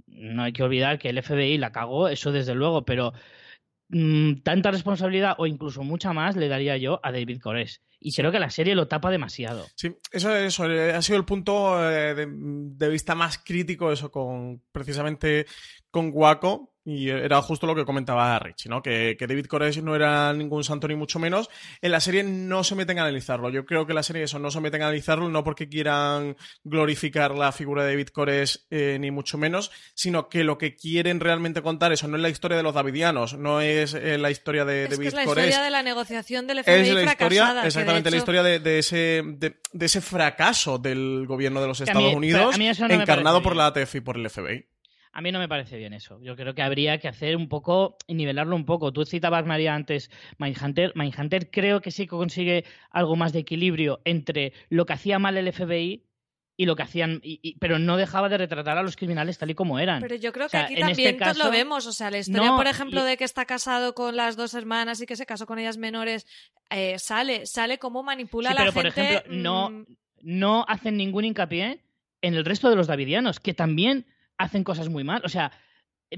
no 0.07 0.43
hay 0.43 0.53
que 0.53 0.62
olvidar 0.62 0.99
que 0.99 1.09
el 1.09 1.23
FBI 1.23 1.57
la 1.57 1.73
cagó, 1.73 2.09
eso 2.09 2.31
desde 2.31 2.55
luego, 2.55 2.85
pero 2.85 3.12
mm, 3.91 4.43
tanta 4.43 4.70
responsabilidad 4.70 5.34
o 5.38 5.47
incluso 5.47 5.82
mucha 5.82 6.12
más 6.12 6.36
le 6.36 6.49
daría 6.49 6.76
yo 6.76 7.01
a 7.03 7.12
David 7.12 7.41
Koresh. 7.41 7.80
Y 8.03 8.14
creo 8.14 8.32
que 8.32 8.41
la 8.41 8.49
serie 8.49 8.74
lo 8.74 8.88
tapa 8.88 9.11
demasiado. 9.11 9.66
Sí, 9.74 9.95
eso, 10.11 10.34
eso 10.34 10.70
eh, 10.70 10.93
ha 10.93 11.03
sido 11.03 11.18
el 11.18 11.26
punto 11.26 11.78
eh, 11.91 12.14
de, 12.14 12.26
de, 12.30 12.88
vista 12.88 13.14
más 13.14 13.36
crítico, 13.36 13.93
eso 13.93 14.11
con 14.11 14.62
precisamente 14.72 15.47
con 15.91 16.11
Waco, 16.14 16.70
y 16.85 17.11
era 17.11 17.43
justo 17.43 17.66
lo 17.66 17.74
que 17.74 17.85
comentaba 17.85 18.39
Richie, 18.39 18.68
¿no? 18.70 18.83
Que, 18.83 19.16
que, 19.18 19.26
David 19.26 19.47
Koresh 19.47 19.83
no 19.83 19.95
era 19.95 20.33
ningún 20.33 20.64
santo 20.64 20.89
ni 20.89 20.95
mucho 20.95 21.18
menos. 21.18 21.51
En 21.83 21.93
la 21.93 22.01
serie 22.01 22.22
no 22.22 22.64
se 22.64 22.74
meten 22.74 22.99
a 22.99 23.03
analizarlo. 23.03 23.51
Yo 23.51 23.66
creo 23.66 23.85
que 23.87 23.93
en 23.93 23.97
la 23.97 24.03
serie 24.03 24.22
eso 24.22 24.39
no 24.39 24.51
se 24.51 24.61
meten 24.61 24.83
a 24.83 24.87
analizarlo, 24.87 25.28
no 25.28 25.45
porque 25.45 25.68
quieran 25.68 26.37
glorificar 26.64 27.35
la 27.35 27.53
figura 27.53 27.85
de 27.85 27.91
David 27.91 28.09
Koresh 28.09 28.66
eh, 28.70 28.97
ni 28.99 29.11
mucho 29.11 29.37
menos, 29.37 29.70
sino 29.95 30.28
que 30.28 30.43
lo 30.45 30.57
que 30.57 30.74
quieren 30.74 31.20
realmente 31.20 31.62
contar, 31.62 31.93
eso 31.93 32.09
no 32.09 32.16
es 32.16 32.22
la 32.22 32.28
historia 32.31 32.57
de 32.57 32.62
los 32.62 32.74
davidianos, 32.74 33.35
no 33.35 33.61
es 33.61 33.95
eh, 33.95 34.16
la 34.18 34.31
historia 34.31 34.64
de 34.64 34.85
es 34.85 34.91
David 34.91 35.03
que 35.03 35.09
es 35.09 35.14
la 35.14 35.24
Koresh. 35.24 35.45
historia 35.45 35.64
de 35.64 35.70
la 35.70 35.83
negociación 35.83 36.47
del 36.47 36.64
FBI 36.64 36.72
es 36.72 36.95
la 36.95 37.05
historia, 37.05 37.43
fracasada, 37.43 37.66
exactamente, 37.66 38.11
la 38.11 38.16
historia 38.16 38.43
de, 38.43 38.59
de 38.59 38.78
ese, 38.78 39.22
de, 39.26 39.61
de, 39.72 39.87
ese 39.87 40.01
fracaso 40.01 40.78
del 40.78 41.26
gobierno 41.26 41.61
de 41.61 41.66
los 41.68 41.81
Estados 41.81 42.03
mí- 42.11 42.14
Unidos, 42.14 42.57
no 42.59 42.89
encarnado 42.89 43.43
por 43.43 43.55
la 43.55 43.66
ATF 43.66 43.97
y 43.97 44.01
por 44.01 44.16
el 44.16 44.28
FBI. 44.31 44.70
A 45.12 45.20
mí 45.22 45.32
no 45.32 45.38
me 45.40 45.48
parece 45.48 45.76
bien 45.76 45.92
eso. 45.92 46.20
Yo 46.22 46.36
creo 46.36 46.54
que 46.54 46.62
habría 46.62 46.98
que 46.98 47.08
hacer 47.08 47.36
un 47.36 47.48
poco, 47.48 47.96
nivelarlo 48.06 48.54
un 48.54 48.64
poco. 48.64 48.92
Tú 48.92 49.04
citabas, 49.04 49.44
María, 49.44 49.74
antes 49.74 50.11
Mindhunter. 50.38 50.92
Mindhunter 50.94 51.50
creo 51.50 51.80
que 51.80 51.90
sí 51.90 52.04
que 52.04 52.11
consigue 52.11 52.64
algo 52.90 53.16
más 53.16 53.32
de 53.32 53.40
equilibrio 53.40 54.00
entre 54.04 54.52
lo 54.68 54.86
que 54.86 54.92
hacía 54.92 55.18
mal 55.18 55.36
el 55.36 55.48
FBI 55.52 56.04
y 56.56 56.66
lo 56.66 56.76
que 56.76 56.82
hacían, 56.82 57.20
y- 57.24 57.40
y- 57.42 57.58
pero 57.58 57.78
no 57.78 57.96
dejaba 57.96 58.28
de 58.28 58.36
retratar 58.38 58.76
a 58.78 58.82
los 58.82 58.94
criminales 58.94 59.38
tal 59.38 59.50
y 59.50 59.54
como 59.54 59.78
eran. 59.80 60.00
Pero 60.02 60.14
yo 60.14 60.30
creo 60.32 60.44
que 60.46 60.58
O 60.58 60.61
sea, 60.61 60.64
aquí 60.66 60.74
este 60.74 60.86
también 60.86 61.18
to- 61.18 61.24
caso- 61.24 61.44
lo 61.44 61.50
vemos. 61.50 61.86
O 61.86 61.92
sea, 61.92 62.11
la 62.11 62.18
historia, 62.18 62.50
No, 62.50 62.56
por 62.56 62.66
ejemplo, 62.68 63.00
y- 63.00 63.04
de 63.08 63.16
que 63.16 63.24
está 63.24 63.46
casado 63.46 63.94
con 63.94 64.14
las 64.14 64.36
dos 64.36 64.54
hermanas 64.54 65.00
y 65.00 65.06
que 65.06 65.16
se 65.16 65.26
casó 65.26 65.46
con 65.46 65.58
ellas 65.58 65.78
menores, 65.78 66.26
eh, 66.70 66.98
sale, 66.98 67.46
sale 67.46 67.78
cómo 67.78 68.02
manipula 68.04 68.50
Sí, 68.50 68.52
a 68.52 68.54
la 68.54 68.61
pero 68.61 68.72
por 68.74 68.92
gente. 68.92 69.14
ejemplo, 69.14 69.32
no, 69.34 69.70
mm, 69.70 69.84
no 70.22 70.64
hacen 70.68 70.96
ningún 70.98 71.24
hincapié 71.24 71.80
en 72.22 72.34
el 72.34 72.44
resto 72.44 72.68
de 72.70 72.76
los 72.76 72.86
davidianos, 72.86 73.40
que 73.40 73.54
también 73.54 74.06
hacen 74.41 74.64
cosas 74.64 74.88
muy 74.88 75.05
mal. 75.05 75.22
O 75.24 75.28
sea, 75.28 75.53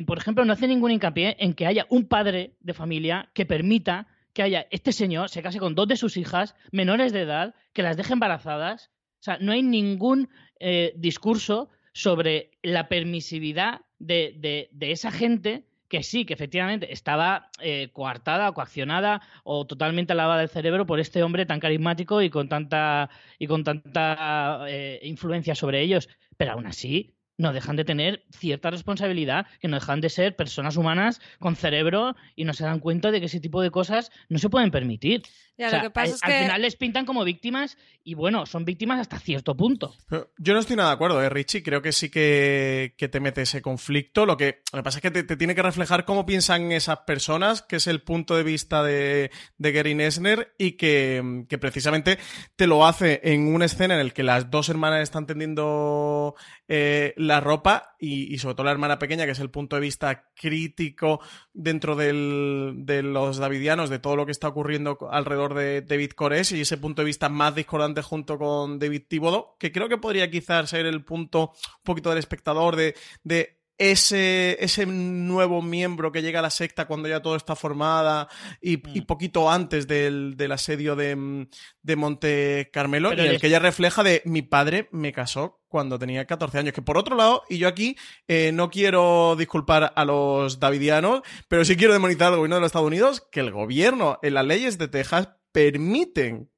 por 0.07 0.17
ejemplo, 0.19 0.45
no 0.45 0.53
hacen 0.53 0.71
ningún 0.71 0.91
hincapié 0.93 1.37
en 1.39 1.55
que 1.55 1.67
haya 1.67 1.87
un 1.91 2.07
padre 2.09 2.57
de 2.61 2.73
familia 2.75 3.29
que 3.35 3.45
permita 3.47 4.07
que 4.33 4.43
haya 4.43 4.67
este 4.71 4.93
señor 4.93 5.29
se 5.29 5.43
case 5.43 5.59
con 5.59 5.75
dos 5.75 5.87
de 5.89 5.97
sus 5.97 6.17
hijas 6.17 6.55
menores 6.71 7.13
de 7.13 7.21
edad, 7.21 7.55
que 7.75 7.83
las 7.83 7.97
deje 7.99 8.15
embarazadas. 8.15 8.91
O 9.21 9.25
sea, 9.25 9.37
no 9.41 9.53
hay 9.53 9.63
ningún 9.63 10.31
eh, 10.59 10.95
discurso 10.97 11.69
sobre 11.93 12.53
la 12.63 12.89
permisividad 12.89 13.83
de, 13.99 14.69
de- 14.73 14.91
esa 14.93 15.11
gente 15.11 15.65
que 15.89 16.03
sí, 16.03 16.25
que 16.25 16.33
efectivamente 16.33 16.91
estaba 16.91 17.51
eh, 17.61 17.91
coartada, 17.93 18.51
coaccionada 18.53 19.21
o 19.45 19.67
totalmente 19.67 20.15
lavada 20.15 20.41
del 20.41 20.49
cerebro 20.49 20.87
por 20.87 20.99
este 21.01 21.23
hombre 21.23 21.45
tan 21.45 21.61
carismático 21.61 22.23
y 22.23 22.31
con 22.31 22.49
tanta 22.49 23.11
y 23.39 23.47
con 23.47 23.63
tanta 23.63 24.65
eh, 24.69 25.01
influencia 25.03 25.55
sobre 25.55 25.83
ellos. 25.83 26.09
Pero 26.39 26.53
aún 26.53 26.65
así, 26.67 27.13
no 27.39 27.53
dejan 27.53 27.77
de 27.77 27.85
tener 27.85 28.25
cierta 28.31 28.71
responsabilidad, 28.71 29.47
que 29.61 29.69
no 29.69 29.77
dejan 29.77 30.01
de 30.01 30.11
ser 30.11 30.37
personas 30.37 30.77
humanas 30.77 31.21
con 31.39 31.57
cerebro 31.57 32.15
y 32.37 32.45
no 32.45 32.53
se 32.53 32.65
dan 32.65 32.81
cuenta 32.81 33.11
de 33.11 33.21
que 33.21 33.27
ese 33.27 33.41
tipo 33.41 33.63
de 33.63 33.71
cosas 33.71 34.11
no 34.29 34.39
se 34.39 34.51
pueden 34.51 34.71
permitir. 34.71 35.23
ya, 35.57 35.67
O 35.67 35.71
sea, 35.71 35.79
lo 35.79 35.85
que 35.85 35.91
pasa 35.91 36.11
al, 36.11 36.15
es 36.15 36.23
al 36.23 36.31
que. 36.31 36.39
final 36.45 36.63
les 36.63 36.77
pintan 36.77 37.05
como 37.07 37.25
víctimas 37.25 37.77
y 38.05 38.15
bueno, 38.15 38.47
son 38.47 38.65
víctimas 38.65 39.01
hasta 39.01 39.19
cierto 39.19 39.57
punto. 39.57 39.95
Yo 40.39 40.55
no 40.55 40.61
estoy 40.61 40.77
nada 40.77 40.91
de 40.91 40.95
acuerdo, 40.95 41.23
¿eh, 41.23 41.29
Richie? 41.29 41.63
Creo 41.63 41.83
que 41.83 41.93
sí 41.93 42.11
que, 42.11 42.95
que 42.97 43.09
te 43.09 43.21
mete 43.21 43.43
ese 43.43 43.63
conflicto. 43.63 44.27
Lo 44.27 44.37
que, 44.37 44.63
lo 44.73 44.79
que 44.79 44.83
pasa 44.83 44.99
es 44.99 45.03
que 45.03 45.11
te, 45.11 45.23
te 45.23 45.37
tiene 45.37 45.55
que 45.55 45.63
reflejar 45.63 46.05
cómo 46.05 46.27
piensan 46.27 46.73
esas 46.73 46.99
personas, 47.01 47.63
que 47.63 47.77
es 47.77 47.87
el 47.87 48.03
punto 48.03 48.37
de 48.37 48.43
vista 48.43 48.83
de, 48.83 49.31
de 49.59 49.73
Gary 49.73 49.95
Nesner, 49.95 50.55
y 50.59 50.73
que, 50.73 51.45
que 51.49 51.59
precisamente 51.59 52.19
te 52.57 52.67
lo 52.67 52.87
hace 52.87 53.21
en 53.25 53.55
una 53.55 53.67
escena 53.67 53.99
en 53.99 54.07
la 54.07 54.13
que 54.13 54.23
las 54.23 54.51
dos 54.51 54.69
hermanas 54.69 55.03
están 55.03 55.27
tendiendo 55.27 56.35
eh, 56.69 57.15
la 57.23 57.41
ropa 57.41 57.95
y, 57.99 58.33
y 58.35 58.39
sobre 58.39 58.55
todo 58.55 58.65
la 58.65 58.73
hermana 58.73 58.99
pequeña, 58.99 59.25
que 59.25 59.33
es 59.33 59.39
el 59.41 59.51
punto 59.51 59.77
de 59.77 59.83
vista 59.83 60.31
crítico 60.35 61.21
dentro 61.53 61.97
del- 61.97 62.75
de 62.79 63.03
los 63.03 63.39
davidianos, 63.39 63.91
de 63.91 63.99
todo 63.99 64.17
lo 64.17 64.27
que 64.27 64.33
está 64.33 64.49
ocurriendo 64.49 64.99
alrededor 65.11 65.55
de 65.55 65.83
David 65.83 66.13
Koresh 66.13 66.53
y 66.55 66.61
ese 66.61 66.79
punto 66.79 67.03
de 67.03 67.07
vista 67.07 67.29
más 67.29 67.55
discordante 67.55 68.03
junto 68.03 68.39
con 68.39 68.79
David 68.79 69.03
Thibodeau, 69.09 69.57
que 69.59 69.73
creo 69.73 69.89
que 69.89 69.99
podría 69.99 70.31
quizás 70.31 70.71
ser 70.71 70.87
el 70.87 71.05
punto 71.05 71.53
un 71.53 71.85
poquito 71.85 72.11
del 72.11 72.19
espectador 72.19 72.77
de, 72.77 72.95
de 73.25 73.62
ese, 73.91 74.57
ese 74.63 74.87
nuevo 74.87 75.61
miembro 75.61 76.13
que 76.13 76.23
llega 76.23 76.39
a 76.39 76.43
la 76.43 76.51
secta 76.51 76.87
cuando 76.87 77.09
ya 77.09 77.21
todo 77.21 77.35
está 77.35 77.57
formada 77.57 78.29
y, 78.61 78.75
y 78.97 79.01
Mm. 79.03 79.07
poquito 79.07 79.51
antes 79.51 79.89
del, 79.89 80.37
del 80.37 80.53
asedio 80.53 80.95
de, 80.95 81.17
mm, 81.17 81.47
de 81.83 81.97
Monte 81.97 82.71
Carmelo 82.73 83.11
Pero 83.11 83.25
y 83.25 83.29
el 83.29 83.41
que 83.41 83.49
ella 83.49 83.59
refleja 83.59 84.03
de 84.05 84.23
mi 84.25 84.43
padre 84.43 84.89
me 84.93 85.13
casó 85.13 85.61
cuando 85.67 85.99
tenía 85.99 86.27
14 86.27 86.59
años. 86.59 86.75
Que 86.75 86.83
por 86.83 86.97
otro 86.99 87.17
lado, 87.17 87.43
y 87.49 87.59
yo 87.59 87.67
aquí 87.67 87.97
eh, 88.29 88.53
no 88.53 88.71
quiero 88.71 89.35
disculpar 89.37 89.93
a 89.97 90.05
los 90.05 90.61
davidianos, 90.61 91.23
pero 91.49 91.65
sí 91.65 91.77
quiero 91.77 91.93
demonizar 91.95 92.29
al 92.29 92.37
gobierno 92.37 92.57
de 92.57 92.61
los 92.61 92.69
Estados 92.69 92.87
Unidos 92.87 93.27
que 93.33 93.41
el 93.41 93.51
gobierno 93.51 94.19
en 94.23 94.35
las 94.35 94.47
leyes 94.47 94.79
de 94.79 94.87
Texas 94.89 95.31
permiten 95.51 96.52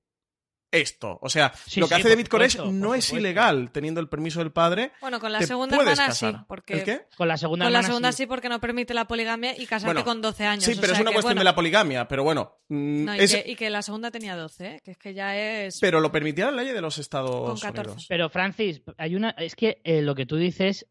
esto. 0.74 1.18
O 1.22 1.28
sea, 1.28 1.52
Sí, 1.66 1.80
lo 1.80 1.88
que 1.88 1.94
sí, 1.94 2.00
hace 2.00 2.08
David 2.10 2.26
Koresh 2.26 2.58
no 2.64 2.94
es 2.94 3.12
ilegal 3.12 3.70
teniendo 3.72 4.00
el 4.00 4.08
permiso 4.08 4.40
del 4.40 4.52
padre. 4.52 4.92
Bueno, 5.00 5.20
con 5.20 5.32
la 5.32 5.38
te 5.38 5.46
segunda 5.46 5.76
hermana 5.76 6.06
casar. 6.06 6.34
sí. 6.34 6.38
Porque 6.48 6.74
¿El 6.74 6.84
qué? 6.84 7.06
Con 7.16 7.28
la 7.28 7.36
segunda 7.36 7.66
Con 7.66 7.72
la 7.72 7.82
segunda 7.82 8.12
sí. 8.12 8.18
sí, 8.18 8.26
porque 8.26 8.48
no 8.48 8.60
permite 8.60 8.94
la 8.94 9.06
poligamia 9.06 9.56
y 9.56 9.66
casarte 9.66 9.86
Bueno, 9.94 10.04
con 10.04 10.20
12 10.22 10.44
años. 10.46 10.64
Sí, 10.64 10.72
o 10.76 10.80
pero 10.80 10.92
es 10.92 11.00
una 11.00 11.10
que, 11.10 11.14
cuestión 11.14 11.30
bueno, 11.30 11.40
de 11.40 11.44
la 11.44 11.54
poligamia. 11.54 12.08
Pero 12.08 12.24
bueno, 12.24 12.58
mm, 12.68 13.04
no, 13.04 13.14
y, 13.16 13.20
es- 13.20 13.34
que, 13.34 13.50
y 13.50 13.56
que 13.56 13.70
la 13.70 13.82
segunda 13.82 14.10
tenía 14.10 14.36
12, 14.36 14.66
¿eh? 14.66 14.80
que 14.84 14.90
es 14.92 14.98
que 14.98 15.14
ya 15.14 15.36
es. 15.36 15.78
pero 15.80 16.00
lo 16.00 16.10
permitía 16.12 16.46
la 16.50 16.62
ley 16.62 16.72
de 16.72 16.80
los 16.80 16.98
Estados 16.98 17.30
Con 17.50 17.58
14. 17.60 17.90
Unidos. 17.90 18.06
Pero 18.08 18.28
Francis, 18.28 18.82
hay 18.98 19.14
una, 19.16 19.30
es 19.30 19.54
que 19.56 19.80
eh, 19.84 20.02
lo 20.02 20.14
que 20.14 20.26
tú 20.26 20.36
dices, 20.36 20.86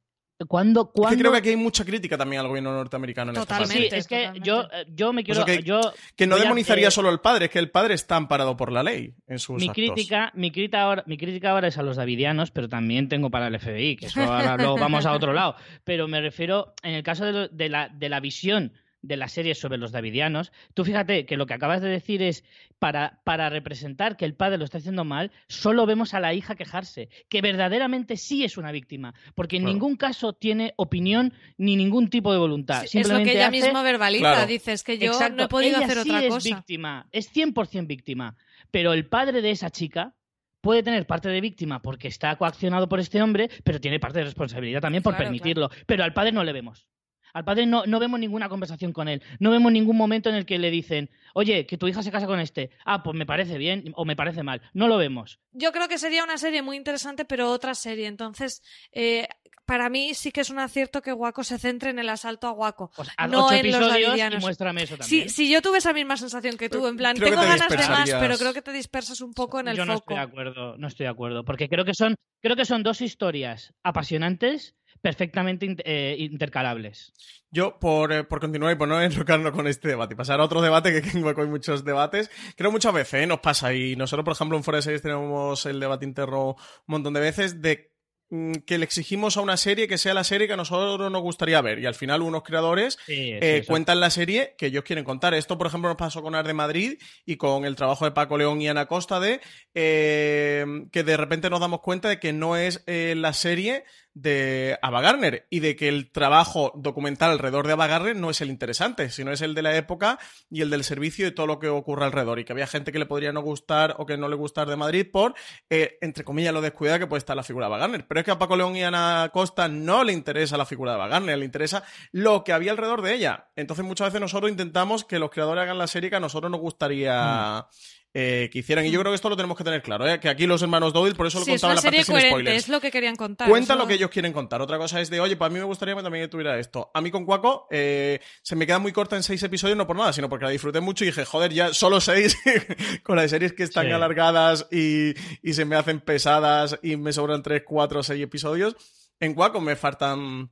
¿cuándo, 0.48 0.82
Es 0.82 0.88
cuándo... 0.94 1.16
que 1.16 1.22
creo 1.22 1.32
que 1.32 1.38
aquí 1.40 1.50
hay 1.50 1.56
mucha 1.56 1.84
crítica 1.86 2.18
también 2.18 2.42
al 2.42 2.48
gobierno 2.48 2.72
norteamericano 2.74 3.32
en 3.32 3.38
esta 3.38 3.58
Totalmente. 3.60 3.90
Sí, 3.92 3.96
es 3.96 4.08
que 4.08 4.16
totalmente. 4.18 4.48
yo, 4.48 4.62
eh, 4.72 4.86
yo 4.94 5.14
me 5.14 5.24
quiero, 5.24 5.40
Eso 5.42 5.46
que- 5.46 5.64
yo 5.64 5.82
Que 6.16 6.28
no 6.28 6.36
a- 6.36 6.40
demonizaría 6.40 6.88
eh, 6.88 6.92
solo 6.92 7.10
al 7.10 7.22
padre, 7.22 7.46
es 7.46 7.52
que 7.52 7.60
el 7.60 7.70
padre 7.72 7.94
está 7.94 8.16
amparado 8.16 8.56
por 8.58 8.72
la 8.72 8.84
ley 8.84 9.14
en 9.28 9.40
sus 9.40 9.58
mi 9.58 9.64
actos. 9.70 9.74
crítica, 9.76 10.32
mi 10.36 10.52
crítica 10.52 10.82
ahora, 10.84 11.04
mi 11.08 11.18
crítica 11.18 11.52
ahora 11.52 11.68
es 11.68 11.78
a 11.78 11.84
los 11.84 11.98
davidianos, 11.98 12.52
pero 12.52 12.70
también 12.70 13.10
tengo 13.10 13.30
para 13.30 13.48
el 13.48 13.60
FBI, 13.60 13.96
que 13.96 14.06
eso 14.08 14.22
ahora 14.22 14.58
luego 14.58 14.78
vamos 14.78 15.06
a 15.06 15.14
otro 15.14 15.34
lado. 15.34 15.56
Pero 15.84 16.08
me 16.08 16.22
refiero, 16.22 16.74
en 16.84 16.94
el 16.96 17.04
caso 17.04 17.26
de, 17.26 17.32
lo- 17.34 17.48
de 17.48 17.70
la, 17.70 17.90
de 17.90 18.10
la 18.10 18.20
visión 18.20 18.74
de 19.04 19.18
la 19.18 19.28
serie 19.28 19.54
sobre 19.54 19.78
los 19.78 19.92
davidianos, 19.92 20.52
tú 20.74 20.84
fíjate 20.84 21.26
que 21.28 21.38
lo 21.38 21.46
que 21.46 21.54
acabas 21.54 21.82
de 21.82 21.90
decir 21.90 22.24
es 22.24 22.44
para, 22.80 23.20
para 23.24 23.50
representar 23.50 24.18
que 24.18 24.26
el 24.26 24.34
padre 24.34 24.58
lo 24.58 24.66
está 24.66 24.80
haciendo 24.80 25.04
mal, 25.06 25.32
solo 25.48 25.86
vemos 25.86 26.14
a 26.16 26.20
la 26.20 26.34
hija 26.34 26.56
quejarse, 26.56 27.10
que 27.30 27.42
verdaderamente 27.42 28.18
sí 28.18 28.44
es 28.44 28.58
una 28.58 28.72
víctima, 28.72 29.14
porque 29.36 29.58
en 29.58 29.64
Claro. 29.64 29.74
ningún 29.74 29.96
caso 29.98 30.34
tiene 30.34 30.74
opinión 30.78 31.34
ni 31.58 31.76
ningún 31.76 32.10
tipo 32.10 32.32
de 32.32 32.40
voluntad. 32.40 32.86
Sí, 32.88 32.98
es 33.00 33.08
lo 33.10 33.18
que 33.24 33.34
ella 33.34 33.50
hace- 33.50 33.62
misma 33.62 33.84
verbaliza. 33.84 34.22
Claro. 34.34 34.48
Dice, 34.48 34.72
es 34.74 34.84
que 34.84 34.98
yo 34.98 35.12
Exacto, 35.12 35.36
no 35.36 35.44
he 35.44 35.48
podido 35.50 35.78
ella 35.78 35.86
hacer 35.86 36.02
sí 36.04 36.10
otra 36.10 36.24
es 36.24 36.30
cosa. 36.34 36.56
víctima, 36.56 37.08
es 37.12 37.30
100% 37.30 37.86
víctima, 37.88 38.36
pero 38.72 38.94
el 38.94 39.06
padre 39.06 39.42
de 39.42 39.52
esa 39.52 39.70
chica 39.70 40.16
puede 40.62 40.82
tener 40.82 41.06
parte 41.06 41.28
de 41.28 41.42
víctima 41.42 41.82
porque 41.82 42.08
está 42.08 42.34
coaccionado 42.38 42.88
por 42.88 43.02
este 43.02 43.22
hombre, 43.22 43.50
pero 43.66 43.82
tiene 43.82 44.00
parte 44.00 44.20
de 44.20 44.26
responsabilidad 44.26 44.80
también 44.80 45.04
por 45.04 45.12
Claro, 45.14 45.26
permitirlo. 45.26 45.70
Pero 45.86 46.06
al 46.06 46.14
padre 46.14 46.32
no 46.32 46.42
le 46.46 46.54
vemos. 46.54 46.88
Al 47.34 47.44
padre 47.44 47.66
no, 47.66 47.86
no 47.86 48.00
vemos 48.00 48.20
ninguna 48.20 48.48
conversación 48.50 48.94
con 48.94 49.08
él. 49.08 49.22
No 49.40 49.52
vemos 49.52 49.72
ningún 49.72 49.98
momento 49.98 50.30
en 50.30 50.36
el 50.36 50.46
que 50.46 50.60
le 50.60 50.70
dicen, 50.72 51.10
oye, 51.34 51.66
que 51.66 51.78
tu 51.78 51.88
hija 51.88 52.04
se 52.04 52.12
casa 52.12 52.28
con 52.28 52.40
este. 52.40 52.70
Ah, 52.86 53.04
pues 53.04 53.18
me 53.18 53.26
parece 53.26 53.58
bien 53.58 53.92
o 53.96 54.06
me 54.06 54.16
parece 54.16 54.44
mal. 54.44 54.62
No 54.74 54.88
lo 54.88 54.98
vemos. 54.98 55.40
Yo 55.52 55.72
creo 55.72 55.88
que 55.88 55.98
sería 55.98 56.24
una 56.24 56.38
serie 56.38 56.62
muy 56.62 56.78
interesante, 56.78 57.26
pero 57.26 57.50
otra 57.52 57.74
serie. 57.76 58.08
Entonces, 58.08 58.62
eh, 58.92 59.28
para 59.66 59.90
mí 59.90 60.14
sí 60.14 60.32
que 60.34 60.42
es 60.42 60.50
un 60.50 60.60
acierto 60.60 61.02
que 61.02 61.14
Waco 61.14 61.44
se 61.44 61.58
centre 61.58 61.90
en 61.90 61.98
el 61.98 62.10
asalto 62.10 62.48
a 62.48 62.52
Waco. 62.52 62.92
Pues 62.96 63.10
haz 63.16 63.30
No 63.32 63.46
ocho 63.46 63.56
en 63.56 63.66
los 63.72 63.76
episodios 63.78 63.98
y 63.98 64.04
davidianos. 64.08 64.42
muéstrame 64.42 64.84
eso 64.84 64.96
Si, 64.96 65.00
también. 65.00 65.30
si 65.30 65.50
yo 65.52 65.62
tuve 65.62 65.78
esa 65.78 65.94
misma 65.94 66.18
sensación 66.18 66.58
que 66.58 66.70
tú, 66.70 66.86
en 66.86 66.98
plan, 66.98 67.16
Creo 67.16 67.30
tengo 67.30 67.42
te 67.42 67.48
ganas 67.48 67.70
de 67.70 67.78
más, 67.90 68.12
pero 68.20 68.38
creo 68.38 68.54
que 68.54 68.62
te 68.62 68.74
dispersas 68.74 69.22
un 69.22 69.34
poco 69.34 69.60
en 69.62 69.70
el 69.70 69.78
Yo 69.78 69.86
no 69.86 69.94
foco. 69.94 70.14
estoy 70.14 70.16
de 70.18 70.22
acuerdo, 70.22 70.78
no 70.78 70.88
estoy 70.88 71.06
de 71.06 71.10
acuerdo, 71.12 71.46
porque 71.46 71.70
creo 71.70 71.86
que 71.86 71.94
son, 71.94 72.16
creo 72.42 72.56
que 72.58 72.66
son 72.66 72.84
dos 72.84 73.00
historias 73.02 73.74
apasionantes, 73.84 74.76
perfectamente 75.04 75.76
eh, 75.84 76.16
intercalables. 76.18 77.12
Yo, 77.52 77.78
por, 77.78 78.14
eh, 78.14 78.24
por 78.24 78.40
continuar 78.40 78.72
y 78.72 78.78
por 78.78 78.88
no 78.88 79.02
enrocarnos 79.02 79.52
con 79.52 79.68
este 79.68 79.90
debate 79.90 80.16
pasar 80.16 80.40
a 80.40 80.46
otro 80.46 80.62
debate, 80.62 81.02
que 81.02 81.10
en 81.10 81.24
Hueco 81.26 81.42
hay 81.42 81.48
muchos 81.50 81.84
debates, 81.84 82.32
creo 82.56 82.72
muchas 82.72 82.94
veces 82.94 83.24
¿eh? 83.24 83.28
nos 83.28 83.42
pasa 83.42 83.74
y 83.74 83.98
nosotros, 83.98 84.24
por 84.24 84.34
ejemplo, 84.34 84.58
en 84.58 84.64
Fuera 84.64 84.78
de 84.78 84.84
Series 84.84 85.02
tenemos 85.02 85.66
el 85.66 85.82
debate 85.82 86.06
interno 86.06 86.52
un 86.52 86.56
montón 86.88 87.14
de 87.14 87.20
veces 87.20 87.62
de 87.62 87.92
mm, 88.30 88.54
que 88.66 88.78
le 88.78 88.86
exigimos 88.86 89.36
a 89.36 89.42
una 89.42 89.58
serie 89.58 89.90
que 89.90 89.98
sea 89.98 90.14
la 90.14 90.24
serie 90.24 90.48
que 90.48 90.54
a 90.54 90.58
nosotros 90.58 91.12
nos 91.12 91.22
gustaría 91.22 91.62
ver. 91.62 91.80
Y 91.80 91.86
al 91.86 91.96
final 91.96 92.22
unos 92.22 92.44
creadores 92.44 92.98
eh, 93.10 93.66
cuentan 93.68 94.00
la 94.00 94.10
serie 94.10 94.56
que 94.58 94.68
ellos 94.68 94.86
quieren 94.86 95.04
contar. 95.04 95.34
Esto, 95.34 95.58
por 95.58 95.68
ejemplo, 95.68 95.90
nos 95.90 95.98
pasó 95.98 96.24
con 96.24 96.34
Ar 96.34 96.48
de 96.48 96.54
Madrid 96.54 96.98
y 97.26 97.36
con 97.36 97.66
el 97.66 97.76
trabajo 97.76 98.06
de 98.06 98.12
Paco 98.12 98.38
León 98.38 98.62
y 98.62 98.70
Ana 98.70 98.86
Costa 98.86 99.20
de 99.20 99.42
eh, 99.76 100.66
que 100.94 101.04
de 101.04 101.18
repente 101.18 101.50
nos 101.50 101.60
damos 101.60 101.82
cuenta 101.82 102.08
de 102.08 102.22
que 102.22 102.32
no 102.32 102.56
es 102.56 102.86
eh, 102.88 103.16
la 103.18 103.34
serie 103.34 103.84
de 104.14 104.78
Ava 104.82 105.02
Gardner 105.02 105.48
y 105.50 105.60
de 105.60 105.76
que 105.76 105.88
el 105.88 106.12
trabajo 106.12 106.72
documental 106.76 107.32
alrededor 107.32 107.68
de 107.68 107.74
Ava 107.74 107.88
Gardner 107.88 108.16
no 108.16 108.30
es 108.30 108.42
el 108.42 108.50
interesante, 108.50 109.10
sino 109.10 109.32
es 109.32 109.42
el 109.42 109.56
de 109.56 109.62
la 109.62 109.76
época 109.76 110.20
y 110.50 110.62
el 110.62 110.70
del 110.70 110.84
servicio 110.84 111.28
y 111.28 111.32
todo 111.32 111.48
lo 111.48 111.60
que 111.60 111.70
ocurre 111.70 112.06
alrededor. 112.06 112.40
Y 112.40 112.46
que 112.46 112.54
había 112.54 112.68
gente 112.68 112.92
que 112.92 113.00
le 113.00 113.06
podría 113.06 113.32
no 113.32 113.42
gustar 113.42 113.96
o 113.98 114.06
que 114.06 114.18
no 114.18 114.30
le 114.30 114.36
gustar 114.36 114.70
de 114.70 114.76
Madrid 114.76 115.08
por, 115.12 115.34
eh, 115.70 115.98
entre 116.02 116.24
comillas, 116.24 116.54
lo 116.54 116.62
descuidada 116.62 117.00
que 117.00 117.08
puede 117.08 117.20
estar 117.20 117.36
la 117.36 117.44
figura 117.44 117.68
de 117.68 117.74
Ava 117.74 117.80
Gardner. 117.80 118.08
Pero 118.08 118.20
es 118.20 118.26
que 118.26 118.32
a 118.32 118.40
Paco 118.40 118.56
León 118.56 118.76
y 118.76 118.84
Ana 118.84 119.30
Costa 119.34 119.68
no 119.68 120.04
le 120.04 120.14
interesa 120.14 120.58
la 120.58 120.66
figura 120.66 120.92
de 120.92 120.96
Ava 120.96 121.08
Gardner, 121.08 121.38
le 121.38 121.46
interesa 121.46 121.84
lo 122.12 122.44
que 122.44 122.54
había 122.54 122.72
alrededor 122.72 123.02
de 123.02 123.14
ella. 123.16 123.50
Entonces 123.56 123.86
muchas 123.86 124.08
veces 124.08 124.22
nosotros 124.22 124.52
intentamos 124.52 125.04
que 125.04 125.20
los 125.20 125.32
creadores 125.32 125.64
hagan 125.64 125.78
la 125.78 125.88
serie 125.88 126.10
que 126.10 126.18
a 126.18 126.20
nosotros 126.20 126.52
nos 126.52 126.62
gustaría... 126.62 127.68
Mm 127.70 128.03
eh, 128.14 128.50
que 128.52 128.60
hicieran. 128.60 128.86
Y 128.86 128.92
yo 128.92 129.00
creo 129.00 129.12
que 129.12 129.16
esto 129.16 129.30
lo 129.30 129.36
tenemos 129.36 129.58
que 129.58 129.64
tener 129.64 129.82
claro, 129.82 130.08
¿eh? 130.08 130.20
que 130.20 130.30
aquí 130.30 130.46
los 130.46 130.62
hermanos 130.62 130.94
Dowell, 130.94 131.16
por 131.16 131.28
eso 131.28 131.40
lo 131.40 131.46
contaban 131.46 131.72
en 131.72 131.76
la 131.78 131.82
parte 131.82 132.04
sin 132.04 132.20
spoilers. 132.20 132.58
Es 132.58 132.70
lo 132.70 132.80
que 132.80 132.92
querían 132.92 133.16
contar. 133.16 133.50
Cuentan 133.50 133.78
lo 133.78 133.88
que 133.88 133.96
ellos 133.96 134.10
quieren 134.10 134.34
contar. 134.34 134.62
Otra 134.62 134.78
cosa 134.78 135.02
es 135.02 135.10
de, 135.10 135.20
oye, 135.20 135.36
para 135.36 135.50
pues 135.50 135.54
mí 135.54 135.60
me 135.60 135.66
gustaría 135.66 135.96
que 135.96 136.04
también 136.04 136.30
tuviera 136.30 136.60
esto. 136.60 136.92
A 136.94 137.02
mí 137.02 137.10
con 137.10 137.26
Cuaco 137.26 137.68
eh, 137.72 138.20
se 138.42 138.56
me 138.56 138.68
queda 138.68 138.80
muy 138.80 138.92
corta 138.92 139.16
en 139.16 139.24
seis 139.24 139.42
episodios, 139.42 139.78
no 139.78 139.88
por 139.88 139.96
nada, 139.96 140.14
sino 140.14 140.30
porque 140.30 140.46
la 140.46 140.52
disfruté 140.52 140.80
mucho 140.80 141.04
y 141.04 141.08
dije, 141.08 141.26
joder, 141.26 141.52
ya 141.54 141.74
solo 141.74 142.00
seis 142.00 142.38
con 143.04 143.16
las 143.16 143.32
series 143.32 143.54
que 143.54 143.64
están 143.64 143.92
alargadas 143.92 144.68
y, 144.72 145.14
y 145.42 145.54
se 145.54 145.66
me 145.66 145.76
hacen 145.76 146.00
pesadas 146.00 146.78
y 146.84 146.98
me 146.98 147.14
sobran 147.14 147.42
tres, 147.42 147.64
cuatro, 147.66 148.04
seis 148.04 148.24
episodios. 148.24 148.76
En 149.20 149.34
Cuaco 149.34 149.60
me 149.60 149.76
faltan 149.76 150.52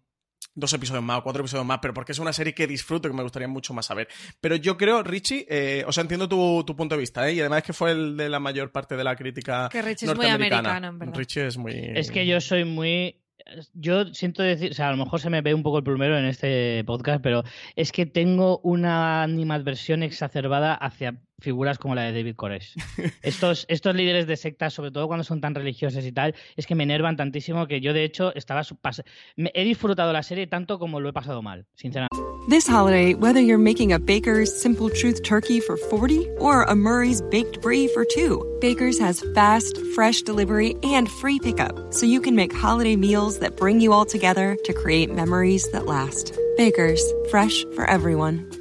dos 0.56 0.74
episodios 0.74 1.04
más 1.04 1.20
o 1.20 1.24
cuatro 1.24 1.42
episodios 1.42 1.66
más, 1.66 1.80
pero 1.82 1.94
porque 1.94 2.12
es 2.12 2.20
una 2.20 2.34
serie 2.34 2.54
que 2.54 2.68
disfruto 2.68 3.08
y 3.08 3.12
que 3.12 3.18
me 3.18 3.24
gustaría 3.24 3.48
mucho 3.48 3.74
más 3.74 3.86
saber. 3.86 4.08
Pero 4.40 4.56
yo 4.56 4.78
creo, 4.78 5.04
Richie, 5.04 5.46
eh, 5.50 5.84
o 5.88 5.92
sea, 5.92 6.02
entiendo 6.02 6.28
tu, 6.28 6.64
tu, 6.66 6.76
punto 6.76 6.96
de 6.96 7.00
vista, 7.00 7.28
¿eh? 7.28 7.34
y 7.34 7.40
además 7.40 7.60
es 7.60 7.64
que 7.66 7.74
fue 7.74 7.92
el 7.92 8.18
de 8.18 8.30
la 8.30 8.40
mayor 8.40 8.72
parte 8.72 8.96
de 8.96 9.04
la 9.04 9.16
crítica. 9.16 9.70
Que 9.72 9.82
Richie 9.82 10.08
es 10.08 10.16
muy 10.16 10.28
americano, 10.28 10.88
en 10.88 11.00
verdad. 11.00 11.16
Richie 11.16 11.48
es 11.48 11.58
muy. 11.58 11.74
Es 11.96 12.12
que 12.12 12.26
yo 12.26 12.42
soy 12.42 12.66
muy 12.66 13.22
yo 13.74 14.06
siento 14.14 14.44
decir, 14.44 14.72
o 14.72 14.74
sea, 14.74 14.90
a 14.90 14.92
lo 14.92 14.98
mejor 14.98 15.20
se 15.20 15.30
me 15.30 15.42
ve 15.42 15.54
un 15.54 15.64
poco 15.64 15.78
el 15.78 15.84
plumero 15.84 16.18
en 16.18 16.26
este 16.26 16.84
podcast, 16.86 17.22
pero 17.22 17.44
es 17.76 17.92
que 17.92 18.06
tengo 18.06 18.60
una 18.60 19.24
animadversión 19.24 20.04
exacerbada 20.04 20.74
hacia 20.74 21.22
figuras 21.42 21.78
como 21.78 21.96
la 21.96 22.04
de 22.04 22.14
David 22.14 22.36
Koresh. 22.36 22.76
Estos, 23.22 23.66
estos 23.68 23.96
líderes 23.96 24.28
de 24.28 24.38
sectas, 24.38 24.74
sobre 24.74 24.92
todo 24.92 25.08
cuando 25.08 25.24
son 25.24 25.42
tan 25.42 25.56
religiosos 25.56 26.06
y 26.06 26.12
tal, 26.12 26.36
es 26.56 26.66
que 26.66 26.76
me 26.76 26.84
enervan 26.84 27.18
tantísimo 27.18 27.68
que 27.68 27.82
yo 27.82 27.94
de 27.94 28.04
hecho 28.04 28.34
estaba 28.36 28.62
he 29.36 29.64
disfrutado 29.64 30.14
la 30.14 30.24
serie 30.24 30.48
tanto 30.48 30.80
como 30.80 31.00
lo 31.00 31.10
he 31.10 31.14
pasado 31.14 31.42
mal, 31.42 31.66
sinceramente. 31.76 32.12
This 32.50 32.68
holiday, 32.68 33.14
whether 33.14 33.40
you're 33.40 33.60
making 33.60 33.94
a 33.94 34.00
Baker's 34.00 34.62
Simple 34.62 34.90
Truth 34.90 35.24
turkey 35.24 35.60
for 35.60 35.78
40 35.78 36.28
or 36.40 36.64
a 36.64 36.76
Murray's 36.76 37.22
baked 37.22 37.62
brie 37.62 37.88
for 37.88 38.04
2, 38.04 38.58
Baker's 38.60 39.00
has 39.00 39.24
fast, 39.36 39.78
fresh 39.94 40.24
delivery 40.24 40.76
and 40.84 41.10
free 41.10 41.40
pickup 41.40 41.94
so 41.94 42.06
you 42.06 42.20
can 42.20 42.36
make 42.36 42.52
holiday 42.52 42.96
meals 42.96 43.40
that 43.40 43.58
bring 43.58 43.80
you 43.80 43.94
all 43.94 44.06
together 44.06 44.58
to 44.66 44.74
create 44.74 45.14
memories 45.14 45.70
that 45.72 45.86
last. 45.86 46.36
Baker's, 46.58 47.04
fresh 47.30 47.64
for 47.76 47.88
everyone. 47.90 48.61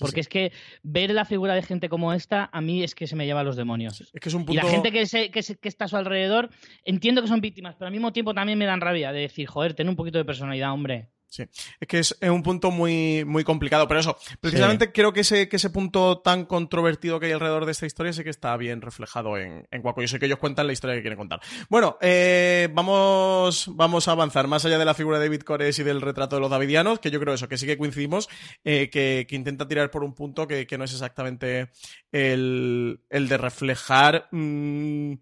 Porque 0.00 0.20
es 0.20 0.28
que 0.28 0.52
ver 0.82 1.10
la 1.10 1.24
figura 1.24 1.54
de 1.54 1.62
gente 1.62 1.88
como 1.88 2.12
esta, 2.12 2.50
a 2.52 2.60
mí 2.60 2.82
es 2.82 2.96
que 2.96 3.06
se 3.06 3.14
me 3.14 3.26
lleva 3.26 3.40
a 3.40 3.44
los 3.44 3.54
demonios. 3.54 4.00
Es 4.00 4.20
que 4.20 4.28
es 4.28 4.34
un 4.34 4.44
Y 4.48 4.54
la 4.54 4.64
gente 4.64 4.90
que, 4.90 5.30
que, 5.30 5.68
está 5.68 5.84
a 5.84 5.88
su 5.88 5.96
alrededor, 5.96 6.50
entiendo 6.84 7.22
que 7.22 7.28
son 7.28 7.40
víctimas, 7.40 7.76
pero 7.76 7.86
al 7.86 7.92
mismo 7.92 8.12
tiempo 8.12 8.34
también 8.34 8.58
me 8.58 8.64
dan 8.64 8.80
rabia 8.80 9.12
de 9.12 9.20
decir, 9.20 9.46
joder, 9.46 9.74
ten 9.74 9.88
un 9.88 9.94
poquito 9.94 10.18
de 10.18 10.24
personalidad, 10.24 10.72
hombre. 10.72 11.11
Sí, 11.32 11.44
es 11.80 11.88
que 11.88 11.98
es, 11.98 12.14
un 12.20 12.42
punto 12.42 12.70
muy, 12.70 13.24
muy 13.24 13.42
complicado, 13.42 13.88
pero 13.88 14.00
eso, 14.00 14.18
precisamente 14.38 14.92
creo 14.92 15.14
que 15.14 15.20
ese, 15.20 15.48
que 15.48 15.56
ese 15.56 15.70
punto 15.70 16.18
tan 16.18 16.44
controvertido 16.44 17.18
que 17.18 17.24
hay 17.24 17.32
alrededor 17.32 17.64
de 17.64 17.72
esta 17.72 17.86
historia 17.86 18.12
sí 18.12 18.22
que 18.22 18.28
está 18.28 18.54
bien 18.58 18.82
reflejado 18.82 19.38
en, 19.38 19.66
en 19.70 19.82
Yo 19.82 20.08
sé 20.08 20.18
que 20.18 20.26
ellos 20.26 20.38
cuentan 20.38 20.66
la 20.66 20.74
historia 20.74 20.94
que 20.94 21.00
quieren 21.00 21.16
contar. 21.16 21.40
Bueno, 21.70 21.96
eh, 22.02 22.68
vamos, 22.74 23.70
vamos 23.74 24.08
a 24.08 24.12
avanzar 24.12 24.46
más 24.46 24.66
allá 24.66 24.76
de 24.76 24.84
la 24.84 24.92
figura 24.92 25.18
de 25.18 25.24
David 25.24 25.40
Cores 25.40 25.78
y 25.78 25.82
del 25.82 26.02
retrato 26.02 26.36
de 26.36 26.40
los 26.40 26.50
davidianos, 26.50 26.98
que 26.98 27.10
yo 27.10 27.18
creo 27.18 27.32
eso, 27.32 27.48
que 27.48 27.56
sí 27.56 27.64
que 27.64 27.78
coincidimos, 27.78 28.28
eh, 28.62 28.90
que, 28.90 29.26
intenta 29.30 29.66
tirar 29.66 29.90
por 29.90 30.04
un 30.04 30.12
punto 30.12 30.46
que, 30.46 30.66
no 30.76 30.84
es 30.84 30.92
exactamente 30.92 31.70
el, 32.12 33.00
el 33.08 33.26
de 33.26 33.38
reflejar... 33.38 34.28
Mm, 34.32 35.14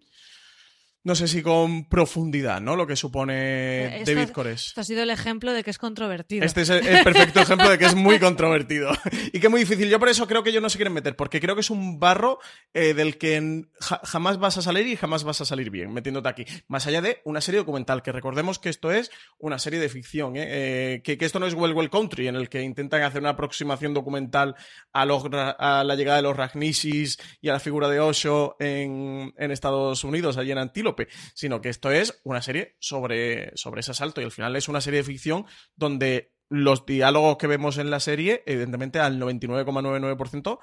no 1.03 1.15
sé 1.15 1.29
si 1.29 1.43
con 1.43 1.87
profundidad, 1.87 2.61
¿no? 2.61 2.77
Lo 2.77 2.87
que 2.87 2.95
supone 2.95 4.03
David 4.05 4.31
Cores. 4.31 4.67
Esto 4.67 4.83
ha 4.83 4.85
sido 4.85 5.03
el 5.03 5.11
ejemplo 5.11 5.55
de 5.55 5.65
que 5.65 5.71
es 5.71 5.79
controvertido. 5.79 6.45
Este 6.45 6.61
es 6.61 6.69
el, 6.69 7.03
perfecto 7.03 7.41
ejemplo 7.41 7.71
de 7.71 7.79
que 7.79 7.87
es 7.87 7.95
muy 7.95 8.19
controvertido. 8.19 8.91
y 9.33 9.41
que 9.41 9.47
es 9.47 9.51
muy 9.51 9.61
difícil. 9.61 9.89
Yo 9.89 9.99
por 9.99 10.11
eso 10.11 10.27
creo 10.27 10.43
que 10.43 10.51
ellos 10.51 10.63
no 10.63 10.69
se 10.69 10.77
quieren 10.77 10.93
meter, 10.93 11.17
porque 11.17 11.41
creo 11.41 11.55
que 11.55 11.63
es 11.63 11.71
un 11.71 11.99
barro 11.99 12.39
eh, 12.75 12.93
del 12.93 13.17
que 13.17 13.65
jamás 13.81 14.39
vas 14.39 14.59
a 14.59 14.63
salir 14.63 14.87
y 14.87 14.97
jamás 14.97 15.25
vas 15.25 15.41
a 15.41 15.47
salir 15.47 15.71
bien, 15.71 15.91
metiéndote 15.93 16.29
aquí. 16.29 16.45
Más 16.69 16.87
allá 16.87 17.01
de 17.01 17.23
una 17.25 17.41
serie 17.41 17.61
documental, 17.61 18.03
que 18.03 18.13
recordemos 18.13 18.59
que 18.59 18.69
esto 18.69 18.93
es 18.93 19.11
una 19.39 19.59
serie 19.59 19.81
de 19.81 19.89
ficción, 19.89 20.37
¿eh? 20.37 20.97
eh 20.97 21.03
que, 21.03 21.17
esto 21.21 21.41
no 21.41 21.47
es 21.47 21.55
Well 21.55 21.73
Well 21.73 21.89
Country, 21.89 22.29
en 22.29 22.37
el 22.37 22.51
que 22.51 22.61
intentan 22.61 23.03
hacer 23.03 23.23
una 23.23 23.31
aproximación 23.31 23.95
documental 23.95 24.55
a, 24.93 25.07
los, 25.07 25.25
a 25.33 25.83
la 25.83 25.95
llegada 25.95 26.19
de 26.19 26.23
los 26.25 26.37
Ragnisis 26.37 27.19
y 27.41 27.49
a 27.49 27.55
la 27.55 27.61
figura 27.61 27.89
de 27.89 28.01
Osho 28.01 28.57
en, 28.59 29.33
en 29.39 29.51
Estados 29.51 30.05
Unidos, 30.05 30.37
allí 30.37 30.53
en 30.53 30.59
Antilo 30.59 30.90
sino 31.35 31.61
que 31.61 31.69
esto 31.69 31.91
es 31.91 32.21
una 32.25 32.43
serie 32.43 32.77
sobre, 32.79 33.57
sobre 33.57 33.81
ese 33.81 33.93
asalto 33.93 34.21
y 34.21 34.25
al 34.25 34.33
final 34.33 34.57
es 34.57 34.69
una 34.69 34.81
serie 34.81 35.01
de 35.01 35.05
ficción 35.05 35.47
donde 35.77 36.33
los 36.49 36.85
diálogos 36.85 37.37
que 37.37 37.47
vemos 37.47 37.79
en 37.79 37.91
la 37.91 38.01
serie, 38.01 38.43
evidentemente 38.45 38.99
al 38.99 39.21
99,99% 39.21 40.59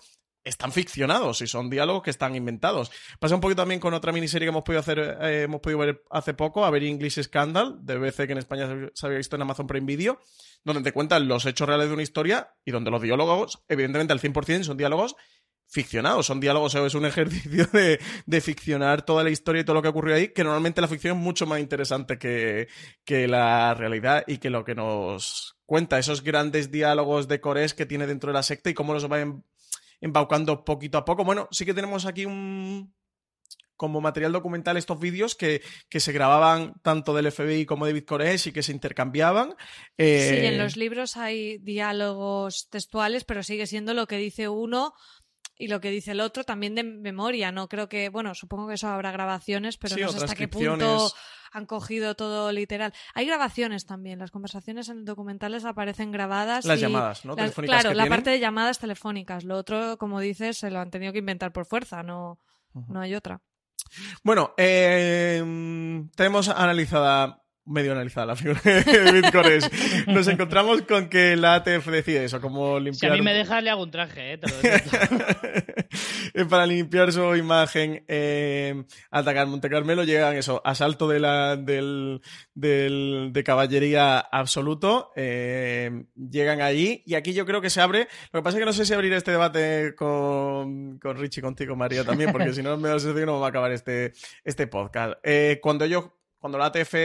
están 0.47 0.71
ficcionados 0.71 1.41
y 1.41 1.47
son 1.47 1.69
diálogos 1.69 2.03
que 2.03 2.09
están 2.09 2.35
inventados. 2.35 2.91
Pasa 3.19 3.35
un 3.35 3.41
poquito 3.41 3.61
también 3.61 3.79
con 3.79 3.93
otra 3.93 4.11
miniserie 4.11 4.45
que 4.45 4.49
hemos 4.49 4.63
podido 4.63 4.79
hacer, 4.79 4.99
eh, 5.21 5.43
hemos 5.43 5.61
podido 5.61 5.79
ver 5.79 6.03
hace 6.09 6.33
poco, 6.33 6.65
a 6.65 6.69
ver 6.69 6.83
English 6.83 7.21
Scandal, 7.21 7.77
de 7.81 7.97
BBC 7.97 8.27
que 8.27 8.31
en 8.31 8.37
España 8.37 8.67
se 8.93 9.05
había 9.05 9.17
visto 9.17 9.35
en 9.35 9.41
Amazon 9.41 9.67
Prime 9.67 9.85
Video, 9.85 10.19
donde 10.63 10.81
te 10.81 10.93
cuentan 10.93 11.27
los 11.27 11.45
hechos 11.45 11.67
reales 11.67 11.87
de 11.87 11.93
una 11.93 12.03
historia 12.03 12.53
y 12.63 12.71
donde 12.71 12.91
los 12.91 13.01
diálogos, 13.01 13.63
evidentemente 13.67 14.13
al 14.13 14.21
100% 14.21 14.63
son 14.63 14.77
diálogos 14.77 15.15
ficcionados, 15.67 16.25
son 16.25 16.39
diálogos, 16.39 16.75
es 16.75 16.95
un 16.95 17.05
ejercicio 17.05 17.65
de, 17.73 17.99
de, 18.25 18.41
ficcionar 18.41 19.03
toda 19.03 19.23
la 19.23 19.29
historia 19.29 19.61
y 19.61 19.65
todo 19.65 19.75
lo 19.75 19.81
que 19.81 19.89
ocurrió 19.89 20.15
ahí, 20.15 20.29
que 20.29 20.43
normalmente 20.43 20.81
la 20.81 20.87
ficción 20.87 21.17
es 21.17 21.23
mucho 21.23 21.45
más 21.45 21.59
interesante 21.59 22.17
que, 22.17 22.67
que 23.03 23.27
la 23.27 23.73
realidad 23.73 24.23
y 24.27 24.37
que 24.37 24.49
lo 24.49 24.63
que 24.63 24.75
nos 24.75 25.57
cuenta, 25.65 25.99
esos 25.99 26.23
grandes 26.23 26.71
diálogos 26.71 27.27
de 27.27 27.41
Cores 27.41 27.73
que 27.73 27.85
tiene 27.85 28.07
dentro 28.07 28.29
de 28.29 28.35
la 28.35 28.43
secta 28.43 28.69
y 28.69 28.73
cómo 28.73 28.93
los 28.93 29.11
va 29.11 29.19
embaucando 29.99 30.63
poquito 30.63 30.97
a 30.97 31.05
poco. 31.05 31.23
Bueno, 31.23 31.47
sí 31.51 31.65
que 31.65 31.73
tenemos 31.73 32.05
aquí 32.05 32.25
un 32.25 32.93
como 33.75 34.01
material 34.01 34.31
documental 34.31 34.75
estos 34.75 34.99
vídeos 34.99 35.35
que, 35.35 35.61
que, 35.87 35.99
se 35.99 36.11
grababan 36.11 36.73
tanto 36.81 37.13
del 37.13 37.31
FBI 37.31 37.67
como 37.67 37.85
de 37.85 37.91
David 37.91 38.05
Koresh 38.05 38.47
y 38.47 38.51
que 38.51 38.63
se 38.63 38.71
intercambiaban. 38.71 39.49
Sí, 39.99 40.03
en 40.05 40.53
eh, 40.53 40.57
los 40.57 40.77
libros 40.77 41.15
hay 41.15 41.59
diálogos 41.59 42.69
textuales, 42.71 43.23
pero 43.23 43.43
sigue 43.43 43.67
siendo 43.67 43.93
lo 43.93 44.07
que 44.07 44.17
dice 44.17 44.49
uno 44.49 44.95
y 45.57 45.67
lo 45.67 45.81
que 45.81 45.89
dice 45.89 46.11
el 46.11 46.19
otro 46.19 46.43
también 46.43 46.75
de 46.75 46.83
memoria. 46.83 47.51
No 47.51 47.67
creo 47.67 47.89
que, 47.89 48.09
bueno, 48.09 48.35
supongo 48.35 48.67
que 48.67 48.75
eso 48.75 48.87
habrá 48.87 49.11
grabaciones, 49.11 49.77
pero 49.77 49.95
no 49.97 50.09
sé 50.09 50.17
hasta 50.17 50.35
qué 50.35 50.47
punto 50.47 51.11
han 51.51 51.65
cogido 51.65 52.15
todo 52.15 52.51
literal. 52.51 52.93
Hay 53.13 53.25
grabaciones 53.25 53.85
también, 53.85 54.19
las 54.19 54.31
conversaciones 54.31 54.89
en 54.89 55.05
documentales 55.05 55.65
aparecen 55.65 56.11
grabadas. 56.11 56.65
Las 56.65 56.79
llamadas, 56.79 57.25
¿no? 57.25 57.35
claro, 57.35 57.93
la 57.93 58.07
parte 58.07 58.29
de 58.29 58.39
llamadas 58.39 58.79
telefónicas. 58.79 59.43
Lo 59.43 59.57
otro, 59.57 59.97
como 59.97 60.19
dices, 60.19 60.57
se 60.57 60.69
lo 60.69 60.79
han 60.79 60.91
tenido 60.91 61.13
que 61.13 61.19
inventar 61.19 61.51
por 61.51 61.65
fuerza, 61.65 62.03
no, 62.03 62.39
no 62.73 62.99
hay 62.99 63.15
otra. 63.15 63.41
Bueno, 64.23 64.53
eh, 64.57 65.41
tenemos 66.15 66.49
analizada 66.49 67.43
medio 67.67 67.91
analizada 67.91 68.27
la 68.27 68.35
figura 68.35 68.61
de 68.63 69.11
Bitcoin. 69.11 69.59
Nos 70.07 70.27
encontramos 70.27 70.81
con 70.83 71.09
que 71.09 71.35
la 71.35 71.55
ATF 71.55 71.87
decide 71.87 72.25
eso, 72.25 72.41
como 72.41 72.79
limpiar... 72.79 72.99
Si 72.99 73.07
a 73.07 73.13
mí 73.13 73.21
me 73.21 73.33
dejas, 73.33 73.63
le 73.63 73.69
hago 73.69 73.83
un 73.83 73.91
traje, 73.91 74.33
¿eh? 74.33 74.39
Para 76.49 76.65
limpiar 76.65 77.11
su 77.11 77.35
imagen 77.35 78.03
eh, 78.07 78.83
atacar 79.11 79.47
Monte 79.47 79.69
Carmelo 79.69 80.03
llegan 80.03 80.35
eso, 80.35 80.61
asalto 80.63 81.07
de 81.07 81.19
la, 81.19 81.55
del, 81.55 82.21
del 82.53 83.29
de 83.33 83.43
caballería 83.43 84.19
absoluto, 84.19 85.11
eh, 85.15 86.05
llegan 86.15 86.61
allí 86.61 87.03
y 87.05 87.15
aquí 87.15 87.33
yo 87.33 87.45
creo 87.45 87.61
que 87.61 87.69
se 87.69 87.81
abre, 87.81 88.07
lo 88.31 88.39
que 88.39 88.43
pasa 88.43 88.57
es 88.57 88.61
que 88.61 88.65
no 88.65 88.73
sé 88.73 88.85
si 88.85 88.93
abrir 88.93 89.13
este 89.13 89.31
debate 89.31 89.95
con, 89.95 90.99
con 90.99 91.17
Richie, 91.17 91.41
contigo 91.41 91.75
María 91.75 92.03
también, 92.03 92.31
porque 92.31 92.53
si 92.53 92.61
no 92.61 92.77
me 92.77 92.87
da 92.87 92.95
la 92.95 92.99
sensación 92.99 93.23
que 93.23 93.31
no 93.31 93.39
va 93.39 93.47
a 93.47 93.49
acabar 93.49 93.71
este, 93.71 94.13
este 94.43 94.67
podcast. 94.67 95.13
Eh, 95.23 95.59
cuando 95.61 95.85
ellos 95.85 96.05
cuando 96.39 96.57
la 96.57 96.67
ATF 96.67 96.95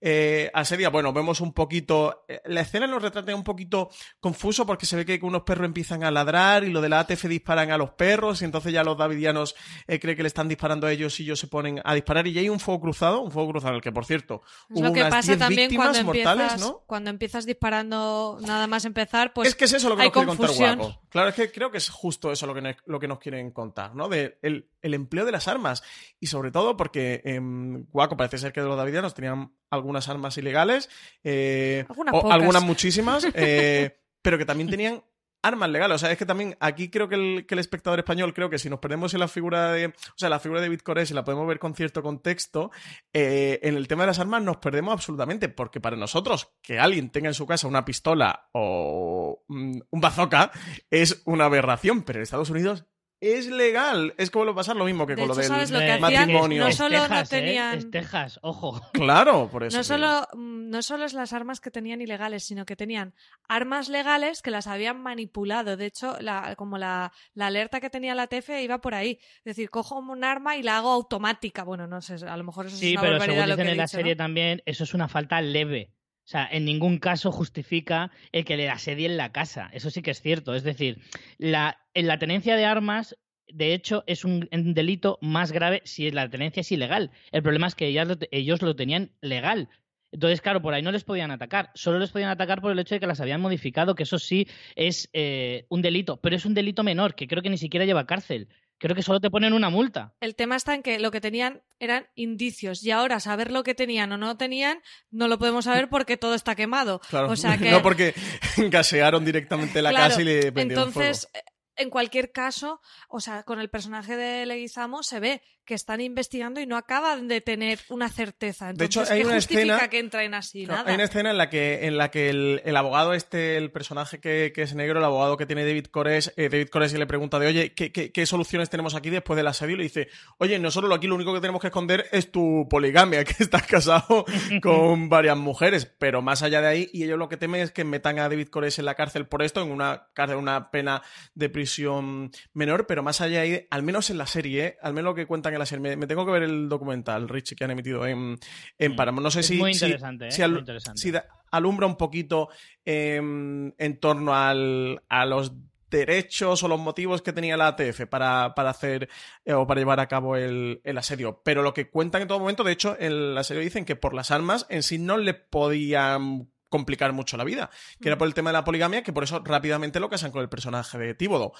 eh, 0.00 0.50
asedia, 0.52 0.90
bueno, 0.90 1.12
vemos 1.12 1.40
un 1.40 1.52
poquito. 1.52 2.24
Eh, 2.28 2.40
la 2.46 2.60
escena 2.60 2.86
nos 2.86 3.02
retrata 3.02 3.34
un 3.34 3.44
poquito 3.44 3.90
confuso 4.20 4.66
porque 4.66 4.86
se 4.86 4.96
ve 4.96 5.04
que 5.04 5.18
unos 5.22 5.42
perros 5.42 5.66
empiezan 5.66 6.04
a 6.04 6.10
ladrar 6.10 6.64
y 6.64 6.70
lo 6.70 6.80
de 6.80 6.88
la 6.88 7.00
ATF 7.00 7.24
disparan 7.26 7.70
a 7.70 7.78
los 7.78 7.90
perros 7.90 8.42
y 8.42 8.44
entonces 8.44 8.72
ya 8.72 8.84
los 8.84 8.98
davidianos 8.98 9.54
eh, 9.86 9.98
creen 9.98 10.16
que 10.16 10.22
le 10.22 10.28
están 10.28 10.48
disparando 10.48 10.86
a 10.86 10.92
ellos 10.92 11.18
y 11.20 11.24
ellos 11.24 11.38
se 11.38 11.46
ponen 11.46 11.80
a 11.84 11.94
disparar 11.94 12.26
y 12.26 12.32
ya 12.32 12.40
hay 12.40 12.48
un 12.48 12.60
fuego 12.60 12.80
cruzado, 12.80 13.20
un 13.20 13.30
fuego 13.30 13.50
cruzado, 13.50 13.74
el 13.74 13.80
que 13.80 13.92
por 13.92 14.04
cierto 14.04 14.42
es 14.70 14.80
hubo 14.80 14.88
lo 14.88 14.92
que 14.92 15.04
pasa 15.04 15.36
también 15.36 15.74
cuando 15.74 15.98
empiezas, 15.98 16.72
Cuando 16.86 17.10
empiezas 17.10 17.46
disparando 17.46 18.38
nada 18.40 18.66
más 18.66 18.84
empezar, 18.84 19.32
pues. 19.32 19.48
Es 19.48 19.54
que 19.54 19.64
es 19.64 19.72
eso 19.72 19.88
lo 19.88 19.96
que 19.96 20.04
nos 20.04 20.12
quiere 20.12 20.26
contar 20.26 20.50
Guaco. 20.50 21.00
Claro, 21.08 21.28
es 21.28 21.34
que 21.34 21.50
creo 21.52 21.70
que 21.70 21.78
es 21.78 21.90
justo 21.90 22.32
eso 22.32 22.46
lo 22.46 22.54
que, 22.54 22.76
lo 22.86 22.98
que 22.98 23.08
nos 23.08 23.18
quieren 23.18 23.50
contar, 23.50 23.94
¿no? 23.94 24.08
De 24.08 24.38
el, 24.42 24.66
empleo 24.82 25.24
de 25.24 25.32
las 25.32 25.46
armas 25.46 25.82
y 26.18 26.26
sobre 26.26 26.50
todo 26.50 26.76
porque 26.76 27.22
eh, 27.24 27.40
Guaco 27.40 28.16
parece 28.16 28.38
ser 28.38 28.52
que 28.52 28.60
de 28.60 28.66
los 28.66 28.76
davidianos 28.82 29.14
tenían 29.14 29.52
algunas 29.70 30.08
armas 30.08 30.36
ilegales, 30.36 30.90
eh, 31.24 31.86
algunas, 32.30 32.62
muchísimas, 32.62 33.26
eh, 33.34 33.98
pero 34.20 34.38
que 34.38 34.44
también 34.44 34.68
tenían 34.68 35.02
armas 35.42 35.68
legales. 35.68 35.96
O 35.96 35.98
sea, 35.98 36.12
es 36.12 36.18
que 36.18 36.26
también 36.26 36.56
aquí 36.60 36.88
creo 36.88 37.08
que 37.08 37.16
el, 37.16 37.58
espectador 37.58 37.98
español, 37.98 38.32
creo 38.32 38.48
que 38.48 38.58
si 38.58 38.70
nos 38.70 38.78
perdemos 38.78 39.12
en 39.14 39.20
la 39.20 39.28
figura 39.28 39.72
de. 39.72 39.86
O 39.86 40.16
sea, 40.16 40.28
la 40.28 40.38
figura 40.38 40.60
de 40.60 40.68
Bitcoin, 40.68 41.06
si 41.06 41.14
la 41.14 41.24
podemos 41.24 41.46
ver 41.46 41.58
con 41.58 41.74
cierto 41.74 42.02
contexto, 42.02 42.70
eh, 43.12 43.60
en 43.62 43.76
el 43.76 43.88
tema 43.88 44.04
de 44.04 44.08
las 44.08 44.18
armas 44.18 44.42
nos 44.42 44.58
perdemos 44.58 44.92
absolutamente. 44.92 45.48
Porque 45.48 45.80
para 45.80 45.96
nosotros, 45.96 46.52
que 46.62 46.78
alguien 46.78 47.10
tenga 47.10 47.28
en 47.28 47.34
su 47.34 47.46
casa 47.46 47.66
una 47.66 47.84
pistola 47.84 48.48
o 48.52 49.44
mm, 49.48 49.80
un 49.90 50.00
bazooka 50.00 50.52
es 50.90 51.22
una 51.26 51.46
aberración. 51.46 52.02
Pero 52.02 52.18
en 52.18 52.22
Estados 52.22 52.50
Unidos 52.50 52.86
es 53.22 53.46
legal. 53.46 54.14
Es 54.18 54.32
como 54.32 54.44
lo 54.46 54.54
pasar 54.54 54.74
lo 54.74 54.84
mismo 54.84 55.06
que 55.06 55.14
con 55.14 55.28
lo 55.28 55.34
del 55.36 56.00
matrimonio. 56.00 56.64
No 56.64 56.72
solo 56.72 57.06
no 57.06 57.20
¿eh? 57.20 57.24
tenían. 57.28 57.90
Texas, 57.92 58.40
ojo. 58.42 58.80
Claro, 58.92 59.48
por 59.48 59.62
eso. 59.62 59.76
No 59.76 59.84
solo, 59.84 60.26
mm, 60.34 60.70
no 60.70 60.82
solo 60.82 61.04
es 61.04 61.12
las 61.12 61.32
armas 61.32 61.60
que 61.60 61.70
tenían 61.70 62.00
ilegales, 62.00 62.42
sino 62.42 62.66
que 62.66 62.74
tenían 62.74 63.14
armas 63.48 63.88
legales 63.88 64.42
que 64.42 64.50
las 64.50 64.66
habían 64.66 65.00
manipulado. 65.00 65.76
De 65.76 65.86
hecho, 65.86 66.16
la, 66.20 66.56
como 66.56 66.78
la, 66.78 67.12
la, 67.34 67.46
alerta 67.46 67.80
que 67.80 67.90
tenía 67.90 68.16
la 68.16 68.26
TF 68.26 68.50
iba 68.60 68.80
por 68.80 68.94
ahí. 68.94 69.20
Es 69.38 69.44
decir, 69.44 69.70
cojo 69.70 69.98
un 69.98 70.24
arma 70.24 70.56
y 70.56 70.64
la 70.64 70.78
hago 70.78 70.90
automática. 70.90 71.62
Bueno, 71.62 71.86
no 71.86 72.02
sé, 72.02 72.16
a 72.26 72.36
lo 72.36 72.42
mejor 72.42 72.66
eso 72.66 72.76
sí, 72.76 72.94
es 72.94 73.00
una 73.00 73.02
pero 73.02 73.20
según 73.20 73.46
dicen 73.46 73.68
en 73.68 73.76
la 73.76 73.86
serie 73.86 74.16
también, 74.16 74.62
eso 74.66 74.82
es 74.82 74.94
una 74.94 75.06
falta 75.06 75.40
leve. 75.40 75.92
O 76.24 76.28
sea, 76.32 76.48
en 76.50 76.64
ningún 76.64 76.98
caso 76.98 77.32
justifica 77.32 78.10
el 78.30 78.44
que 78.44 78.56
le 78.56 78.68
asedie 78.68 79.06
en 79.06 79.16
la 79.16 79.32
casa. 79.32 79.68
Eso 79.72 79.90
sí 79.90 80.02
que 80.02 80.12
es 80.12 80.20
cierto. 80.20 80.54
Es 80.54 80.62
decir, 80.62 80.98
la, 81.38 81.80
en 81.94 82.06
la 82.06 82.18
tenencia 82.18 82.56
de 82.56 82.64
armas, 82.64 83.16
de 83.52 83.74
hecho, 83.74 84.04
es 84.06 84.24
un, 84.24 84.48
delito 84.50 85.18
más 85.20 85.52
grave 85.52 85.82
si 85.84 86.10
la 86.10 86.30
tenencia 86.30 86.60
es 86.60 86.72
ilegal. 86.72 87.10
El 87.32 87.42
problema 87.42 87.66
es 87.66 87.74
que 87.74 87.86
ellos 87.86 88.62
lo 88.62 88.76
tenían 88.76 89.10
legal. 89.20 89.68
Entonces, 90.12 90.42
claro, 90.42 90.60
por 90.60 90.74
ahí 90.74 90.82
no 90.82 90.92
les 90.92 91.04
podían 91.04 91.30
atacar. 91.30 91.70
Solo 91.74 91.98
les 91.98 92.10
podían 92.10 92.28
atacar 92.28 92.60
por 92.60 92.70
el 92.70 92.78
hecho 92.78 92.94
de 92.94 93.00
que 93.00 93.06
las 93.06 93.20
habían 93.20 93.40
modificado, 93.40 93.94
que 93.94 94.02
eso 94.02 94.18
sí 94.18 94.46
es 94.76 95.08
eh, 95.14 95.64
un 95.70 95.80
delito. 95.80 96.18
Pero 96.18 96.36
es 96.36 96.44
un 96.44 96.54
delito 96.54 96.82
menor, 96.82 97.14
que 97.14 97.26
creo 97.26 97.42
que 97.42 97.50
ni 97.50 97.58
siquiera 97.58 97.86
lleva 97.86 98.06
cárcel. 98.06 98.48
Creo 98.82 98.96
que 98.96 99.04
solo 99.04 99.20
te 99.20 99.30
ponen 99.30 99.52
una 99.52 99.70
multa. 99.70 100.12
El 100.18 100.34
tema 100.34 100.56
está 100.56 100.74
en 100.74 100.82
que 100.82 100.98
lo 100.98 101.12
que 101.12 101.20
tenían 101.20 101.62
eran 101.78 102.08
indicios 102.16 102.82
y 102.82 102.90
ahora 102.90 103.20
saber 103.20 103.52
lo 103.52 103.62
que 103.62 103.76
tenían 103.76 104.10
o 104.10 104.18
no 104.18 104.36
tenían 104.36 104.82
no 105.12 105.28
lo 105.28 105.38
podemos 105.38 105.66
saber 105.66 105.88
porque 105.88 106.16
todo 106.16 106.34
está 106.34 106.56
quemado. 106.56 106.98
Claro. 107.08 107.30
O 107.30 107.36
sea 107.36 107.56
que... 107.58 107.70
No 107.70 107.80
porque 107.80 108.12
gasearon 108.56 109.24
directamente 109.24 109.82
la 109.82 109.92
casa 109.92 110.20
y 110.20 110.24
le 110.24 110.50
prendieron 110.50 110.88
Entonces, 110.88 111.28
en 111.76 111.90
cualquier 111.90 112.32
caso, 112.32 112.80
o 113.08 113.20
sea, 113.20 113.44
con 113.44 113.60
el 113.60 113.70
personaje 113.70 114.16
de 114.16 114.46
Leguizamo 114.46 115.04
se 115.04 115.20
ve 115.20 115.42
que 115.64 115.74
están 115.74 116.00
investigando 116.00 116.60
y 116.60 116.66
no 116.66 116.76
acaban 116.76 117.28
de 117.28 117.40
tener 117.40 117.78
una 117.88 118.08
certeza. 118.08 118.70
Entonces, 118.70 118.94
de 118.96 119.02
hecho, 119.02 119.12
hay 119.12 119.22
una 119.22 119.36
escena 119.36 119.88
que 119.88 119.98
entren 119.98 120.34
así? 120.34 120.66
Nada. 120.66 120.84
Hay 120.86 120.94
una 120.94 121.04
escena 121.04 121.30
en 121.30 121.38
la 121.38 121.50
que, 121.50 121.86
en 121.86 121.96
la 121.96 122.10
que 122.10 122.30
el, 122.30 122.76
abogado 122.76 123.14
este, 123.14 123.56
el 123.56 123.70
personaje 123.70 124.20
que, 124.20 124.52
es 124.54 124.74
negro, 124.74 124.98
el 124.98 125.04
abogado 125.04 125.36
que 125.36 125.46
tiene 125.46 125.64
David 125.64 125.86
Cores, 125.86 126.32
eh, 126.36 126.48
David 126.48 126.68
Cores 126.68 126.92
le 126.92 127.06
pregunta 127.06 127.38
de, 127.38 127.46
oye, 127.46 127.74
¿qué, 127.74 128.26
soluciones 128.26 128.70
tenemos 128.70 128.94
aquí 128.94 129.10
después 129.10 129.36
del 129.36 129.46
asedio? 129.46 129.74
Y 129.74 129.78
le 129.78 129.82
dice, 129.84 130.08
oye, 130.38 130.58
nosotros 130.58 130.92
aquí 130.92 131.06
lo 131.06 131.14
único 131.14 131.32
que 131.32 131.40
tenemos 131.40 131.60
que 131.60 131.68
esconder 131.68 132.06
es 132.12 132.30
tu 132.32 132.66
poligamia, 132.68 133.24
que 133.24 133.34
estás 133.38 133.66
casado 133.66 134.24
con 134.62 135.08
varias 135.08 135.36
mujeres, 135.36 135.86
pero 135.86 136.22
más 136.22 136.42
allá 136.42 136.60
de 136.60 136.68
ahí, 136.68 136.90
y 136.92 137.04
ellos 137.04 137.18
lo 137.18 137.28
que 137.28 137.36
temen 137.36 137.60
es 137.60 137.70
que 137.70 137.84
metan 137.84 138.18
a 138.18 138.28
David 138.28 138.48
Cores 138.48 138.78
en 138.78 138.84
la 138.84 138.94
cárcel 138.94 139.26
por 139.26 139.42
esto, 139.42 139.62
en 139.62 139.70
una 139.70 140.08
cárcel, 140.14 140.36
una 140.36 140.70
pena 140.70 141.02
de 141.34 141.48
prisión 141.48 142.30
menor, 142.52 142.86
pero 142.86 143.02
más 143.02 143.20
allá 143.20 143.40
de 143.40 143.40
ahí, 143.40 143.66
al 143.70 143.82
menos 143.82 144.10
en 144.10 144.18
la 144.18 144.26
serie, 144.26 144.76
al 144.82 144.92
menos 144.92 145.10
lo 145.10 145.14
que 145.14 145.26
cuentan 145.26 145.51
en 145.54 145.58
la 145.60 145.66
serie. 145.66 145.96
Me, 145.96 146.06
tengo 146.06 146.24
que 146.24 146.32
ver 146.32 146.42
el 146.42 146.68
documental, 146.68 147.28
Rich, 147.28 147.54
que 147.54 147.64
han 147.64 147.70
emitido 147.70 148.06
en, 148.06 148.38
en 148.78 148.92
mm. 148.92 148.96
Paramount. 148.96 149.24
No 149.24 149.30
sé 149.30 149.42
si, 149.42 149.56
muy 149.56 149.72
interesante, 149.72 150.30
si, 150.30 150.42
¿eh? 150.42 151.22
alumbra 151.50 151.86
un 151.86 151.96
poquito 151.96 152.48
em, 152.84 153.72
en 153.78 154.00
torno 154.00 154.34
al, 154.34 155.02
a 155.08 155.26
los 155.26 155.52
derechos 155.92 156.62
o 156.62 156.68
los 156.68 156.80
motivos 156.80 157.22
que 157.22 157.32
tenía 157.32 157.56
la 157.56 157.68
ATF 157.68 158.06
para, 158.08 158.46
hacer 158.46 159.08
eh, 159.44 159.52
o 159.52 159.66
para 159.66 159.80
llevar 159.80 160.00
a 160.00 160.08
cabo 160.08 160.36
el, 160.36 160.80
asedio. 160.96 161.40
Pero 161.44 161.62
lo 161.62 161.72
que 161.72 161.88
cuentan 161.88 162.22
en 162.22 162.28
todo 162.28 162.40
momento, 162.40 162.64
de 162.64 162.72
hecho, 162.72 162.96
en 162.98 163.12
el 163.12 163.38
asedio 163.38 163.60
dicen 163.60 163.84
que 163.84 163.94
por 163.94 164.14
las 164.14 164.30
armas 164.30 164.66
en 164.70 164.82
sí 164.82 164.98
no 164.98 165.18
le 165.18 165.34
podían 165.34 166.50
complicar 166.68 167.12
mucho 167.12 167.36
la 167.36 167.44
vida, 167.44 167.70
que 168.00 168.08
era 168.08 168.16
mm. 168.16 168.18
por 168.18 168.28
el 168.28 168.34
tema 168.34 168.50
de 168.50 168.54
la 168.54 168.64
poligamia, 168.64 169.02
que 169.02 169.12
por 169.12 169.24
eso 169.24 169.42
rápidamente 169.44 170.00
lo 170.00 170.08
casan 170.08 170.32
con 170.32 170.40
el 170.40 170.48
personaje 170.48 170.98
de 170.98 171.14
Tíbodo 171.14 171.52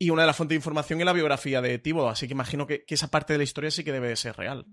y 0.00 0.10
una 0.10 0.22
de 0.22 0.26
las 0.26 0.36
fuentes 0.36 0.54
de 0.54 0.56
información 0.56 0.98
es 0.98 1.06
la 1.06 1.12
biografía 1.12 1.60
de 1.60 1.78
Tíbodo, 1.78 2.08
así 2.08 2.26
que 2.26 2.32
imagino 2.32 2.66
que, 2.66 2.84
que, 2.84 2.94
esa 2.94 3.08
parte 3.08 3.34
de 3.34 3.38
la 3.38 3.44
historia 3.44 3.70
sí 3.70 3.84
que 3.84 3.92
debe 3.92 4.08
de 4.08 4.16
ser 4.16 4.34
real 4.34 4.66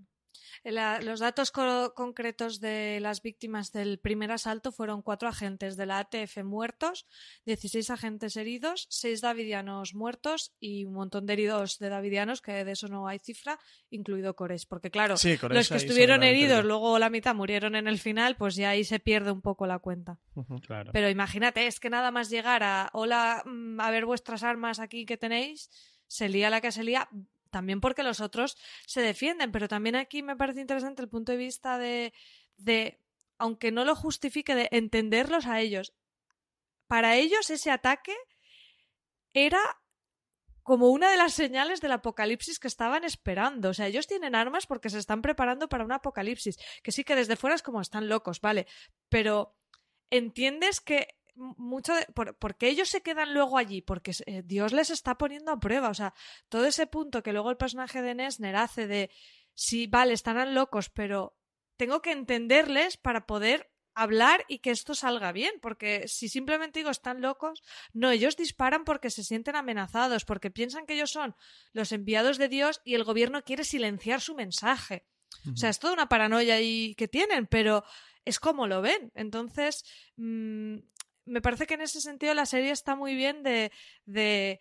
los 0.72 1.20
datos 1.20 1.52
concretos 1.52 2.60
de 2.60 3.00
las 3.00 3.22
víctimas 3.22 3.72
del 3.72 4.00
primer 4.00 4.32
asalto 4.32 4.72
fueron 4.72 5.02
cuatro 5.02 5.30
agentes 5.30 5.78
de 5.78 5.86
la 5.86 6.00
ATF 6.00 6.44
muertos, 6.44 7.08
16 7.46 7.90
agentes 7.90 8.36
heridos, 8.36 8.88
seis 8.90 9.22
davidianos 9.22 9.94
muertos 9.94 10.54
y 10.60 10.86
un 10.86 10.94
montón 10.94 11.26
de 11.26 11.34
heridos 11.34 11.80
de 11.80 11.90
davidianos, 11.90 12.42
que 12.42 12.66
de 12.66 12.72
eso 12.72 12.88
no 12.88 13.08
hay 13.08 13.20
cifra, 13.20 13.60
incluido 13.90 14.36
Cores. 14.36 14.66
Porque 14.66 14.92
claro, 14.92 15.16
los 15.50 15.70
que 15.70 15.78
estuvieron 15.78 16.24
heridos, 16.24 16.66
luego 16.66 17.00
la 17.00 17.10
mitad 17.10 17.36
murieron 17.36 17.76
en 17.76 17.88
el 17.88 18.00
final, 18.00 18.36
pues 18.36 18.56
ya 18.56 18.72
ahí 18.72 18.84
se 18.84 19.00
pierde 19.00 19.32
un 19.32 19.42
poco 19.42 19.68
la 19.68 19.80
cuenta. 19.80 20.20
Pero 20.92 21.10
imagínate, 21.10 21.68
es 21.68 21.80
que 21.80 21.90
nada 21.90 22.12
más 22.12 22.30
llegar 22.30 22.64
a, 22.64 22.90
hola, 22.94 23.42
mm, 23.46 23.80
a 23.80 23.92
ver 23.92 24.06
vuestras 24.06 24.44
armas 24.44 24.80
aquí 24.80 25.06
que 25.06 25.18
tenéis, 25.18 25.70
se 26.08 26.30
lía 26.30 26.50
la 26.50 26.62
que 26.62 26.72
se 26.72 26.84
lía 26.84 27.10
también 27.50 27.82
porque 27.82 28.04
los 28.04 28.22
otros 28.22 28.58
se 28.86 29.02
defienden, 29.02 29.52
pero 29.52 29.68
también 29.68 29.96
aquí 29.96 30.24
me 30.24 30.36
parece 30.36 30.62
interesante 30.62 31.02
el 31.02 31.10
punto 31.10 31.32
de 31.32 31.38
vista 31.38 31.78
de, 31.78 32.14
de 32.58 33.00
aunque 33.38 33.72
no 33.72 33.86
lo 33.86 33.96
justifique, 33.96 34.56
de 34.56 34.70
entenderlos 34.72 35.46
a 35.46 35.60
ellos. 35.60 35.94
Para 36.88 37.16
ellos 37.16 37.50
ese 37.50 37.72
ataque 37.72 38.16
era 39.34 39.60
como 40.64 40.90
una 40.90 41.10
de 41.10 41.16
las 41.16 41.34
señales 41.34 41.80
del 41.80 41.94
apocalipsis 41.94 42.60
que 42.60 42.68
estaban 42.68 43.06
esperando. 43.06 43.70
O 43.70 43.74
sea, 43.74 43.88
ellos 43.88 44.06
tienen 44.06 44.36
armas 44.36 44.66
porque 44.66 44.90
se 44.90 45.00
están 45.00 45.22
preparando 45.22 45.70
para 45.70 45.86
un 45.86 45.94
apocalipsis. 45.94 46.58
Que 46.84 46.92
sí 46.92 47.06
que 47.06 47.16
desde 47.16 47.38
fuera 47.38 47.56
es 47.56 47.64
como 47.64 47.80
están 47.80 48.10
locos, 48.10 48.42
¿vale? 48.42 48.68
Pero 49.08 49.56
entiendes 50.10 50.82
que 50.82 51.17
mucho 51.38 51.94
de, 51.94 52.06
por, 52.14 52.36
porque 52.38 52.68
ellos 52.68 52.90
se 52.90 53.02
quedan 53.02 53.34
luego 53.34 53.58
allí, 53.58 53.82
porque 53.82 54.12
eh, 54.26 54.44
Dios 54.44 54.74
les 54.74 54.90
está 54.90 55.18
poniendo 55.18 55.52
a 55.52 55.60
prueba. 55.60 55.90
O 55.90 55.94
sea, 55.94 56.14
todo 56.50 56.66
ese 56.66 56.88
punto 56.88 57.24
que 57.24 57.34
luego 57.34 57.50
el 57.50 57.58
personaje 57.58 58.02
de 58.02 58.16
Nesner 58.16 58.56
hace 58.56 58.88
de 58.88 59.10
sí, 59.54 59.88
vale, 59.88 60.14
estarán 60.14 60.54
locos, 60.54 60.90
pero 60.90 61.38
tengo 61.78 62.02
que 62.02 62.12
entenderles 62.12 62.98
para 62.98 63.26
poder 63.26 63.72
hablar 63.98 64.46
y 64.48 64.60
que 64.60 64.70
esto 64.70 64.94
salga 64.94 65.32
bien, 65.32 65.54
porque 65.60 66.08
si 66.08 66.30
simplemente 66.30 66.80
digo 66.80 66.92
están 66.92 67.20
locos, 67.20 67.64
no, 67.94 68.12
ellos 68.12 68.38
disparan 68.38 68.84
porque 68.84 69.10
se 69.10 69.24
sienten 69.24 69.56
amenazados, 69.56 70.24
porque 70.24 70.52
piensan 70.52 70.86
que 70.86 70.94
ellos 70.94 71.10
son 71.10 71.36
los 71.74 71.92
enviados 71.92 72.38
de 72.38 72.48
Dios 72.48 72.82
y 72.86 72.94
el 72.94 73.04
gobierno 73.04 73.44
quiere 73.44 73.64
silenciar 73.64 74.22
su 74.22 74.36
mensaje. 74.36 75.08
O 75.52 75.58
sea, 75.58 75.70
es 75.70 75.80
toda 75.80 75.94
una 75.94 76.10
paranoia 76.10 76.56
ahí 76.56 76.94
que 76.96 77.08
tienen, 77.08 77.48
pero 77.48 77.84
es 78.26 78.40
como 78.40 78.68
lo 78.68 78.82
ven. 78.82 79.12
Entonces, 79.16 79.84
mm, 80.18 80.78
me 81.28 81.42
parece 81.42 81.68
que 81.68 81.76
en 81.76 81.82
ese 81.82 82.02
sentido 82.02 82.34
la 82.34 82.46
serie 82.46 82.72
está 82.72 82.96
muy 82.96 83.16
bien 83.16 83.44
de, 83.44 83.72
de 84.06 84.60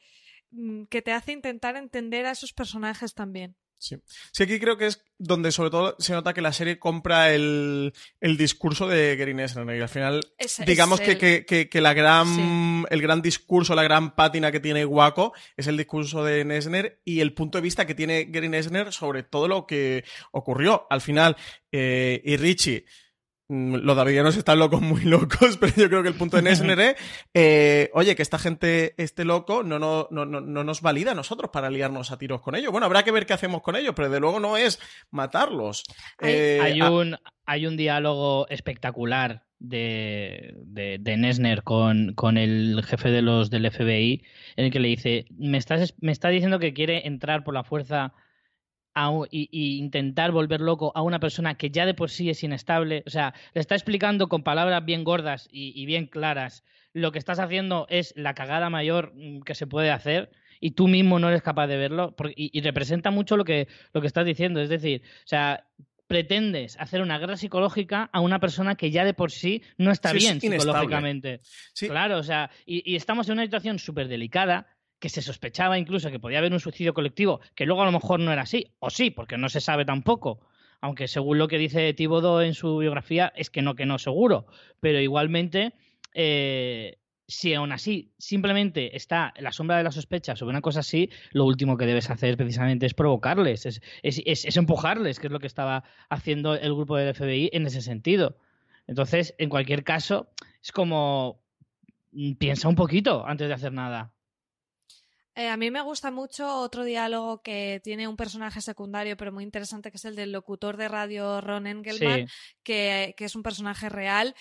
mm, 0.50 0.84
que 0.84 1.02
te 1.02 1.12
hace 1.12 1.32
intentar 1.32 1.76
entender 1.76 2.26
a 2.26 2.32
esos 2.32 2.52
personajes 2.52 3.14
también. 3.14 3.56
Sí. 3.78 3.96
sí, 4.32 4.42
aquí 4.42 4.58
creo 4.58 4.78
que 4.78 4.86
es 4.86 5.04
donde 5.18 5.52
sobre 5.52 5.68
todo 5.68 5.96
se 5.98 6.14
nota 6.14 6.32
que 6.32 6.40
la 6.40 6.54
serie 6.54 6.78
compra 6.78 7.34
el, 7.34 7.92
el 8.22 8.38
discurso 8.38 8.88
de 8.88 9.16
Gary 9.16 9.34
Nesner 9.34 9.76
y 9.76 9.82
al 9.82 9.88
final 9.90 10.20
Es- 10.38 10.62
digamos 10.64 10.98
es 10.98 11.04
que, 11.04 11.12
el- 11.12 11.18
que, 11.18 11.44
que, 11.44 11.68
que 11.68 11.80
la 11.82 11.92
gran 11.92 12.26
Sí. 12.26 12.86
el 12.88 13.02
gran 13.02 13.20
discurso, 13.20 13.74
la 13.74 13.82
gran 13.82 14.14
pátina 14.16 14.50
que 14.50 14.60
tiene 14.60 14.86
Waco 14.86 15.34
es 15.58 15.66
el 15.66 15.76
discurso 15.76 16.24
de 16.24 16.46
Nesner 16.46 17.02
y 17.04 17.20
el 17.20 17.34
punto 17.34 17.58
de 17.58 17.62
vista 17.62 17.86
que 17.86 17.94
tiene 17.94 18.24
Gary 18.30 18.48
Nesner 18.48 18.94
sobre 18.94 19.24
todo 19.24 19.46
lo 19.46 19.66
que 19.66 20.04
ocurrió. 20.32 20.86
Al 20.88 21.02
final, 21.02 21.36
eh, 21.70 22.22
y 22.24 22.38
Richie 22.38 22.86
los 23.48 23.96
davidianos 23.96 24.36
están 24.36 24.58
locos, 24.58 24.80
muy 24.82 25.02
locos, 25.02 25.56
pero 25.60 25.72
yo 25.76 25.88
creo 25.88 26.02
que 26.02 26.08
el 26.08 26.14
punto 26.16 26.36
de 26.36 26.42
Nesner 26.42 26.80
es, 26.80 26.96
eh, 27.34 27.90
oye, 27.94 28.16
que 28.16 28.22
esta 28.22 28.38
gente 28.38 28.94
esté 29.00 29.24
loco 29.24 29.62
no, 29.62 29.78
no, 29.78 30.08
no, 30.10 30.24
no, 30.26 30.40
no 30.40 30.64
nos 30.64 30.80
valida 30.82 31.12
a 31.12 31.14
nosotros 31.14 31.50
para 31.52 31.70
liarnos 31.70 32.10
a 32.10 32.18
tiros 32.18 32.40
con 32.42 32.56
ellos. 32.56 32.72
Bueno, 32.72 32.86
habrá 32.86 33.04
que 33.04 33.12
ver 33.12 33.24
qué 33.26 33.34
hacemos 33.34 33.62
con 33.62 33.76
ellos, 33.76 33.92
pero 33.94 34.10
de 34.10 34.18
luego 34.20 34.40
no 34.40 34.56
es 34.56 34.80
matarlos. 35.10 35.84
Hay- 36.18 36.32
Eh, 36.32 36.60
hay, 36.62 36.80
un, 36.80 37.16
hay 37.46 37.66
un 37.66 37.76
diálogo 37.76 38.48
espectacular 38.48 39.44
de, 39.58 40.54
de, 40.64 40.98
de 41.00 41.16
Nesner 41.16 41.62
con, 41.62 42.14
con 42.14 42.36
el 42.36 42.82
jefe 42.84 43.10
de 43.10 43.22
los 43.22 43.48
del 43.48 43.70
FBI 43.70 44.22
en 44.56 44.64
el 44.66 44.70
que 44.70 44.80
le 44.80 44.88
dice, 44.88 45.24
me 45.38 45.56
estás 45.58 45.94
me 46.00 46.12
está 46.12 46.28
diciendo 46.28 46.58
que 46.58 46.74
quiere 46.74 47.06
entrar 47.06 47.42
por 47.44 47.54
la 47.54 47.64
fuerza 47.64 48.12
a 48.96 49.10
un- 49.10 49.28
y, 49.30 49.48
y 49.52 49.76
intentar 49.78 50.32
volver 50.32 50.60
loco 50.62 50.90
a 50.96 51.02
una 51.02 51.20
persona 51.20 51.54
que 51.54 51.70
ya 51.70 51.84
de 51.86 51.94
por 51.94 52.10
sí 52.10 52.30
es 52.30 52.42
inestable. 52.42 53.04
O 53.06 53.10
sea, 53.10 53.34
le 53.54 53.60
está 53.60 53.74
explicando 53.76 54.28
con 54.28 54.42
palabras 54.42 54.84
bien 54.84 55.04
gordas 55.04 55.48
y, 55.52 55.72
y 55.80 55.86
bien 55.86 56.06
claras 56.06 56.64
lo 56.94 57.12
que 57.12 57.18
estás 57.18 57.38
haciendo 57.38 57.86
es 57.90 58.14
la 58.16 58.34
cagada 58.34 58.70
mayor 58.70 59.12
mm, 59.14 59.42
que 59.42 59.54
se 59.54 59.66
puede 59.66 59.90
hacer 59.90 60.30
y 60.60 60.70
tú 60.70 60.88
mismo 60.88 61.18
no 61.18 61.28
eres 61.28 61.42
capaz 61.42 61.66
de 61.66 61.76
verlo 61.76 62.16
y, 62.34 62.50
y 62.58 62.62
representa 62.62 63.10
mucho 63.10 63.36
lo 63.36 63.44
que, 63.44 63.68
lo 63.92 64.00
que 64.00 64.06
estás 64.06 64.24
diciendo. 64.24 64.60
Es 64.62 64.70
decir, 64.70 65.02
o 65.04 65.26
sea, 65.28 65.66
pretendes 66.06 66.78
hacer 66.78 67.02
una 67.02 67.18
guerra 67.18 67.36
psicológica 67.36 68.08
a 68.12 68.20
una 68.20 68.40
persona 68.40 68.76
que 68.76 68.90
ya 68.90 69.04
de 69.04 69.12
por 69.12 69.30
sí 69.30 69.62
no 69.76 69.90
está 69.90 70.12
Sí, 70.12 70.18
bien 70.18 70.40
psicológicamente. 70.40 71.40
sí, 71.74 71.88
Claro, 71.88 72.16
o 72.18 72.22
sea, 72.22 72.50
y, 72.64 72.90
y 72.90 72.96
estamos 72.96 73.28
en 73.28 73.34
una 73.34 73.44
situación 73.44 73.78
súper 73.78 74.08
delicada 74.08 74.66
que 74.98 75.08
se 75.08 75.22
sospechaba 75.22 75.78
incluso 75.78 76.10
que 76.10 76.18
podía 76.20 76.38
haber 76.38 76.52
un 76.52 76.60
suicidio 76.60 76.94
colectivo, 76.94 77.40
que 77.54 77.66
luego 77.66 77.82
a 77.82 77.86
lo 77.86 77.92
mejor 77.92 78.20
no 78.20 78.32
era 78.32 78.42
así, 78.42 78.72
o 78.78 78.90
sí, 78.90 79.10
porque 79.10 79.36
no 79.36 79.48
se 79.48 79.60
sabe 79.60 79.84
tampoco. 79.84 80.40
Aunque 80.80 81.08
según 81.08 81.38
lo 81.38 81.48
que 81.48 81.58
dice 81.58 81.92
Thibodeau 81.94 82.40
en 82.40 82.54
su 82.54 82.78
biografía, 82.78 83.32
es 83.36 83.50
que 83.50 83.62
no, 83.62 83.74
que 83.74 83.86
no 83.86 83.98
seguro. 83.98 84.46
Pero 84.80 85.00
igualmente, 85.00 85.72
eh, 86.14 86.98
si 87.28 87.54
aún 87.54 87.72
así 87.72 88.12
simplemente 88.18 88.96
está 88.96 89.34
la 89.38 89.52
sombra 89.52 89.76
de 89.78 89.82
la 89.84 89.90
sospecha 89.90 90.36
sobre 90.36 90.50
una 90.50 90.60
cosa 90.60 90.80
así, 90.80 91.10
lo 91.32 91.44
último 91.44 91.76
que 91.76 91.86
debes 91.86 92.08
hacer 92.10 92.36
precisamente 92.36 92.86
es 92.86 92.94
provocarles, 92.94 93.66
es, 93.66 93.80
es, 94.02 94.22
es- 94.24 94.44
es 94.44 94.56
empujarles, 94.56 95.18
que 95.18 95.26
es 95.26 95.32
lo 95.32 95.40
que 95.40 95.46
estaba 95.46 95.82
haciendo 96.08 96.54
el 96.54 96.74
grupo 96.74 96.96
del 96.96 97.14
FBI 97.14 97.50
en 97.52 97.66
ese 97.66 97.80
sentido. 97.82 98.38
Entonces, 98.86 99.34
en 99.38 99.48
cualquier 99.50 99.82
caso, 99.82 100.28
es 100.62 100.72
como 100.72 101.42
mm, 102.12 102.34
piensa 102.34 102.68
un 102.68 102.76
poquito 102.76 103.26
antes 103.26 103.48
de 103.48 103.54
hacer 103.54 103.72
nada. 103.72 104.12
Eh, 105.38 105.48
a 105.48 105.56
mí 105.58 105.70
me 105.70 105.82
gusta 105.82 106.10
mucho 106.10 106.60
otro 106.60 106.82
diálogo 106.82 107.42
que 107.42 107.80
tiene 107.84 108.08
un 108.08 108.16
personaje 108.16 108.62
secundario, 108.62 109.18
pero 109.18 109.32
muy 109.32 109.44
interesante, 109.44 109.90
que 109.90 109.98
es 109.98 110.04
el 110.06 110.16
del 110.16 110.32
locutor 110.32 110.78
de 110.78 110.88
radio 110.88 111.42
Ron 111.42 111.66
Engelman, 111.66 112.26
Sí. 112.26 112.34
que, 112.62 113.14
que 113.18 113.26
es 113.26 113.36
un 113.36 113.42
personaje 113.42 113.90
real, 113.90 114.34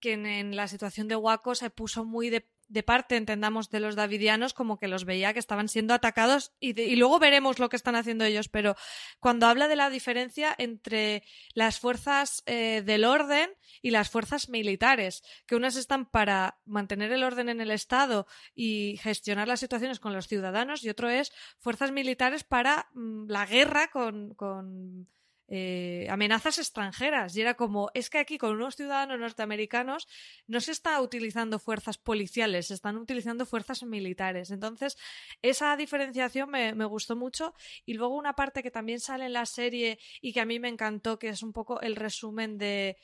que 0.00 0.14
en, 0.14 0.24
en 0.24 0.56
la 0.56 0.66
situación 0.66 1.08
de 1.08 1.16
Waco 1.16 1.54
se 1.54 1.68
puso 1.68 2.06
muy 2.06 2.30
de, 2.30 2.48
de 2.68 2.82
parte, 2.82 3.16
entendamos, 3.16 3.70
de 3.70 3.80
los 3.80 3.96
davidianos, 3.96 4.54
como 4.54 4.78
que 4.78 4.88
los 4.88 5.04
veía 5.04 5.32
que 5.32 5.38
estaban 5.38 5.68
siendo 5.68 5.94
atacados 5.94 6.52
y, 6.60 6.72
de- 6.72 6.84
y 6.86 6.96
luego 6.96 7.18
veremos 7.18 7.58
lo 7.58 7.68
que 7.68 7.76
están 7.76 7.96
haciendo 7.96 8.24
ellos, 8.24 8.48
pero 8.48 8.74
cuando 9.20 9.46
habla 9.46 9.68
de 9.68 9.76
la 9.76 9.90
diferencia 9.90 10.54
entre 10.58 11.22
las 11.54 11.78
fuerzas 11.78 12.42
eh, 12.46 12.82
del 12.84 13.04
orden 13.04 13.50
y 13.82 13.90
las 13.90 14.10
fuerzas 14.10 14.48
militares, 14.48 15.22
que 15.46 15.56
unas 15.56 15.76
están 15.76 16.06
para 16.06 16.58
mantener 16.64 17.12
el 17.12 17.22
orden 17.24 17.48
en 17.48 17.60
el 17.60 17.70
Estado 17.70 18.26
y 18.54 18.98
gestionar 19.02 19.48
las 19.48 19.60
situaciones 19.60 20.00
con 20.00 20.12
los 20.12 20.26
ciudadanos 20.28 20.82
y 20.84 20.88
otro 20.88 21.10
es 21.10 21.32
fuerzas 21.58 21.90
militares 21.92 22.44
para 22.44 22.88
mm, 22.94 23.28
la 23.28 23.46
guerra 23.46 23.88
con, 23.88 24.34
con 24.34 25.08
eh, 25.48 26.06
amenazas 26.10 26.58
extranjeras. 26.58 27.36
Y 27.36 27.40
era 27.40 27.54
como, 27.54 27.90
es 27.94 28.10
que 28.10 28.18
aquí 28.18 28.38
con 28.38 28.52
unos 28.52 28.76
ciudadanos 28.76 29.18
norteamericanos 29.18 30.08
no 30.46 30.60
se 30.60 30.72
está 30.72 31.00
utilizando 31.00 31.58
fuerzas 31.58 31.98
policiales, 31.98 32.68
se 32.68 32.74
están 32.74 32.96
utilizando 32.96 33.46
fuerzas 33.46 33.82
militares. 33.82 34.50
Entonces, 34.50 34.96
esa 35.42 35.76
diferenciación 35.76 36.50
me, 36.50 36.74
me 36.74 36.84
gustó 36.84 37.16
mucho. 37.16 37.54
Y 37.84 37.94
luego 37.94 38.14
una 38.16 38.34
parte 38.34 38.62
que 38.62 38.70
también 38.70 39.00
sale 39.00 39.26
en 39.26 39.32
la 39.32 39.46
serie 39.46 39.98
y 40.20 40.32
que 40.32 40.40
a 40.40 40.46
mí 40.46 40.58
me 40.58 40.68
encantó, 40.68 41.18
que 41.18 41.28
es 41.28 41.42
un 41.42 41.52
poco 41.52 41.80
el 41.80 41.96
resumen 41.96 42.58
de 42.58 42.96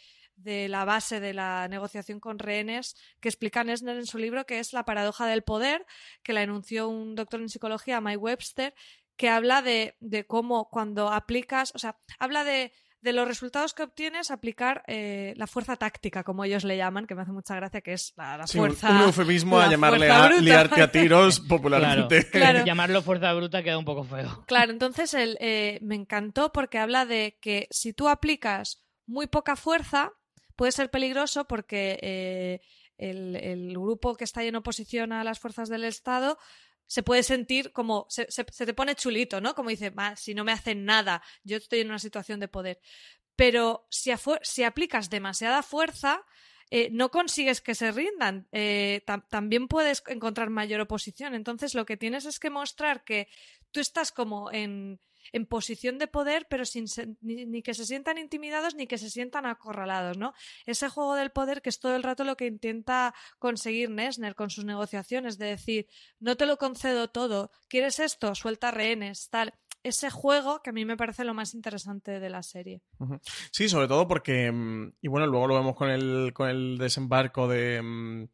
de 0.43 0.69
la 0.69 0.85
base 0.85 1.21
de 1.21 1.35
la 1.35 1.69
negociación 1.69 2.21
con 2.21 2.39
rehenes 2.39 2.97
que 3.21 3.29
explica 3.29 3.65
Nesner 3.65 3.97
en 3.97 4.07
su 4.07 4.19
libro, 4.19 4.47
que 4.47 4.59
es 4.59 4.73
La 4.73 4.85
paradoja 4.85 5.27
del 5.27 5.43
poder, 5.43 5.87
que 6.23 6.33
la 6.33 6.43
enunció 6.43 6.89
un 6.89 7.15
doctor 7.15 7.41
en 7.41 7.49
psicología, 7.49 8.01
Mike 8.01 8.17
Webster, 8.17 8.75
que 9.21 9.29
habla 9.29 9.61
de, 9.61 9.97
de 10.01 10.25
cómo 10.25 10.71
cuando 10.71 11.13
aplicas, 11.13 11.73
o 11.75 11.79
sea, 11.79 11.99
habla 12.19 12.43
de, 12.43 12.73
de 13.03 13.13
los 13.13 13.29
resultados 13.29 13.75
que 13.75 13.83
obtienes 13.83 14.31
aplicar 14.31 14.83
eh, 14.87 15.35
la 15.37 15.47
fuerza 15.47 15.77
táctica, 15.77 16.25
como 16.25 16.43
ellos 16.43 16.65
le 16.65 16.79
llaman, 16.79 17.07
que 17.07 17.15
me 17.15 17.21
hace 17.21 17.33
mucha 17.33 17.55
gracia, 17.55 17.83
que 17.83 17.93
es 17.93 18.15
la, 18.17 18.39
la 18.39 18.47
sí, 18.47 18.57
fuerza. 18.57 18.89
un 18.89 19.03
eufemismo 19.03 19.61
a 19.61 19.69
llamarle 19.69 20.11
a 20.11 20.27
bruta. 20.27 20.41
liarte 20.41 20.81
a 20.81 20.91
tiros 20.91 21.39
popularmente. 21.49 22.31
Claro. 22.31 22.65
llamarlo 22.65 23.03
fuerza 23.03 23.35
bruta 23.35 23.63
queda 23.63 23.77
un 23.77 23.85
poco 23.85 24.05
feo. 24.05 24.43
Claro, 24.47 24.73
entonces 24.73 25.13
el, 25.13 25.37
eh, 25.39 25.79
me 25.83 25.97
encantó 25.97 26.51
porque 26.51 26.79
habla 26.79 27.05
de 27.05 27.37
que 27.43 27.69
si 27.71 27.93
tú 27.93 28.09
aplicas 28.09 28.83
muy 29.05 29.27
poca 29.27 29.55
fuerza, 29.55 30.13
puede 30.57 30.73
ser 30.73 30.91
peligroso 30.91 31.45
porque 31.45 31.99
eh, 32.01 32.61
el, 32.97 33.37
el 33.37 33.73
grupo 33.73 34.15
que 34.15 34.25
está 34.25 34.43
en 34.45 34.57
oposición 34.57 35.13
a 35.13 35.25
las 35.25 35.41
fuerzas 35.41 35.69
del 35.69 35.85
Estado 35.85 36.39
se 36.91 37.05
puede 37.05 37.23
sentir 37.23 37.71
como, 37.73 38.07
se, 38.09 38.27
se- 38.31 38.43
te 38.67 38.75
pone 38.75 38.97
chulito, 38.97 39.41
¿no? 39.41 39.55
Como 39.55 39.71
dice, 39.71 39.91
"Va, 39.91 40.17
si 40.17 40.35
no 40.35 40.43
me 40.43 40.51
hacen 40.51 40.85
nada, 40.85 41.23
yo 41.45 41.57
estoy 41.57 41.81
en 41.81 41.89
una 41.89 42.01
situación 42.01 42.41
de 42.41 42.49
poder. 42.49 42.81
Pero 43.37 43.87
si, 43.91 44.11
aplicas 44.65 45.09
demasiada 45.09 45.63
fuerza, 45.63 46.25
eh, 46.71 46.89
no 46.93 47.11
consigues 47.11 47.61
que 47.61 47.77
se 47.77 47.93
rindan. 47.93 48.49
Eh, 48.53 49.03
tam- 49.07 49.25
también 49.29 49.69
puedes 49.69 50.03
encontrar 50.09 50.51
mayor 50.51 50.81
oposición. 50.81 51.35
Entonces, 51.35 51.75
lo 51.75 51.87
que 51.87 51.97
tienes 51.97 52.25
es 52.27 52.41
que 52.41 52.51
mostrar 52.51 53.05
que 53.05 53.29
tú 53.71 53.79
estás 53.81 54.11
como 54.13 54.51
en, 54.53 55.01
en 55.33 55.47
posición 55.47 55.99
de 55.99 56.07
poder, 56.07 56.47
pero 56.49 56.65
sin 56.65 56.87
ni 57.21 57.63
que 57.63 57.75
se 57.75 57.87
sientan 57.87 58.19
intimidados 58.19 58.75
ni 58.75 58.87
que 58.87 58.99
se 58.99 59.11
sientan 59.11 59.47
acorralados, 59.47 60.19
¿no? 60.19 60.35
Ese 60.67 60.89
juego 60.89 61.15
del 61.15 61.31
poder 61.31 61.63
que 61.63 61.71
es 61.71 61.81
todo 61.81 61.97
el 61.97 62.03
rato 62.03 62.25
lo 62.25 62.37
que 62.37 62.47
intenta 62.47 63.15
conseguir 63.39 63.91
Nesner 63.91 64.35
con 64.35 64.51
sus 64.51 64.65
negociaciones, 64.65 65.39
de 65.39 65.47
decir, 65.47 65.87
no 66.19 66.37
te 66.37 66.47
lo 66.47 66.57
concedo 66.57 67.09
todo, 67.09 67.51
¿quieres 67.69 67.99
esto? 68.01 68.35
Suelta 68.35 68.71
rehenes, 68.71 69.29
tal. 69.31 69.55
Ese 69.83 70.11
juego 70.11 70.61
que 70.63 70.71
a 70.71 70.73
mí 70.75 70.85
me 70.85 70.99
parece 70.99 71.25
lo 71.25 71.33
más 71.33 71.55
interesante 71.55 72.21
de 72.21 72.29
la 72.29 72.43
serie. 72.43 72.83
Sí, 73.51 73.69
sobre 73.69 73.89
todo 73.89 74.07
porque, 74.07 74.53
mm, 74.53 74.93
y 75.01 75.09
bueno, 75.09 75.27
luego 75.27 75.47
lo 75.47 75.55
vemos 75.55 75.75
con 75.75 75.89
el, 75.89 76.33
con 76.35 76.51
el 76.51 76.77
desembarco 76.77 77.49
de, 77.49 77.81
mm, 77.81 78.29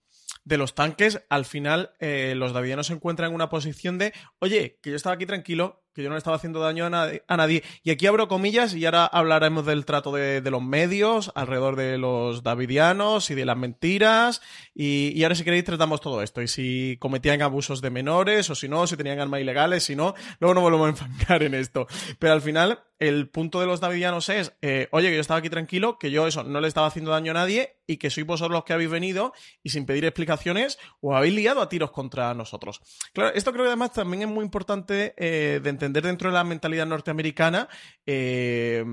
de 0.44 0.58
los 0.58 0.74
tanques, 0.74 1.24
al 1.28 1.44
final 1.44 1.92
eh, 1.98 2.34
los 2.36 2.52
davidianos 2.52 2.88
se 2.88 2.94
encuentran 2.94 3.30
en 3.30 3.34
una 3.34 3.48
posición 3.48 3.98
de, 3.98 4.12
oye, 4.38 4.78
que 4.82 4.90
yo 4.90 4.96
estaba 4.96 5.14
aquí 5.14 5.26
tranquilo, 5.26 5.85
que 5.96 6.02
yo 6.02 6.10
no 6.10 6.14
le 6.14 6.18
estaba 6.18 6.36
haciendo 6.36 6.60
daño 6.60 6.84
a 6.84 7.36
nadie. 7.36 7.64
Y 7.82 7.90
aquí 7.90 8.06
abro 8.06 8.28
comillas 8.28 8.74
y 8.74 8.84
ahora 8.84 9.06
hablaremos 9.06 9.64
del 9.64 9.86
trato 9.86 10.12
de, 10.12 10.42
de 10.42 10.50
los 10.50 10.62
medios 10.62 11.32
alrededor 11.34 11.74
de 11.74 11.96
los 11.96 12.42
davidianos 12.42 13.30
y 13.30 13.34
de 13.34 13.46
las 13.46 13.56
mentiras. 13.56 14.42
Y, 14.74 15.12
y 15.16 15.22
ahora 15.22 15.34
si 15.34 15.42
queréis 15.42 15.64
tratamos 15.64 16.02
todo 16.02 16.22
esto. 16.22 16.42
Y 16.42 16.48
si 16.48 16.98
cometían 17.00 17.40
abusos 17.40 17.80
de 17.80 17.88
menores 17.88 18.50
o 18.50 18.54
si 18.54 18.68
no, 18.68 18.86
si 18.86 18.98
tenían 18.98 19.20
armas 19.20 19.40
ilegales, 19.40 19.84
si 19.84 19.96
no, 19.96 20.14
luego 20.38 20.54
no 20.54 20.60
volvemos 20.60 20.86
a 20.86 20.90
enfangar 20.90 21.42
en 21.42 21.54
esto. 21.54 21.86
Pero 22.18 22.34
al 22.34 22.42
final, 22.42 22.80
el 22.98 23.28
punto 23.28 23.60
de 23.60 23.66
los 23.66 23.80
davidianos 23.80 24.28
es, 24.28 24.54
eh, 24.62 24.88
oye, 24.90 25.08
que 25.08 25.14
yo 25.14 25.20
estaba 25.20 25.38
aquí 25.38 25.50
tranquilo, 25.50 25.98
que 25.98 26.10
yo 26.10 26.26
eso 26.26 26.44
no 26.44 26.60
le 26.60 26.68
estaba 26.68 26.86
haciendo 26.86 27.10
daño 27.10 27.30
a 27.30 27.34
nadie 27.34 27.76
y 27.86 27.98
que 27.98 28.10
sois 28.10 28.26
vosotros 28.26 28.52
los 28.52 28.64
que 28.64 28.72
habéis 28.72 28.90
venido 28.90 29.32
y 29.62 29.70
sin 29.70 29.86
pedir 29.86 30.04
explicaciones 30.04 30.78
os 31.00 31.14
habéis 31.14 31.34
liado 31.34 31.60
a 31.60 31.68
tiros 31.68 31.90
contra 31.90 32.32
nosotros. 32.34 32.80
Claro, 33.12 33.34
esto 33.34 33.52
creo 33.52 33.64
que 33.64 33.68
además 33.68 33.92
también 33.92 34.22
es 34.22 34.28
muy 34.28 34.44
importante 34.44 35.14
eh, 35.16 35.60
de 35.62 35.70
entender 35.70 35.85
dentro 35.92 36.30
de 36.30 36.34
la 36.34 36.44
mentalidad 36.44 36.86
norteamericana 36.86 37.68
eh, 38.06 38.84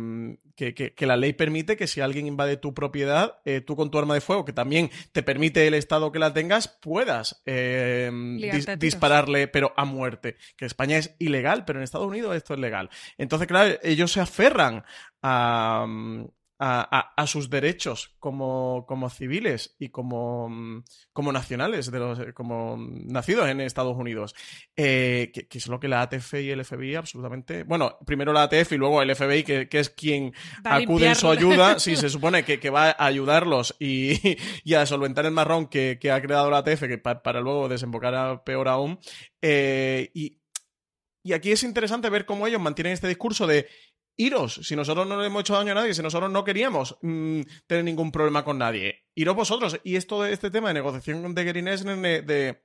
que, 0.56 0.74
que- 0.74 0.94
que 0.94 1.06
la 1.06 1.18
ley 1.18 1.34
permite 1.34 1.76
que 1.78 1.88
si 1.88 2.02
alguien 2.02 2.28
invade 2.28 2.58
tu 2.58 2.74
propiedad, 2.74 3.38
eh, 3.46 3.62
tú 3.62 3.76
con 3.76 3.89
tu 3.91 3.98
arma 4.00 4.14
de 4.14 4.22
fuego, 4.22 4.46
que 4.46 4.54
también 4.54 4.89
te 5.12 5.24
permite 5.24 5.66
el 5.68 5.74
Estado 5.74 6.12
que 6.12 6.20
la 6.20 6.34
tengas, 6.34 6.68
puedas 6.68 7.41
eh, 7.46 8.10
dis- 8.14 8.66
tiros. 8.66 8.80
dispararle, 8.80 9.48
pero 9.48 9.74
a 9.78 9.86
muerte. 9.86 10.36
Que 10.56 10.66
en 10.66 10.68
España 10.68 10.98
es 10.98 11.16
ilegal, 11.20 11.66
pero 11.66 11.80
en 11.80 11.84
Estados 11.84 12.08
Unidos 12.08 12.36
esto 12.36 12.54
es 12.54 12.60
legal. 12.60 12.89
Entonces, 13.18 13.48
claro, 13.48 13.76
ellos 13.84 14.12
se 14.12 14.20
aferran 14.22 14.84
a, 15.22 15.86
a, 16.66 17.14
a, 17.18 17.28
sus 17.28 17.49
derechos 17.49 18.16
como, 18.20 18.86
como 18.88 19.09
civiles 19.09 19.76
y 19.80 19.89
como, 19.89 20.47
mm, 20.47 20.86
como 21.11 21.34
nacionales, 21.34 21.91
de 21.91 21.99
los, 21.99 22.20
como 22.34 22.78
nacidos 22.78 23.49
en 23.49 23.59
Estados 23.59 23.97
Unidos, 23.97 24.34
eh, 24.78 25.34
que, 25.34 25.57
es 25.57 25.68
lo 25.68 25.82
que 25.82 25.89
la 25.89 26.01
ATF 26.03 26.36
y 26.36 26.51
el 26.51 26.64
FBI 26.64 26.95
absolutamente... 26.95 27.64
Bueno, 27.64 27.97
primero 28.05 28.32
la 28.32 28.43
ATF 28.43 28.72
y 28.72 28.78
luego 28.78 29.01
el 29.01 29.14
FBI, 29.14 29.43
que, 29.43 29.68
es 29.72 29.89
quien 29.89 30.34
acude 30.64 31.07
en 31.07 31.16
su 31.16 31.30
ayuda, 31.30 31.80
sí, 31.80 31.95
se 31.97 32.09
supone 32.09 32.45
que, 32.45 32.70
va 32.70 32.91
a 32.91 33.05
ayudarlos 33.07 33.76
y, 33.78 34.38
a 34.74 34.86
solventar 34.86 35.26
el 35.26 35.32
marrón 35.32 35.68
que, 35.68 35.99
ha 36.09 36.22
creado 36.22 36.49
la 36.49 36.59
ATF, 36.59 36.84
que 36.84 36.97
para 36.97 37.41
luego 37.41 37.68
desembocar 37.68 38.43
peor 38.45 38.70
aún. 38.70 38.99
Eh, 39.41 40.11
y, 40.14 40.39
y 41.24 41.34
aquí 41.34 41.51
es 41.51 41.64
interesante 41.64 42.09
ver 42.09 42.26
cómo 42.26 42.47
ellos 42.47 42.61
mantienen 42.61 42.93
este 42.93 43.07
discurso 43.07 43.47
de 43.47 43.68
iros, 44.18 44.59
si 44.64 44.76
nosotros 44.76 45.07
no 45.07 45.20
le 45.20 45.28
hemos 45.28 45.41
hecho 45.41 45.55
daño 45.55 45.72
a 45.72 45.76
nadie, 45.76 45.93
si 45.93 46.01
nosotros 46.01 46.32
no 46.32 46.43
queríamos 46.43 46.97
mm, 47.01 47.41
tener 47.68 47.84
ningún 47.84 48.11
problema 48.11 48.43
con 48.43 48.57
nadie, 48.57 49.05
iros 49.16 49.36
vosotros. 49.36 49.80
Y 49.84 49.95
esto 49.95 50.22
de 50.22 50.34
este 50.34 50.51
tema 50.51 50.70
de 50.70 50.76
negociación 50.76 51.34
de 51.34 51.43
Gary 51.43 51.61
de, 51.61 52.64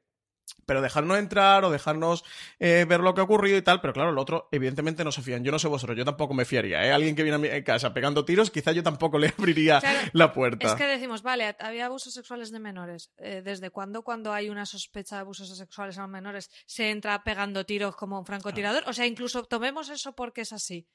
pero 0.67 0.83
dejarnos 0.83 1.19
entrar 1.19 1.65
o 1.65 1.71
dejarnos 1.71 2.25
eh, 2.59 2.85
ver 2.89 3.01
lo 3.01 3.15
que 3.15 3.21
ha 3.21 3.25
ocurrido 3.25 3.57
y 3.57 3.63
tal, 3.63 3.81
pero 3.81 3.93
claro, 3.93 4.11
el 4.11 4.19
otro 4.19 4.49
evidentemente 4.53 5.05
no 5.05 5.13
se 5.13 5.23
fían. 5.23 5.45
Yo 5.45 5.53
no 5.53 5.59
sé 5.59 5.69
vosotros, 5.69 5.97
yo 5.97 6.05
tampoco 6.05 6.35
me 6.35 6.45
fiaría. 6.45 6.85
¿eh? 6.85 6.93
Alguien 6.93 7.15
que 7.15 7.23
viene 7.23 7.37
a 7.37 7.39
mi 7.39 7.65
casa 7.65 7.93
pegando 7.95 8.25
tiros, 8.25 8.51
quizá 8.51 8.73
yo 8.73 8.83
tampoco 8.83 9.19
le 9.19 9.29
abriría 9.39 9.81
la 10.13 10.33
puerta. 10.33 10.67
Es 10.67 10.75
que 10.75 10.87
decimos, 10.87 11.23
vale, 11.23 11.57
había 11.59 11.87
abusos 11.87 12.15
sexuales 12.15 12.51
de 12.51 12.61
menores. 12.61 13.13
Eh, 13.19 13.43
¿Desde 13.45 13.71
cuándo 13.71 14.03
cuando 14.03 14.33
hay 14.33 14.51
una 14.51 14.67
sospecha 14.67 15.17
de 15.17 15.21
abusos 15.23 15.57
sexuales 15.57 15.99
a 15.99 16.03
los 16.03 16.11
menores 16.11 16.51
se 16.67 16.91
entra 16.91 17.23
pegando 17.25 17.65
tiros 17.65 17.97
como 17.97 18.19
un 18.19 18.27
francotirador? 18.27 18.85
O 18.87 18.93
sea, 18.93 19.07
incluso 19.07 19.45
tomemos 19.45 19.89
eso 19.89 20.15
porque 20.15 20.43
es 20.43 20.53
así. 20.53 20.87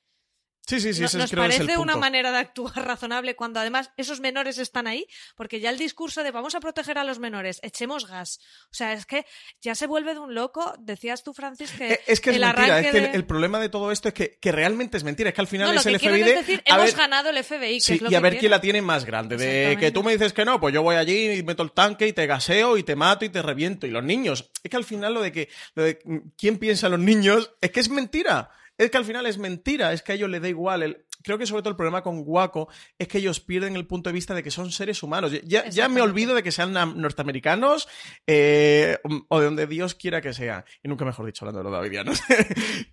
Sí, 0.66 0.80
sí, 0.80 0.94
sí. 0.94 1.02
nos 1.18 1.32
parece 1.32 1.78
una 1.78 1.98
manera 1.98 2.32
de 2.32 2.38
actuar 2.38 2.74
razonable 2.88 3.36
cuando 3.36 3.60
además 3.60 3.92
esos 3.98 4.22
menores 4.22 4.58
están 4.58 4.88
ahí, 4.88 5.08
porque 5.36 5.60
ya 5.60 5.70
el 5.70 5.78
discurso 5.78 6.24
de 6.24 6.32
vamos 6.32 6.56
a 6.56 6.62
proteger 6.62 6.98
a 6.98 7.04
los 7.04 7.20
menores, 7.20 7.60
echemos 7.64 8.08
gas. 8.08 8.40
O 8.72 8.74
sea, 8.74 8.94
es 8.94 9.06
que 9.06 9.26
ya 9.62 9.76
se 9.76 9.88
vuelve 9.88 10.14
de 10.14 10.22
un 10.22 10.34
loco. 10.34 10.74
Decías 10.80 11.24
tú, 11.24 11.34
Francis, 11.34 11.72
que. 11.72 11.94
Eh, 11.94 12.00
es 12.08 12.22
que 12.22 12.32
es 12.32 12.40
mentira. 12.40 12.80
Es 12.80 12.92
que 12.92 12.98
el, 12.98 13.26
problema 13.26 13.60
de 13.60 13.68
todo 13.68 13.92
esto 13.92 14.08
es 14.08 14.14
que, 14.14 14.52
realmente 14.52 14.96
es 14.96 15.04
mentira. 15.04 15.30
Es 15.30 15.36
que 15.36 15.42
al 15.42 15.48
final 15.48 15.76
es 15.76 15.86
el 15.86 16.00
FBI. 16.00 16.22
Es 16.22 16.36
decir, 16.36 16.64
hemos 16.66 16.96
ganado 16.96 17.30
el 17.30 17.44
FBI. 17.44 17.82
sí, 17.82 18.00
y 18.10 18.16
a 18.16 18.20
ver 18.22 18.38
quién 18.38 18.52
la 18.52 18.62
tiene 18.62 18.82
más 18.82 19.04
grande. 19.04 19.36
De 19.36 19.78
que 19.78 19.92
tú 19.92 20.02
me 20.02 20.14
dices 20.14 20.32
que 20.32 20.46
no, 20.46 20.62
pues 20.62 20.74
yo 20.74 20.82
voy 20.82 20.96
allí 20.96 21.32
y 21.32 21.44
meto 21.44 21.64
el 21.64 21.74
tanque 21.74 22.08
y 22.08 22.14
te 22.14 22.26
gaseo 22.26 22.78
y 22.78 22.84
te 22.84 22.96
mato 22.96 23.26
y 23.26 23.30
te 23.30 23.42
reviento. 23.42 23.86
Y 23.86 23.92
los 23.92 24.04
niños. 24.04 24.50
Es 24.64 24.72
que 24.72 24.78
al 24.78 24.86
final 24.86 25.14
lo 25.14 25.22
de 25.22 25.34
que. 25.34 25.50
Lo 25.76 25.84
de 25.84 26.00
quién 26.38 26.58
piensa 26.58 26.88
en 26.88 26.94
los 26.94 27.02
niños 27.02 27.52
es 27.60 27.72
que 27.72 27.82
es 27.82 27.90
mentira. 27.90 28.50
Es 28.78 28.90
que 28.90 28.98
al 28.98 29.06
final 29.06 29.26
es 29.26 29.38
mentira, 29.38 29.94
es 29.94 30.02
que 30.02 30.14
a 30.14 30.16
ellos 30.16 30.30
les 30.30 30.42
da 30.42 30.50
igual. 30.50 30.84
El, 30.84 31.06
creo 31.24 31.38
que 31.38 31.48
sobre 31.48 31.62
todo 31.62 31.72
el 31.72 31.76
problema 31.76 32.04
con 32.04 32.24
Guaco 32.24 32.68
es 32.98 33.08
que 33.08 33.18
ellos 33.20 33.40
pierden 33.40 33.76
el 33.76 33.88
punto 33.88 34.10
de 34.10 34.14
vista 34.14 34.34
de 34.34 34.44
que 34.44 34.52
son 34.52 34.72
seres 34.72 35.02
humanos. 35.04 35.32
Ya, 35.44 35.68
ya 35.70 35.90
me 35.90 36.02
olvido 36.02 36.36
de 36.36 36.44
que 36.44 36.52
sean 36.52 36.74
norteamericanos 36.74 37.88
eh, 38.28 39.00
o 39.30 39.40
de 39.40 39.46
donde 39.46 39.68
Dios 39.68 39.96
quiera 39.96 40.22
que 40.22 40.34
sea. 40.34 40.66
Y 40.84 40.88
nunca 40.88 41.06
mejor 41.06 41.26
dicho 41.26 41.46
hablando 41.46 41.60
de 41.60 41.64
los 41.64 41.74
davidianos. 41.80 42.22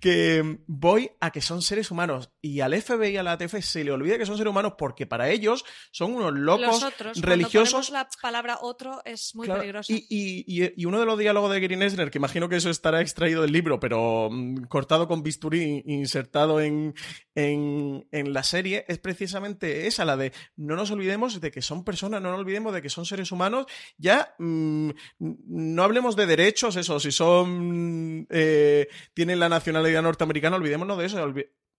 que 0.00 0.58
voy 0.66 1.10
a 1.20 1.30
que 1.30 1.40
son 1.40 1.62
seres 1.62 1.90
humanos. 1.90 2.30
Y 2.40 2.60
al 2.60 2.80
FBI 2.80 3.10
y 3.10 3.16
a 3.16 3.22
la 3.22 3.32
ATF 3.32 3.60
se 3.60 3.84
le 3.84 3.92
olvida 3.92 4.18
que 4.18 4.26
son 4.26 4.36
seres 4.36 4.50
humanos 4.50 4.74
porque 4.78 5.06
para 5.06 5.28
ellos 5.30 5.64
son 5.90 6.14
unos 6.14 6.32
locos 6.32 6.86
religiosos. 7.16 7.90
la 7.90 8.08
palabra 8.22 8.58
otro 8.60 9.02
es 9.04 9.34
muy 9.34 9.48
peligroso. 9.48 9.92
Y, 9.92 10.44
y, 10.46 10.84
uno 10.84 10.98
de 10.98 11.06
los 11.06 11.18
diálogos 11.18 11.52
de 11.52 11.60
Green 11.60 11.82
Esner, 11.82 12.10
que 12.10 12.18
imagino 12.18 12.48
que 12.48 12.56
eso 12.56 12.70
estará 12.70 13.00
extraído 13.00 13.42
del 13.42 13.52
libro, 13.52 13.78
pero 13.78 14.28
mm, 14.30 14.64
cortado 14.64 15.06
con 15.06 15.22
bisturí 15.22 15.82
insertado 15.86 16.60
en, 16.60 16.94
en, 17.34 18.06
la 18.28 18.42
serie 18.42 18.84
es 18.88 18.98
precisamente 18.98 19.86
esa, 19.86 20.04
la 20.04 20.16
de 20.16 20.32
no 20.56 20.76
nos 20.76 20.90
olvidemos 20.90 21.40
de 21.40 21.50
que 21.50 21.62
son 21.62 21.84
personas, 21.84 22.22
no 22.22 22.30
nos 22.30 22.40
olvidemos 22.40 22.72
de 22.72 22.82
que 22.82 22.90
son 22.90 23.06
seres 23.06 23.32
humanos. 23.32 23.66
Ya 23.98 24.34
mm, 24.38 24.90
no 25.18 25.82
hablemos 25.82 26.16
de 26.16 26.26
derechos, 26.26 26.76
eso, 26.76 27.00
si 27.00 27.12
son. 27.12 28.26
Eh, 28.30 28.88
tienen 29.14 29.38
la 29.38 29.48
nacionalidad 29.48 30.02
norteamericana, 30.02 30.56
olvidémonos 30.56 30.98
de 30.98 31.06
eso. 31.06 31.34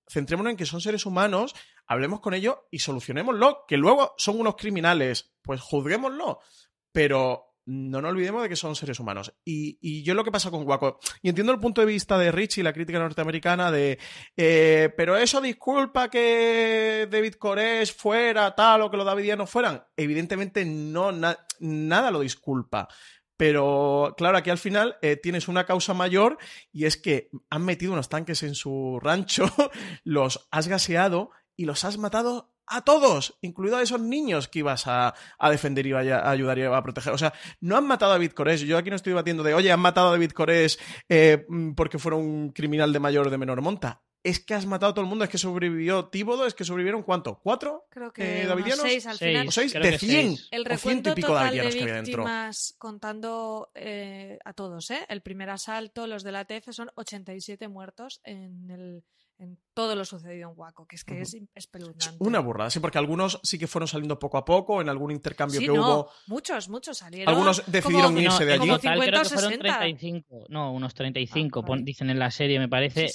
centrémonos 0.08 0.52
en 0.52 0.58
que 0.58 0.66
son 0.66 0.82
seres 0.82 1.06
humanos, 1.06 1.54
hablemos 1.86 2.20
con 2.20 2.34
ellos 2.34 2.58
y 2.72 2.80
solucionémoslo. 2.80 3.66
Que 3.68 3.78
luego 3.78 4.14
son 4.18 4.40
unos 4.40 4.56
criminales, 4.56 5.34
pues 5.42 5.62
juzguémoslo. 5.62 6.40
Pero 6.92 7.51
no 7.66 8.02
nos 8.02 8.12
olvidemos 8.12 8.42
de 8.44 8.50
que 8.50 8.56
son 8.56 8.76
seres 8.76 9.00
humanos. 9.00 9.34
Y, 9.46 10.04
yo 10.04 10.14
lo 10.14 10.24
que 10.24 10.32
pasa 10.32 10.52
con 10.52 10.68
Waco, 10.68 11.00
y 11.22 11.30
entiendo 11.30 11.54
el 11.54 11.60
punto 11.60 11.82
de 11.82 11.88
vista 11.88 12.18
de 12.18 12.32
Richie, 12.32 12.64
la 12.64 12.74
crítica 12.74 13.00
norteamericana, 13.00 13.72
de, 13.72 14.00
eh, 14.36 14.94
pero 14.98 15.18
eso 15.18 15.42
disculpa 15.42 16.10
que 16.10 17.08
David 17.10 17.36
Koresh 17.36 17.96
fuera 17.96 18.56
tal 18.56 18.82
o 18.82 18.92
que 18.92 18.98
los 18.98 19.06
davidianos 19.06 19.50
fueran. 19.50 19.84
Evidentemente 19.96 20.66
no, 20.66 21.12
nada 21.12 22.12
lo 22.12 22.22
disculpa. 22.22 22.88
Pero 23.38 24.14
claro, 24.18 24.38
aquí 24.38 24.52
al 24.52 24.60
final 24.60 24.98
eh, 25.02 25.16
tienes 25.16 25.48
una 25.48 25.66
causa 25.66 25.96
mayor 25.96 26.38
y 26.72 26.86
es 26.86 26.96
que 26.96 27.32
han 27.50 27.66
metido 27.66 27.94
unos 27.94 28.08
tanques 28.08 28.44
en 28.44 28.54
su 28.54 29.00
rancho, 29.02 29.46
los 30.04 30.48
has 30.52 30.68
gaseado 30.68 31.32
y 31.56 31.66
los 31.66 31.84
has 31.84 31.98
matado 31.98 32.54
a 32.72 32.82
todos, 32.82 33.38
incluido 33.42 33.78
a 33.78 33.82
esos 33.82 34.00
niños 34.00 34.48
que 34.48 34.60
ibas 34.60 34.84
a, 34.88 35.14
defender 35.50 35.86
y 35.86 35.92
a, 35.92 36.30
ayudar 36.30 36.58
y 36.58 36.64
a 36.64 36.82
proteger. 36.82 37.12
O 37.14 37.18
sea, 37.18 37.34
no 37.60 37.76
han 37.76 37.86
matado 37.86 38.12
a 38.12 38.16
David 38.16 38.32
Cores. 38.32 38.62
Yo 38.62 38.78
aquí 38.78 38.90
no 38.90 38.96
estoy 38.96 39.12
debatiendo 39.12 39.44
de, 39.44 39.54
oye, 39.54 39.72
han 39.72 39.80
matado 39.80 40.08
a 40.08 40.12
David 40.12 40.32
Cores 40.32 40.80
eh, 41.10 41.46
mm, 41.48 41.74
porque 41.74 42.00
fuera 42.00 42.16
un 42.16 42.52
criminal 42.52 42.94
de 42.94 43.00
mayor 43.00 43.28
o 43.28 43.30
de 43.30 43.38
menor 43.38 43.62
monta. 43.62 44.02
Es 44.24 44.40
que 44.40 44.54
has 44.54 44.66
matado 44.68 44.92
a 44.92 44.94
todo 44.94 45.04
el 45.04 45.10
mundo, 45.10 45.26
es 45.26 45.32
que 45.32 45.40
sobrevivió 45.40 46.06
Tíbodo, 46.06 46.46
es 46.46 46.54
que 46.54 46.64
sobrevivieron 46.64 47.02
¿cuánto? 47.02 47.40
¿Cuatro? 47.42 47.88
Creo 47.90 48.14
que 48.14 48.44
eh, 48.44 48.74
seis 48.76 49.08
al 49.08 49.18
final. 49.18 49.48
¿O 49.48 49.52
seis? 49.52 49.74
de 49.74 49.98
cien. 49.98 50.38
El 50.52 50.64
recuento 50.64 51.10
y 51.12 51.16
pico 51.16 51.30
total 51.30 51.58
de 51.58 51.70
víctimas 51.72 52.76
contando 52.78 53.72
eh, 53.74 54.38
a 54.46 54.54
todos, 54.54 54.92
¿eh? 54.92 55.06
El 55.10 55.22
primer 55.22 55.50
asalto, 55.50 56.06
los 56.06 56.24
de 56.24 56.32
la 56.32 56.46
TF 56.46 56.70
son 56.72 56.92
87 56.96 57.68
muertos 57.68 58.22
en 58.24 58.70
el 58.70 59.04
en 59.42 59.58
todo 59.74 59.96
lo 59.96 60.06
sucedido 60.06 60.52
en 60.52 60.54
Waco, 60.56 60.86
que 60.86 60.96
es 60.96 61.04
que 61.04 61.22
es 61.22 61.36
espeluznante. 61.56 62.18
Una 62.20 62.40
burrada, 62.40 62.70
sí, 62.70 62.80
porque 62.80 63.00
algunos 63.00 63.40
sí 63.42 63.58
que 63.58 63.68
fueron 63.68 63.88
saliendo 63.88 64.20
poco 64.20 64.38
a 64.38 64.46
poco, 64.46 64.82
en 64.82 64.90
algún 64.90 65.12
intercambio 65.12 65.60
que 65.60 65.72
hubo. 65.72 66.12
Muchos, 66.28 66.70
muchos 66.70 67.00
salieron. 67.00 67.34
Algunos 67.34 67.64
decidieron 67.66 68.18
irse 68.18 68.46
de 68.46 68.54
allí. 68.54 68.60
Como 68.60 68.78
50 68.78 69.06
creo 69.06 69.24
que 69.24 69.30
fueron 69.30 69.60
35, 69.60 70.46
no, 70.50 70.72
unos 70.72 70.94
35, 70.94 71.66
ah, 71.68 71.78
dicen 71.82 72.10
en 72.12 72.20
la 72.20 72.30
serie, 72.30 72.60
me 72.60 72.70
parece, 72.70 73.08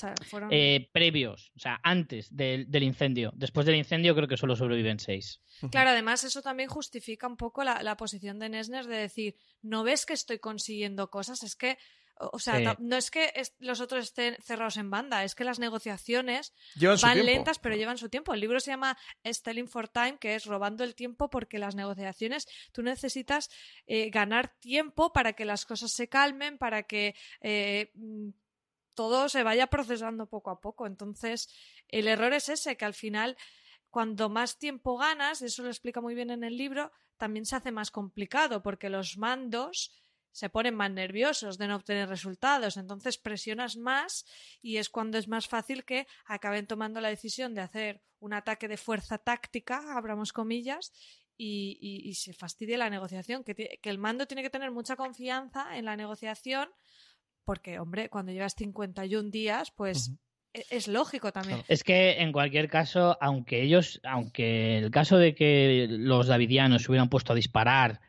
eh, 0.50 0.90
previos, 0.92 1.52
o 1.54 1.60
sea, 1.60 1.80
antes 1.82 2.34
del, 2.34 2.66
incendio. 2.82 3.30
Después 3.34 3.64
del 3.64 3.76
incendio 3.76 4.14
creo 4.16 4.26
que 4.26 4.36
solo 4.36 4.56
sobreviven 4.56 4.98
6. 4.98 5.42
Claro, 5.70 5.90
además 5.90 6.24
eso 6.24 6.42
también 6.42 6.68
justifica 6.68 7.28
un 7.28 7.36
poco 7.36 7.62
la, 7.62 7.82
la 7.82 7.96
posición 7.96 8.38
de 8.40 8.48
Nesner 8.48 8.86
de 8.86 8.96
decir, 8.96 9.36
no 9.62 9.84
ves 9.84 10.04
que 10.04 10.14
estoy 10.14 10.40
consiguiendo 10.40 11.08
cosas, 11.08 11.44
es 11.44 11.54
que 11.54 11.78
o 12.18 12.38
sea, 12.38 12.76
no 12.78 12.96
es 12.96 13.10
que 13.10 13.30
los 13.58 13.80
otros 13.80 14.04
estén 14.04 14.36
cerrados 14.42 14.78
en 14.78 14.90
banda, 14.90 15.24
es 15.24 15.34
que 15.34 15.44
las 15.44 15.58
negociaciones 15.58 16.54
van 17.02 17.26
lentas, 17.26 17.58
pero 17.58 17.76
llevan 17.76 17.98
su 17.98 18.08
tiempo. 18.08 18.32
El 18.32 18.40
libro 18.40 18.58
se 18.60 18.70
llama 18.70 18.96
Stelling 19.24 19.68
for 19.68 19.88
Time, 19.88 20.18
que 20.18 20.34
es 20.34 20.46
robando 20.46 20.82
el 20.82 20.94
tiempo 20.94 21.28
porque 21.28 21.58
las 21.58 21.74
negociaciones 21.74 22.48
tú 22.72 22.82
necesitas 22.82 23.50
eh, 23.86 24.08
ganar 24.10 24.48
tiempo 24.58 25.12
para 25.12 25.34
que 25.34 25.44
las 25.44 25.66
cosas 25.66 25.92
se 25.92 26.08
calmen, 26.08 26.56
para 26.56 26.84
que 26.84 27.14
eh, 27.40 27.90
mm, 27.94 28.30
todo 28.94 29.28
se 29.28 29.42
vaya 29.42 29.66
procesando 29.66 30.26
poco 30.26 30.50
a 30.50 30.60
poco. 30.60 30.86
Entonces, 30.86 31.50
el 31.88 32.08
error 32.08 32.32
es 32.32 32.48
ese, 32.48 32.76
que 32.76 32.86
al 32.86 32.94
final, 32.94 33.36
cuando 33.90 34.30
más 34.30 34.58
tiempo 34.58 34.96
ganas, 34.96 35.42
eso 35.42 35.62
lo 35.62 35.68
explica 35.68 36.00
muy 36.00 36.14
bien 36.14 36.30
en 36.30 36.44
el 36.44 36.56
libro, 36.56 36.90
también 37.18 37.44
se 37.44 37.56
hace 37.56 37.72
más 37.72 37.90
complicado 37.90 38.62
porque 38.62 38.88
los 38.88 39.18
mandos 39.18 39.92
se 40.36 40.50
ponen 40.50 40.74
más 40.74 40.90
nerviosos 40.90 41.56
de 41.56 41.66
no 41.66 41.76
obtener 41.76 42.10
resultados, 42.10 42.76
entonces 42.76 43.16
presionas 43.16 43.78
más 43.78 44.26
y 44.60 44.76
es 44.76 44.90
cuando 44.90 45.16
es 45.16 45.28
más 45.28 45.48
fácil 45.48 45.82
que 45.86 46.06
acaben 46.26 46.66
tomando 46.66 47.00
la 47.00 47.08
decisión 47.08 47.54
de 47.54 47.62
hacer 47.62 48.02
un 48.18 48.34
ataque 48.34 48.68
de 48.68 48.76
fuerza 48.76 49.16
táctica, 49.16 49.96
abramos 49.96 50.34
comillas, 50.34 50.92
y, 51.38 52.12
se 52.16 52.34
fastidie 52.34 52.76
la 52.76 52.90
negociación, 52.90 53.44
que, 53.44 53.78
el 53.82 53.98
mando 53.98 54.26
tiene 54.26 54.42
que 54.42 54.50
tener 54.50 54.70
mucha 54.70 54.94
confianza 54.94 55.78
en 55.78 55.86
la 55.86 55.96
negociación, 55.96 56.68
porque, 57.46 57.78
hombre, 57.78 58.10
cuando 58.10 58.32
llevas 58.32 58.54
51 58.56 59.30
días, 59.30 59.70
pues... 59.70 60.12
E, 60.52 60.66
es 60.70 60.86
lógico 60.86 61.32
también. 61.32 61.62
Es 61.68 61.82
que 61.82 62.20
en 62.20 62.32
cualquier 62.32 62.68
caso, 62.68 63.16
aunque 63.22 63.62
ellos, 63.62 64.00
aunque 64.04 64.78
el 64.78 64.90
caso 64.90 65.16
de 65.16 65.34
que 65.34 65.86
los 65.88 66.26
davidianos 66.26 66.82
se 66.82 66.90
hubieran 66.90 67.08
puesto 67.08 67.32
a 67.32 67.36
disparar 67.36 68.00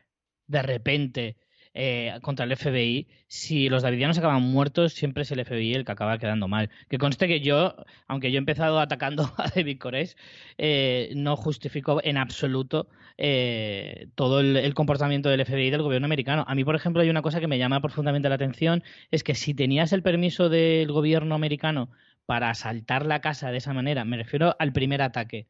de 0.46 0.62
repente 0.62 1.36
eh, 1.74 2.18
contra 2.22 2.44
el 2.44 2.56
FBI, 2.56 3.06
si 3.26 3.68
los 3.68 3.82
davidianos 3.82 4.18
acaban 4.18 4.42
muertos, 4.42 4.92
siempre 4.92 5.22
es 5.22 5.30
el 5.30 5.44
FBI 5.44 5.74
el 5.74 5.84
que 5.84 5.92
acaba 5.92 6.18
quedando 6.18 6.48
mal. 6.48 6.70
Que 6.88 6.98
conste 6.98 7.28
que 7.28 7.40
yo, 7.40 7.74
aunque 8.06 8.30
yo 8.30 8.36
he 8.36 8.38
empezado 8.38 8.80
atacando 8.80 9.32
a 9.36 9.48
David 9.54 9.78
Koresh, 9.78 10.16
eh, 10.58 11.10
no 11.14 11.36
justifico 11.36 12.00
en 12.02 12.16
absoluto 12.16 12.88
eh, 13.20 14.08
todo 14.14 14.40
el, 14.40 14.74
comportamiento 14.74 15.28
del 15.28 15.44
FBI 15.44 15.66
y 15.66 15.70
del 15.70 15.82
gobierno 15.82 16.06
americano. 16.06 16.44
A 16.46 16.54
mí, 16.54 16.64
por 16.64 16.76
ejemplo, 16.76 17.02
hay 17.02 17.10
una 17.10 17.22
cosa 17.22 17.40
que 17.40 17.48
me 17.48 17.58
llama 17.58 17.80
profundamente 17.80 18.28
la 18.28 18.36
atención, 18.36 18.84
es 19.10 19.24
que 19.24 19.34
si 19.34 19.54
tenías 19.54 19.92
el 19.92 20.02
permiso 20.02 20.48
del 20.48 20.90
gobierno 20.92 21.34
americano 21.34 21.90
para 22.26 22.50
asaltar 22.50 23.06
la 23.06 23.20
casa 23.20 23.50
de 23.50 23.58
esa 23.58 23.72
manera, 23.72 24.04
me 24.04 24.16
refiero 24.16 24.54
al 24.58 24.72
primer 24.72 25.02
ataque, 25.02 25.48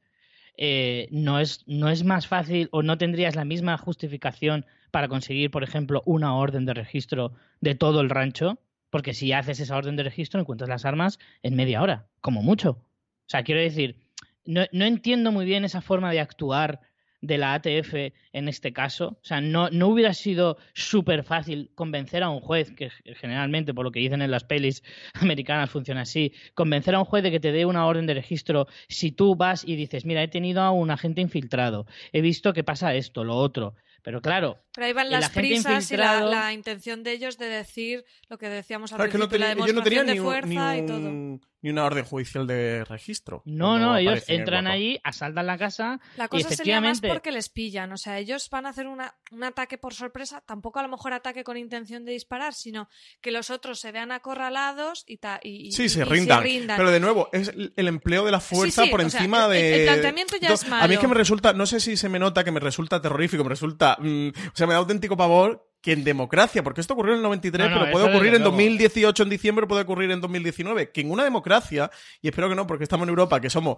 eh, 0.59 1.09
no, 1.13 1.39
es, 1.39 1.63
no 1.67 1.89
es 1.89 2.05
más 2.05 2.27
fácil 2.27 2.69
o 2.73 2.83
no 2.83 2.99
tendrías 2.99 3.37
la 3.37 3.45
misma 3.45 3.79
justificación 3.79 4.67
para 4.91 5.07
conseguir, 5.07 5.51
por 5.53 5.63
ejemplo, 5.63 6.03
una 6.05 6.35
orden 6.35 6.67
de 6.67 6.75
registro 6.75 7.33
de 7.61 7.77
todo 7.77 8.01
el 8.01 8.11
rancho, 8.11 8.59
porque 8.91 9.15
si 9.15 9.33
haces 9.33 9.61
esa 9.61 9.77
orden 9.77 9.95
de 9.95 10.03
registro 10.03 10.41
encuentras 10.41 10.69
las 10.69 10.85
armas 10.85 11.21
en 11.43 11.55
media 11.55 11.81
hora, 11.81 12.09
como 12.21 12.43
mucho. 12.43 12.71
O 12.71 13.31
sea, 13.31 13.45
quiero 13.45 13.61
decir, 13.61 14.01
no, 14.45 14.65
no 14.73 14.85
entiendo 14.85 15.31
muy 15.31 15.45
bien 15.45 15.65
esa 15.65 15.81
forma 15.81 16.11
de 16.11 16.21
actuar 16.21 16.81
de 17.21 17.39
la 17.39 17.55
ATF 17.55 17.95
en 18.33 18.49
este 18.49 18.73
caso. 18.73 19.19
O 19.21 19.25
sea, 19.25 19.41
no, 19.41 19.71
no 19.71 19.89
hubiera 19.89 20.15
sido 20.15 20.59
súper 20.75 21.25
fácil 21.25 21.71
convencer 21.75 22.23
a 22.23 22.31
un 22.31 22.41
juez, 22.41 22.71
que 22.73 22.91
generalmente 23.17 23.75
por 23.75 23.85
lo 23.85 23.91
que 23.91 24.01
dicen 24.01 24.23
en 24.23 24.31
las 24.31 24.45
pelis 24.45 24.83
americanas 25.15 25.71
funciona 25.71 26.03
así, 26.03 26.33
convencer 26.55 26.95
a 26.95 27.01
un 27.01 27.05
juez 27.05 27.23
de 27.23 27.31
que 27.31 27.41
te 27.41 27.53
dé 27.53 27.65
una 27.67 27.87
orden 27.87 28.07
de 28.07 28.15
registro 28.15 28.67
si 28.89 29.13
tú 29.13 29.37
vas 29.37 29.65
y 29.65 29.77
dices, 29.77 30.05
mira, 30.05 30.23
he 30.23 30.29
tenido 30.29 30.63
a 30.63 30.71
un 30.71 30.91
agente 30.91 31.21
infiltrado, 31.21 31.87
he 32.13 32.21
visto 32.21 32.53
que 32.53 32.65
pasa 32.65 32.95
esto, 32.95 33.25
lo 33.25 33.37
otro. 33.37 33.75
Pero 34.03 34.23
claro. 34.23 34.59
Pero 34.73 34.87
ahí 34.87 34.93
van 34.93 35.11
las 35.11 35.29
prisas 35.31 35.91
y 35.91 35.97
la, 35.97 36.53
intención 36.53 37.03
de 37.03 37.13
ellos 37.13 37.37
de 37.37 37.47
decir 37.47 38.05
lo 38.29 38.39
que 38.39 38.49
decíamos 38.49 38.93
al 38.93 39.01
principio, 39.01 39.29
que 39.29 39.39
la 39.39 39.49
demostración 39.49 40.07
no 40.07 40.13
de 40.13 40.21
fuerza 40.21 40.77
y 40.77 40.87
todo 40.87 41.41
ni 41.61 41.71
una 41.71 41.85
orden 41.85 42.05
judicial 42.05 42.47
de 42.47 42.85
registro. 42.85 43.43
No, 43.45 43.79
no, 43.79 43.97
ellos 43.97 44.25
entran 44.29 44.67
allí, 44.67 45.01
asaltan 45.03 45.47
la 45.47 45.59
casa. 45.59 46.01
La 46.17 46.29
cosa 46.29 46.49
y 46.51 46.57
sería 46.57 46.81
más 46.81 47.01
porque 47.01 47.33
les 47.33 47.49
pillan. 47.49 47.93
O 47.93 47.97
sea, 47.97 48.19
ellos 48.19 48.49
van 48.51 48.67
a 48.67 48.71
hacer 48.71 48.87
una, 48.87 49.17
un 49.33 49.45
ataque 49.45 49.79
por 49.79 49.95
sorpresa, 49.95 50.41
tampoco 50.41 50.79
a 50.79 50.83
lo 50.83 50.89
mejor 50.89 51.13
ataque 51.13 51.45
con 51.45 51.57
intención 51.57 52.05
de 52.05 52.13
disparar, 52.13 52.55
sino 52.55 52.89
que 53.21 53.31
los 53.31 53.51
otros 53.51 53.81
se 53.81 53.93
vean 53.93 54.13
acorralados 54.13 55.05
y, 55.07 55.19
ta, 55.19 55.41
y, 55.43 55.73
sí, 55.73 55.89
se, 55.89 56.05
rindan. 56.05 56.45
Pero 56.77 56.91
de 56.91 57.01
nuevo, 57.01 57.29
es 57.33 57.53
el 57.77 57.89
empleo 57.89 58.25
de 58.25 58.31
la 58.31 58.41
fuerza 58.41 58.85
por 58.91 59.01
encima 59.01 59.49
de. 59.49 59.81
El 59.81 59.87
planteamiento 59.87 60.37
ya 60.37 60.53
es 60.53 60.69
malo. 60.69 60.85
A 60.85 60.89
mí 60.89 60.95
es 60.95 61.01
que 61.01 61.09
me 61.09 61.15
resulta, 61.15 61.53
no 61.53 61.67
sé 61.67 61.81
si 61.81 61.97
se 61.97 62.09
me 62.09 62.19
nota 62.19 62.45
que 62.45 62.53
me 62.53 62.61
resulta 62.61 63.01
terrorífico, 63.01 63.43
me 63.43 63.51
resulta. 63.51 63.97
Mm, 64.01 64.29
o 64.29 64.57
sea, 64.57 64.67
me 64.67 64.75
da 64.75 64.79
auténtico 64.79 65.17
pavor 65.17 65.68
que 65.81 65.93
en 65.93 66.05
democracia, 66.05 66.63
porque 66.63 66.81
esto 66.81 66.95
ocurrió 66.95 67.13
en 67.13 67.19
el 67.19 67.23
93, 67.23 67.69
pero 67.73 67.91
puede 67.91 68.09
ocurrir 68.09 68.35
en 68.35 68.43
2018 68.43 69.23
en 69.23 69.29
diciembre, 69.29 69.67
puede 69.67 69.83
ocurrir 69.83 70.11
en 70.11 70.21
2019, 70.21 70.91
que 70.91 71.01
en 71.01 71.11
una 71.11 71.25
democracia, 71.25 71.91
y 72.21 72.29
espero 72.29 72.49
que 72.49 72.55
no, 72.55 72.67
porque 72.67 72.85
estamos 72.85 73.05
en 73.05 73.11
Europa, 73.11 73.41
que 73.41 73.51
somos 73.51 73.77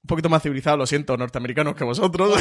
un 0.00 0.06
poquito 0.06 0.28
más 0.28 0.42
civilizados, 0.42 0.78
lo 0.78 0.86
siento, 0.86 1.16
norteamericanos 1.16 1.74
que 1.74 1.82
vosotros. 1.82 2.38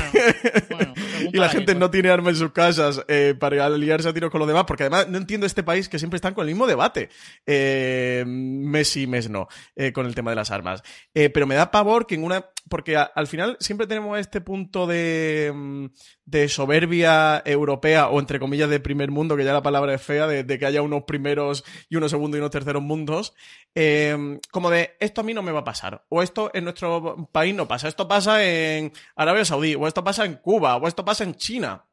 y 1.33 1.37
la 1.37 1.49
gente 1.49 1.73
no 1.73 1.89
tiene 1.89 2.09
armas 2.09 2.33
en 2.33 2.39
sus 2.39 2.51
casas 2.51 3.03
eh, 3.07 3.33
para 3.37 3.65
aliarse 3.65 4.07
a 4.07 4.13
tiros 4.13 4.29
con 4.29 4.39
los 4.39 4.47
demás, 4.47 4.65
porque 4.67 4.83
además 4.83 5.09
no 5.09 5.17
entiendo 5.17 5.47
este 5.47 5.63
país 5.63 5.89
que 5.89 5.97
siempre 5.97 6.17
están 6.17 6.35
con 6.35 6.43
el 6.43 6.53
mismo 6.53 6.67
debate. 6.67 7.09
Eh, 7.47 8.23
mes 8.27 8.89
sí, 8.89 9.07
mes 9.07 9.27
no, 9.29 9.47
eh, 9.75 9.91
con 9.91 10.05
el 10.05 10.13
tema 10.13 10.29
de 10.29 10.35
las 10.35 10.51
armas. 10.51 10.83
Pero 11.11 11.47
me 11.47 11.55
da 11.55 11.71
pavor 11.71 12.05
que 12.05 12.13
en 12.15 12.23
una 12.23 12.45
porque 12.69 12.97
al 12.97 13.27
final 13.27 13.57
siempre 13.59 13.87
tenemos 13.87 14.19
este 14.19 14.41
punto 14.41 14.87
de, 14.87 15.51
mm, 15.53 15.85
de, 16.27 16.49
soberbia 16.49 17.41
europea, 17.45 18.09
o 18.09 18.19
entre 18.19 18.39
comillas 18.39 18.69
de 18.69 18.79
primer 18.79 19.09
mundo, 19.09 19.35
que 19.35 19.43
ya 19.43 19.53
la 19.53 19.63
palabra 19.63 19.93
es 19.93 20.01
fea, 20.01 20.27
de, 20.27 20.59
que 20.59 20.65
haya 20.65 20.81
unos 20.81 21.03
primeros 21.03 21.63
y 21.89 21.95
unos 21.95 22.11
segundos 22.11 22.37
y 22.37 22.41
unos 22.41 22.51
terceros 22.51 22.83
mundos, 22.83 23.33
em, 23.73 24.39
como 24.51 24.69
de 24.69 24.95
esto 24.99 25.21
a 25.21 25.23
mí 25.23 25.33
no 25.33 25.41
me 25.41 25.51
va 25.51 25.59
a 25.61 25.63
pasar, 25.63 26.03
o 26.09 26.21
esto 26.21 26.51
en 26.53 26.65
nuestro 26.65 27.29
país 27.31 27.55
no 27.55 27.67
pasa, 27.67 27.87
esto 27.87 28.07
pasa 28.07 28.43
en 28.43 28.91
Arabia 29.15 29.45
Saudí, 29.45 29.75
o 29.75 29.87
esto 29.87 30.03
pasa 30.03 30.25
en 30.25 30.35
Cuba, 30.35 30.75
o 30.77 30.87
esto 30.87 31.03
pasa 31.03 31.23
en 31.23 31.35
China. 31.35 31.85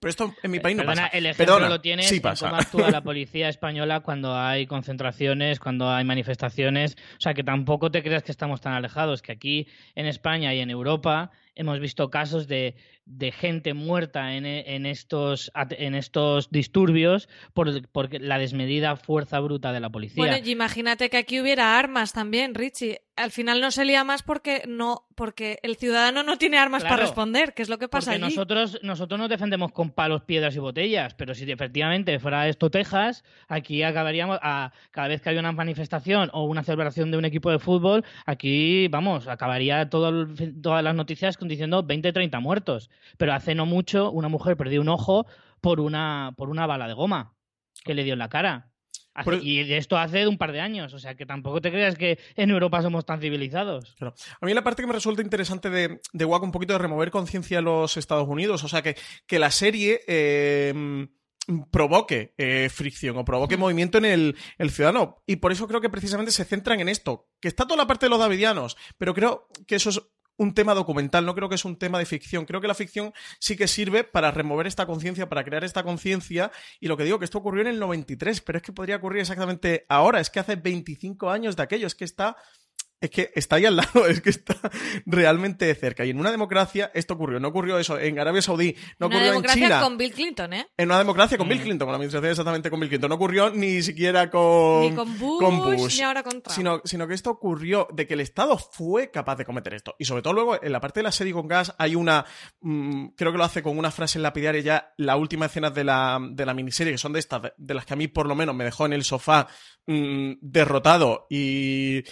Pero 0.00 0.10
esto 0.10 0.34
en 0.42 0.50
mi 0.50 0.58
país 0.58 0.76
no 0.76 0.84
pasa. 0.84 1.06
El 1.06 1.26
ejemplo 1.26 1.60
lo 1.60 1.80
tienes 1.80 2.08
sí 2.08 2.20
pasa. 2.20 2.48
cómo 2.48 2.60
actúa 2.60 2.90
la 2.90 3.00
policía 3.04 3.48
española 3.48 4.00
cuando 4.00 4.36
hay 4.36 4.66
concentraciones, 4.66 5.60
cuando 5.60 5.88
hay 5.90 6.04
manifestaciones. 6.04 6.96
O 7.16 7.20
sea, 7.20 7.34
que 7.34 7.44
tampoco 7.44 7.90
te 7.90 8.02
creas 8.02 8.22
que 8.22 8.32
estamos 8.32 8.60
tan 8.60 8.72
alejados, 8.72 9.22
que 9.22 9.32
aquí 9.32 9.68
en 9.94 10.06
España 10.06 10.52
y 10.54 10.60
en 10.60 10.70
Europa 10.70 11.30
hemos 11.54 11.78
visto 11.80 12.10
casos 12.10 12.46
de, 12.48 12.74
de 13.06 13.30
gente 13.30 13.72
muerta 13.72 14.34
en, 14.34 14.44
en, 14.44 14.84
estos, 14.84 15.52
en 15.70 15.94
estos 15.94 16.50
disturbios 16.50 17.28
por, 17.54 17.88
por, 17.88 18.20
la 18.20 18.38
desmedida 18.38 18.96
fuerza 18.96 19.38
bruta 19.38 19.72
de 19.72 19.80
la 19.80 19.90
policía. 19.90 20.16
Bueno, 20.22 20.36
y 20.44 20.50
imagínate 20.50 21.08
que 21.08 21.16
aquí 21.16 21.40
hubiera 21.40 21.78
armas 21.78 22.12
también, 22.12 22.54
Richie. 22.54 23.00
Al 23.14 23.30
final 23.30 23.62
no 23.62 23.70
se 23.70 23.84
lía 23.84 24.04
más 24.04 24.22
porque 24.22 24.64
no 24.66 25.06
porque 25.14 25.58
el 25.62 25.76
ciudadano 25.76 26.22
no 26.22 26.36
tiene 26.36 26.58
armas 26.58 26.82
para 26.82 26.96
responder, 26.96 27.54
que 27.54 27.62
es 27.62 27.70
lo 27.70 27.78
que 27.78 27.88
pasa 27.88 28.10
porque 28.10 28.20
nosotros 28.20 28.78
nosotros 28.82 29.18
nos 29.18 29.30
defendemos 29.30 29.72
con 29.72 29.90
palos, 29.90 30.22
piedras 30.22 30.54
y 30.54 30.58
botellas, 30.58 31.14
pero 31.14 31.34
si 31.34 31.50
efectivamente 31.50 32.18
fuera 32.18 32.46
esto 32.46 32.70
Texas, 32.70 33.24
aquí 33.48 33.82
acabaríamos 33.82 34.38
a 34.42 34.72
cada 34.90 35.08
vez 35.08 35.22
que 35.22 35.30
hay 35.30 35.38
una 35.38 35.52
manifestación 35.52 36.28
o 36.34 36.44
una 36.44 36.62
celebración 36.62 37.10
de 37.10 37.16
un 37.16 37.24
equipo 37.24 37.50
de 37.50 37.58
fútbol, 37.58 38.04
aquí 38.26 38.88
vamos, 38.88 39.28
acabaría 39.28 39.88
todo, 39.88 40.28
todas 40.60 40.84
las 40.84 40.94
noticias 40.94 41.38
diciendo 41.40 41.82
20 41.82 42.12
30 42.12 42.40
muertos, 42.40 42.90
pero 43.16 43.34
hace 43.34 43.54
no 43.54 43.66
mucho 43.66 44.10
una 44.10 44.28
mujer 44.28 44.56
perdió 44.56 44.80
un 44.80 44.88
ojo 44.88 45.26
por 45.60 45.80
una 45.80 46.34
por 46.36 46.50
una 46.50 46.66
bala 46.66 46.88
de 46.88 46.94
goma 46.94 47.34
que 47.84 47.94
le 47.94 48.04
dio 48.04 48.14
en 48.14 48.18
la 48.18 48.28
cara. 48.28 48.70
Y 49.42 49.72
esto 49.72 49.96
hace 49.96 50.26
un 50.26 50.36
par 50.36 50.52
de 50.52 50.60
años, 50.60 50.92
o 50.92 50.98
sea 50.98 51.14
que 51.14 51.24
tampoco 51.24 51.60
te 51.60 51.70
creas 51.70 51.96
que 51.96 52.18
en 52.34 52.50
Europa 52.50 52.82
somos 52.82 53.06
tan 53.06 53.20
civilizados. 53.20 53.96
A 54.02 54.46
mí 54.46 54.52
la 54.52 54.62
parte 54.62 54.82
que 54.82 54.86
me 54.86 54.92
resulta 54.92 55.22
interesante 55.22 55.70
de, 55.70 56.00
de 56.12 56.24
WAC 56.24 56.42
un 56.42 56.52
poquito 56.52 56.74
de 56.74 56.80
remover 56.80 57.10
conciencia 57.10 57.60
a 57.60 57.62
los 57.62 57.96
Estados 57.96 58.28
Unidos, 58.28 58.62
o 58.64 58.68
sea 58.68 58.82
que, 58.82 58.94
que 59.26 59.38
la 59.38 59.50
serie 59.50 60.00
em, 60.06 61.08
provoque 61.70 62.34
eh, 62.36 62.68
fricción 62.68 63.16
o 63.16 63.24
provoque 63.24 63.56
movimiento 63.56 63.98
en 63.98 64.04
el, 64.04 64.36
el, 64.58 64.70
ciudadano. 64.70 65.22
Y 65.26 65.36
por 65.36 65.52
eso 65.52 65.66
creo 65.66 65.80
que 65.80 65.90
precisamente 65.90 66.32
se 66.32 66.44
centran 66.44 66.80
en 66.80 66.88
esto, 66.88 67.28
que 67.40 67.48
está 67.48 67.64
toda 67.64 67.78
la 67.78 67.86
parte 67.86 68.06
de 68.06 68.10
los 68.10 68.18
davidianos, 68.18 68.76
pero 68.98 69.14
creo 69.14 69.48
que 69.66 69.76
eso 69.76 69.90
es 69.90 70.02
un 70.36 70.54
tema 70.54 70.74
documental, 70.74 71.24
no 71.24 71.34
creo 71.34 71.48
que 71.48 71.54
es 71.54 71.64
un 71.64 71.76
tema 71.76 71.98
de 71.98 72.06
ficción. 72.06 72.44
Creo 72.44 72.60
que 72.60 72.68
la 72.68 72.74
ficción 72.74 73.12
sí 73.38 73.56
que 73.56 73.68
sirve 73.68 74.04
para 74.04 74.30
remover 74.30 74.66
esta 74.66 74.86
conciencia, 74.86 75.28
para 75.28 75.44
crear 75.44 75.64
esta 75.64 75.82
conciencia. 75.82 76.50
Y 76.80 76.88
lo 76.88 76.96
que 76.96 77.04
digo, 77.04 77.18
que 77.18 77.24
esto 77.24 77.38
ocurrió 77.38 77.62
en 77.62 77.68
el 77.68 77.78
93, 77.78 78.40
pero 78.42 78.58
es 78.58 78.62
que 78.62 78.72
podría 78.72 78.96
ocurrir 78.96 79.20
exactamente 79.20 79.86
ahora. 79.88 80.20
Es 80.20 80.30
que 80.30 80.40
hace 80.40 80.56
25 80.56 81.30
años 81.30 81.56
de 81.56 81.62
aquello, 81.62 81.86
es 81.86 81.94
que 81.94 82.04
está 82.04 82.36
es 83.00 83.10
que 83.10 83.30
está 83.34 83.56
ahí 83.56 83.66
al 83.66 83.76
lado, 83.76 84.06
es 84.08 84.20
que 84.20 84.30
está 84.30 84.56
realmente 85.04 85.74
cerca. 85.74 86.04
Y 86.04 86.10
en 86.10 86.18
una 86.18 86.30
democracia 86.30 86.90
esto 86.94 87.14
ocurrió. 87.14 87.40
No 87.40 87.48
ocurrió 87.48 87.78
eso 87.78 87.98
en 87.98 88.18
Arabia 88.18 88.42
Saudí, 88.42 88.74
no 88.98 89.06
ocurrió 89.06 89.34
en 89.34 89.42
China. 89.42 89.46
En 89.46 89.48
una 89.48 89.52
democracia 89.52 89.80
con 89.80 89.98
Bill 89.98 90.12
Clinton, 90.12 90.52
¿eh? 90.52 90.68
En 90.76 90.88
una 90.88 90.98
democracia 90.98 91.38
con 91.38 91.48
Bill 91.48 91.58
mm. 91.58 91.62
Clinton, 91.62 91.86
con 91.86 91.92
la 91.92 91.96
administración 91.96 92.30
exactamente 92.30 92.70
con 92.70 92.80
Bill 92.80 92.88
Clinton. 92.88 93.08
No 93.08 93.16
ocurrió 93.16 93.50
ni 93.50 93.82
siquiera 93.82 94.30
con, 94.30 94.82
ni 94.82 94.94
con, 94.94 95.18
Bush, 95.18 95.98
ni 95.98 96.02
ahora 96.02 96.22
con 96.22 96.42
Trump. 96.42 96.56
Sino, 96.56 96.80
sino 96.84 97.06
que 97.06 97.14
esto 97.14 97.30
ocurrió 97.30 97.88
de 97.92 98.06
que 98.06 98.14
el 98.14 98.20
Estado 98.20 98.56
fue 98.58 99.10
capaz 99.10 99.36
de 99.36 99.44
cometer 99.44 99.74
esto. 99.74 99.94
Y 99.98 100.04
sobre 100.04 100.22
todo 100.22 100.32
luego, 100.32 100.62
en 100.62 100.72
la 100.72 100.80
parte 100.80 101.00
de 101.00 101.04
la 101.04 101.12
serie 101.12 101.32
con 101.32 101.48
gas, 101.48 101.74
hay 101.78 101.94
una. 101.94 102.24
Mmm, 102.60 103.08
creo 103.16 103.32
que 103.32 103.38
lo 103.38 103.44
hace 103.44 103.62
con 103.62 103.78
una 103.78 103.90
frase 103.90 104.18
lapidaria 104.18 104.60
ya, 104.60 104.94
la 104.96 105.16
última 105.16 105.46
escena 105.46 105.70
de 105.70 105.84
la, 105.84 106.18
de 106.30 106.46
la 106.46 106.54
miniserie, 106.54 106.92
que 106.92 106.98
son 106.98 107.12
de 107.12 107.20
estas, 107.20 107.42
de, 107.56 107.74
las 107.74 107.84
que 107.84 107.94
a 107.94 107.96
mí 107.96 108.08
por 108.08 108.26
lo 108.26 108.34
menos 108.34 108.54
me 108.54 108.64
dejó 108.64 108.86
en 108.86 108.92
el 108.92 109.04
sofá 109.04 109.48
mmm, 109.86 110.32
derrotado 110.40 111.26
y 111.30 112.04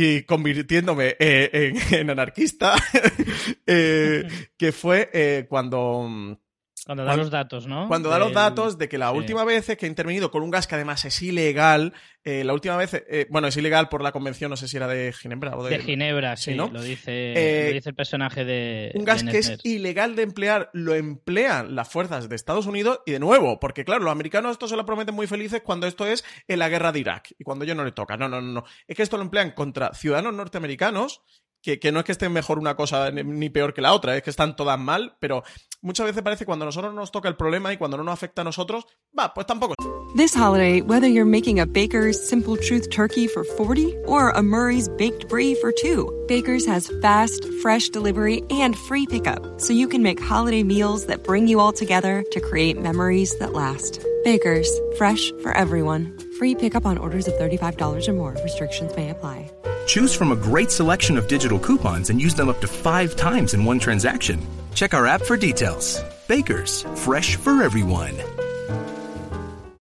y 0.00 0.22
convirtiéndome 0.22 1.16
eh, 1.18 1.72
en, 1.90 2.10
anarquista, 2.10 2.76
eh, 3.66 4.28
que 4.56 4.70
fue 4.70 5.10
eh, 5.12 5.46
cuando 5.48 6.38
cuando 6.84 7.04
da 7.04 7.16
los 7.16 7.30
datos, 7.30 7.66
¿no? 7.66 7.88
Cuando 7.88 8.08
da 8.08 8.18
los 8.18 8.32
datos 8.32 8.78
de 8.78 8.88
que 8.88 8.98
la 8.98 9.12
última 9.12 9.44
vez 9.44 9.66
que 9.78 9.86
ha 9.86 9.88
intervenido 9.88 10.30
con 10.30 10.42
un 10.42 10.50
gas 10.50 10.66
que 10.66 10.74
además 10.74 11.04
es 11.04 11.20
ilegal, 11.22 11.92
eh, 12.24 12.44
la 12.44 12.52
última 12.52 12.76
vez, 12.76 12.94
eh, 12.94 13.26
bueno, 13.30 13.48
es 13.48 13.56
ilegal 13.56 13.88
por 13.88 14.02
la 14.02 14.12
convención, 14.12 14.50
no 14.50 14.56
sé 14.56 14.68
si 14.68 14.76
era 14.76 14.86
de 14.86 15.12
Ginebra 15.12 15.56
o 15.56 15.64
de... 15.64 15.70
De 15.70 15.82
Ginebra, 15.82 16.36
sí, 16.36 16.54
¿no? 16.54 16.68
lo, 16.68 16.82
dice, 16.82 17.68
lo 17.68 17.74
dice 17.74 17.88
el 17.88 17.94
personaje 17.94 18.44
de... 18.44 18.92
Un 18.94 19.04
gas 19.04 19.22
que 19.24 19.38
es 19.38 19.58
ilegal 19.64 20.16
de 20.16 20.22
emplear, 20.22 20.70
lo 20.72 20.94
emplean 20.94 21.74
las 21.74 21.88
fuerzas 21.88 22.28
de 22.28 22.36
Estados 22.36 22.66
Unidos 22.66 23.00
y 23.06 23.12
de 23.12 23.18
nuevo, 23.18 23.60
porque 23.60 23.84
claro, 23.84 24.04
los 24.04 24.12
americanos 24.12 24.52
esto 24.52 24.68
se 24.68 24.76
lo 24.76 24.84
prometen 24.84 25.14
muy 25.14 25.26
felices 25.26 25.62
cuando 25.64 25.86
esto 25.86 26.06
es 26.06 26.24
en 26.46 26.58
la 26.58 26.68
guerra 26.68 26.92
de 26.92 27.00
Irak 27.00 27.32
y 27.38 27.44
cuando 27.44 27.64
ellos 27.64 27.76
no 27.76 27.84
le 27.84 27.92
toca. 27.92 28.16
No, 28.16 28.28
no, 28.28 28.40
no, 28.40 28.52
no. 28.52 28.64
Es 28.86 28.96
que 28.96 29.02
esto 29.02 29.16
lo 29.16 29.22
emplean 29.22 29.52
contra 29.52 29.94
ciudadanos 29.94 30.34
norteamericanos 30.34 31.22
que, 31.62 31.78
que, 31.78 31.92
no 31.92 32.00
es 32.00 32.04
que 32.06 32.12
esté 32.12 32.28
mejor 32.28 32.58
una 32.58 32.76
cosa 32.76 33.10
ni 33.10 33.50
peor 33.50 33.74
que 33.74 33.80
la 33.80 33.92
otra, 33.92 34.16
es 34.16 34.22
que 34.22 34.30
están 34.30 34.56
todas 34.56 34.78
mal, 34.78 35.16
pero 35.20 35.42
muchas 35.82 36.06
veces 36.06 36.22
parece 36.22 36.44
cuando 36.44 36.64
a 36.64 36.66
nosotros 36.66 36.94
nos 36.94 37.10
toca 37.10 37.28
el 37.28 37.36
problema 37.36 37.72
y 37.72 37.76
cuando 37.76 37.96
no 37.96 38.04
nos 38.04 38.14
afecta 38.14 38.42
a 38.42 38.44
nosotros, 38.44 38.86
va, 39.18 39.34
pues 39.34 39.46
tampoco. 39.46 39.74
This 40.16 40.34
holiday, 40.34 40.80
whether 40.80 41.06
you're 41.06 41.26
making 41.26 41.60
a 41.60 41.66
Baker's 41.66 42.18
Simple 42.28 42.56
Truth 42.56 42.90
turkey 42.90 43.28
for 43.28 43.44
40 43.44 43.94
or 44.06 44.30
a 44.30 44.42
Murray's 44.42 44.88
baked 44.88 45.28
brie 45.28 45.54
for 45.54 45.70
2, 45.70 46.24
Baker's 46.28 46.66
has 46.66 46.90
fast, 47.02 47.44
fresh 47.62 47.90
delivery 47.90 48.42
and 48.50 48.76
free 48.76 49.06
pickup, 49.06 49.60
so 49.60 49.72
you 49.72 49.86
can 49.86 50.02
make 50.02 50.20
holiday 50.20 50.62
meals 50.62 51.06
that 51.06 51.24
bring 51.24 51.46
you 51.46 51.60
all 51.60 51.72
together 51.72 52.24
to 52.32 52.40
create 52.40 52.80
memories 52.80 53.38
that 53.38 53.52
last. 53.52 54.00
Baker's, 54.24 54.70
fresh 54.96 55.30
for 55.42 55.56
everyone. 55.56 56.16
Free 56.38 56.54
pickup 56.54 56.86
on 56.86 56.98
orders 56.98 57.28
of 57.28 57.34
$35 57.34 58.08
or 58.08 58.12
more. 58.12 58.36
Restrictions 58.42 58.94
may 58.96 59.10
apply. 59.10 59.50
Choose 59.88 60.14
from 60.14 60.32
a 60.32 60.36
great 60.36 60.70
selection 60.70 61.16
of 61.16 61.28
digital 61.28 61.58
coupons 61.58 62.10
and 62.10 62.20
use 62.20 62.34
them 62.34 62.50
up 62.50 62.60
to 62.60 62.66
five 62.68 63.16
times 63.16 63.54
in 63.54 63.64
one 63.64 63.78
transaction. 63.78 64.38
Check 64.74 64.92
our 64.92 65.06
app 65.06 65.22
for 65.22 65.34
details. 65.34 66.04
Bakers, 66.28 66.84
fresh 66.94 67.36
for 67.36 67.62
everyone. 67.62 68.12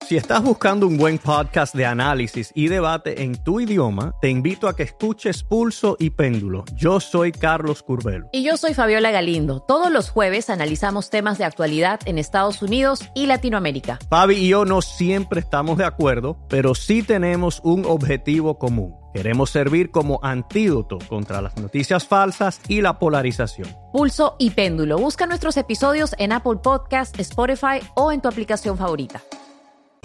Si 0.08 0.18
estás 0.18 0.42
buscando 0.42 0.88
un 0.88 0.98
buen 0.98 1.20
podcast 1.20 1.76
de 1.76 1.86
análisis 1.86 2.52
y 2.56 2.68
debate 2.68 3.22
en 3.22 3.42
tu 3.44 3.60
idioma, 3.60 4.16
te 4.20 4.30
invito 4.30 4.68
a 4.68 4.76
que 4.76 4.82
escuches 4.84 5.44
Pulso 5.44 5.96
y 6.00 6.10
Péndulo. 6.10 6.66
Yo 6.76 7.00
soy 7.00 7.32
Carlos 7.32 7.84
Curbelo. 7.84 8.28
Y 8.34 8.44
yo 8.44 8.58
soy 8.58 8.74
Fabiola 8.74 9.12
Galindo. 9.12 9.60
Todos 9.60 9.92
los 9.92 10.10
jueves 10.10 10.50
analizamos 10.50 11.12
temas 11.12 11.38
de 11.38 11.46
actualidad 11.46 12.00
en 12.06 12.18
Estados 12.18 12.64
Unidos 12.64 13.08
y 13.14 13.28
Latinoamérica. 13.28 14.00
Fabi 14.10 14.36
y 14.36 14.50
yo 14.50 14.66
no 14.66 14.82
siempre 14.82 15.40
estamos 15.40 15.78
de 15.78 15.86
acuerdo, 15.86 16.40
pero 16.50 16.74
sí 16.74 17.04
tenemos 17.04 17.62
un 17.64 17.86
objetivo 17.86 18.58
común. 18.58 19.01
Queremos 19.14 19.50
servir 19.50 19.92
como 19.92 20.20
antídoto 20.24 20.98
contra 21.10 21.42
las 21.42 21.58
noticias 21.58 22.08
falsas 22.08 22.62
y 22.68 22.82
la 22.82 22.98
polarización. 23.00 23.68
Pulso 23.92 24.36
y 24.40 24.52
Péndulo. 24.52 24.98
Busca 24.98 25.26
nuestros 25.26 25.58
episodios 25.58 26.16
en 26.18 26.32
Apple 26.32 26.60
Podcast, 26.64 27.20
Spotify 27.20 27.80
o 27.96 28.12
en 28.12 28.22
tu 28.22 28.30
aplicación 28.30 28.78
favorita 28.78 29.22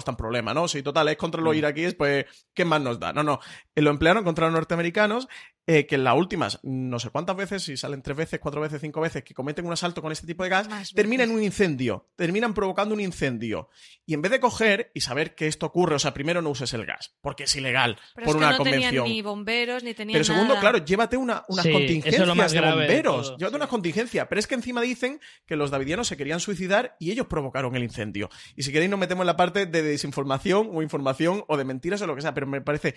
tan 0.07 0.15
problema, 0.15 0.53
¿no? 0.53 0.67
Si 0.67 0.81
total 0.81 1.09
es 1.09 1.17
contra 1.17 1.41
los 1.41 1.55
iraquíes, 1.55 1.93
pues, 1.93 2.25
¿qué 2.53 2.63
más 2.65 2.81
nos 2.81 2.99
da? 2.99 3.13
No, 3.13 3.23
no. 3.23 3.39
Lo 3.75 3.89
emplearon 3.89 4.23
contra 4.23 4.45
los 4.45 4.53
norteamericanos 4.53 5.27
eh, 5.69 5.85
que 5.85 5.95
en 5.95 6.05
las 6.05 6.15
últimas, 6.15 6.59
no 6.63 6.97
sé 6.97 7.09
cuántas 7.09 7.35
veces, 7.35 7.61
si 7.61 7.75
salen 7.75 8.01
tres 8.01 8.15
veces, 8.15 8.39
cuatro 8.39 8.61
veces, 8.61 8.79
cinco 8.79 9.01
veces, 9.01 9.21
que 9.21 9.33
cometen 9.33 9.65
un 9.65 9.73
asalto 9.73 10.01
con 10.01 10.13
este 10.13 10.25
tipo 10.25 10.43
de 10.43 10.49
gas, 10.49 10.93
terminan 10.95 11.29
en 11.29 11.35
un 11.35 11.43
incendio, 11.43 12.07
terminan 12.15 12.53
provocando 12.53 12.95
un 12.95 13.01
incendio. 13.01 13.69
Y 14.05 14.13
en 14.13 14.21
vez 14.21 14.31
de 14.31 14.39
coger 14.39 14.91
y 14.93 15.01
saber 15.01 15.35
que 15.35 15.47
esto 15.47 15.65
ocurre, 15.65 15.95
o 15.95 15.99
sea, 15.99 16.13
primero 16.13 16.41
no 16.41 16.51
uses 16.51 16.73
el 16.73 16.85
gas, 16.85 17.17
porque 17.19 17.43
es 17.43 17.55
ilegal 17.57 17.97
por 18.23 18.37
una 18.37 18.55
convención. 18.55 19.03
ni 19.03 19.21
bomberos, 19.21 19.83
ni 19.83 19.93
tenían 19.93 20.13
Pero 20.13 20.23
segundo, 20.23 20.53
nada. 20.53 20.61
claro, 20.61 20.77
llévate 20.85 21.17
una, 21.17 21.43
unas 21.49 21.67
contingencias 21.67 22.51
de 22.53 22.61
bomberos. 22.61 23.35
llévate 23.37 23.55
una 23.57 23.67
contingencia. 23.67 24.29
Pero 24.29 24.39
es 24.39 24.47
que 24.47 24.55
encima 24.55 24.79
dicen 24.79 25.19
que 25.45 25.57
los 25.57 25.69
davidianos 25.69 26.07
se 26.07 26.15
querían 26.15 26.39
suicidar 26.39 26.95
y 26.97 27.11
ellos 27.11 27.27
provocaron 27.27 27.75
el 27.75 27.83
incendio. 27.83 28.29
Y 28.55 28.63
si 28.63 28.71
queréis 28.71 28.89
nos 28.89 28.99
metemos 28.99 29.23
en 29.23 29.27
la 29.27 29.35
parte 29.35 29.65
de 29.65 29.81
desinformación 29.81 30.69
o 30.71 30.81
información 30.81 31.43
o 31.49 31.57
de 31.57 31.65
mentiras 31.65 32.01
o 32.01 32.07
lo 32.07 32.15
que 32.15 32.21
sea, 32.21 32.33
pero 32.33 32.47
me 32.47 32.61
parece 32.61 32.95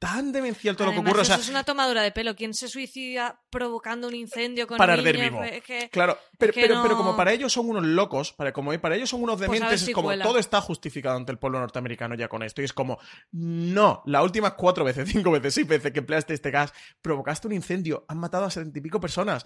tan 0.00 0.32
demencial 0.32 0.74
todo 0.76 0.86
lo 0.88 0.92
que 0.94 0.98
ocurre. 1.00 1.12
Eso 1.12 1.20
o 1.20 1.24
sea, 1.26 1.36
es 1.36 1.48
una 1.50 1.62
tomadura 1.62 2.02
de 2.02 2.10
pelo. 2.10 2.34
¿Quién 2.34 2.54
se 2.54 2.68
suicida 2.68 3.38
provocando 3.50 4.08
un 4.08 4.14
incendio 4.14 4.66
con 4.66 4.78
para 4.78 4.94
arder 4.94 5.16
vivo. 5.16 5.44
Es 5.44 5.62
que- 5.62 5.90
claro, 5.90 6.18
pero, 6.38 6.50
es 6.50 6.54
que 6.54 6.62
pero, 6.62 6.76
no- 6.76 6.82
pero 6.82 6.96
como 6.96 7.14
para 7.16 7.32
ellos 7.32 7.52
son 7.52 7.68
unos 7.68 7.84
locos, 7.84 8.32
para, 8.32 8.50
como 8.52 8.72
para 8.80 8.96
ellos 8.96 9.10
son 9.10 9.22
unos 9.22 9.36
Pues 9.36 9.50
dementes, 9.50 9.80
si 9.82 9.90
es 9.90 9.94
como 9.94 10.08
cuela. 10.08 10.24
todo 10.24 10.38
está 10.38 10.60
justificado 10.62 11.18
ante 11.18 11.32
el 11.32 11.38
pueblo 11.38 11.60
norteamericano 11.60 12.14
ya 12.14 12.28
con 12.28 12.42
esto. 12.42 12.62
Y 12.62 12.64
es 12.64 12.72
como, 12.72 12.98
no, 13.30 14.02
las 14.06 14.22
últimas 14.24 14.54
cuatro 14.54 14.84
veces, 14.84 15.06
cinco 15.28 15.30
veces, 15.30 15.52
seis 15.52 15.68
veces 15.68 15.92
que 15.92 15.98
empleaste 15.98 16.32
este 16.32 16.50
gas, 16.50 16.72
provocaste 17.02 17.46
un 17.46 17.52
incendio, 17.52 18.06
han 18.08 18.16
matado 18.18 18.46
a 18.46 18.50
setenta 18.50 18.78
y 18.78 18.82
pico 18.82 19.00
personas. 19.00 19.44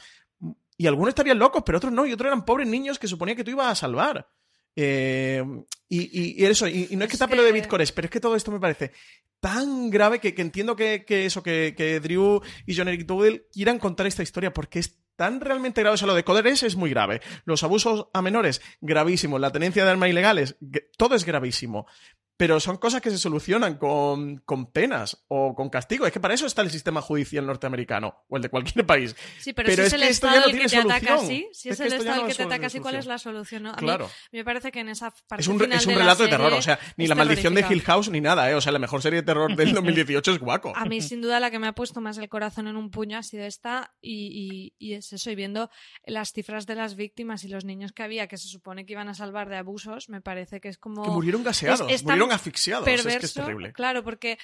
Y 0.77 0.87
algunos 0.87 1.09
estarían 1.09 1.39
locos, 1.39 1.63
pero 1.67 1.79
otros 1.79 1.93
no, 1.93 2.07
y 2.07 2.13
otros 2.13 2.29
eran 2.29 2.45
pobres 2.45 2.69
niños 2.69 2.99
que 3.01 3.09
suponía 3.09 3.35
que 3.35 3.43
tú 3.43 3.51
ibas 3.51 3.67
a 3.73 3.75
salvar. 3.75 4.29
Eh, 4.77 5.43
y, 5.89 6.43
y- 6.43 6.45
eso, 6.47 6.67
y, 6.69 6.89
y 6.91 6.97
no 6.97 7.05
es 7.05 7.11
que 7.11 7.17
tape 7.17 7.37
lo 7.37 7.43
de 7.45 7.53
Bitcoin, 7.53 7.83
pero 7.95 8.07
es 8.07 8.11
que 8.11 8.21
todo 8.21 8.37
esto 8.37 8.51
me 8.51 8.61
parece 8.61 8.93
tan 9.41 9.91
grave 9.91 10.21
que, 10.21 10.35
que 10.35 10.43
entiendo 10.43 10.75
que, 10.75 11.05
que 11.05 11.27
eso, 11.27 11.43
que, 11.43 11.75
que 11.77 12.01
Drew 12.01 12.41
y 12.67 12.75
John 12.75 12.89
Eric 12.89 13.05
Dowdell 13.07 13.47
quieran 13.53 13.79
contar 13.79 14.07
esta 14.07 14.23
historia 14.23 14.53
porque 14.55 14.79
es 14.79 14.99
tan 15.17 15.41
realmente 15.41 15.83
grave. 15.83 15.95
O 15.95 15.99
sea, 15.99 16.07
lo 16.07 16.15
de 16.15 16.25
Coderes 16.25 16.63
es 16.63 16.77
muy 16.77 16.89
grave. 16.91 17.21
Los 17.45 17.63
abusos 17.63 18.09
a 18.15 18.23
menores, 18.23 18.63
gravísimos. 18.81 19.41
La 19.41 19.53
tenencia 19.53 19.85
de 19.85 19.91
armas 19.91 20.09
ilegales, 20.09 20.57
todo 20.97 21.15
es 21.15 21.25
gravísimo. 21.27 21.87
Pero 22.37 22.59
son 22.59 22.79
cosas 22.79 23.01
que 23.01 23.11
se 23.11 23.19
solucionan 23.19 23.77
con, 23.79 24.39
con 24.39 24.67
penas 24.73 25.25
o 25.29 25.55
con 25.55 25.71
castigo. 25.71 26.05
Es 26.07 26.13
que 26.13 26.19
para 26.19 26.35
eso 26.35 26.47
está 26.47 26.63
el 26.63 26.71
sistema 26.71 27.01
judicial 27.01 27.47
norteamericano 27.47 28.25
o 28.29 28.37
el 28.37 28.43
de 28.43 28.49
cualquier 28.49 28.85
país. 28.87 29.15
Sí, 29.39 29.53
pero, 29.53 29.69
Pero 29.69 29.83
si 29.83 29.87
es 29.87 29.93
el 29.93 30.01
que 30.01 30.09
esto 30.09 30.27
ya 30.27 30.33
Estado 30.33 30.47
no 30.51 30.53
el 30.57 30.61
que 30.63 30.69
te 30.69 30.77
ataca 30.79 31.15
así, 31.15 31.49
si 31.53 31.69
Es 31.69 31.79
el 31.81 31.93
Estado 31.93 32.23
el 32.23 32.27
que 32.27 32.35
te 32.35 32.43
ataca 32.43 32.67
así. 32.67 32.81
¿cuál 32.81 32.97
es 32.97 33.07
la 33.07 33.19
solución? 33.19 33.63
no? 33.63 33.71
A 33.71 33.77
Claro. 33.77 34.11
mí 34.33 34.39
me 34.39 34.45
parece 34.45 34.73
que 34.73 34.81
en 34.81 34.89
esa 34.89 35.13
parte 35.29 35.43
Es 35.43 35.49
un, 35.49 35.61
final 35.61 35.79
es 35.79 35.87
un 35.87 35.95
relato 35.95 36.25
de 36.25 36.29
terror. 36.29 36.53
O 36.55 36.63
sea, 36.63 36.79
ni 36.97 37.07
la 37.07 37.15
maldición 37.15 37.55
de. 37.55 37.65
Hill 37.71 37.83
House 37.83 38.11
ni 38.11 38.21
nada, 38.21 38.51
¿eh? 38.51 38.55
O 38.55 38.61
sea, 38.61 38.73
la 38.73 38.79
mejor 38.81 39.01
serie 39.01 39.21
de 39.21 39.27
terror 39.27 39.55
del 39.55 39.73
2018 39.75 40.33
es 40.33 40.39
Guaco. 40.41 40.73
A 40.77 40.85
mí, 40.87 41.01
sin 41.01 41.21
duda, 41.23 41.39
la 41.41 41.51
que 41.53 41.59
me 41.61 41.69
ha 41.69 41.73
puesto 41.73 42.01
más 42.01 42.19
el 42.19 42.29
corazón 42.29 42.67
en 42.67 42.77
un 42.77 42.91
puño 42.91 43.17
ha 43.17 43.23
sido 43.23 43.45
esta, 43.45 43.95
y, 44.01 44.73
y- 44.79 44.89
y 44.91 44.95
es 44.95 45.13
eso, 45.13 45.31
y 45.31 45.35
viendo 45.37 45.71
las 46.05 46.33
cifras 46.33 46.67
de 46.67 46.75
las 46.75 46.97
víctimas 46.97 47.45
y 47.45 47.49
los 47.49 47.65
niños 47.65 47.93
que 47.93 48.03
había, 48.03 48.27
que 48.27 48.39
se 48.39 48.49
supone 48.49 48.85
que 48.87 48.93
iban 48.93 49.09
a 49.09 49.15
salvar 49.15 49.49
de 49.49 49.57
abusos, 49.57 50.09
me 50.09 50.21
parece 50.21 50.61
que 50.61 50.69
es 50.69 50.79
como... 50.79 51.03
Que 51.05 51.11
murieron 51.11 51.43
gaseados, 51.45 51.89
es- 51.89 52.01
es 52.01 52.05
murieron 52.25 52.35
asfixiados. 52.35 52.87
Es 52.89 53.07
que 53.07 53.27
es 53.27 53.35
terrible. 53.35 53.73
Claro, 53.73 54.03
porque 54.05 54.39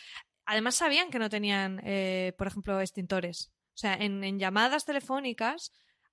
además 0.46 0.74
sabían 0.76 1.10
que 1.10 1.18
no 1.18 1.28
tenían, 1.28 1.80
eh, 1.84 2.32
por 2.38 2.46
ejemplo, 2.46 2.80
extintores. 2.80 3.52
O 3.74 3.78
sea, 3.80 3.94
en, 3.94 4.24
en 4.24 4.38
llamadas 4.38 4.84
telefónicas 4.84 5.72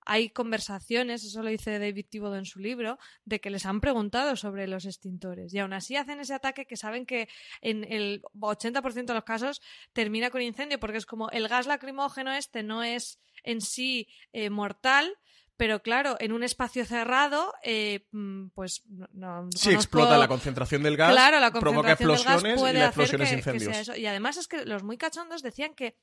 hay 0.09 0.29
conversaciones, 0.29 1.25
eso 1.25 1.43
lo 1.43 1.49
dice 1.49 1.79
David 1.79 2.05
Thibodeau 2.09 2.39
en 2.39 2.45
su 2.45 2.59
libro, 2.59 2.97
de 3.25 3.41
que 3.41 3.49
les 3.49 3.65
han 3.65 3.81
preguntado 3.81 4.37
sobre 4.37 4.65
los 4.65 4.85
extintores. 4.85 5.53
Y 5.53 5.59
aún 5.59 5.73
así 5.73 5.97
hacen 5.97 6.21
ese 6.21 6.33
ataque 6.33 6.65
que 6.65 6.77
saben 6.77 7.05
que 7.05 7.27
en 7.59 7.83
el 7.83 8.21
80% 8.39 9.05
de 9.05 9.13
los 9.13 9.25
casos 9.25 9.61
termina 9.91 10.29
con 10.29 10.41
incendio, 10.41 10.79
porque 10.79 10.97
es 10.97 11.05
como 11.05 11.29
el 11.31 11.49
gas 11.49 11.67
lacrimógeno 11.67 12.31
este 12.31 12.63
no 12.63 12.83
es 12.83 13.19
en 13.43 13.59
sí 13.59 14.07
eh, 14.31 14.49
mortal. 14.49 15.13
Pero 15.57 15.81
claro, 15.81 16.17
en 16.19 16.31
un 16.33 16.43
espacio 16.43 16.85
cerrado, 16.85 17.51
eh, 17.63 18.05
mm, 18.11 18.49
pues 18.53 18.83
no, 18.87 19.07
no 19.13 19.49
Sí, 19.55 19.69
conozco- 19.69 19.71
explota 19.73 20.17
la 20.17 20.27
concentración 20.27 20.83
del 20.83 20.95
gas, 20.95 21.11
Claro, 21.11 21.39
la 21.39 21.51
provoca 21.51 21.95
concentración 21.97 22.07
del 22.09 22.17
gas 22.17 22.21
explosiones 22.35 22.59
puede 22.61 22.73
y 22.73 22.77
la 22.81 22.87
hacer 22.89 23.01
explosión 23.03 23.21
es 23.21 23.29
que- 23.29 23.33
que 23.35 23.39
incendios. 23.57 23.71
sea 23.73 23.81
eso. 23.81 23.95
Y 23.99 24.05
además 24.05 24.37
es 24.37 24.47
que 24.47 24.65
los 24.65 24.83
muy 24.83 24.97
cachondos 24.97 25.41
decían 25.41 25.73
que, 25.73 25.97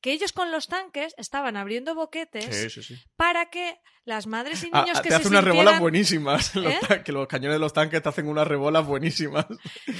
que 0.00 0.12
ellos 0.12 0.32
con 0.32 0.52
los 0.52 0.68
tanques 0.68 1.14
estaban 1.18 1.56
abriendo 1.56 1.94
boquetes 1.96 2.44
Sí, 2.54 2.70
sí, 2.70 2.82
sí. 2.94 3.02
para 3.16 3.50
que 3.50 3.80
las 4.04 4.26
madres 4.28 4.62
y 4.62 4.70
Ah, 4.72 4.82
niños 4.82 4.98
ah, 4.98 5.02
que 5.02 5.08
te 5.08 5.14
se 5.16 5.20
hace 5.20 5.28
unas 5.28 5.44
rebolas 5.44 5.80
buenísimas. 5.80 6.52
¿Eh? 6.56 6.78
que 7.04 7.10
los 7.12 7.26
cañones 7.26 7.56
de 7.56 7.60
los 7.60 7.72
tanques 7.72 8.00
te 8.02 8.08
hacen 8.08 8.28
unas 8.28 8.46
rebolas 8.46 8.86
buenísimas. 8.86 9.46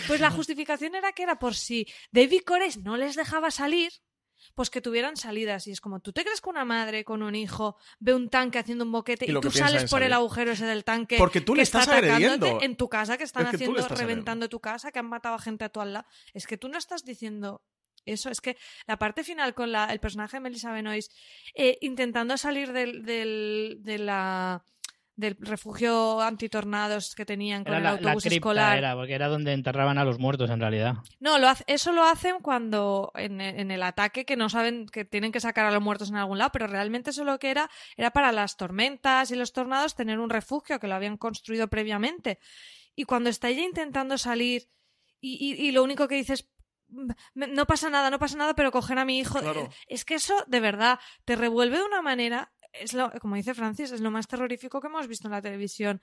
Pues 0.07 0.21
la 0.21 0.31
justificación 0.31 0.95
era 0.95 1.13
que 1.13 1.25
era 1.25 1.39
por 1.41 1.55
si 1.57 1.87
David 2.13 2.43
Koresh 2.47 2.79
no 2.79 2.97
les 2.97 3.17
dejaba 3.17 3.51
salir, 3.51 3.93
pues 4.55 4.71
que 4.71 4.81
tuvieran 4.81 5.17
salidas. 5.17 5.67
Y 5.67 5.73
es 5.73 5.81
como, 5.81 6.01
¿tú 6.01 6.13
te 6.13 6.23
crees 6.25 6.41
que 6.41 6.51
una 6.51 6.65
madre 6.65 7.05
con 7.05 7.23
un 7.23 7.35
hijo 7.35 7.77
ve 7.99 8.15
un 8.15 8.29
tanque 8.29 8.59
haciendo 8.59 8.85
un 8.85 8.93
boquete 8.93 9.31
Y 9.31 9.41
tú 9.41 9.51
sales 9.51 9.91
por 9.91 10.03
el 10.03 10.13
agujero 10.13 10.53
ese 10.53 10.67
del 10.67 10.85
tanque? 10.85 11.17
Porque 11.19 11.41
tú 11.41 11.55
le 11.55 11.63
está 11.63 11.81
estás 11.81 11.97
agrediendo. 11.97 12.61
En 12.61 12.77
tu 12.77 12.89
casa, 12.89 13.17
que 13.17 13.25
están 13.25 13.45
Es 13.45 13.51
que 13.51 13.57
haciendo, 13.57 13.89
reventando 13.89 14.49
tu 14.49 14.61
casa, 14.61 14.93
que 14.93 14.99
han 14.99 15.09
matado 15.09 15.35
a 15.35 15.39
gente 15.39 15.65
a 15.65 15.69
tu 15.69 15.81
al 15.81 15.93
lado. 15.93 16.07
Es 16.35 16.47
que 16.47 16.57
tú 16.57 16.69
no 16.69 16.79
estás 16.79 17.05
diciendo 17.05 17.63
eso. 18.05 18.31
Es 18.31 18.41
que 18.41 18.57
la 18.87 18.99
parte 18.99 19.25
final 19.25 19.55
con 19.55 19.73
la, 19.73 19.87
el 19.87 20.01
personaje 20.01 20.37
de 20.37 20.41
Melissa 20.41 20.73
Benoist 20.73 21.13
eh, 21.55 21.79
intentando 21.81 22.37
salir 22.37 22.73
del, 22.73 23.05
del, 23.05 23.79
de 23.81 23.99
la 23.99 24.65
del 25.23 25.37
refugio 25.41 26.21
antitornados 26.21 27.15
que 27.15 27.25
tenían 27.25 27.65
con 27.65 27.73
Era 27.73 27.79
el 27.79 27.85
la, 27.85 27.91
la 27.93 27.97
autobús 27.97 28.23
cripta, 28.25 28.35
escolar. 28.37 28.77
era, 28.79 28.95
porque 28.95 29.15
era 29.15 29.29
donde 29.29 29.55
enterraban 29.55 29.97
a 29.97 30.05
los 30.05 30.19
muertos 30.19 30.51
en 30.51 30.61
realidad. 30.61 30.97
No, 31.21 31.39
lo 31.39 31.49
hace- 31.49 31.65
eso 31.67 31.93
lo 31.93 32.03
hacen 32.05 32.41
cuando 32.43 33.11
en, 33.15 33.41
en 33.41 33.71
el 33.71 33.83
ataque 33.83 34.27
que 34.27 34.37
no 34.37 34.51
saben 34.51 34.87
que 34.87 35.07
tienen 35.07 35.33
que 35.33 35.41
sacar 35.41 35.65
a 35.65 35.71
los 35.73 35.81
muertos 35.83 36.11
en 36.11 36.17
algún 36.17 36.37
lado, 36.37 36.51
pero 36.53 36.67
realmente 36.67 37.11
eso 37.11 37.25
lo 37.25 37.39
que 37.39 37.51
era 37.51 37.71
era 37.97 38.11
para 38.11 38.33
las 38.33 38.57
tormentas 38.59 39.31
y 39.31 39.37
los 39.37 39.53
tornados 39.55 39.95
tener 39.95 40.19
un 40.19 40.29
refugio 40.29 40.79
que 40.79 40.89
lo 40.89 40.95
habían 40.95 41.17
construido 41.17 41.69
previamente. 41.69 42.39
Y 42.95 43.05
cuando 43.05 43.31
está 43.31 43.49
ella 43.49 43.63
intentando 43.63 44.19
salir 44.19 44.69
y, 45.21 45.39
y- 45.41 45.69
y 45.69 45.73
lo 45.73 45.83
único 45.83 46.09
que 46.09 46.17
dice 46.17 46.35
es 46.35 46.49
"Mm, 46.89 47.11
no 47.55 47.65
pasa 47.65 47.89
nada, 47.89 48.11
no 48.11 48.19
pasa 48.19 48.37
nada, 48.37 48.55
pero 48.55 48.71
coger 48.71 48.99
a 48.99 49.05
mi 49.07 49.19
hijo. 49.19 49.39
Claro. 49.41 49.71
Es 49.87 50.05
que 50.05 50.15
eso 50.17 50.35
de 50.47 50.61
verdad 50.61 50.99
te 51.25 51.37
revuelve 51.37 51.79
de 51.79 51.85
una 51.85 52.03
manera, 52.03 52.53
es 52.73 52.93
lo, 52.93 53.11
como 53.21 53.37
dice 53.37 53.55
Francis, 53.55 53.93
es 53.93 54.01
lo 54.01 54.11
más 54.11 54.27
terrorífico 54.27 54.81
que 54.81 54.89
hemos 54.89 55.07
visto 55.07 55.29
en 55.29 55.33
la 55.33 55.43
televisión 55.43 56.01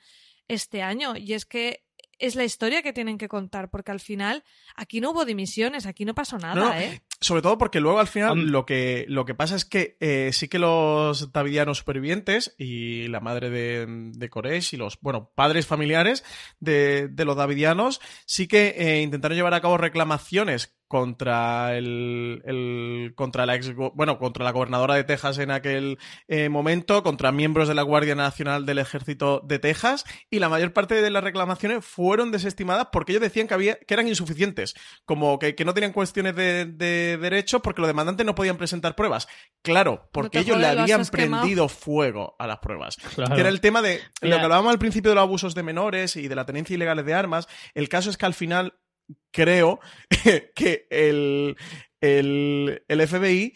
este 0.47 0.81
año. 0.81 1.15
Y 1.15 1.33
es 1.33 1.45
que 1.45 1.85
es 2.19 2.35
la 2.35 2.43
historia 2.43 2.81
que 2.81 2.93
tienen 2.93 3.17
que 3.17 3.29
contar, 3.29 3.69
porque 3.69 3.91
al 3.91 3.99
final 3.99 4.43
aquí 4.75 4.99
no 4.99 5.11
hubo 5.11 5.25
dimisiones, 5.25 5.85
aquí 5.85 6.03
no 6.05 6.13
pasó 6.13 6.37
nada, 6.37 6.53
No, 6.53 6.65
no, 6.65 6.73
¿eh? 6.73 7.01
Sobre 7.21 7.41
todo 7.41 7.57
porque 7.57 7.79
luego 7.79 7.99
al 7.99 8.07
final 8.07 8.47
lo 8.47 8.65
que, 8.65 9.05
lo 9.09 9.25
que 9.25 9.35
pasa 9.35 9.55
es 9.55 9.65
que 9.65 9.97
eh, 9.99 10.31
sí 10.31 10.47
que 10.47 10.59
los 10.59 11.31
davidianos 11.31 11.79
supervivientes 11.79 12.55
y 12.57 13.07
la 13.07 13.19
madre 13.19 13.49
de, 13.49 13.85
de 13.87 14.29
Koresh 14.29 14.73
y 14.73 14.77
los, 14.77 14.99
bueno, 15.01 15.31
padres 15.35 15.67
familiares 15.67 16.23
de, 16.59 17.09
de 17.09 17.25
los 17.25 17.35
davidianos 17.35 17.99
sí 18.25 18.47
que 18.47 18.75
eh, 18.77 19.01
intentaron 19.01 19.35
llevar 19.35 19.53
a 19.53 19.61
cabo 19.61 19.77
reclamaciones 19.77 20.78
contra 20.89 21.77
el, 21.77 22.41
el- 22.45 23.13
contra 23.15 23.45
la 23.45 23.55
ex 23.55 23.73
bueno 23.93 24.17
contra 24.17 24.43
la 24.43 24.51
gobernadora 24.51 24.95
de 24.95 25.03
Texas 25.05 25.37
en 25.37 25.51
aquel 25.51 25.99
eh, 26.27 26.49
momento 26.49 27.03
contra 27.03 27.31
miembros 27.31 27.67
de 27.67 27.75
la 27.75 27.83
Guardia 27.83 28.15
Nacional 28.15 28.65
del 28.65 28.79
Ejército 28.79 29.39
de 29.45 29.59
Texas 29.59 30.03
y 30.31 30.39
la 30.39 30.49
mayor 30.49 30.73
parte 30.73 30.95
de 31.01 31.09
las 31.11 31.23
reclamaciones 31.23 31.85
fueron 31.85 32.31
desestimadas 32.31 32.87
porque 32.91 33.11
ellos 33.13 33.21
decían 33.21 33.47
que 33.47 33.53
había 33.53 33.75
que 33.79 33.93
eran 33.93 34.07
insuficientes 34.07 34.73
como 35.05 35.37
que, 35.39 35.53
que 35.55 35.63
no 35.63 35.73
tenían 35.75 35.93
cuestiones 35.93 36.35
de, 36.35 36.65
de 36.65 37.17
derechos 37.17 37.61
porque 37.61 37.81
los 37.81 37.87
demandantes 37.87 38.25
no 38.25 38.33
podían 38.35 38.57
presentar 38.57 38.95
pruebas 38.95 39.27
claro 39.61 40.09
porque 40.11 40.39
ellos 40.39 40.57
le 40.57 40.65
habían 40.67 41.05
quemado. 41.05 41.41
prendido 41.43 41.69
fuego 41.69 42.35
a 42.39 42.47
las 42.47 42.57
pruebas 42.57 42.97
Claro. 43.13 43.35
que 43.35 43.41
era 43.41 43.49
el 43.49 43.61
tema 43.61 43.83
de 43.83 44.01
lo 44.21 44.35
que 44.37 44.41
hablábamos 44.43 44.71
al 44.71 44.79
principio 44.79 45.11
de 45.11 45.15
los 45.15 45.21
abusos 45.21 45.53
de 45.53 45.61
menores 45.61 46.15
y 46.15 46.27
de 46.27 46.35
la 46.35 46.45
tenencia 46.47 46.73
ilegal 46.73 47.05
de 47.05 47.13
armas 47.13 47.47
el 47.75 47.89
caso 47.89 48.09
es 48.09 48.17
que 48.17 48.25
al 48.25 48.33
final 48.33 48.73
creo 49.31 49.79
que 50.55 50.87
el, 50.89 51.55
el, 52.01 52.83
el 52.87 53.07
FBI 53.07 53.55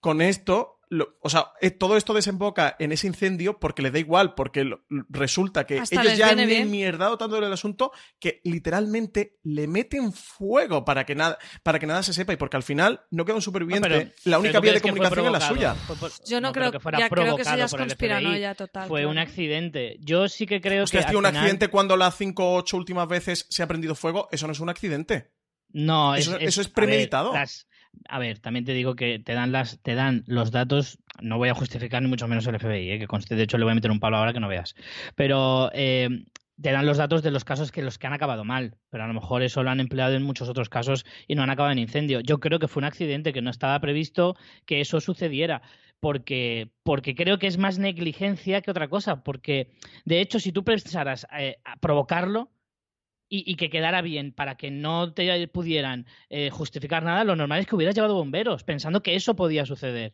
con 0.00 0.20
esto 0.20 0.80
o 1.20 1.30
sea, 1.30 1.52
eh, 1.60 1.70
todo 1.70 1.96
esto 1.96 2.12
desemboca 2.12 2.76
en 2.78 2.92
ese 2.92 3.06
incendio 3.06 3.58
porque 3.58 3.80
le 3.82 3.90
da 3.90 3.98
igual, 3.98 4.34
porque 4.34 4.70
resulta 5.08 5.64
que 5.66 5.78
Hasta 5.78 6.02
ellos 6.02 6.18
ya 6.18 6.28
han 6.30 6.38
enmierdado 6.40 7.16
tanto 7.16 7.38
el 7.38 7.52
asunto 7.52 7.92
que 8.20 8.40
literalmente 8.44 9.38
le 9.42 9.66
meten 9.66 10.12
fuego 10.12 10.84
para 10.84 11.04
que 11.06 11.14
nada, 11.14 11.38
para 11.62 11.78
que 11.78 11.86
nada 11.86 12.02
se 12.02 12.12
sepa 12.12 12.32
y 12.32 12.36
porque 12.36 12.56
al 12.56 12.62
final 12.62 13.00
no 13.10 13.24
queda 13.24 13.36
un 13.36 13.42
superviviente. 13.42 13.88
No, 13.88 13.94
pero- 13.96 14.10
la 14.24 14.38
única 14.38 14.58
¿tú 14.58 14.62
vía 14.62 14.72
de 14.74 14.80
comunicación 14.80 15.26
es 15.26 15.32
la 15.32 15.40
suya. 15.40 15.74
Por- 15.86 16.10
Yo 16.26 16.40
no, 16.40 16.52
creo, 16.52 16.72
que 16.72 16.80
fuera 16.80 16.98
ya 16.98 17.08
creo 17.08 17.36
que 17.36 17.42
eso 17.42 17.50
ya 17.50 17.56
provocado 17.56 17.64
es 17.64 17.74
conspiranoia 17.88 18.50
FBI. 18.54 18.56
total. 18.56 18.88
Fue 18.88 19.06
un 19.06 19.18
accidente. 19.18 19.96
Yo 20.00 20.28
sí 20.28 20.46
que 20.46 20.60
creo 20.60 20.84
Hostia, 20.84 21.00
que. 21.00 21.06
tío, 21.10 21.18
un 21.18 21.24
final- 21.24 21.36
accidente 21.42 21.68
cuando 21.68 21.96
las 21.96 22.16
5 22.16 22.44
o 22.52 22.56
8 22.58 22.76
últimas 22.76 23.08
veces 23.08 23.46
se 23.48 23.62
ha 23.62 23.66
prendido 23.66 23.94
fuego, 23.94 24.28
eso 24.30 24.46
no 24.46 24.52
es 24.52 24.60
un 24.60 24.68
accidente. 24.68 25.30
No, 25.74 26.14
Eso- 26.14 26.36
es, 26.36 26.48
eso 26.48 26.60
es 26.60 26.66
a 26.66 26.68
ver, 26.70 26.74
premeditado. 26.74 27.32
las- 27.32 27.66
A 28.08 28.18
ver, 28.18 28.38
también 28.38 28.64
te 28.64 28.72
digo 28.72 28.94
que 28.94 29.18
te 29.18 29.34
dan 29.34 29.52
las, 29.52 29.80
te 29.82 29.94
dan 29.94 30.24
los 30.26 30.50
datos. 30.50 30.98
No 31.20 31.38
voy 31.38 31.48
a 31.48 31.54
justificar 31.54 32.02
ni 32.02 32.08
mucho 32.08 32.28
menos 32.28 32.46
el 32.46 32.58
FBI, 32.58 32.90
eh, 32.90 32.98
que 32.98 33.06
conste. 33.06 33.36
De 33.36 33.42
hecho, 33.42 33.58
le 33.58 33.64
voy 33.64 33.72
a 33.72 33.74
meter 33.74 33.90
un 33.90 34.00
palo 34.00 34.16
ahora 34.16 34.32
que 34.32 34.40
no 34.40 34.48
veas. 34.48 34.74
Pero 35.14 35.70
eh, 35.72 36.08
te 36.60 36.72
dan 36.72 36.86
los 36.86 36.98
datos 36.98 37.22
de 37.22 37.30
los 37.30 37.44
casos 37.44 37.72
que 37.72 37.82
los 37.82 37.98
que 37.98 38.06
han 38.06 38.12
acabado 38.12 38.44
mal. 38.44 38.76
Pero 38.90 39.04
a 39.04 39.06
lo 39.06 39.14
mejor 39.14 39.42
eso 39.42 39.62
lo 39.62 39.70
han 39.70 39.80
empleado 39.80 40.14
en 40.14 40.22
muchos 40.22 40.48
otros 40.48 40.68
casos 40.68 41.04
y 41.26 41.34
no 41.34 41.42
han 41.42 41.50
acabado 41.50 41.72
en 41.72 41.78
incendio. 41.78 42.20
Yo 42.20 42.40
creo 42.40 42.58
que 42.58 42.68
fue 42.68 42.80
un 42.80 42.84
accidente 42.84 43.32
que 43.32 43.42
no 43.42 43.50
estaba 43.50 43.78
previsto 43.80 44.36
que 44.66 44.80
eso 44.80 45.00
sucediera. 45.00 45.62
Porque, 46.00 46.72
porque 46.82 47.14
creo 47.14 47.38
que 47.38 47.46
es 47.46 47.58
más 47.58 47.78
negligencia 47.78 48.60
que 48.60 48.70
otra 48.70 48.88
cosa. 48.88 49.22
Porque, 49.22 49.70
de 50.04 50.20
hecho, 50.20 50.40
si 50.40 50.50
tú 50.50 50.64
pensaras 50.64 51.26
eh, 51.38 51.58
provocarlo, 51.80 52.50
y, 53.34 53.50
y 53.50 53.54
que 53.56 53.70
quedara 53.70 54.02
bien 54.02 54.32
para 54.32 54.56
que 54.56 54.70
no 54.70 55.14
te 55.14 55.48
pudieran 55.48 56.06
eh, 56.28 56.50
justificar 56.50 57.02
nada, 57.02 57.24
lo 57.24 57.34
normal 57.34 57.60
es 57.60 57.66
que 57.66 57.74
hubieras 57.74 57.94
llevado 57.94 58.14
bomberos, 58.14 58.62
pensando 58.62 59.02
que 59.02 59.14
eso 59.14 59.34
podía 59.34 59.64
suceder. 59.64 60.12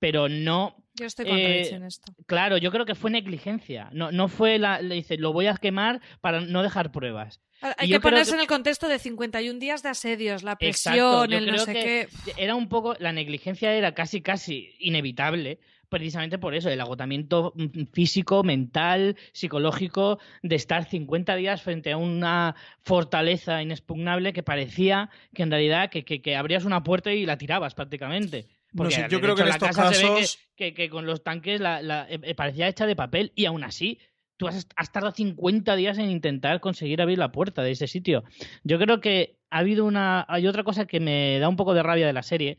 Pero 0.00 0.28
no, 0.28 0.84
Yo 0.94 1.06
estoy 1.06 1.24
con 1.26 1.36
eh, 1.38 1.68
en 1.70 1.84
esto. 1.84 2.12
claro, 2.26 2.56
yo 2.56 2.72
creo 2.72 2.84
que 2.84 2.94
fue 2.96 3.10
negligencia. 3.12 3.90
No, 3.92 4.10
no 4.10 4.26
fue 4.28 4.58
la, 4.58 4.80
le 4.82 4.96
dice, 4.96 5.16
lo 5.18 5.32
voy 5.32 5.46
a 5.46 5.54
quemar 5.54 6.00
para 6.20 6.40
no 6.40 6.62
dejar 6.64 6.90
pruebas. 6.90 7.40
Hay 7.60 7.88
que 7.88 7.98
ponerse 8.00 8.30
que- 8.32 8.36
en 8.36 8.40
el 8.42 8.46
contexto 8.48 8.88
de 8.88 8.98
51 8.98 9.58
días 9.58 9.82
de 9.82 9.88
asedios, 9.90 10.42
la 10.42 10.56
Exacto, 10.60 11.26
presión, 11.26 11.30
yo 11.30 11.38
el 11.38 11.46
no 11.46 11.58
sé 11.58 11.72
que 11.72 12.08
qué. 12.24 12.32
era 12.36 12.54
un 12.56 12.68
poco, 12.68 12.94
la 13.00 13.12
negligencia 13.12 13.72
era 13.74 13.94
casi, 13.94 14.20
casi 14.20 14.74
inevitable, 14.78 15.58
precisamente 15.88 16.38
por 16.38 16.54
eso, 16.54 16.68
el 16.70 16.80
agotamiento 16.80 17.52
mm, 17.56 17.84
físico, 17.92 18.42
mental, 18.42 19.16
psicológico, 19.32 20.18
de 20.42 20.56
estar 20.56 20.84
50 20.84 21.34
días 21.36 21.62
frente 21.62 21.92
a 21.92 21.96
una 21.96 22.54
fortaleza 22.84 23.62
inexpugnable 23.62 24.32
que 24.32 24.42
parecía 24.42 25.10
que 25.34 25.42
en 25.42 25.50
realidad 25.50 25.90
que, 25.90 26.04
que- 26.04 26.20
que 26.22 26.36
abrías 26.36 26.64
una 26.64 26.82
puerta 26.82 27.12
y 27.12 27.26
la 27.26 27.38
tirabas 27.38 27.74
prácticamente. 27.74 28.46
No 28.72 28.78
Porque, 28.84 28.94
sé, 28.96 29.06
yo 29.10 29.20
creo 29.20 29.34
que 29.34 29.42
en 29.42 29.48
la 29.48 29.54
estos 29.54 29.68
casa 29.68 29.92
se 29.94 30.02
ve 30.02 30.08
que- 30.08 30.20
casos- 30.20 30.38
que, 30.56 30.74
que 30.74 30.90
con 30.90 31.06
los 31.06 31.22
tanques 31.24 31.60
la, 31.60 31.80
la- 31.82 32.06
eh, 32.10 32.34
parecía 32.34 32.68
hecha 32.68 32.86
de 32.86 32.96
papel 32.96 33.32
y 33.34 33.46
aún 33.46 33.64
así 33.64 33.98
tú 34.36 34.46
has, 34.46 34.68
has 34.76 34.92
tardado 34.92 35.14
50 35.14 35.74
días 35.74 35.98
en 35.98 36.10
intentar 36.10 36.60
conseguir 36.60 37.00
abrir 37.02 37.18
la 37.18 37.32
puerta 37.32 37.62
de 37.62 37.72
ese 37.72 37.86
sitio. 37.86 38.24
Yo 38.62 38.78
creo 38.78 39.00
que 39.00 39.38
ha 39.50 39.58
habido 39.58 39.84
una. 39.84 40.24
Hay 40.28 40.46
otra 40.46 40.62
cosa 40.62 40.86
que 40.86 41.00
me 41.00 41.38
da 41.40 41.48
un 41.48 41.56
poco 41.56 41.74
de 41.74 41.82
rabia 41.82 42.06
de 42.06 42.12
la 42.12 42.22
serie, 42.22 42.58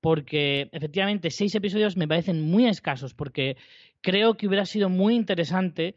porque 0.00 0.68
efectivamente 0.72 1.30
seis 1.30 1.54
episodios 1.54 1.96
me 1.96 2.08
parecen 2.08 2.40
muy 2.40 2.66
escasos, 2.66 3.14
porque 3.14 3.56
creo 4.00 4.36
que 4.36 4.46
hubiera 4.46 4.66
sido 4.66 4.88
muy 4.88 5.14
interesante 5.14 5.94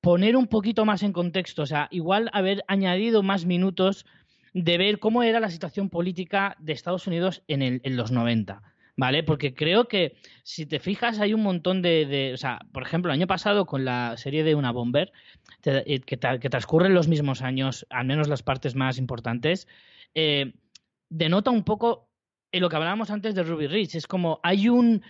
poner 0.00 0.36
un 0.36 0.46
poquito 0.46 0.84
más 0.84 1.02
en 1.02 1.12
contexto, 1.12 1.62
o 1.62 1.66
sea, 1.66 1.88
igual 1.90 2.30
haber 2.32 2.62
añadido 2.68 3.22
más 3.22 3.46
minutos 3.46 4.06
de 4.54 4.78
ver 4.78 4.98
cómo 4.98 5.22
era 5.22 5.40
la 5.40 5.50
situación 5.50 5.88
política 5.88 6.56
de 6.58 6.72
Estados 6.72 7.06
Unidos 7.06 7.42
en, 7.48 7.62
el, 7.62 7.80
los 7.84 8.12
90. 8.12 8.62
¿Vale? 9.00 9.22
Porque 9.22 9.54
creo 9.54 9.86
que 9.86 10.16
si 10.42 10.66
te 10.66 10.80
fijas 10.80 11.20
hay 11.20 11.32
un 11.32 11.44
montón 11.44 11.82
de, 11.82 12.32
O 12.34 12.36
sea, 12.36 12.58
por 12.72 12.82
ejemplo, 12.82 13.12
el 13.12 13.18
año 13.20 13.28
pasado 13.28 13.64
con 13.64 13.84
la 13.84 14.16
serie 14.16 14.42
de 14.42 14.56
Una 14.56 14.72
Bomber, 14.72 15.12
eh, 15.64 16.00
que, 16.00 16.18
que 16.18 16.50
transcurren 16.50 16.94
los 16.94 17.06
mismos 17.06 17.40
años, 17.40 17.86
al 17.90 18.06
menos 18.06 18.26
las 18.26 18.42
partes 18.42 18.74
más 18.74 18.98
importantes, 18.98 19.68
eh, 20.16 20.52
denota 21.10 21.52
un 21.52 21.62
poco 21.62 22.07
en 22.52 22.60
lo 22.62 22.68
que 22.68 22.76
hablábamos 22.76 23.10
antes 23.10 23.34
de 23.34 23.42
Ruby 23.42 23.66
Ridge. 23.66 23.94
Es 23.96 24.06
como 24.06 24.40
hay 24.42 24.68
un 24.68 25.02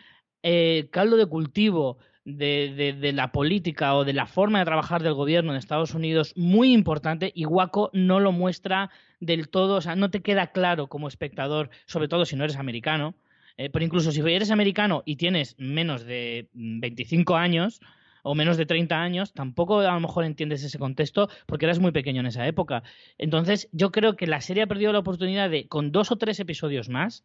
eh, 0.42 0.88
caldo 0.92 1.16
de 1.16 1.26
cultivo 1.26 1.98
de, 2.24 2.74
de- 2.76 2.92
de 2.92 3.12
la 3.12 3.32
política 3.32 3.94
o 3.94 4.04
de 4.04 4.12
la 4.12 4.26
forma 4.26 4.58
de 4.58 4.64
trabajar 4.66 5.02
del 5.02 5.14
gobierno 5.14 5.52
de 5.52 5.58
Estados 5.58 5.94
Unidos 5.94 6.32
muy 6.36 6.72
importante 6.72 7.32
y 7.34 7.46
Waco 7.46 7.90
no 7.94 8.20
lo 8.20 8.32
muestra 8.32 8.90
del 9.20 9.48
todo, 9.48 9.76
o 9.76 9.80
sea, 9.80 9.96
no 9.96 10.10
te 10.10 10.20
queda 10.22 10.48
claro 10.52 10.88
como 10.88 11.08
espectador, 11.08 11.70
sobre 11.86 12.08
todo 12.08 12.24
si 12.26 12.36
no 12.36 12.44
eres 12.44 12.56
americano. 12.56 13.14
eh, 13.56 13.70
pero 13.70 13.84
incluso 13.84 14.12
si 14.12 14.20
eres 14.20 14.50
americano 14.50 15.02
y 15.06 15.16
tienes 15.16 15.54
menos 15.58 16.04
de 16.04 16.48
mm, 16.52 16.80
25 16.80 17.36
años 17.36 17.80
o 18.22 18.34
menos 18.34 18.56
de 18.56 18.66
30 18.66 19.00
años, 19.00 19.32
tampoco 19.32 19.80
a 19.80 19.92
lo 19.92 20.00
mejor 20.00 20.24
entiendes 20.24 20.62
ese 20.62 20.78
contexto 20.78 21.28
porque 21.46 21.66
eras 21.66 21.78
muy 21.78 21.92
pequeño 21.92 22.20
en 22.20 22.26
esa 22.26 22.46
época. 22.46 22.82
Entonces, 23.18 23.68
yo 23.72 23.90
creo 23.92 24.16
que 24.16 24.26
la 24.26 24.40
serie 24.40 24.62
ha 24.62 24.66
perdido 24.66 24.92
la 24.92 25.00
oportunidad 25.00 25.50
de, 25.50 25.68
con 25.68 25.92
dos 25.92 26.10
o 26.10 26.16
tres 26.16 26.40
episodios 26.40 26.88
más, 26.88 27.24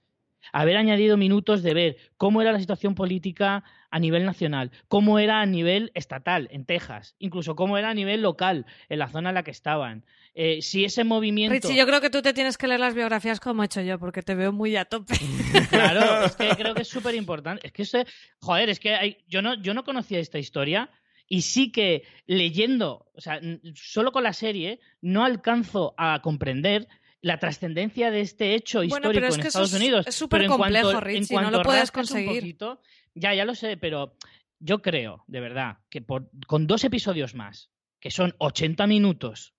haber 0.52 0.78
añadido 0.78 1.18
minutos 1.18 1.64
de 1.64 1.74
ver 1.74 1.98
cómo 2.18 2.42
era 2.42 2.52
la 2.52 2.60
situación 2.60 2.96
política 2.96 3.64
a 3.90 4.00
nivel 4.00 4.26
nacional, 4.26 4.72
cómo 4.88 5.20
era 5.20 5.42
a 5.42 5.46
nivel 5.46 5.92
estatal 5.94 6.48
en 6.52 6.66
Texas, 6.66 7.16
incluso 7.20 7.56
cómo 7.56 7.78
era 7.78 7.90
a 7.90 7.94
nivel 7.94 8.22
local 8.22 8.66
en 8.90 9.00
la 9.00 9.08
zona 9.08 9.30
en 9.30 9.36
la 9.36 9.44
que 9.44 9.52
estaban. 9.52 10.06
Eh, 10.36 10.62
si 10.64 10.84
ese 10.84 11.04
movimiento... 11.04 11.54
Richie, 11.54 11.76
yo 11.78 11.86
creo 11.86 12.02
que 12.02 12.10
tú 12.10 12.22
te 12.24 12.34
tienes 12.34 12.58
que 12.58 12.68
leer 12.68 12.80
las 12.80 12.96
biografías 12.96 13.40
como 13.40 13.62
he 13.62 13.68
hecho 13.68 13.82
yo, 13.82 14.00
porque 14.00 14.24
te 14.24 14.34
veo 14.34 14.52
muy 14.52 14.76
a 14.76 14.86
tope. 14.86 15.14
Claro, 15.70 16.26
es 16.26 16.36
que 16.36 16.50
creo 16.50 16.74
que 16.74 16.82
es 16.82 16.88
súper 16.88 17.14
importante. 17.16 17.68
Es 17.68 17.72
que 17.74 17.84
este, 17.84 18.06
joder, 18.40 18.70
es 18.70 18.80
que 18.80 18.94
hay- 18.96 19.18
yo 19.28 19.42
no, 19.42 19.54
yo 19.62 19.74
no 19.76 19.84
conocía 19.84 20.20
esta 20.20 20.40
historia 20.40 20.90
y 21.28 21.42
sí 21.44 21.72
que 21.72 22.04
leyendo, 22.26 23.12
o 23.14 23.22
sea, 23.22 23.40
solo 23.76 24.12
con 24.12 24.24
la 24.24 24.34
serie 24.34 24.80
no 25.02 25.24
alcanzo 25.24 25.94
a 25.98 26.20
comprender 26.22 26.88
la 27.22 27.38
trascendencia 27.40 28.12
de 28.12 28.22
este 28.22 28.56
hecho 28.56 28.80
Bueno, 28.80 28.96
histórico 28.96 29.14
pero 29.14 29.28
es 29.28 29.36
en 29.36 29.42
que 29.42 29.48
eso 29.48 29.60
Estados 29.64 29.74
es- 29.74 29.80
Unidos. 29.80 30.08
es 30.08 30.16
súper 30.16 30.46
complejo, 30.48 30.90
cuanto- 30.92 31.00
Richie, 31.06 31.36
no 31.36 31.52
lo 31.52 31.62
puedes 31.62 31.92
conseguir. 31.92 32.42
poquito- 32.42 32.82
ya, 33.16 33.34
ya 33.34 33.46
lo 33.46 33.54
sé, 33.56 33.78
pero 33.78 34.18
yo 34.60 34.82
creo, 34.82 35.24
de 35.28 35.40
verdad, 35.40 35.78
que 35.90 36.02
por, 36.02 36.30
con 36.48 36.66
dos 36.68 36.84
episodios 36.84 37.36
más, 37.36 37.70
que 38.00 38.12
son 38.12 38.34
80 38.40 38.88
minutos, 38.88 39.54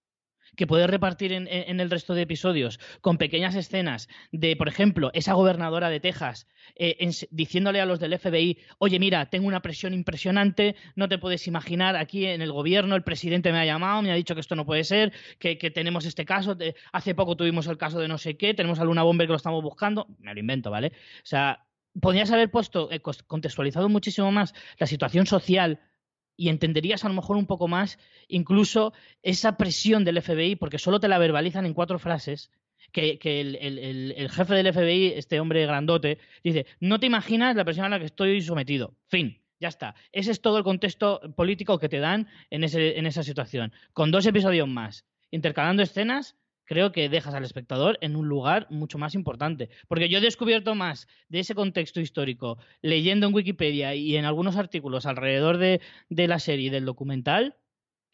que 0.57 0.67
puedes 0.67 0.89
repartir 0.89 1.33
en, 1.33 1.49
en- 1.49 1.81
el 1.81 1.91
resto 1.91 2.15
de 2.15 2.23
episodios, 2.23 2.79
con 3.01 3.19
pequeñas 3.19 3.55
escenas 3.55 4.09
de, 4.33 4.57
por 4.57 4.69
ejemplo, 4.69 5.11
esa 5.13 5.35
gobernadora 5.35 5.91
de 5.91 6.01
Texas 6.01 6.47
eh, 6.77 6.97
diciéndole 7.31 7.81
a 7.81 7.87
los 7.87 8.01
del 8.01 8.19
FBI, 8.19 8.59
oye, 8.79 8.99
mira, 8.99 9.27
tengo 9.31 9.47
una 9.49 9.61
presión 9.61 9.93
impresionante, 9.93 10.77
no 10.97 11.09
te 11.09 11.19
puedes 11.19 11.47
imaginar, 11.47 11.97
aquí 11.97 12.27
en 12.27 12.43
el 12.43 12.53
gobierno 12.53 12.97
el 12.97 13.03
presidente 13.03 13.53
me 13.53 13.59
ha 13.59 13.65
llamado, 13.67 14.03
me 14.03 14.11
ha 14.13 14.15
dicho 14.15 14.35
que 14.35 14.41
esto 14.41 14.57
no 14.57 14.65
puede 14.65 14.85
ser, 14.85 15.13
que, 15.39 15.57
tenemos 15.57 16.05
este 16.07 16.25
caso, 16.25 16.57
hace 16.93 17.15
poco 17.15 17.37
tuvimos 17.37 17.67
el 17.67 17.77
caso 17.77 17.99
de 17.99 18.09
no 18.09 18.19
sé 18.19 18.37
qué, 18.37 18.55
tenemos 18.55 18.79
a 18.81 18.85
Luna 18.85 19.03
Bomber 19.03 19.27
que 19.27 19.33
lo 19.33 19.37
estamos 19.37 19.63
buscando, 19.63 20.07
me 20.21 20.33
lo 20.33 20.41
invento, 20.41 20.71
¿vale? 20.71 20.89
O 20.89 21.27
sea, 21.27 21.65
podrías 22.01 22.31
haber 22.31 22.51
puesto, 22.51 22.91
eh, 22.91 23.01
contextualizado 23.01 23.89
muchísimo 23.89 24.31
más 24.33 24.55
la 24.79 24.87
situación 24.87 25.27
social 25.27 25.81
y 26.37 26.49
entenderías 26.49 27.05
a 27.05 27.09
lo 27.09 27.15
mejor 27.15 27.37
un 27.37 27.47
poco 27.47 27.69
más 27.69 27.99
incluso 28.29 28.93
esa 29.23 29.57
presión 29.57 30.05
del 30.05 30.21
FBI, 30.21 30.57
porque 30.57 30.79
solo 30.79 31.01
te 31.01 31.09
la 31.09 31.19
verbalizan 31.19 31.67
en 31.67 31.75
cuatro 31.75 31.99
frases, 31.99 32.51
que, 32.93 33.19
que 33.19 33.41
el, 33.41 33.57
el- 33.57 33.79
el- 33.79 34.15
el 34.17 34.31
jefe 34.31 34.55
del 34.55 34.67
FBI, 34.73 35.13
este 35.17 35.41
hombre 35.41 35.67
grandote, 35.67 36.19
dice, 36.43 36.67
no 36.81 37.01
te 37.01 37.07
imaginas 37.07 37.57
la 37.57 37.65
presión 37.65 37.87
a 37.87 37.89
la 37.89 37.99
que 37.99 38.07
estoy 38.07 38.41
sometido. 38.41 38.95
Fin. 39.09 39.41
Ya 39.61 39.69
está. 39.69 39.95
Ese 40.13 40.33
es 40.33 40.41
todo 40.43 40.59
el 40.59 40.65
contexto 40.65 41.21
político 41.37 41.79
que 41.79 41.89
te 41.89 41.99
dan 41.99 42.29
en, 42.51 42.65
ese, 42.65 42.99
en 42.99 43.07
esa 43.07 43.23
situación. 43.23 43.73
Con 43.93 44.11
dos 44.11 44.27
episodios 44.27 44.69
más, 44.69 45.07
intercalando 45.31 45.83
escenas, 45.83 46.37
creo 46.65 46.93
que 46.93 47.09
dejas 47.09 47.35
al 47.35 47.45
espectador 47.45 47.99
en 48.01 48.17
un 48.17 48.29
lugar 48.29 48.67
mucho 48.71 48.99
más 48.99 49.15
importante. 49.15 49.71
Porque 49.89 50.09
yo 50.09 50.19
he 50.19 50.23
descubierto 50.23 50.75
más 50.75 51.07
de 51.29 51.41
ese 51.41 51.55
contexto 51.55 52.01
histórico 52.01 52.59
leyendo 52.83 53.27
en 53.27 53.35
Wikipedia 53.35 53.95
y 53.95 54.17
en 54.17 54.25
algunos 54.25 54.57
artículos 54.57 55.07
alrededor 55.07 55.59
de, 55.59 55.81
de 56.09 56.29
la 56.29 56.39
serie 56.39 56.67
y 56.67 56.71
del 56.71 56.85
documental 56.85 57.57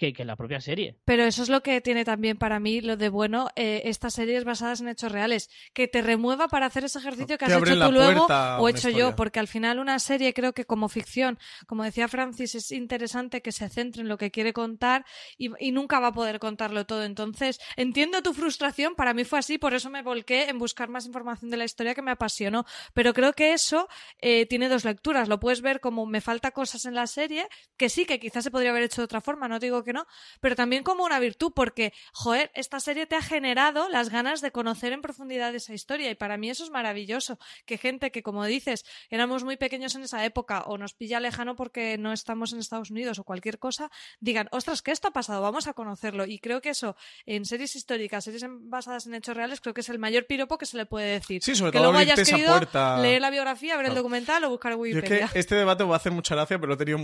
que, 0.00 0.14
que 0.14 0.24
la 0.24 0.34
propia 0.34 0.62
serie. 0.62 0.96
Pero 1.04 1.24
eso 1.24 1.42
es 1.42 1.50
lo 1.50 1.62
que 1.62 1.82
tiene 1.82 2.06
también 2.06 2.38
para 2.38 2.58
mí 2.58 2.80
lo 2.80 2.96
de 2.96 3.10
bueno 3.10 3.50
eh, 3.54 3.82
estas 3.84 4.14
series 4.14 4.44
basadas 4.44 4.80
en 4.80 4.88
hechos 4.88 5.12
reales, 5.12 5.50
que 5.74 5.88
te 5.88 6.00
remueva 6.00 6.48
para 6.48 6.64
hacer 6.64 6.84
ese 6.84 7.00
ejercicio 7.00 7.36
que 7.36 7.44
Te 7.44 7.52
has 7.52 7.62
hecho 7.62 7.84
tú 7.84 7.92
luego 7.92 8.26
o 8.58 8.68
hecho 8.70 8.88
historia. 8.88 8.98
yo, 8.98 9.14
porque 9.14 9.40
al 9.40 9.46
final 9.46 9.78
una 9.78 9.98
serie 9.98 10.32
creo 10.32 10.54
que 10.54 10.64
como 10.64 10.88
ficción, 10.88 11.38
como 11.66 11.84
decía 11.84 12.08
Francis, 12.08 12.54
es 12.54 12.72
interesante 12.72 13.42
que 13.42 13.52
se 13.52 13.68
centre 13.68 14.00
en 14.00 14.08
lo 14.08 14.16
que 14.16 14.30
quiere 14.30 14.54
contar 14.54 15.04
y, 15.36 15.50
y 15.58 15.70
nunca 15.70 16.00
va 16.00 16.08
a 16.08 16.12
poder 16.14 16.38
contarlo 16.38 16.86
todo. 16.86 17.04
Entonces, 17.04 17.60
entiendo 17.76 18.22
tu 18.22 18.32
frustración, 18.32 18.94
para 18.94 19.12
mí 19.12 19.24
fue 19.24 19.38
así, 19.38 19.58
por 19.58 19.74
eso 19.74 19.90
me 19.90 20.02
volqué 20.02 20.48
en 20.48 20.58
buscar 20.58 20.88
más 20.88 21.04
información 21.04 21.50
de 21.50 21.58
la 21.58 21.66
historia 21.66 21.94
que 21.94 22.00
me 22.00 22.12
apasionó, 22.12 22.64
pero 22.94 23.12
creo 23.12 23.34
que 23.34 23.52
eso 23.52 23.86
eh, 24.22 24.46
tiene 24.46 24.70
dos 24.70 24.86
lecturas, 24.86 25.28
lo 25.28 25.38
puedes 25.40 25.60
ver 25.60 25.80
como 25.80 26.06
me 26.06 26.22
falta 26.22 26.52
cosas 26.52 26.86
en 26.86 26.94
la 26.94 27.06
serie, 27.06 27.46
que 27.76 27.90
sí, 27.90 28.06
que 28.06 28.18
quizás 28.18 28.44
se 28.44 28.50
podría 28.50 28.70
haber 28.70 28.84
hecho 28.84 29.02
de 29.02 29.04
otra 29.04 29.20
forma, 29.20 29.46
no 29.46 29.58
digo 29.58 29.84
que 29.84 29.89
no, 29.92 30.06
pero 30.40 30.56
también 30.56 30.82
como 30.82 31.04
una 31.04 31.18
virtud, 31.18 31.52
porque, 31.54 31.92
joder, 32.12 32.50
esta 32.54 32.80
serie 32.80 33.06
te 33.06 33.16
ha 33.16 33.22
generado 33.22 33.88
las 33.88 34.10
ganas 34.10 34.40
de 34.40 34.50
conocer 34.52 34.92
en 34.92 35.02
profundidad 35.02 35.54
esa 35.54 35.74
historia 35.74 36.10
y 36.10 36.14
para 36.14 36.36
mí 36.36 36.50
eso 36.50 36.64
es 36.64 36.70
maravilloso, 36.70 37.38
que 37.66 37.78
gente 37.78 38.10
que, 38.10 38.22
como 38.22 38.44
dices, 38.44 38.84
éramos 39.10 39.44
muy 39.44 39.56
pequeños 39.56 39.94
en 39.94 40.02
esa 40.02 40.24
época 40.24 40.62
o 40.62 40.78
nos 40.78 40.94
pilla 40.94 41.20
lejano 41.20 41.56
porque 41.56 41.98
no 41.98 42.12
estamos 42.12 42.52
en 42.52 42.58
Estados 42.58 42.90
Unidos 42.90 43.18
o 43.18 43.24
cualquier 43.24 43.58
cosa, 43.58 43.90
digan, 44.20 44.48
ostras, 44.52 44.82
¿qué 44.82 44.90
esto 44.90 45.08
ha 45.08 45.12
pasado? 45.12 45.42
Vamos 45.42 45.66
a 45.66 45.74
conocerlo. 45.74 46.26
Y 46.26 46.38
creo 46.38 46.60
que 46.60 46.70
eso, 46.70 46.96
en 47.26 47.44
series 47.44 47.76
históricas, 47.76 48.24
series 48.24 48.44
basadas 48.48 49.06
en 49.06 49.14
hechos 49.14 49.36
reales, 49.36 49.60
creo 49.60 49.74
que 49.74 49.80
es 49.80 49.88
el 49.88 49.98
mayor 49.98 50.26
piropo 50.26 50.58
que 50.58 50.66
se 50.66 50.76
le 50.76 50.86
puede 50.86 51.12
decir. 51.12 51.42
Sí, 51.42 51.54
sobre 51.54 51.72
que 51.72 51.78
todo 51.78 51.92
luego 51.92 51.98
hayas 51.98 52.28
querido 52.28 52.52
puerta. 52.52 52.98
leer 53.00 53.20
la 53.20 53.30
biografía, 53.30 53.76
ver 53.76 53.86
el 53.86 53.94
documental 53.94 54.44
o 54.44 54.50
buscar 54.50 54.72
en 54.72 54.78
Yo 54.78 54.84
es 54.86 54.94
Wikipedia. 54.94 55.28
que 55.28 55.38
este 55.38 55.54
debate 55.54 55.84
va 55.84 55.94
a 55.94 55.96
hacer 55.96 56.12
mucha 56.12 56.34
gracia, 56.34 56.58
pero 56.58 56.68
lo 56.68 56.74
he 56.74 56.78
tenido 56.78 56.98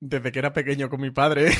desde 0.00 0.30
que 0.32 0.38
era 0.38 0.52
pequeño 0.52 0.88
con 0.88 1.00
mi 1.00 1.10
padre. 1.10 1.50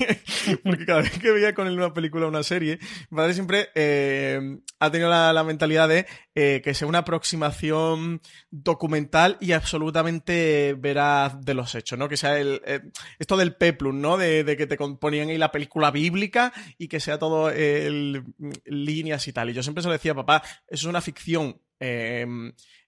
Porque 0.64 0.84
cada 0.86 1.02
vez 1.02 1.18
que 1.18 1.30
veía 1.32 1.54
con 1.54 1.66
él 1.66 1.76
una 1.76 1.92
película 1.92 2.26
o 2.26 2.28
una 2.28 2.42
serie, 2.42 2.78
mi 3.10 3.16
padre 3.16 3.34
siempre 3.34 3.68
eh, 3.74 4.58
ha 4.78 4.90
tenido 4.90 5.10
la, 5.10 5.44
mentalidad 5.44 5.88
de 5.88 6.06
eh, 6.34 6.60
que 6.62 6.74
sea 6.74 6.86
una 6.86 6.98
aproximación 6.98 8.20
documental 8.50 9.38
y 9.40 9.52
absolutamente 9.52 10.76
veraz 10.78 11.40
de 11.40 11.54
los 11.54 11.74
hechos, 11.74 11.98
¿no? 11.98 12.08
Que 12.08 12.16
sea 12.16 12.38
el, 12.38 12.60
eh, 12.66 12.80
esto 13.18 13.36
del 13.36 13.56
peplum, 13.56 14.00
¿no? 14.00 14.16
De, 14.16 14.44
de 14.44 14.56
que 14.56 14.66
te 14.66 14.76
con- 14.76 14.98
ponían 14.98 15.28
ahí 15.30 15.38
la 15.38 15.52
película 15.52 15.90
bíblica 15.90 16.52
y 16.78 16.88
que 16.88 17.00
sea 17.00 17.18
todo 17.18 17.50
el- 17.50 18.24
líneas 18.66 19.26
y 19.26 19.32
tal. 19.32 19.50
Y 19.50 19.52
yo 19.54 19.62
siempre 19.62 19.82
se 19.82 19.88
lo 19.88 19.92
decía, 19.92 20.14
papá, 20.14 20.42
eso 20.68 20.86
es 20.86 20.90
una 20.90 21.00
ficción. 21.00 21.60
eh, 21.80 22.26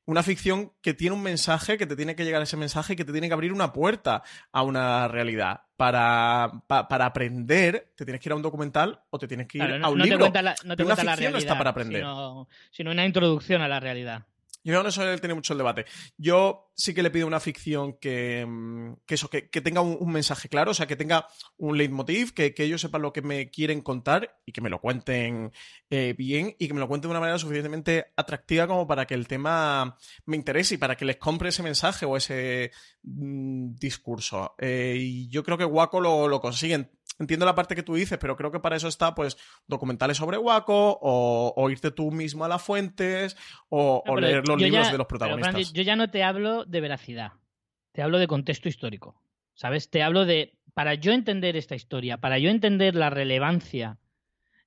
una 0.09 0.23
ficción 0.23 0.73
que 0.81 0.95
tiene 0.95 1.15
un 1.15 1.23
mensaje, 1.23 1.77
que 1.77 1.87
te 1.87 1.95
tiene 1.95 2.17
que 2.17 2.25
llegar 2.25 2.41
ese 2.41 2.57
mensaje 2.57 2.95
y 2.95 2.97
que 2.97 3.05
te 3.05 3.13
tiene 3.13 3.29
que 3.29 3.35
abrir 3.35 3.53
una 3.53 3.75
puerta 3.75 4.23
a 4.53 4.63
una 4.63 5.07
realidad. 5.07 5.65
Para, 5.77 6.51
pa- 6.67 6.89
para 6.89 7.05
aprender, 7.05 7.93
te 7.95 8.07
tienes 8.07 8.21
que 8.23 8.29
ir 8.31 8.33
a 8.33 8.37
un 8.37 8.43
documental 8.43 9.01
o 9.11 9.19
te 9.19 9.29
tienes 9.29 9.47
que 9.47 9.59
ir 9.59 9.65
Claro, 9.67 9.85
a 9.85 9.91
un 9.91 9.99
no 9.99 10.05
te 10.05 10.09
libro. 10.11 10.25
cuenta 10.25 10.41
la, 10.43 10.55
no 10.65 10.77
te 10.77 10.83
una 10.83 10.95
cuenta 10.95 11.05
la 11.05 11.13
ficción 11.13 11.33
no 11.33 11.37
realidad, 11.37 11.39
está 11.39 11.59
para 11.59 11.71
aprender. 11.71 12.01
Sino, 12.01 12.49
sino 12.71 12.91
una 12.91 13.05
introducción 13.05 13.61
a 13.61 13.69
la 13.69 13.81
realidad. 13.81 14.25
Yo 14.69 14.83
que 14.83 14.89
eso 14.89 15.03
él 15.03 15.21
tiene 15.21 15.35
mucho 15.35 15.55
el 15.55 15.59
debate. 15.59 15.87
Yo 16.19 16.71
sí 16.75 16.93
que 16.93 17.03
le 17.03 17.11
pido 17.11 17.27
una 17.27 17.41
ficción 17.41 17.95
que, 17.95 18.45
mm, 18.47 18.97
eso, 19.09 19.31
que, 19.31 19.43
tenga 19.63 19.81
un, 19.81 19.97
un 19.99 20.13
mensaje 20.13 20.51
claro, 20.51 20.73
o 20.73 20.75
sea, 20.75 20.87
que 20.87 20.95
tenga 20.95 21.27
un 21.57 21.79
leitmotiv, 21.79 22.35
que, 22.35 22.53
que 22.53 22.65
ellos 22.65 22.83
sepan 22.83 23.01
lo 23.01 23.13
que 23.13 23.23
me 23.23 23.49
quieren 23.49 23.81
contar 23.81 24.39
y 24.45 24.53
que 24.53 24.61
me 24.61 24.69
lo 24.69 24.79
cuenten 24.79 25.53
eh, 25.89 26.15
bien 26.19 26.55
y 26.59 26.69
que 26.69 26.75
me 26.75 26.81
lo 26.81 26.89
cuenten 26.89 27.09
de 27.09 27.13
una 27.13 27.21
manera 27.21 27.39
suficientemente 27.39 28.13
atractiva 28.15 28.67
como 28.67 28.87
para 28.87 29.07
que 29.07 29.15
el 29.15 29.27
tema 29.27 29.97
me 30.27 30.37
interese 30.37 30.75
y 30.75 30.79
para 30.79 30.97
que 30.97 31.07
les 31.07 31.17
compre 31.17 31.49
ese 31.49 31.63
mensaje 31.63 32.05
o 32.05 32.17
ese 32.17 32.71
mm, 33.05 33.75
discurso. 33.75 34.55
Eh, 34.59 34.97
y 34.99 35.29
yo 35.29 35.43
creo 35.43 35.57
que 35.57 35.65
Waco 35.65 35.99
lo, 35.99 36.29
lo 36.29 36.43
consiguen. 36.43 36.91
Entiendo 37.19 37.45
la 37.47 37.55
parte 37.55 37.75
que 37.75 37.83
tú 37.83 37.95
dices, 37.95 38.17
pero 38.19 38.37
creo 38.37 38.51
que 38.53 38.61
para 38.61 38.77
eso 38.77 38.87
está, 38.89 39.15
pues, 39.15 39.37
documentales 39.67 40.17
sobre 40.17 40.39
Waco 40.39 40.99
o, 41.03 41.53
o 41.57 41.71
irte 41.71 41.91
tú 41.91 42.11
mismo 42.13 42.45
a 42.45 42.49
las 42.49 42.63
fuentes 42.63 43.37
o, 43.69 44.03
No, 44.07 44.13
o 44.13 44.15
pero 44.17 44.21
leer 44.21 44.47
los 44.47 44.61
libros 44.61 44.87
ya- 44.87 44.93
de 44.93 44.99
los 44.99 45.07
pero, 45.07 45.19
protagonistas. 45.19 45.53
Fran, 45.55 45.75
yo 45.75 45.83
ya 45.83 45.97
no 45.97 46.11
te 46.11 46.23
hablo 46.23 46.65
de 46.65 46.81
veracidad, 46.81 47.33
te 47.93 48.03
hablo 48.03 48.19
de 48.19 48.27
contexto 48.29 48.69
histórico. 48.69 49.21
¿Sabes? 49.55 49.91
Te 49.91 50.05
hablo 50.05 50.25
de. 50.25 50.55
Para 50.73 50.95
yo 50.95 51.11
entender 51.11 51.57
esta 51.57 51.75
historia, 51.75 52.19
para 52.19 52.39
yo 52.39 52.49
entender 52.49 52.95
la 52.95 53.11
relevancia. 53.11 53.99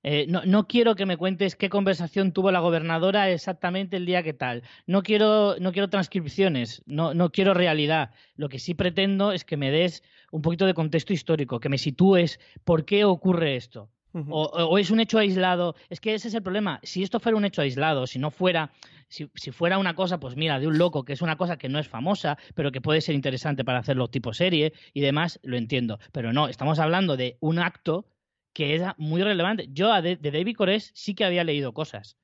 Eh, 0.02 0.26
no, 0.28 0.44
no 0.44 0.66
quiero 0.66 0.94
que 0.96 1.06
me 1.06 1.16
cuentes 1.16 1.56
qué 1.56 1.68
conversación 1.68 2.32
tuvo 2.32 2.50
la 2.50 2.60
gobernadora 2.60 3.30
exactamente 3.30 3.96
el 3.96 4.06
día 4.06 4.22
que 4.22 4.32
tal. 4.32 4.62
No 4.86 5.02
quiero, 5.02 5.56
no 5.60 5.72
quiero 5.72 5.88
transcripciones, 5.88 6.82
no, 6.86 7.14
no 7.14 7.30
quiero 7.30 7.54
realidad. 7.54 8.10
Lo 8.36 8.48
que 8.48 8.58
sí 8.58 8.74
pretendo 8.74 9.32
es 9.32 9.44
que 9.44 9.56
me 9.56 9.70
des 9.70 10.02
un 10.30 10.42
poquito 10.42 10.66
de 10.66 10.74
contexto 10.74 11.12
histórico, 11.12 11.60
que 11.60 11.68
me 11.68 11.78
sitúes 11.78 12.40
por 12.64 12.84
qué 12.84 13.04
ocurre 13.04 13.56
esto. 13.56 13.90
O, 14.28 14.42
o 14.42 14.76
es 14.76 14.90
un 14.90 15.00
hecho 15.00 15.18
aislado. 15.18 15.74
Es 15.88 15.98
que 15.98 16.12
ese 16.12 16.28
es 16.28 16.34
el 16.34 16.42
problema. 16.42 16.80
Si 16.82 17.02
esto 17.02 17.18
fuera 17.18 17.38
un 17.38 17.46
hecho 17.46 17.62
aislado, 17.62 18.06
si 18.06 18.18
no 18.18 18.30
fuera, 18.30 18.70
si, 19.08 19.30
si 19.34 19.52
fuera 19.52 19.78
una 19.78 19.94
cosa, 19.94 20.20
pues 20.20 20.36
mira, 20.36 20.60
de 20.60 20.66
un 20.66 20.76
loco, 20.76 21.04
que 21.04 21.14
es 21.14 21.22
una 21.22 21.36
cosa 21.36 21.56
que 21.56 21.70
no 21.70 21.78
es 21.78 21.88
famosa, 21.88 22.36
pero 22.54 22.72
que 22.72 22.82
puede 22.82 23.00
ser 23.00 23.14
interesante 23.14 23.64
para 23.64 23.78
hacerlo 23.78 24.08
tipo 24.08 24.34
serie 24.34 24.74
y 24.92 25.00
demás, 25.00 25.40
lo 25.42 25.56
entiendo. 25.56 25.98
Pero 26.12 26.34
no, 26.34 26.48
estamos 26.48 26.78
hablando 26.78 27.16
de 27.16 27.38
un 27.40 27.58
acto 27.58 28.04
que 28.52 28.74
era 28.74 28.94
muy 28.98 29.22
relevante. 29.22 29.68
Yo 29.70 30.00
de, 30.02 30.16
David 30.16 30.56
Cores 30.56 30.90
sí 30.94 31.14
que 31.14 31.24
había 31.24 31.44
leído 31.44 31.72
cosas. 31.74 32.18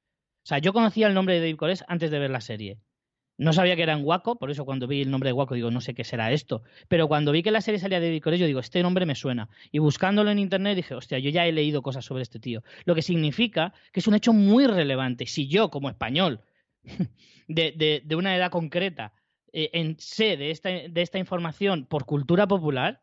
O 0.45 0.49
sea, 0.49 0.59
yo 0.59 0.73
conocía 0.73 1.07
el 1.07 1.15
nombre 1.15 1.35
de 1.35 1.41
David 1.41 1.57
Cores 1.57 1.85
antes 1.89 2.11
de 2.11 2.19
ver 2.19 2.31
la 2.31 2.41
serie. 2.41 2.79
No 3.41 3.53
sabía 3.53 3.77
que 3.77 3.85
era 3.85 3.93
en 3.93 4.05
Waco, 4.05 4.37
por 4.39 4.51
eso 4.51 4.65
cuando 4.65 4.89
vi 4.89 5.01
el 5.01 5.11
nombre 5.13 5.29
de 5.29 5.33
Waco 5.33 5.55
digo, 5.55 5.71
no 5.71 5.81
sé 5.81 5.95
qué 5.95 6.03
será 6.03 6.33
esto. 6.33 6.63
Pero 6.89 7.07
cuando 7.07 7.31
vi 7.31 7.43
que 7.45 7.53
la 7.53 7.61
serie 7.61 7.79
salía 7.79 8.01
de 8.01 8.07
David 8.07 8.23
Cores, 8.23 8.41
yo 8.41 8.47
digo, 8.47 8.59
este 8.61 8.83
nombre 8.83 9.07
me 9.07 9.15
suena. 9.15 9.49
Y 9.71 9.79
buscándolo 9.79 10.31
en 10.31 10.41
internet 10.41 10.75
dije, 10.77 10.95
hostia, 10.95 11.19
yo 11.21 11.31
ya 11.31 11.47
he 11.47 11.53
leído 11.53 11.81
cosas 11.83 12.05
sobre 12.05 12.23
este 12.25 12.41
tío. 12.41 12.63
Lo 12.85 12.95
que 12.97 13.03
significa 13.03 13.73
que 13.93 14.01
es 14.01 14.07
un 14.09 14.15
hecho 14.15 14.33
muy 14.33 14.67
relevante. 14.67 15.27
Si 15.27 15.47
yo, 15.47 15.71
como 15.71 15.89
español, 15.89 16.41
de, 17.49 17.73
de- 17.77 18.03
de 18.05 18.17
una 18.17 18.35
edad 18.37 18.51
concreta, 18.51 19.13
eh, 19.53 19.71
en, 19.73 19.97
sé 20.01 20.37
de 20.37 20.51
esta, 20.51 20.69
de 20.71 21.03
esta 21.03 21.19
información 21.19 21.87
por 21.87 22.07
cultura 22.07 22.49
popular, 22.49 23.03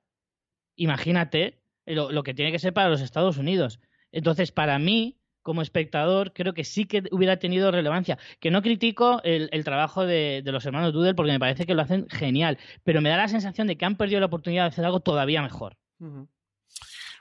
imagínate 0.75 1.61
lo, 1.85 2.23
que 2.23 2.33
tiene 2.33 2.51
que 2.51 2.59
ser 2.59 2.73
para 2.73 2.89
los 2.89 3.01
Estados 3.01 3.37
Unidos. 3.37 3.79
Entonces, 4.11 4.51
para 4.51 4.79
mí, 4.79 5.17
como 5.41 5.61
espectador, 5.61 6.33
creo 6.33 6.53
que 6.53 6.63
sí 6.63 6.85
que 6.85 7.03
hubiera 7.11 7.37
tenido 7.37 7.71
relevancia. 7.71 8.17
Que 8.39 8.51
no 8.51 8.61
critico 8.61 9.21
el, 9.23 9.49
el 9.51 9.63
trabajo 9.63 10.05
de, 10.05 10.41
los 10.45 10.65
hermanos 10.65 10.93
Doodle 10.93 11.13
porque 11.13 11.31
me 11.31 11.39
parece 11.39 11.65
que 11.65 11.75
lo 11.75 11.81
hacen 11.81 12.07
genial, 12.09 12.57
pero 12.83 13.01
me 13.01 13.09
da 13.09 13.17
la 13.17 13.27
sensación 13.27 13.67
de 13.67 13.77
que 13.77 13.85
han 13.85 13.95
perdido 13.95 14.19
la 14.19 14.25
oportunidad 14.27 14.63
de 14.63 14.69
hacer 14.69 14.85
algo 14.85 15.01
todavía 15.01 15.41
mejor. 15.41 15.77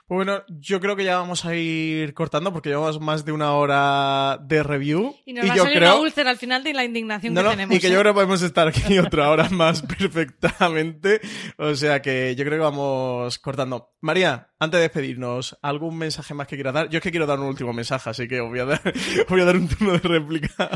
Bueno, 0.07 0.43
yo 0.47 0.79
creo 0.79 0.95
que 0.95 1.03
ya 1.03 1.17
vamos 1.17 1.45
a 1.45 1.55
ir 1.55 2.13
cortando 2.13 2.53
porque 2.53 2.69
llevamos 2.69 2.99
más 2.99 3.25
de 3.25 3.31
una 3.31 3.53
hora 3.53 4.37
de 4.41 4.61
review. 4.61 5.15
Y 5.25 5.33
nos 5.33 5.49
va 5.49 5.53
a 5.53 5.55
yo 5.55 5.63
salir 5.63 5.77
creo... 5.79 5.93
una 5.93 6.01
úlcera 6.01 6.29
al 6.29 6.37
final 6.37 6.63
de 6.63 6.73
la 6.73 6.83
indignación 6.85 7.33
No, 7.33 7.41
que 7.41 7.43
no, 7.45 7.49
tenemos. 7.51 7.75
y 7.75 7.79
que 7.79 7.87
¿eh? 7.87 7.91
yo 7.91 7.99
creo 7.99 8.13
que 8.13 8.15
podemos 8.15 8.41
estar 8.43 8.67
aquí 8.67 8.99
otra 8.99 9.29
hora 9.31 9.49
más 9.49 9.81
perfectamente. 9.81 11.21
O 11.57 11.73
sea 11.73 12.01
que 12.01 12.35
yo 12.35 12.45
creo 12.45 12.59
que 12.59 12.63
vamos 12.63 13.39
cortando. 13.39 13.91
María, 14.01 14.49
antes 14.59 14.77
de 14.77 14.83
despedirnos, 14.83 15.57
¿algún 15.63 15.97
mensaje 15.97 16.35
más 16.35 16.47
que 16.47 16.55
quieras 16.55 16.75
dar? 16.75 16.89
Yo 16.89 16.97
es 16.97 17.03
que 17.03 17.09
quiero 17.09 17.25
dar 17.25 17.39
un 17.39 17.47
último 17.47 17.73
mensaje, 17.73 18.09
así 18.11 18.27
que 18.27 18.39
os 18.39 18.49
voy 18.49 18.59
a 18.59 18.65
dar, 18.65 18.81
voy 19.29 19.41
a 19.41 19.45
dar 19.45 19.57
un 19.57 19.67
turno 19.67 19.93
de 19.93 19.99
réplica. 19.99 20.69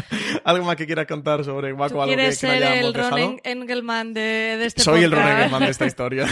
¿Algo 0.43 0.65
más 0.65 0.76
que 0.76 0.88
quieras 0.88 1.06
contar 1.06 1.43
sobre 1.43 1.69
¿Tú 1.69 1.77
Waco? 1.77 2.01
¿Algo 2.01 2.15
que, 2.15 2.15
quieres 2.15 2.39
que 2.39 2.47
no 2.47 2.53
ser 2.53 2.64
el 2.64 2.93
Ron 2.93 3.39
Engelman 3.43 4.14
de, 4.15 4.22
de 4.22 4.65
este 4.65 4.81
Soy 4.81 5.03
el 5.03 5.11
Ron 5.11 5.22
podcast. 5.22 5.38
Engelman 5.39 5.61
de 5.61 5.69
esta 5.69 5.85
historia. 5.88 6.27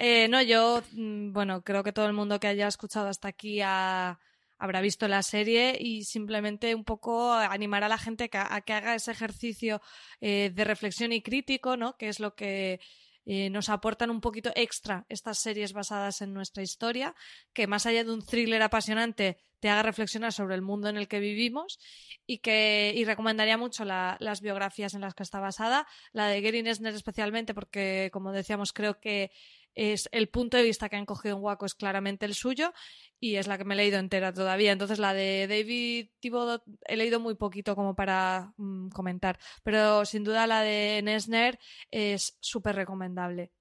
Eh, 0.00 0.26
no, 0.28 0.42
yo, 0.42 0.82
mm, 0.92 1.32
bueno, 1.32 1.62
creo 1.62 1.84
que 1.84 1.92
todo 1.92 1.99
el 2.06 2.12
mundo 2.12 2.40
que 2.40 2.48
haya 2.48 2.68
escuchado 2.68 3.08
hasta 3.08 3.28
aquí 3.28 3.60
ha- 3.62 4.18
habrá 4.58 4.80
visto 4.82 5.08
la 5.08 5.22
serie 5.22 5.76
y 5.80 6.04
simplemente 6.04 6.74
un 6.74 6.84
poco 6.84 7.32
animar 7.32 7.82
a 7.84 7.88
la 7.88 7.96
gente 7.98 8.28
a, 8.34 8.60
que 8.60 8.72
haga 8.74 8.94
ese 8.94 9.10
ejercicio 9.12 9.80
eh, 10.20 10.50
de 10.54 10.64
reflexión 10.64 11.12
y 11.12 11.22
crítico, 11.22 11.76
¿no? 11.78 11.96
Que 11.96 12.08
es 12.08 12.20
lo 12.20 12.34
que 12.34 12.78
eh, 13.26 13.48
nos 13.50 13.68
aportan 13.68 14.10
un 14.10 14.20
poquito 14.20 14.50
extra 14.54 15.06
estas 15.08 15.38
series 15.38 15.72
basadas 15.72 16.20
en 16.20 16.34
nuestra 16.34 16.62
historia, 16.62 17.14
que 17.52 17.66
más 17.66 17.86
allá 17.86 18.04
de 18.04 18.12
un 18.12 18.24
thriller 18.24 18.60
apasionante 18.62 19.38
te 19.60 19.68
haga 19.68 19.82
reflexionar 19.82 20.32
sobre 20.32 20.54
el 20.54 20.62
mundo 20.62 20.88
en 20.88 20.96
el 20.96 21.06
que 21.06 21.20
vivimos 21.20 21.78
y 22.26 22.38
que 22.38 22.92
y 22.96 23.04
recomendaría 23.04 23.58
mucho 23.58 23.84
la- 23.84 24.16
las 24.20 24.40
biografías 24.40 24.94
en 24.94 25.02
las 25.02 25.14
que 25.14 25.22
está 25.22 25.38
basada, 25.38 25.86
la 26.12 26.28
de 26.28 26.40
Gary 26.40 26.62
Nesner 26.62 26.94
especialmente 26.94 27.52
porque 27.54 28.08
como 28.12 28.32
decíamos 28.32 28.72
creo 28.72 29.00
que 29.00 29.30
es 29.74 30.08
el 30.12 30.28
punto 30.28 30.56
de 30.56 30.62
vista 30.62 30.88
que 30.88 30.96
han 30.96 31.06
cogido 31.06 31.36
en 31.36 31.42
Waco 31.42 31.66
es 31.66 31.74
claramente 31.74 32.26
el 32.26 32.34
suyo 32.34 32.72
y 33.18 33.36
es 33.36 33.46
la 33.46 33.58
que 33.58 33.64
me 33.64 33.74
he 33.74 33.76
leído 33.76 33.98
entera 33.98 34.32
todavía. 34.32 34.72
Entonces 34.72 34.98
la 34.98 35.14
de 35.14 35.46
David 35.48 36.10
Thibodeau 36.20 36.62
he 36.86 36.96
leído 36.96 37.20
muy 37.20 37.34
poquito 37.34 37.76
como 37.76 37.94
para 37.94 38.52
mm, 38.56 38.88
comentar, 38.90 39.38
pero 39.62 40.04
sin 40.04 40.24
duda 40.24 40.46
la 40.46 40.62
de 40.62 41.00
Nesner 41.04 41.58
es 41.90 42.36
súper 42.40 42.76
recomendable. 42.76 43.52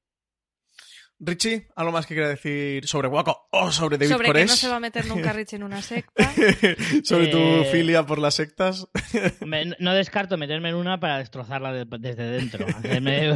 Richie, 1.21 1.67
¿algo 1.75 1.91
más 1.91 2.05
que 2.05 2.13
quiera 2.13 2.29
decir 2.29 2.87
sobre 2.87 3.09
Waco 3.09 3.49
o 3.51 3.71
sobre 3.71 3.97
David 3.97 4.11
Sobre 4.13 4.31
que 4.31 4.45
no 4.45 4.55
se 4.55 4.69
va 4.69 4.77
a 4.77 4.79
meter 4.79 5.05
nunca 5.05 5.33
Rich 5.33 5.53
en 5.53 5.63
una 5.63 5.81
secta. 5.81 6.31
sobre 7.03 7.27
tu 7.27 7.37
Eh, 7.37 7.67
filia 7.71 8.05
por 8.05 8.19
las 8.19 8.35
sectas. 8.35 8.87
Me- 9.45 9.73
no- 9.79 9.93
descarto 9.93 10.37
meterme 10.37 10.69
en 10.69 10.75
una 10.75 10.99
para 11.01 11.17
destrozarla 11.17 11.73
de- 11.73 11.85
desde 11.99 12.23
dentro, 12.23 12.65
hacerme, 12.67 13.31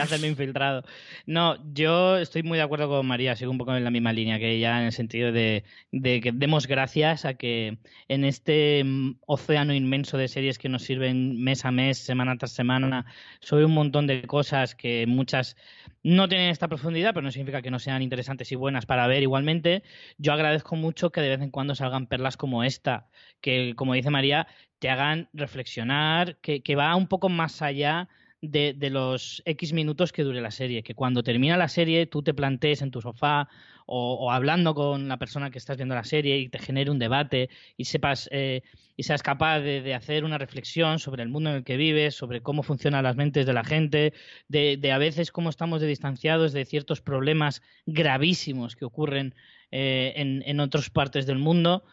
hacerme 0.00 0.26
infiltrado. 0.26 0.82
No, 1.26 1.56
yo 1.72 2.16
estoy 2.18 2.42
muy 2.42 2.58
de 2.58 2.64
acuerdo 2.64 2.88
con 2.88 3.06
María, 3.06 3.36
sigo 3.36 3.52
un 3.52 3.58
poco 3.58 3.76
en 3.76 3.84
la 3.84 3.90
misma 3.90 4.12
línea 4.12 4.38
que 4.40 4.50
ella 4.56 4.80
en 4.80 4.86
el 4.86 4.92
sentido 4.92 5.30
de, 5.30 5.62
de 5.92 6.20
que 6.20 6.32
demos 6.32 6.66
gracias 6.66 7.24
a 7.24 7.34
que 7.34 7.78
en 8.08 8.24
este 8.24 8.84
océano 9.26 9.72
inmenso 9.74 10.18
de 10.18 10.26
series 10.26 10.58
que 10.58 10.68
nos 10.68 10.82
sirven 10.82 11.40
mes 11.40 11.64
a 11.64 11.70
mes, 11.70 11.98
semana 11.98 12.36
tras 12.36 12.50
semana, 12.52 13.06
sobre 13.40 13.64
un 13.64 13.74
montón 13.74 14.08
de 14.08 14.22
cosas 14.22 14.74
que 14.74 15.06
muchas 15.06 15.56
no 16.02 16.28
tienen 16.28 16.50
esta 16.50 16.68
profundidad, 16.68 17.12
pero 17.14 17.27
no 17.28 17.32
significa 17.32 17.62
que 17.62 17.70
no 17.70 17.78
sean 17.78 18.02
interesantes 18.02 18.50
y 18.52 18.56
buenas 18.56 18.86
para 18.86 19.06
ver 19.06 19.22
igualmente. 19.22 19.82
Yo 20.16 20.32
agradezco 20.32 20.76
mucho 20.76 21.10
que 21.12 21.20
de 21.20 21.28
vez 21.28 21.40
en 21.42 21.50
cuando 21.50 21.74
salgan 21.74 22.06
perlas 22.06 22.36
como 22.38 22.64
esta, 22.64 23.08
que 23.40 23.74
como 23.76 23.94
dice 23.94 24.10
María, 24.10 24.46
te 24.78 24.88
hagan 24.88 25.28
reflexionar, 25.34 26.38
que, 26.38 26.62
que 26.62 26.76
va 26.76 26.96
un 26.96 27.06
poco 27.06 27.28
más 27.28 27.60
allá 27.62 28.08
de, 28.40 28.90
los 28.90 29.42
X 29.44 29.72
minutos 29.72 30.12
que 30.12 30.22
dure 30.22 30.40
la 30.40 30.50
serie. 30.50 30.82
Que 30.82 30.94
cuando 30.94 31.22
termina 31.22 31.56
la 31.56 31.68
serie 31.68 32.06
tú 32.06 32.22
te 32.22 32.34
plantees 32.34 32.82
en 32.82 32.90
tu 32.90 33.00
sofá 33.00 33.48
o, 33.86 34.30
hablando 34.30 34.74
con 34.74 35.08
la 35.08 35.16
persona 35.16 35.50
que 35.50 35.58
estás 35.58 35.76
viendo 35.76 35.94
la 35.94 36.04
serie 36.04 36.38
y 36.38 36.48
te 36.48 36.58
genere 36.58 36.90
un 36.90 36.98
debate 36.98 37.48
y 37.76 37.86
sepas 37.86 38.28
eh, 38.32 38.62
y 38.96 39.04
seas 39.04 39.22
capaz 39.22 39.60
de, 39.60 39.94
hacer 39.94 40.24
una 40.24 40.38
reflexión 40.38 40.98
sobre 40.98 41.22
el 41.22 41.28
mundo 41.28 41.50
en 41.50 41.56
el 41.56 41.64
que 41.64 41.76
vives, 41.76 42.16
sobre 42.16 42.42
cómo 42.42 42.64
funcionan 42.64 43.04
las 43.04 43.14
mentes 43.14 43.46
de 43.46 43.52
la 43.52 43.62
gente, 43.62 44.12
de, 44.48 44.92
a 44.92 44.98
veces 44.98 45.30
cómo 45.30 45.50
estamos 45.50 45.80
de 45.80 45.86
distanciados 45.86 46.52
de 46.52 46.64
ciertos 46.64 47.00
problemas 47.00 47.62
gravísimos 47.86 48.74
que 48.74 48.84
ocurren 48.84 49.36
eh, 49.70 50.14
en, 50.16 50.42
en 50.46 50.58
otras 50.58 50.90
partes 50.90 51.26
del 51.26 51.38
mundo. 51.38 51.84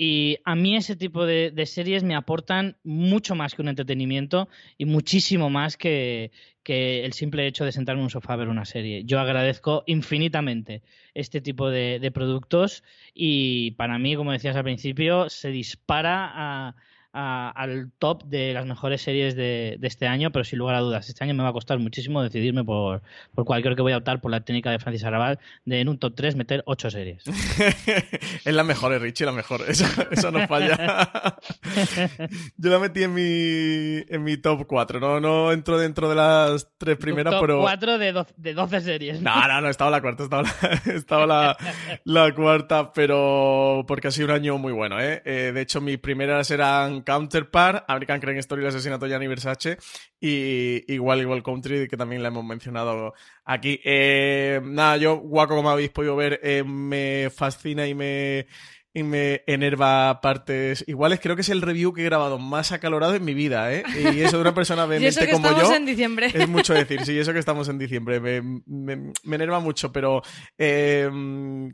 Y 0.00 0.38
a 0.44 0.54
mí 0.54 0.76
ese 0.76 0.94
tipo 0.94 1.26
de, 1.26 1.52
series 1.66 2.04
me 2.04 2.14
aportan 2.14 2.76
mucho 2.84 3.34
más 3.34 3.56
que 3.56 3.62
un 3.62 3.68
entretenimiento 3.68 4.48
y 4.78 4.84
muchísimo 4.84 5.50
más 5.50 5.76
que, 5.76 6.30
el 6.64 7.12
simple 7.14 7.46
hecho 7.46 7.64
de 7.64 7.72
sentarme 7.72 8.00
en 8.00 8.04
un 8.04 8.10
sofá 8.10 8.34
a 8.34 8.36
ver 8.36 8.48
una 8.48 8.64
serie. 8.64 9.02
Yo 9.04 9.18
agradezco 9.18 9.82
infinitamente 9.86 10.82
este 11.14 11.40
tipo 11.40 11.68
de, 11.68 11.98
de 11.98 12.10
productos 12.12 12.84
y 13.12 13.72
para 13.72 13.98
mí, 13.98 14.14
como 14.14 14.32
decías 14.32 14.54
al 14.54 14.64
principio, 14.64 15.30
se 15.30 15.50
dispara 15.50 16.30
a, 16.32 16.76
al 17.12 17.90
top 17.98 18.24
de 18.24 18.52
las 18.52 18.66
mejores 18.66 19.02
series 19.02 19.34
de, 19.34 19.78
este 19.82 20.06
año, 20.06 20.30
pero 20.30 20.44
sin 20.44 20.58
lugar 20.58 20.76
a 20.76 20.80
dudas, 20.80 21.08
este 21.08 21.24
año 21.24 21.34
me 21.34 21.42
va 21.42 21.48
a 21.50 21.52
costar 21.52 21.78
muchísimo 21.78 22.22
decidirme 22.22 22.64
por, 22.64 23.02
por 23.34 23.44
cual 23.44 23.62
creo 23.62 23.74
que 23.74 23.82
voy 23.82 23.92
a 23.92 23.96
optar 23.96 24.20
por 24.20 24.30
la 24.30 24.40
técnica 24.40 24.70
de 24.70 24.78
Francis 24.78 25.04
Arabal 25.04 25.38
de 25.64 25.80
en 25.80 25.88
un 25.88 25.98
top 25.98 26.14
3 26.14 26.36
meter 26.36 26.62
8 26.66 26.90
series. 26.90 27.24
es 28.44 28.54
la 28.54 28.64
mejor, 28.64 28.92
eh, 28.92 28.98
Richie, 28.98 29.24
la 29.24 29.32
mejor. 29.32 29.62
Eso, 29.68 29.84
eso 30.10 30.30
no 30.30 30.46
falla. 30.46 30.76
Yo 32.56 32.70
la 32.70 32.78
metí 32.78 33.02
en 33.02 33.14
mi, 33.14 34.04
en 34.08 34.22
mi 34.22 34.36
top 34.36 34.66
4. 34.66 35.00
No, 35.00 35.20
no 35.20 35.52
entro 35.52 35.78
dentro 35.78 36.08
de 36.08 36.14
las 36.14 36.68
tres 36.78 36.96
primeras, 36.96 37.34
top 37.34 37.40
pero. 37.40 37.60
4 37.60 37.98
de, 37.98 38.24
de 38.36 38.54
12 38.54 38.80
series. 38.80 39.22
No, 39.22 39.46
no, 39.48 39.60
no, 39.60 39.68
estaba 39.68 39.90
la 39.90 40.00
cuarta, 40.00 40.24
estaba 40.24 40.42
la, 40.42 40.52
estaba 40.94 41.26
la, 41.26 41.56
la 42.04 42.34
cuarta, 42.34 42.92
pero 42.92 43.84
porque 43.86 44.08
ha 44.08 44.10
sido 44.10 44.28
un 44.28 44.34
año 44.34 44.58
muy 44.58 44.72
bueno, 44.72 45.00
¿eh? 45.00 45.22
eh 45.24 45.52
de 45.54 45.60
hecho, 45.60 45.80
mis 45.80 45.98
primeras 45.98 46.50
eran 46.50 46.97
Counterpart, 47.02 47.84
American 47.88 48.20
Crime 48.20 48.38
Story, 48.40 48.62
el 48.62 48.68
asesinato 48.68 49.04
de 49.04 49.10
Gianni 49.10 49.26
Versace 49.26 49.78
y 50.20 50.84
igual 50.92 51.20
igual 51.20 51.42
Country, 51.42 51.88
que 51.88 51.96
también 51.96 52.22
la 52.22 52.28
hemos 52.28 52.44
mencionado 52.44 53.14
aquí. 53.44 53.80
Eh, 53.84 54.60
nada, 54.64 54.96
yo, 54.96 55.16
guaco, 55.16 55.56
como 55.56 55.70
habéis 55.70 55.90
podido 55.90 56.16
ver, 56.16 56.40
eh, 56.42 56.64
me 56.64 57.30
fascina 57.30 57.86
y 57.86 57.94
me 57.94 58.46
y 58.94 59.02
me 59.02 59.42
enerva 59.46 60.20
partes 60.20 60.84
iguales. 60.86 61.20
Creo 61.20 61.36
que 61.36 61.42
es 61.42 61.48
el 61.50 61.62
review 61.62 61.92
que 61.92 62.02
he 62.02 62.04
grabado 62.04 62.38
más 62.38 62.72
acalorado 62.72 63.14
en 63.14 63.24
mi 63.24 63.34
vida, 63.34 63.72
¿eh? 63.72 63.84
Y 64.14 64.20
eso 64.20 64.36
de 64.36 64.42
una 64.42 64.54
persona 64.54 64.86
vehemente 64.86 65.30
como 65.30 65.50
yo. 65.50 65.74
en 65.74 65.86
diciembre. 65.86 66.30
Es 66.32 66.48
mucho 66.48 66.74
decir, 66.74 67.04
sí, 67.04 67.18
eso 67.18 67.32
que 67.32 67.38
estamos 67.38 67.68
en 67.68 67.78
diciembre. 67.78 68.20
Me, 68.20 68.62
me, 68.66 69.36
enerva 69.36 69.60
mucho, 69.60 69.92
pero 69.92 70.22
eh, 70.56 71.08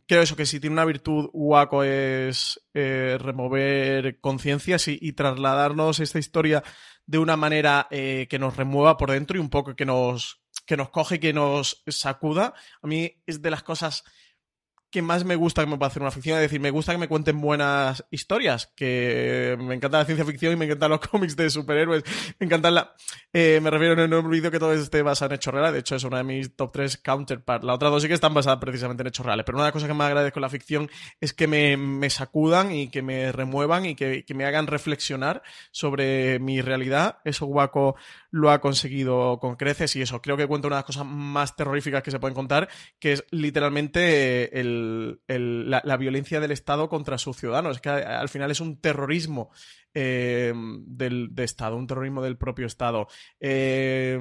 creo 0.06 0.22
eso, 0.22 0.36
que 0.36 0.46
si 0.46 0.60
tiene 0.60 0.74
una 0.74 0.84
virtud, 0.84 1.30
Waco 1.32 1.84
es 1.84 2.60
eh, 2.74 3.16
remover 3.20 4.18
conciencias 4.20 4.88
y, 4.88 5.12
trasladarnos 5.12 6.00
esta 6.00 6.18
historia 6.18 6.64
de 7.06 7.18
una 7.18 7.36
manera 7.36 7.86
eh, 7.90 8.26
que 8.28 8.38
nos 8.38 8.56
remueva 8.56 8.96
por 8.96 9.12
dentro 9.12 9.36
y 9.36 9.40
un 9.40 9.50
poco 9.50 9.76
que 9.76 9.84
nos, 9.84 10.42
que 10.66 10.76
nos 10.76 10.90
coge 10.90 11.16
y 11.16 11.18
que 11.20 11.32
nos 11.32 11.84
sacuda. 11.86 12.54
A 12.82 12.86
mí 12.86 13.22
es 13.26 13.42
de 13.42 13.50
las 13.50 13.62
cosas 13.62 14.04
que 14.94 15.02
más 15.02 15.24
me 15.24 15.34
gusta 15.34 15.64
que 15.64 15.68
me 15.68 15.76
pueda 15.76 15.88
hacer 15.88 16.02
una 16.02 16.12
ficción. 16.12 16.36
Es 16.36 16.42
decir, 16.42 16.60
me 16.60 16.70
gusta 16.70 16.92
que 16.92 16.98
me 16.98 17.08
cuenten 17.08 17.40
buenas 17.40 18.04
historias, 18.12 18.72
que 18.76 19.56
me 19.58 19.74
encanta 19.74 19.98
la 19.98 20.04
ciencia 20.04 20.24
ficción 20.24 20.52
y 20.52 20.56
me 20.56 20.66
encantan 20.66 20.90
los 20.90 21.00
cómics 21.10 21.34
de 21.34 21.50
superhéroes. 21.50 22.04
Me 22.38 22.46
encantan 22.46 22.76
la... 22.76 22.94
Eh, 23.32 23.58
me 23.60 23.70
refiero, 23.70 24.00
en 24.00 24.12
el 24.12 24.22
vídeo 24.28 24.52
que 24.52 24.60
todo 24.60 24.72
esté 24.72 25.02
basado 25.02 25.32
en 25.32 25.34
hechos 25.34 25.52
reales. 25.52 25.72
De 25.72 25.80
hecho, 25.80 25.96
es 25.96 26.04
una 26.04 26.18
de 26.18 26.22
mis 26.22 26.54
top 26.54 26.70
3 26.74 26.98
counterparts. 26.98 27.64
La 27.64 27.74
otra 27.74 27.88
dos 27.88 28.02
sí 28.02 28.08
que 28.08 28.14
están 28.14 28.34
basadas 28.34 28.60
precisamente 28.60 29.02
en 29.02 29.08
hechos 29.08 29.26
reales. 29.26 29.44
Pero 29.44 29.58
una 29.58 29.64
de 29.64 29.68
las 29.70 29.72
cosas 29.72 29.88
que 29.88 29.94
más 29.94 30.06
agradezco 30.06 30.38
en 30.38 30.42
la 30.42 30.48
ficción 30.48 30.88
es 31.20 31.34
que 31.34 31.48
me, 31.48 31.76
me 31.76 32.08
sacudan 32.08 32.70
y 32.70 32.88
que 32.88 33.02
me 33.02 33.32
remuevan 33.32 33.86
y 33.86 33.96
que, 33.96 34.24
que, 34.24 34.34
me 34.34 34.44
hagan 34.44 34.68
reflexionar 34.68 35.42
sobre 35.72 36.38
mi 36.38 36.60
realidad. 36.60 37.18
Eso 37.24 37.46
Guaco 37.46 37.96
lo 38.30 38.52
ha 38.52 38.60
conseguido 38.60 39.40
con 39.40 39.56
creces 39.56 39.96
y 39.96 40.02
eso. 40.02 40.22
Creo 40.22 40.36
que 40.36 40.46
cuenta 40.46 40.68
una 40.68 40.76
de 40.76 40.82
las 40.82 40.86
cosas 40.86 41.04
más 41.04 41.56
terroríficas 41.56 42.04
que 42.04 42.12
se 42.12 42.20
pueden 42.20 42.36
contar, 42.36 42.68
que 43.00 43.14
es 43.14 43.24
literalmente 43.32 44.60
el 44.60 44.83
la, 45.26 45.96
violencia 45.96 46.40
del 46.40 46.50
Estado 46.50 46.88
contra 46.88 47.18
sus 47.18 47.36
ciudadanos. 47.36 47.76
Es 47.76 47.82
que 47.82 47.90
al 47.90 48.28
final 48.28 48.50
es 48.50 48.60
un 48.60 48.80
terrorismo 48.80 49.50
eh, 49.92 50.52
del 50.54 51.34
de 51.34 51.44
Estado, 51.44 51.76
un 51.76 51.86
terrorismo 51.86 52.22
del 52.22 52.36
propio 52.36 52.66
Estado. 52.66 53.06
Eh, 53.40 54.18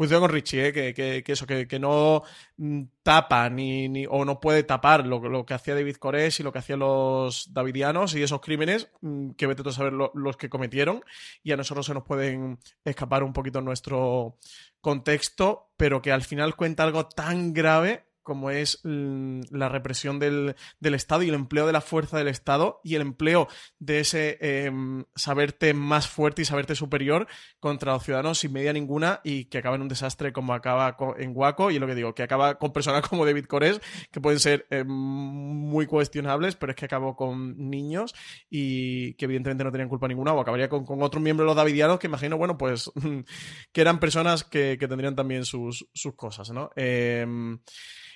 cuidado 0.00 0.22
con 0.22 0.30
Richie, 0.30 0.68
eh, 0.68 0.94
que, 0.94 1.22
eso, 1.26 1.46
que, 1.46 1.78
no 1.78 2.22
mm, 2.56 2.84
tapa 3.02 3.50
ni, 3.50 4.06
o 4.08 4.24
no 4.24 4.40
puede 4.40 4.62
tapar 4.62 5.06
lo, 5.06 5.44
que 5.44 5.52
hacía 5.52 5.74
David 5.74 5.96
Corés 5.96 6.40
y 6.40 6.42
lo 6.42 6.52
que 6.52 6.58
hacían 6.58 6.78
los 6.78 7.52
davidianos 7.52 8.14
y 8.14 8.22
esos 8.22 8.40
crímenes 8.40 8.90
mm, 9.02 9.32
que 9.32 9.46
vete 9.46 9.68
a 9.68 9.72
saber 9.72 9.92
los 9.92 10.36
que 10.38 10.48
cometieron 10.48 11.04
y 11.42 11.52
a 11.52 11.58
nosotros 11.58 11.84
se 11.84 11.92
nos 11.92 12.04
pueden 12.04 12.58
escapar 12.82 13.22
un 13.22 13.34
poquito 13.34 13.60
nuestro 13.60 14.38
contexto, 14.80 15.68
pero 15.76 16.00
que 16.00 16.12
al 16.12 16.22
final 16.22 16.56
cuenta 16.56 16.84
algo 16.84 17.06
tan 17.06 17.52
grave 17.52 18.06
como 18.22 18.50
es 18.50 18.80
mm, 18.84 19.40
la 19.50 19.68
represión 19.68 20.18
del, 20.18 20.54
Estado 20.80 21.22
y 21.22 21.28
el 21.28 21.34
empleo 21.34 21.66
de 21.66 21.72
la 21.72 21.80
fuerza 21.80 22.18
del 22.18 22.28
Estado 22.28 22.80
y 22.84 22.94
el 22.94 23.02
empleo 23.02 23.48
de 23.78 24.00
ese 24.00 24.38
em, 24.40 25.04
saberte 25.14 25.74
más 25.74 26.08
fuerte 26.08 26.42
y 26.42 26.44
saberte 26.44 26.74
superior 26.74 27.26
contra 27.58 27.92
los 27.92 28.04
ciudadanos 28.04 28.38
sin 28.38 28.52
medida 28.52 28.72
ninguna 28.72 29.20
y 29.24 29.46
que 29.46 29.58
acaba 29.58 29.76
en 29.76 29.82
un 29.82 29.88
desastre 29.88 30.32
como 30.32 30.54
acaba 30.54 30.96
en 31.18 31.32
Waco 31.34 31.70
y 31.70 31.78
lo 31.78 31.86
que 31.86 31.94
digo, 31.94 32.14
que 32.14 32.22
acaba 32.22 32.58
con 32.58 32.72
personas 32.72 33.06
como 33.08 33.24
David 33.24 33.46
Cores 33.46 33.80
que 34.10 34.20
pueden 34.20 34.40
ser 34.40 34.66
em, 34.70 34.86
muy 34.86 35.86
cuestionables, 35.86 36.56
pero 36.56 36.70
es 36.70 36.76
que 36.76 36.84
acabó 36.84 37.16
con 37.16 37.70
niños 37.70 38.14
y 38.48 39.14
que 39.14 39.24
evidentemente 39.26 39.64
no 39.64 39.72
tenían 39.72 39.88
culpa 39.88 40.08
ninguna 40.08 40.32
o 40.32 40.40
acabaría 40.40 40.68
con, 40.68 40.84
otro 41.02 41.20
miembro 41.20 41.44
de 41.44 41.48
los 41.48 41.56
davidianos 41.56 41.98
que 41.98 42.06
imagino, 42.06 42.36
bueno, 42.36 42.58
pues 42.58 42.90
que 43.72 43.80
eran 43.80 44.00
personas 44.00 44.44
que, 44.44 44.76
tendrían 44.80 45.14
también 45.14 45.44
sus, 45.44 45.88
sus 45.92 46.14
cosas, 46.16 46.50
¿no? 46.50 46.70
Em, 46.74 47.60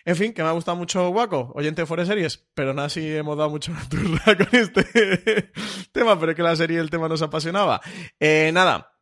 en 0.06 0.16
fin, 0.16 0.34
que 0.34 0.42
me 0.42 0.48
ha 0.48 0.52
gustado 0.52 0.76
mucho 0.76 1.08
Waco, 1.08 1.52
oyente 1.54 1.82
de 1.82 1.86
Forest 1.86 2.10
Series, 2.10 2.46
pero 2.54 2.74
nada, 2.74 2.90
sí 2.90 3.16
hemos 3.16 3.38
dado 3.38 3.48
mucho 3.48 3.72
turra 3.88 4.36
con 4.36 4.48
este 4.52 4.84
tema, 5.92 6.18
pero 6.18 6.32
es 6.32 6.36
que 6.36 6.42
la 6.42 6.56
serie 6.56 6.78
el 6.78 6.90
tema 6.90 7.08
nos 7.08 7.22
apasionaba. 7.22 7.80
Eh, 8.20 8.50
nada, 8.52 8.98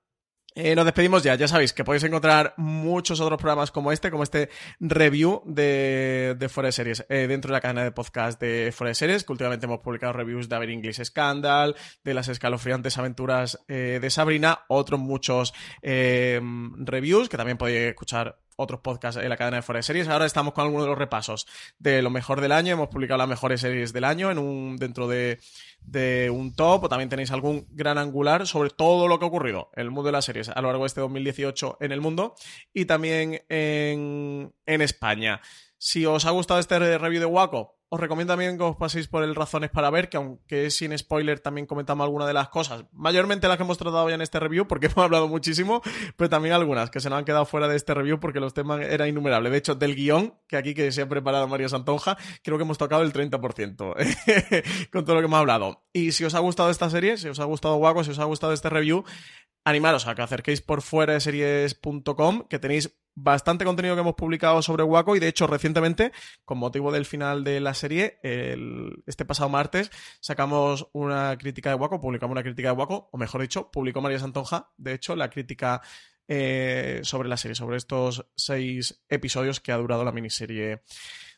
eh, 0.54 0.76
nos 0.76 0.84
despedimos 0.84 1.24
ya, 1.24 1.34
ya 1.34 1.48
sabéis 1.48 1.72
que 1.72 1.82
podéis 1.82 2.04
encontrar 2.04 2.54
muchos 2.56 3.20
otros 3.20 3.36
programas 3.38 3.72
como 3.72 3.90
este, 3.90 4.12
como 4.12 4.22
este 4.22 4.48
review 4.78 5.42
de, 5.44 6.36
de 6.38 6.48
Forest 6.48 6.76
Series 6.76 7.06
eh, 7.08 7.26
dentro 7.26 7.48
de 7.48 7.54
la 7.54 7.60
cadena 7.60 7.82
de 7.82 7.90
podcast 7.90 8.40
de 8.40 8.70
Forest 8.72 9.00
Series, 9.00 9.24
que 9.24 9.32
últimamente 9.32 9.66
hemos 9.66 9.80
publicado 9.80 10.12
reviews 10.12 10.48
de 10.48 10.54
Aber 10.54 10.70
English 10.70 11.02
Scandal, 11.02 11.74
de 12.04 12.14
las 12.14 12.28
escalofriantes 12.28 12.96
aventuras 12.96 13.58
de 13.66 14.08
Sabrina, 14.10 14.60
otros 14.68 15.00
muchos 15.00 15.52
reviews 15.82 17.28
que 17.28 17.36
también 17.36 17.58
podéis 17.58 17.88
escuchar 17.88 18.41
otros 18.56 18.80
podcasts 18.80 19.20
en 19.20 19.28
la 19.28 19.36
cadena 19.36 19.58
de 19.58 19.62
Forest 19.62 19.86
Series. 19.86 20.08
Ahora 20.08 20.26
estamos 20.26 20.54
con 20.54 20.64
algunos 20.64 20.84
de 20.84 20.90
los 20.90 20.98
repasos 20.98 21.46
de 21.78 22.02
lo 22.02 22.10
mejor 22.10 22.40
del 22.40 22.52
año. 22.52 22.72
Hemos 22.72 22.88
publicado 22.88 23.18
las 23.18 23.28
mejores 23.28 23.60
series 23.60 23.92
del 23.92 24.04
año 24.04 24.30
en 24.30 24.38
un, 24.38 24.76
dentro 24.76 25.08
de, 25.08 25.38
un 26.32 26.54
top. 26.54 26.84
O 26.84 26.88
también 26.88 27.08
tenéis 27.08 27.30
algún 27.30 27.66
gran 27.70 27.98
angular 27.98 28.46
sobre 28.46 28.70
todo 28.70 29.08
lo 29.08 29.18
que 29.18 29.24
ha 29.24 29.28
ocurrido 29.28 29.70
en 29.74 29.82
el 29.82 29.90
mundo 29.90 30.08
de 30.08 30.12
las 30.12 30.24
series 30.24 30.48
a 30.48 30.60
lo 30.60 30.68
largo 30.68 30.84
de 30.84 30.88
este 30.88 31.00
2018 31.00 31.78
en 31.80 31.92
el 31.92 32.00
mundo 32.00 32.34
y 32.72 32.84
también 32.84 33.42
en, 33.48 34.52
en 34.66 34.82
España. 34.82 35.40
Si 35.84 36.06
os 36.06 36.26
ha 36.26 36.30
gustado 36.30 36.60
este 36.60 36.78
review 36.78 37.18
de 37.18 37.26
Waco, 37.26 37.76
os 37.88 37.98
recomiendo 37.98 38.34
también 38.34 38.56
que 38.56 38.62
os 38.62 38.76
paséis 38.76 39.08
por 39.08 39.24
el 39.24 39.34
Razones 39.34 39.68
para 39.70 39.90
ver, 39.90 40.08
que 40.08 40.16
aunque 40.16 40.66
es 40.66 40.76
sin 40.76 40.96
spoiler, 40.96 41.40
también 41.40 41.66
comentamos 41.66 42.04
algunas 42.04 42.28
de 42.28 42.34
las 42.34 42.50
cosas, 42.50 42.84
mayormente 42.92 43.48
las 43.48 43.56
que 43.56 43.64
hemos 43.64 43.78
tratado 43.78 44.08
ya 44.08 44.14
en 44.14 44.20
este 44.20 44.38
review, 44.38 44.68
porque 44.68 44.86
hemos 44.94 44.98
hablado 44.98 45.26
muchísimo, 45.26 45.82
pero 46.16 46.30
también 46.30 46.54
algunas 46.54 46.88
que 46.88 47.00
se 47.00 47.10
nos 47.10 47.18
han 47.18 47.24
quedado 47.24 47.46
fuera 47.46 47.66
de 47.66 47.74
este 47.74 47.94
review 47.94 48.20
porque 48.20 48.38
los 48.38 48.54
temas 48.54 48.80
eran 48.80 49.08
innumerables. 49.08 49.50
De 49.50 49.58
hecho, 49.58 49.74
del 49.74 49.96
guion, 49.96 50.38
que 50.46 50.56
aquí 50.56 50.72
que 50.72 50.92
se 50.92 51.02
ha 51.02 51.08
preparado 51.08 51.48
María 51.48 51.68
Santonja, 51.68 52.16
creo 52.44 52.58
que 52.58 52.62
hemos 52.62 52.78
tocado 52.78 53.02
el 53.02 53.12
30% 53.12 54.88
con 54.92 55.04
todo 55.04 55.16
lo 55.16 55.20
que 55.20 55.26
hemos 55.26 55.40
hablado. 55.40 55.82
Y 55.92 56.12
si 56.12 56.24
os 56.24 56.36
ha 56.36 56.38
gustado 56.38 56.70
esta 56.70 56.88
serie, 56.90 57.16
si 57.16 57.26
os 57.26 57.40
ha 57.40 57.44
gustado 57.44 57.74
Waco, 57.74 58.04
si 58.04 58.12
os 58.12 58.20
ha 58.20 58.24
gustado 58.24 58.52
este 58.52 58.70
review, 58.70 59.02
animaros 59.64 60.06
a 60.06 60.14
que 60.14 60.22
acerquéis 60.22 60.62
por 60.62 60.80
fuera 60.80 61.14
de 61.14 61.20
series.com, 61.20 62.46
que 62.48 62.60
tenéis 62.60 63.01
bastante 63.14 63.64
contenido 63.64 63.94
que 63.94 64.00
hemos 64.00 64.14
publicado 64.14 64.62
sobre 64.62 64.82
Waco 64.82 65.16
y 65.16 65.20
de 65.20 65.28
hecho 65.28 65.46
recientemente, 65.46 66.12
con 66.44 66.58
motivo 66.58 66.92
del 66.92 67.04
final 67.04 67.44
de 67.44 67.60
la 67.60 67.74
serie, 67.74 68.18
este 69.06 69.24
pasado 69.24 69.48
martes 69.48 69.90
sacamos 70.20 70.88
una 70.92 71.36
crítica 71.38 71.70
de 71.70 71.76
Waco, 71.76 72.00
publicamos 72.00 72.32
una 72.32 72.42
crítica 72.42 72.68
de 72.68 72.76
Waco, 72.76 73.08
o 73.12 73.18
mejor 73.18 73.40
dicho, 73.42 73.70
publicó 73.70 74.00
María 74.00 74.18
Santonja, 74.18 74.70
de 74.76 74.94
hecho, 74.94 75.16
la 75.16 75.30
crítica 75.30 75.82
eh, 76.28 77.00
sobre 77.02 77.28
la 77.28 77.36
serie, 77.36 77.54
sobre 77.54 77.76
estos 77.76 78.26
seis 78.36 79.02
episodios 79.08 79.60
que 79.60 79.72
ha 79.72 79.76
durado 79.76 80.04
la 80.04 80.12
miniserie 80.12 80.82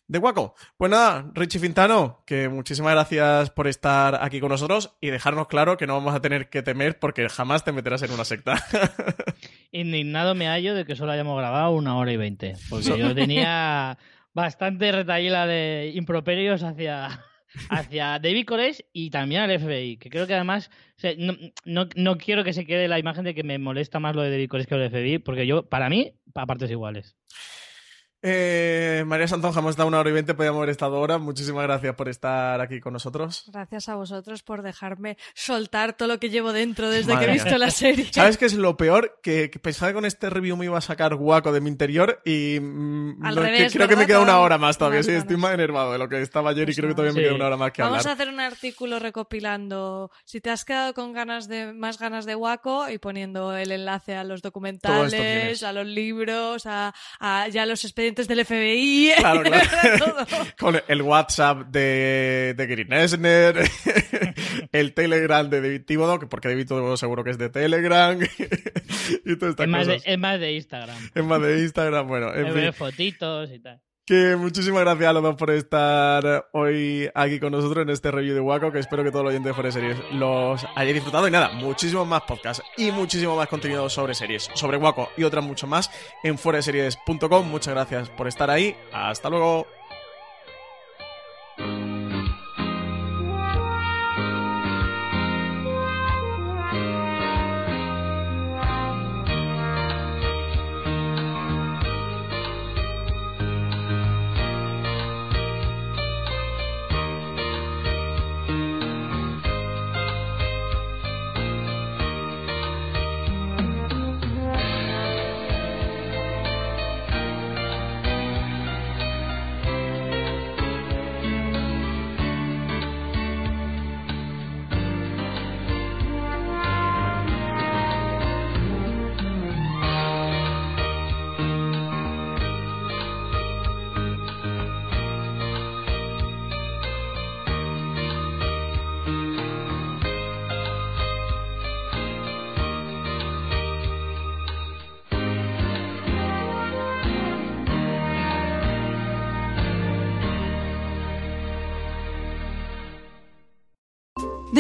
de 0.07 0.19
Waco. 0.19 0.55
Pues 0.77 0.91
nada, 0.91 1.31
Richie 1.35 1.59
Fintano, 1.59 2.23
que 2.27 2.49
muchísimas 2.49 2.93
gracias 2.93 3.51
por 3.51 3.67
estar 3.67 4.23
aquí 4.23 4.41
con 4.41 4.51
nosotros 4.51 4.97
y 5.01 5.11
dejarnos 5.11 5.49
claro 5.49 5.77
que 5.77 5.87
no 5.87 5.95
vamos 5.95 6.15
a 6.15 6.21
tener 6.21 6.51
que 6.51 6.63
temer 6.63 6.99
porque 6.99 7.29
jamás 7.29 7.65
te 7.65 7.73
meterás 7.73 8.03
en 8.03 8.13
una 8.13 8.25
secta. 8.25 8.63
indignado 9.75 10.35
me 10.35 10.47
hallo 10.47 10.75
de 10.75 10.85
que 10.85 10.97
solo 10.97 11.13
hayamos 11.13 11.37
grabado 11.37 11.73
una 11.73 11.97
hora 11.97 12.13
y 12.13 12.17
veinte. 12.17 12.55
Porque 12.71 12.97
yo 12.97 13.15
tenía 13.15 13.99
bastante 14.33 14.93
retaíla 14.93 15.47
de 15.47 15.93
improperios 15.95 16.63
hacia, 16.63 17.21
hacia 17.69 18.19
David 18.21 18.47
Koresh 18.47 18.85
y 18.93 19.11
también 19.11 19.43
al 19.43 19.59
FBI, 19.59 19.97
que 19.97 20.11
creo 20.11 20.27
que 20.27 20.35
además 20.35 20.71
no, 21.67 21.89
no, 21.97 22.19
quiero 22.19 22.45
que 22.45 22.53
se 22.53 22.67
quede 22.67 22.89
la 22.89 22.99
imagen 22.99 23.25
de 23.25 23.35
que 23.35 23.43
me 23.43 23.59
molesta 23.59 23.99
más 23.99 24.15
lo 24.15 24.23
de 24.23 24.31
David 24.31 24.49
Koresh 24.49 24.67
que 24.67 24.77
lo 24.77 24.81
de 24.81 24.91
FBI, 24.91 25.19
porque 25.19 25.47
yo, 25.47 25.69
para 25.69 25.89
mí, 25.89 26.13
a 26.35 26.47
partes 26.47 26.71
iguales. 26.71 27.17
Eh, 28.27 29.05
María 29.07 29.29
Santonja, 29.29 29.61
hemos 29.61 29.73
estado 29.73 29.87
una 29.87 30.01
hora 30.01 30.09
y 30.09 30.15
veinte, 30.15 30.33
podíamos 30.33 30.57
haber 30.61 30.71
estado 30.71 30.97
ahora. 30.97 31.19
Muchísimas 31.19 31.65
gracias 31.65 31.95
por 31.95 32.09
estar 32.09 32.59
aquí 32.59 32.81
con 32.81 32.95
nosotros. 32.95 33.45
Gracias 33.53 33.91
a 33.91 33.97
vosotros 33.97 34.43
por 34.43 34.63
dejarme 34.63 35.19
soltar 35.35 35.93
todo 35.93 36.09
lo 36.09 36.19
que 36.19 36.31
llevo 36.31 36.55
dentro 36.55 36.89
desde 36.89 37.19
que 37.19 37.25
he 37.27 37.33
visto 37.33 37.59
la 37.59 37.71
serie. 37.71 38.09
¿Sabes 38.11 38.39
qué 38.39 38.47
es 38.47 38.55
lo 38.55 38.79
peor? 38.79 39.19
Que, 39.23 39.51
pensaba 39.61 39.91
que 39.91 39.97
con 39.97 40.07
este 40.07 40.31
review 40.31 40.57
me 40.57 40.65
iba 40.65 40.79
a 40.79 40.81
sacar 40.81 41.17
guaco 41.17 41.53
de 41.53 41.61
mi 41.61 41.69
interior 41.69 42.23
y 42.25 42.61
mm, 42.63 43.21
creo 43.71 43.89
que 43.89 43.97
me 43.97 44.07
queda 44.07 44.21
una 44.21 44.39
hora 44.39 44.57
más 44.57 44.79
todavía. 44.79 45.03
sí, 45.03 45.11
estoy 45.11 45.37
más 45.37 45.53
enervado 45.53 45.93
de 45.93 45.99
lo 45.99 46.09
que 46.09 46.23
estaba 46.23 46.49
ayer 46.49 46.63
y 46.63 46.67
pues 46.69 46.77
creo 46.79 46.89
que 46.89 46.95
todavía 46.95 47.13
me 47.13 47.21
queda 47.21 47.35
una 47.35 47.47
hora 47.49 47.57
más 47.59 47.73
que 47.73 47.83
Vamos 47.83 48.07
a 48.07 48.13
hacer 48.13 48.31
un 48.31 48.41
artículo 48.41 49.01
recopilando 49.01 50.11
si 50.25 50.41
te 50.41 50.49
has 50.49 50.65
quedado 50.65 50.95
con 50.95 51.13
ganas 51.13 51.47
de 51.47 51.75
más 51.75 51.99
ganas 51.99 52.25
de 52.25 52.35
guaco 52.35 52.89
y 52.89 52.97
poniendo 52.97 53.55
el 53.55 53.71
enlace 53.71 54.17
a 54.17 54.25
los 54.25 54.41
documentales, 54.41 55.63
a 55.63 55.75
los 55.75 55.87
libros, 55.87 56.65
a, 56.65 56.95
a 57.21 57.49
ya 57.49 57.67
los 57.67 57.85
expedientes 57.85 58.14
del 58.17 58.45
FBI 58.45 59.13
Claro, 59.19 59.43
claro. 59.43 60.17
Con 60.59 60.81
el 60.87 61.03
WhatsApp 61.03 61.69
de, 61.69 62.55
de 62.57 62.67
Green 62.67 62.93
Esner, 62.93 63.57
el 64.73 64.95
Telegram 64.95 65.49
de 65.49 65.61
David 65.61 65.83
Thibodeau, 65.87 66.29
porque 66.29 66.49
David 66.49 66.67
Thibodeau 66.69 66.97
seguro 66.97 67.25
que 67.25 67.31
es 67.31 67.39
de 67.39 67.51
Telegram. 67.51 68.19
y 69.25 69.37
todas 69.37 69.57
es, 69.59 69.69
más 69.69 69.87
de, 69.87 70.01
es 70.05 70.19
más 70.19 70.41
de 70.41 70.53
Instagram. 70.53 71.11
Es 71.15 71.25
más 71.25 71.43
de 71.43 71.61
Instagram, 71.61 72.07
bueno. 72.07 72.35
En 72.35 72.53
fin. 72.53 72.73
fotitos 72.73 73.51
y 73.53 73.59
tal. 73.59 73.81
Que 74.07 74.37
muchísimas 74.37 74.83
gracias 74.83 75.09
a 75.09 75.13
los 75.15 75.23
dos 75.23 75.35
por 75.37 75.51
estar 75.51 76.49
hoy 76.53 77.09
aquí 77.15 77.41
con 77.41 77.53
nosotros 77.53 77.85
en 77.85 77.89
este 77.89 78.11
review 78.11 78.35
de 78.35 78.41
Waco, 78.41 78.71
que 78.71 78.79
espero 78.79 79.03
que 79.03 79.11
todos 79.11 79.25
los 79.25 79.31
oyentes 79.31 79.57
de 79.57 79.71
Fuera 79.71 79.97
los 80.13 80.67
haya 80.77 80.93
disfrutado. 80.93 81.27
Y 81.27 81.31
nada, 81.31 81.53
muchísimos 81.53 82.07
más 82.07 82.21
podcasts 82.23 82.63
y 82.77 82.91
muchísimo 82.91 83.35
más 83.35 83.49
contenido 83.49 83.89
sobre 83.89 84.15
series, 84.15 84.51
sobre 84.53 84.77
Waco 84.77 85.09
y 85.17 85.25
otras 85.25 85.43
mucho 85.43 85.67
más 85.67 85.91
en 86.23 86.37
fueraseries.com. 86.37 87.49
Muchas 87.49 87.73
gracias 87.73 88.11
por 88.11 88.29
estar 88.29 88.51
ahí. 88.51 88.77
Hasta 88.93 89.31
luego. 89.31 89.67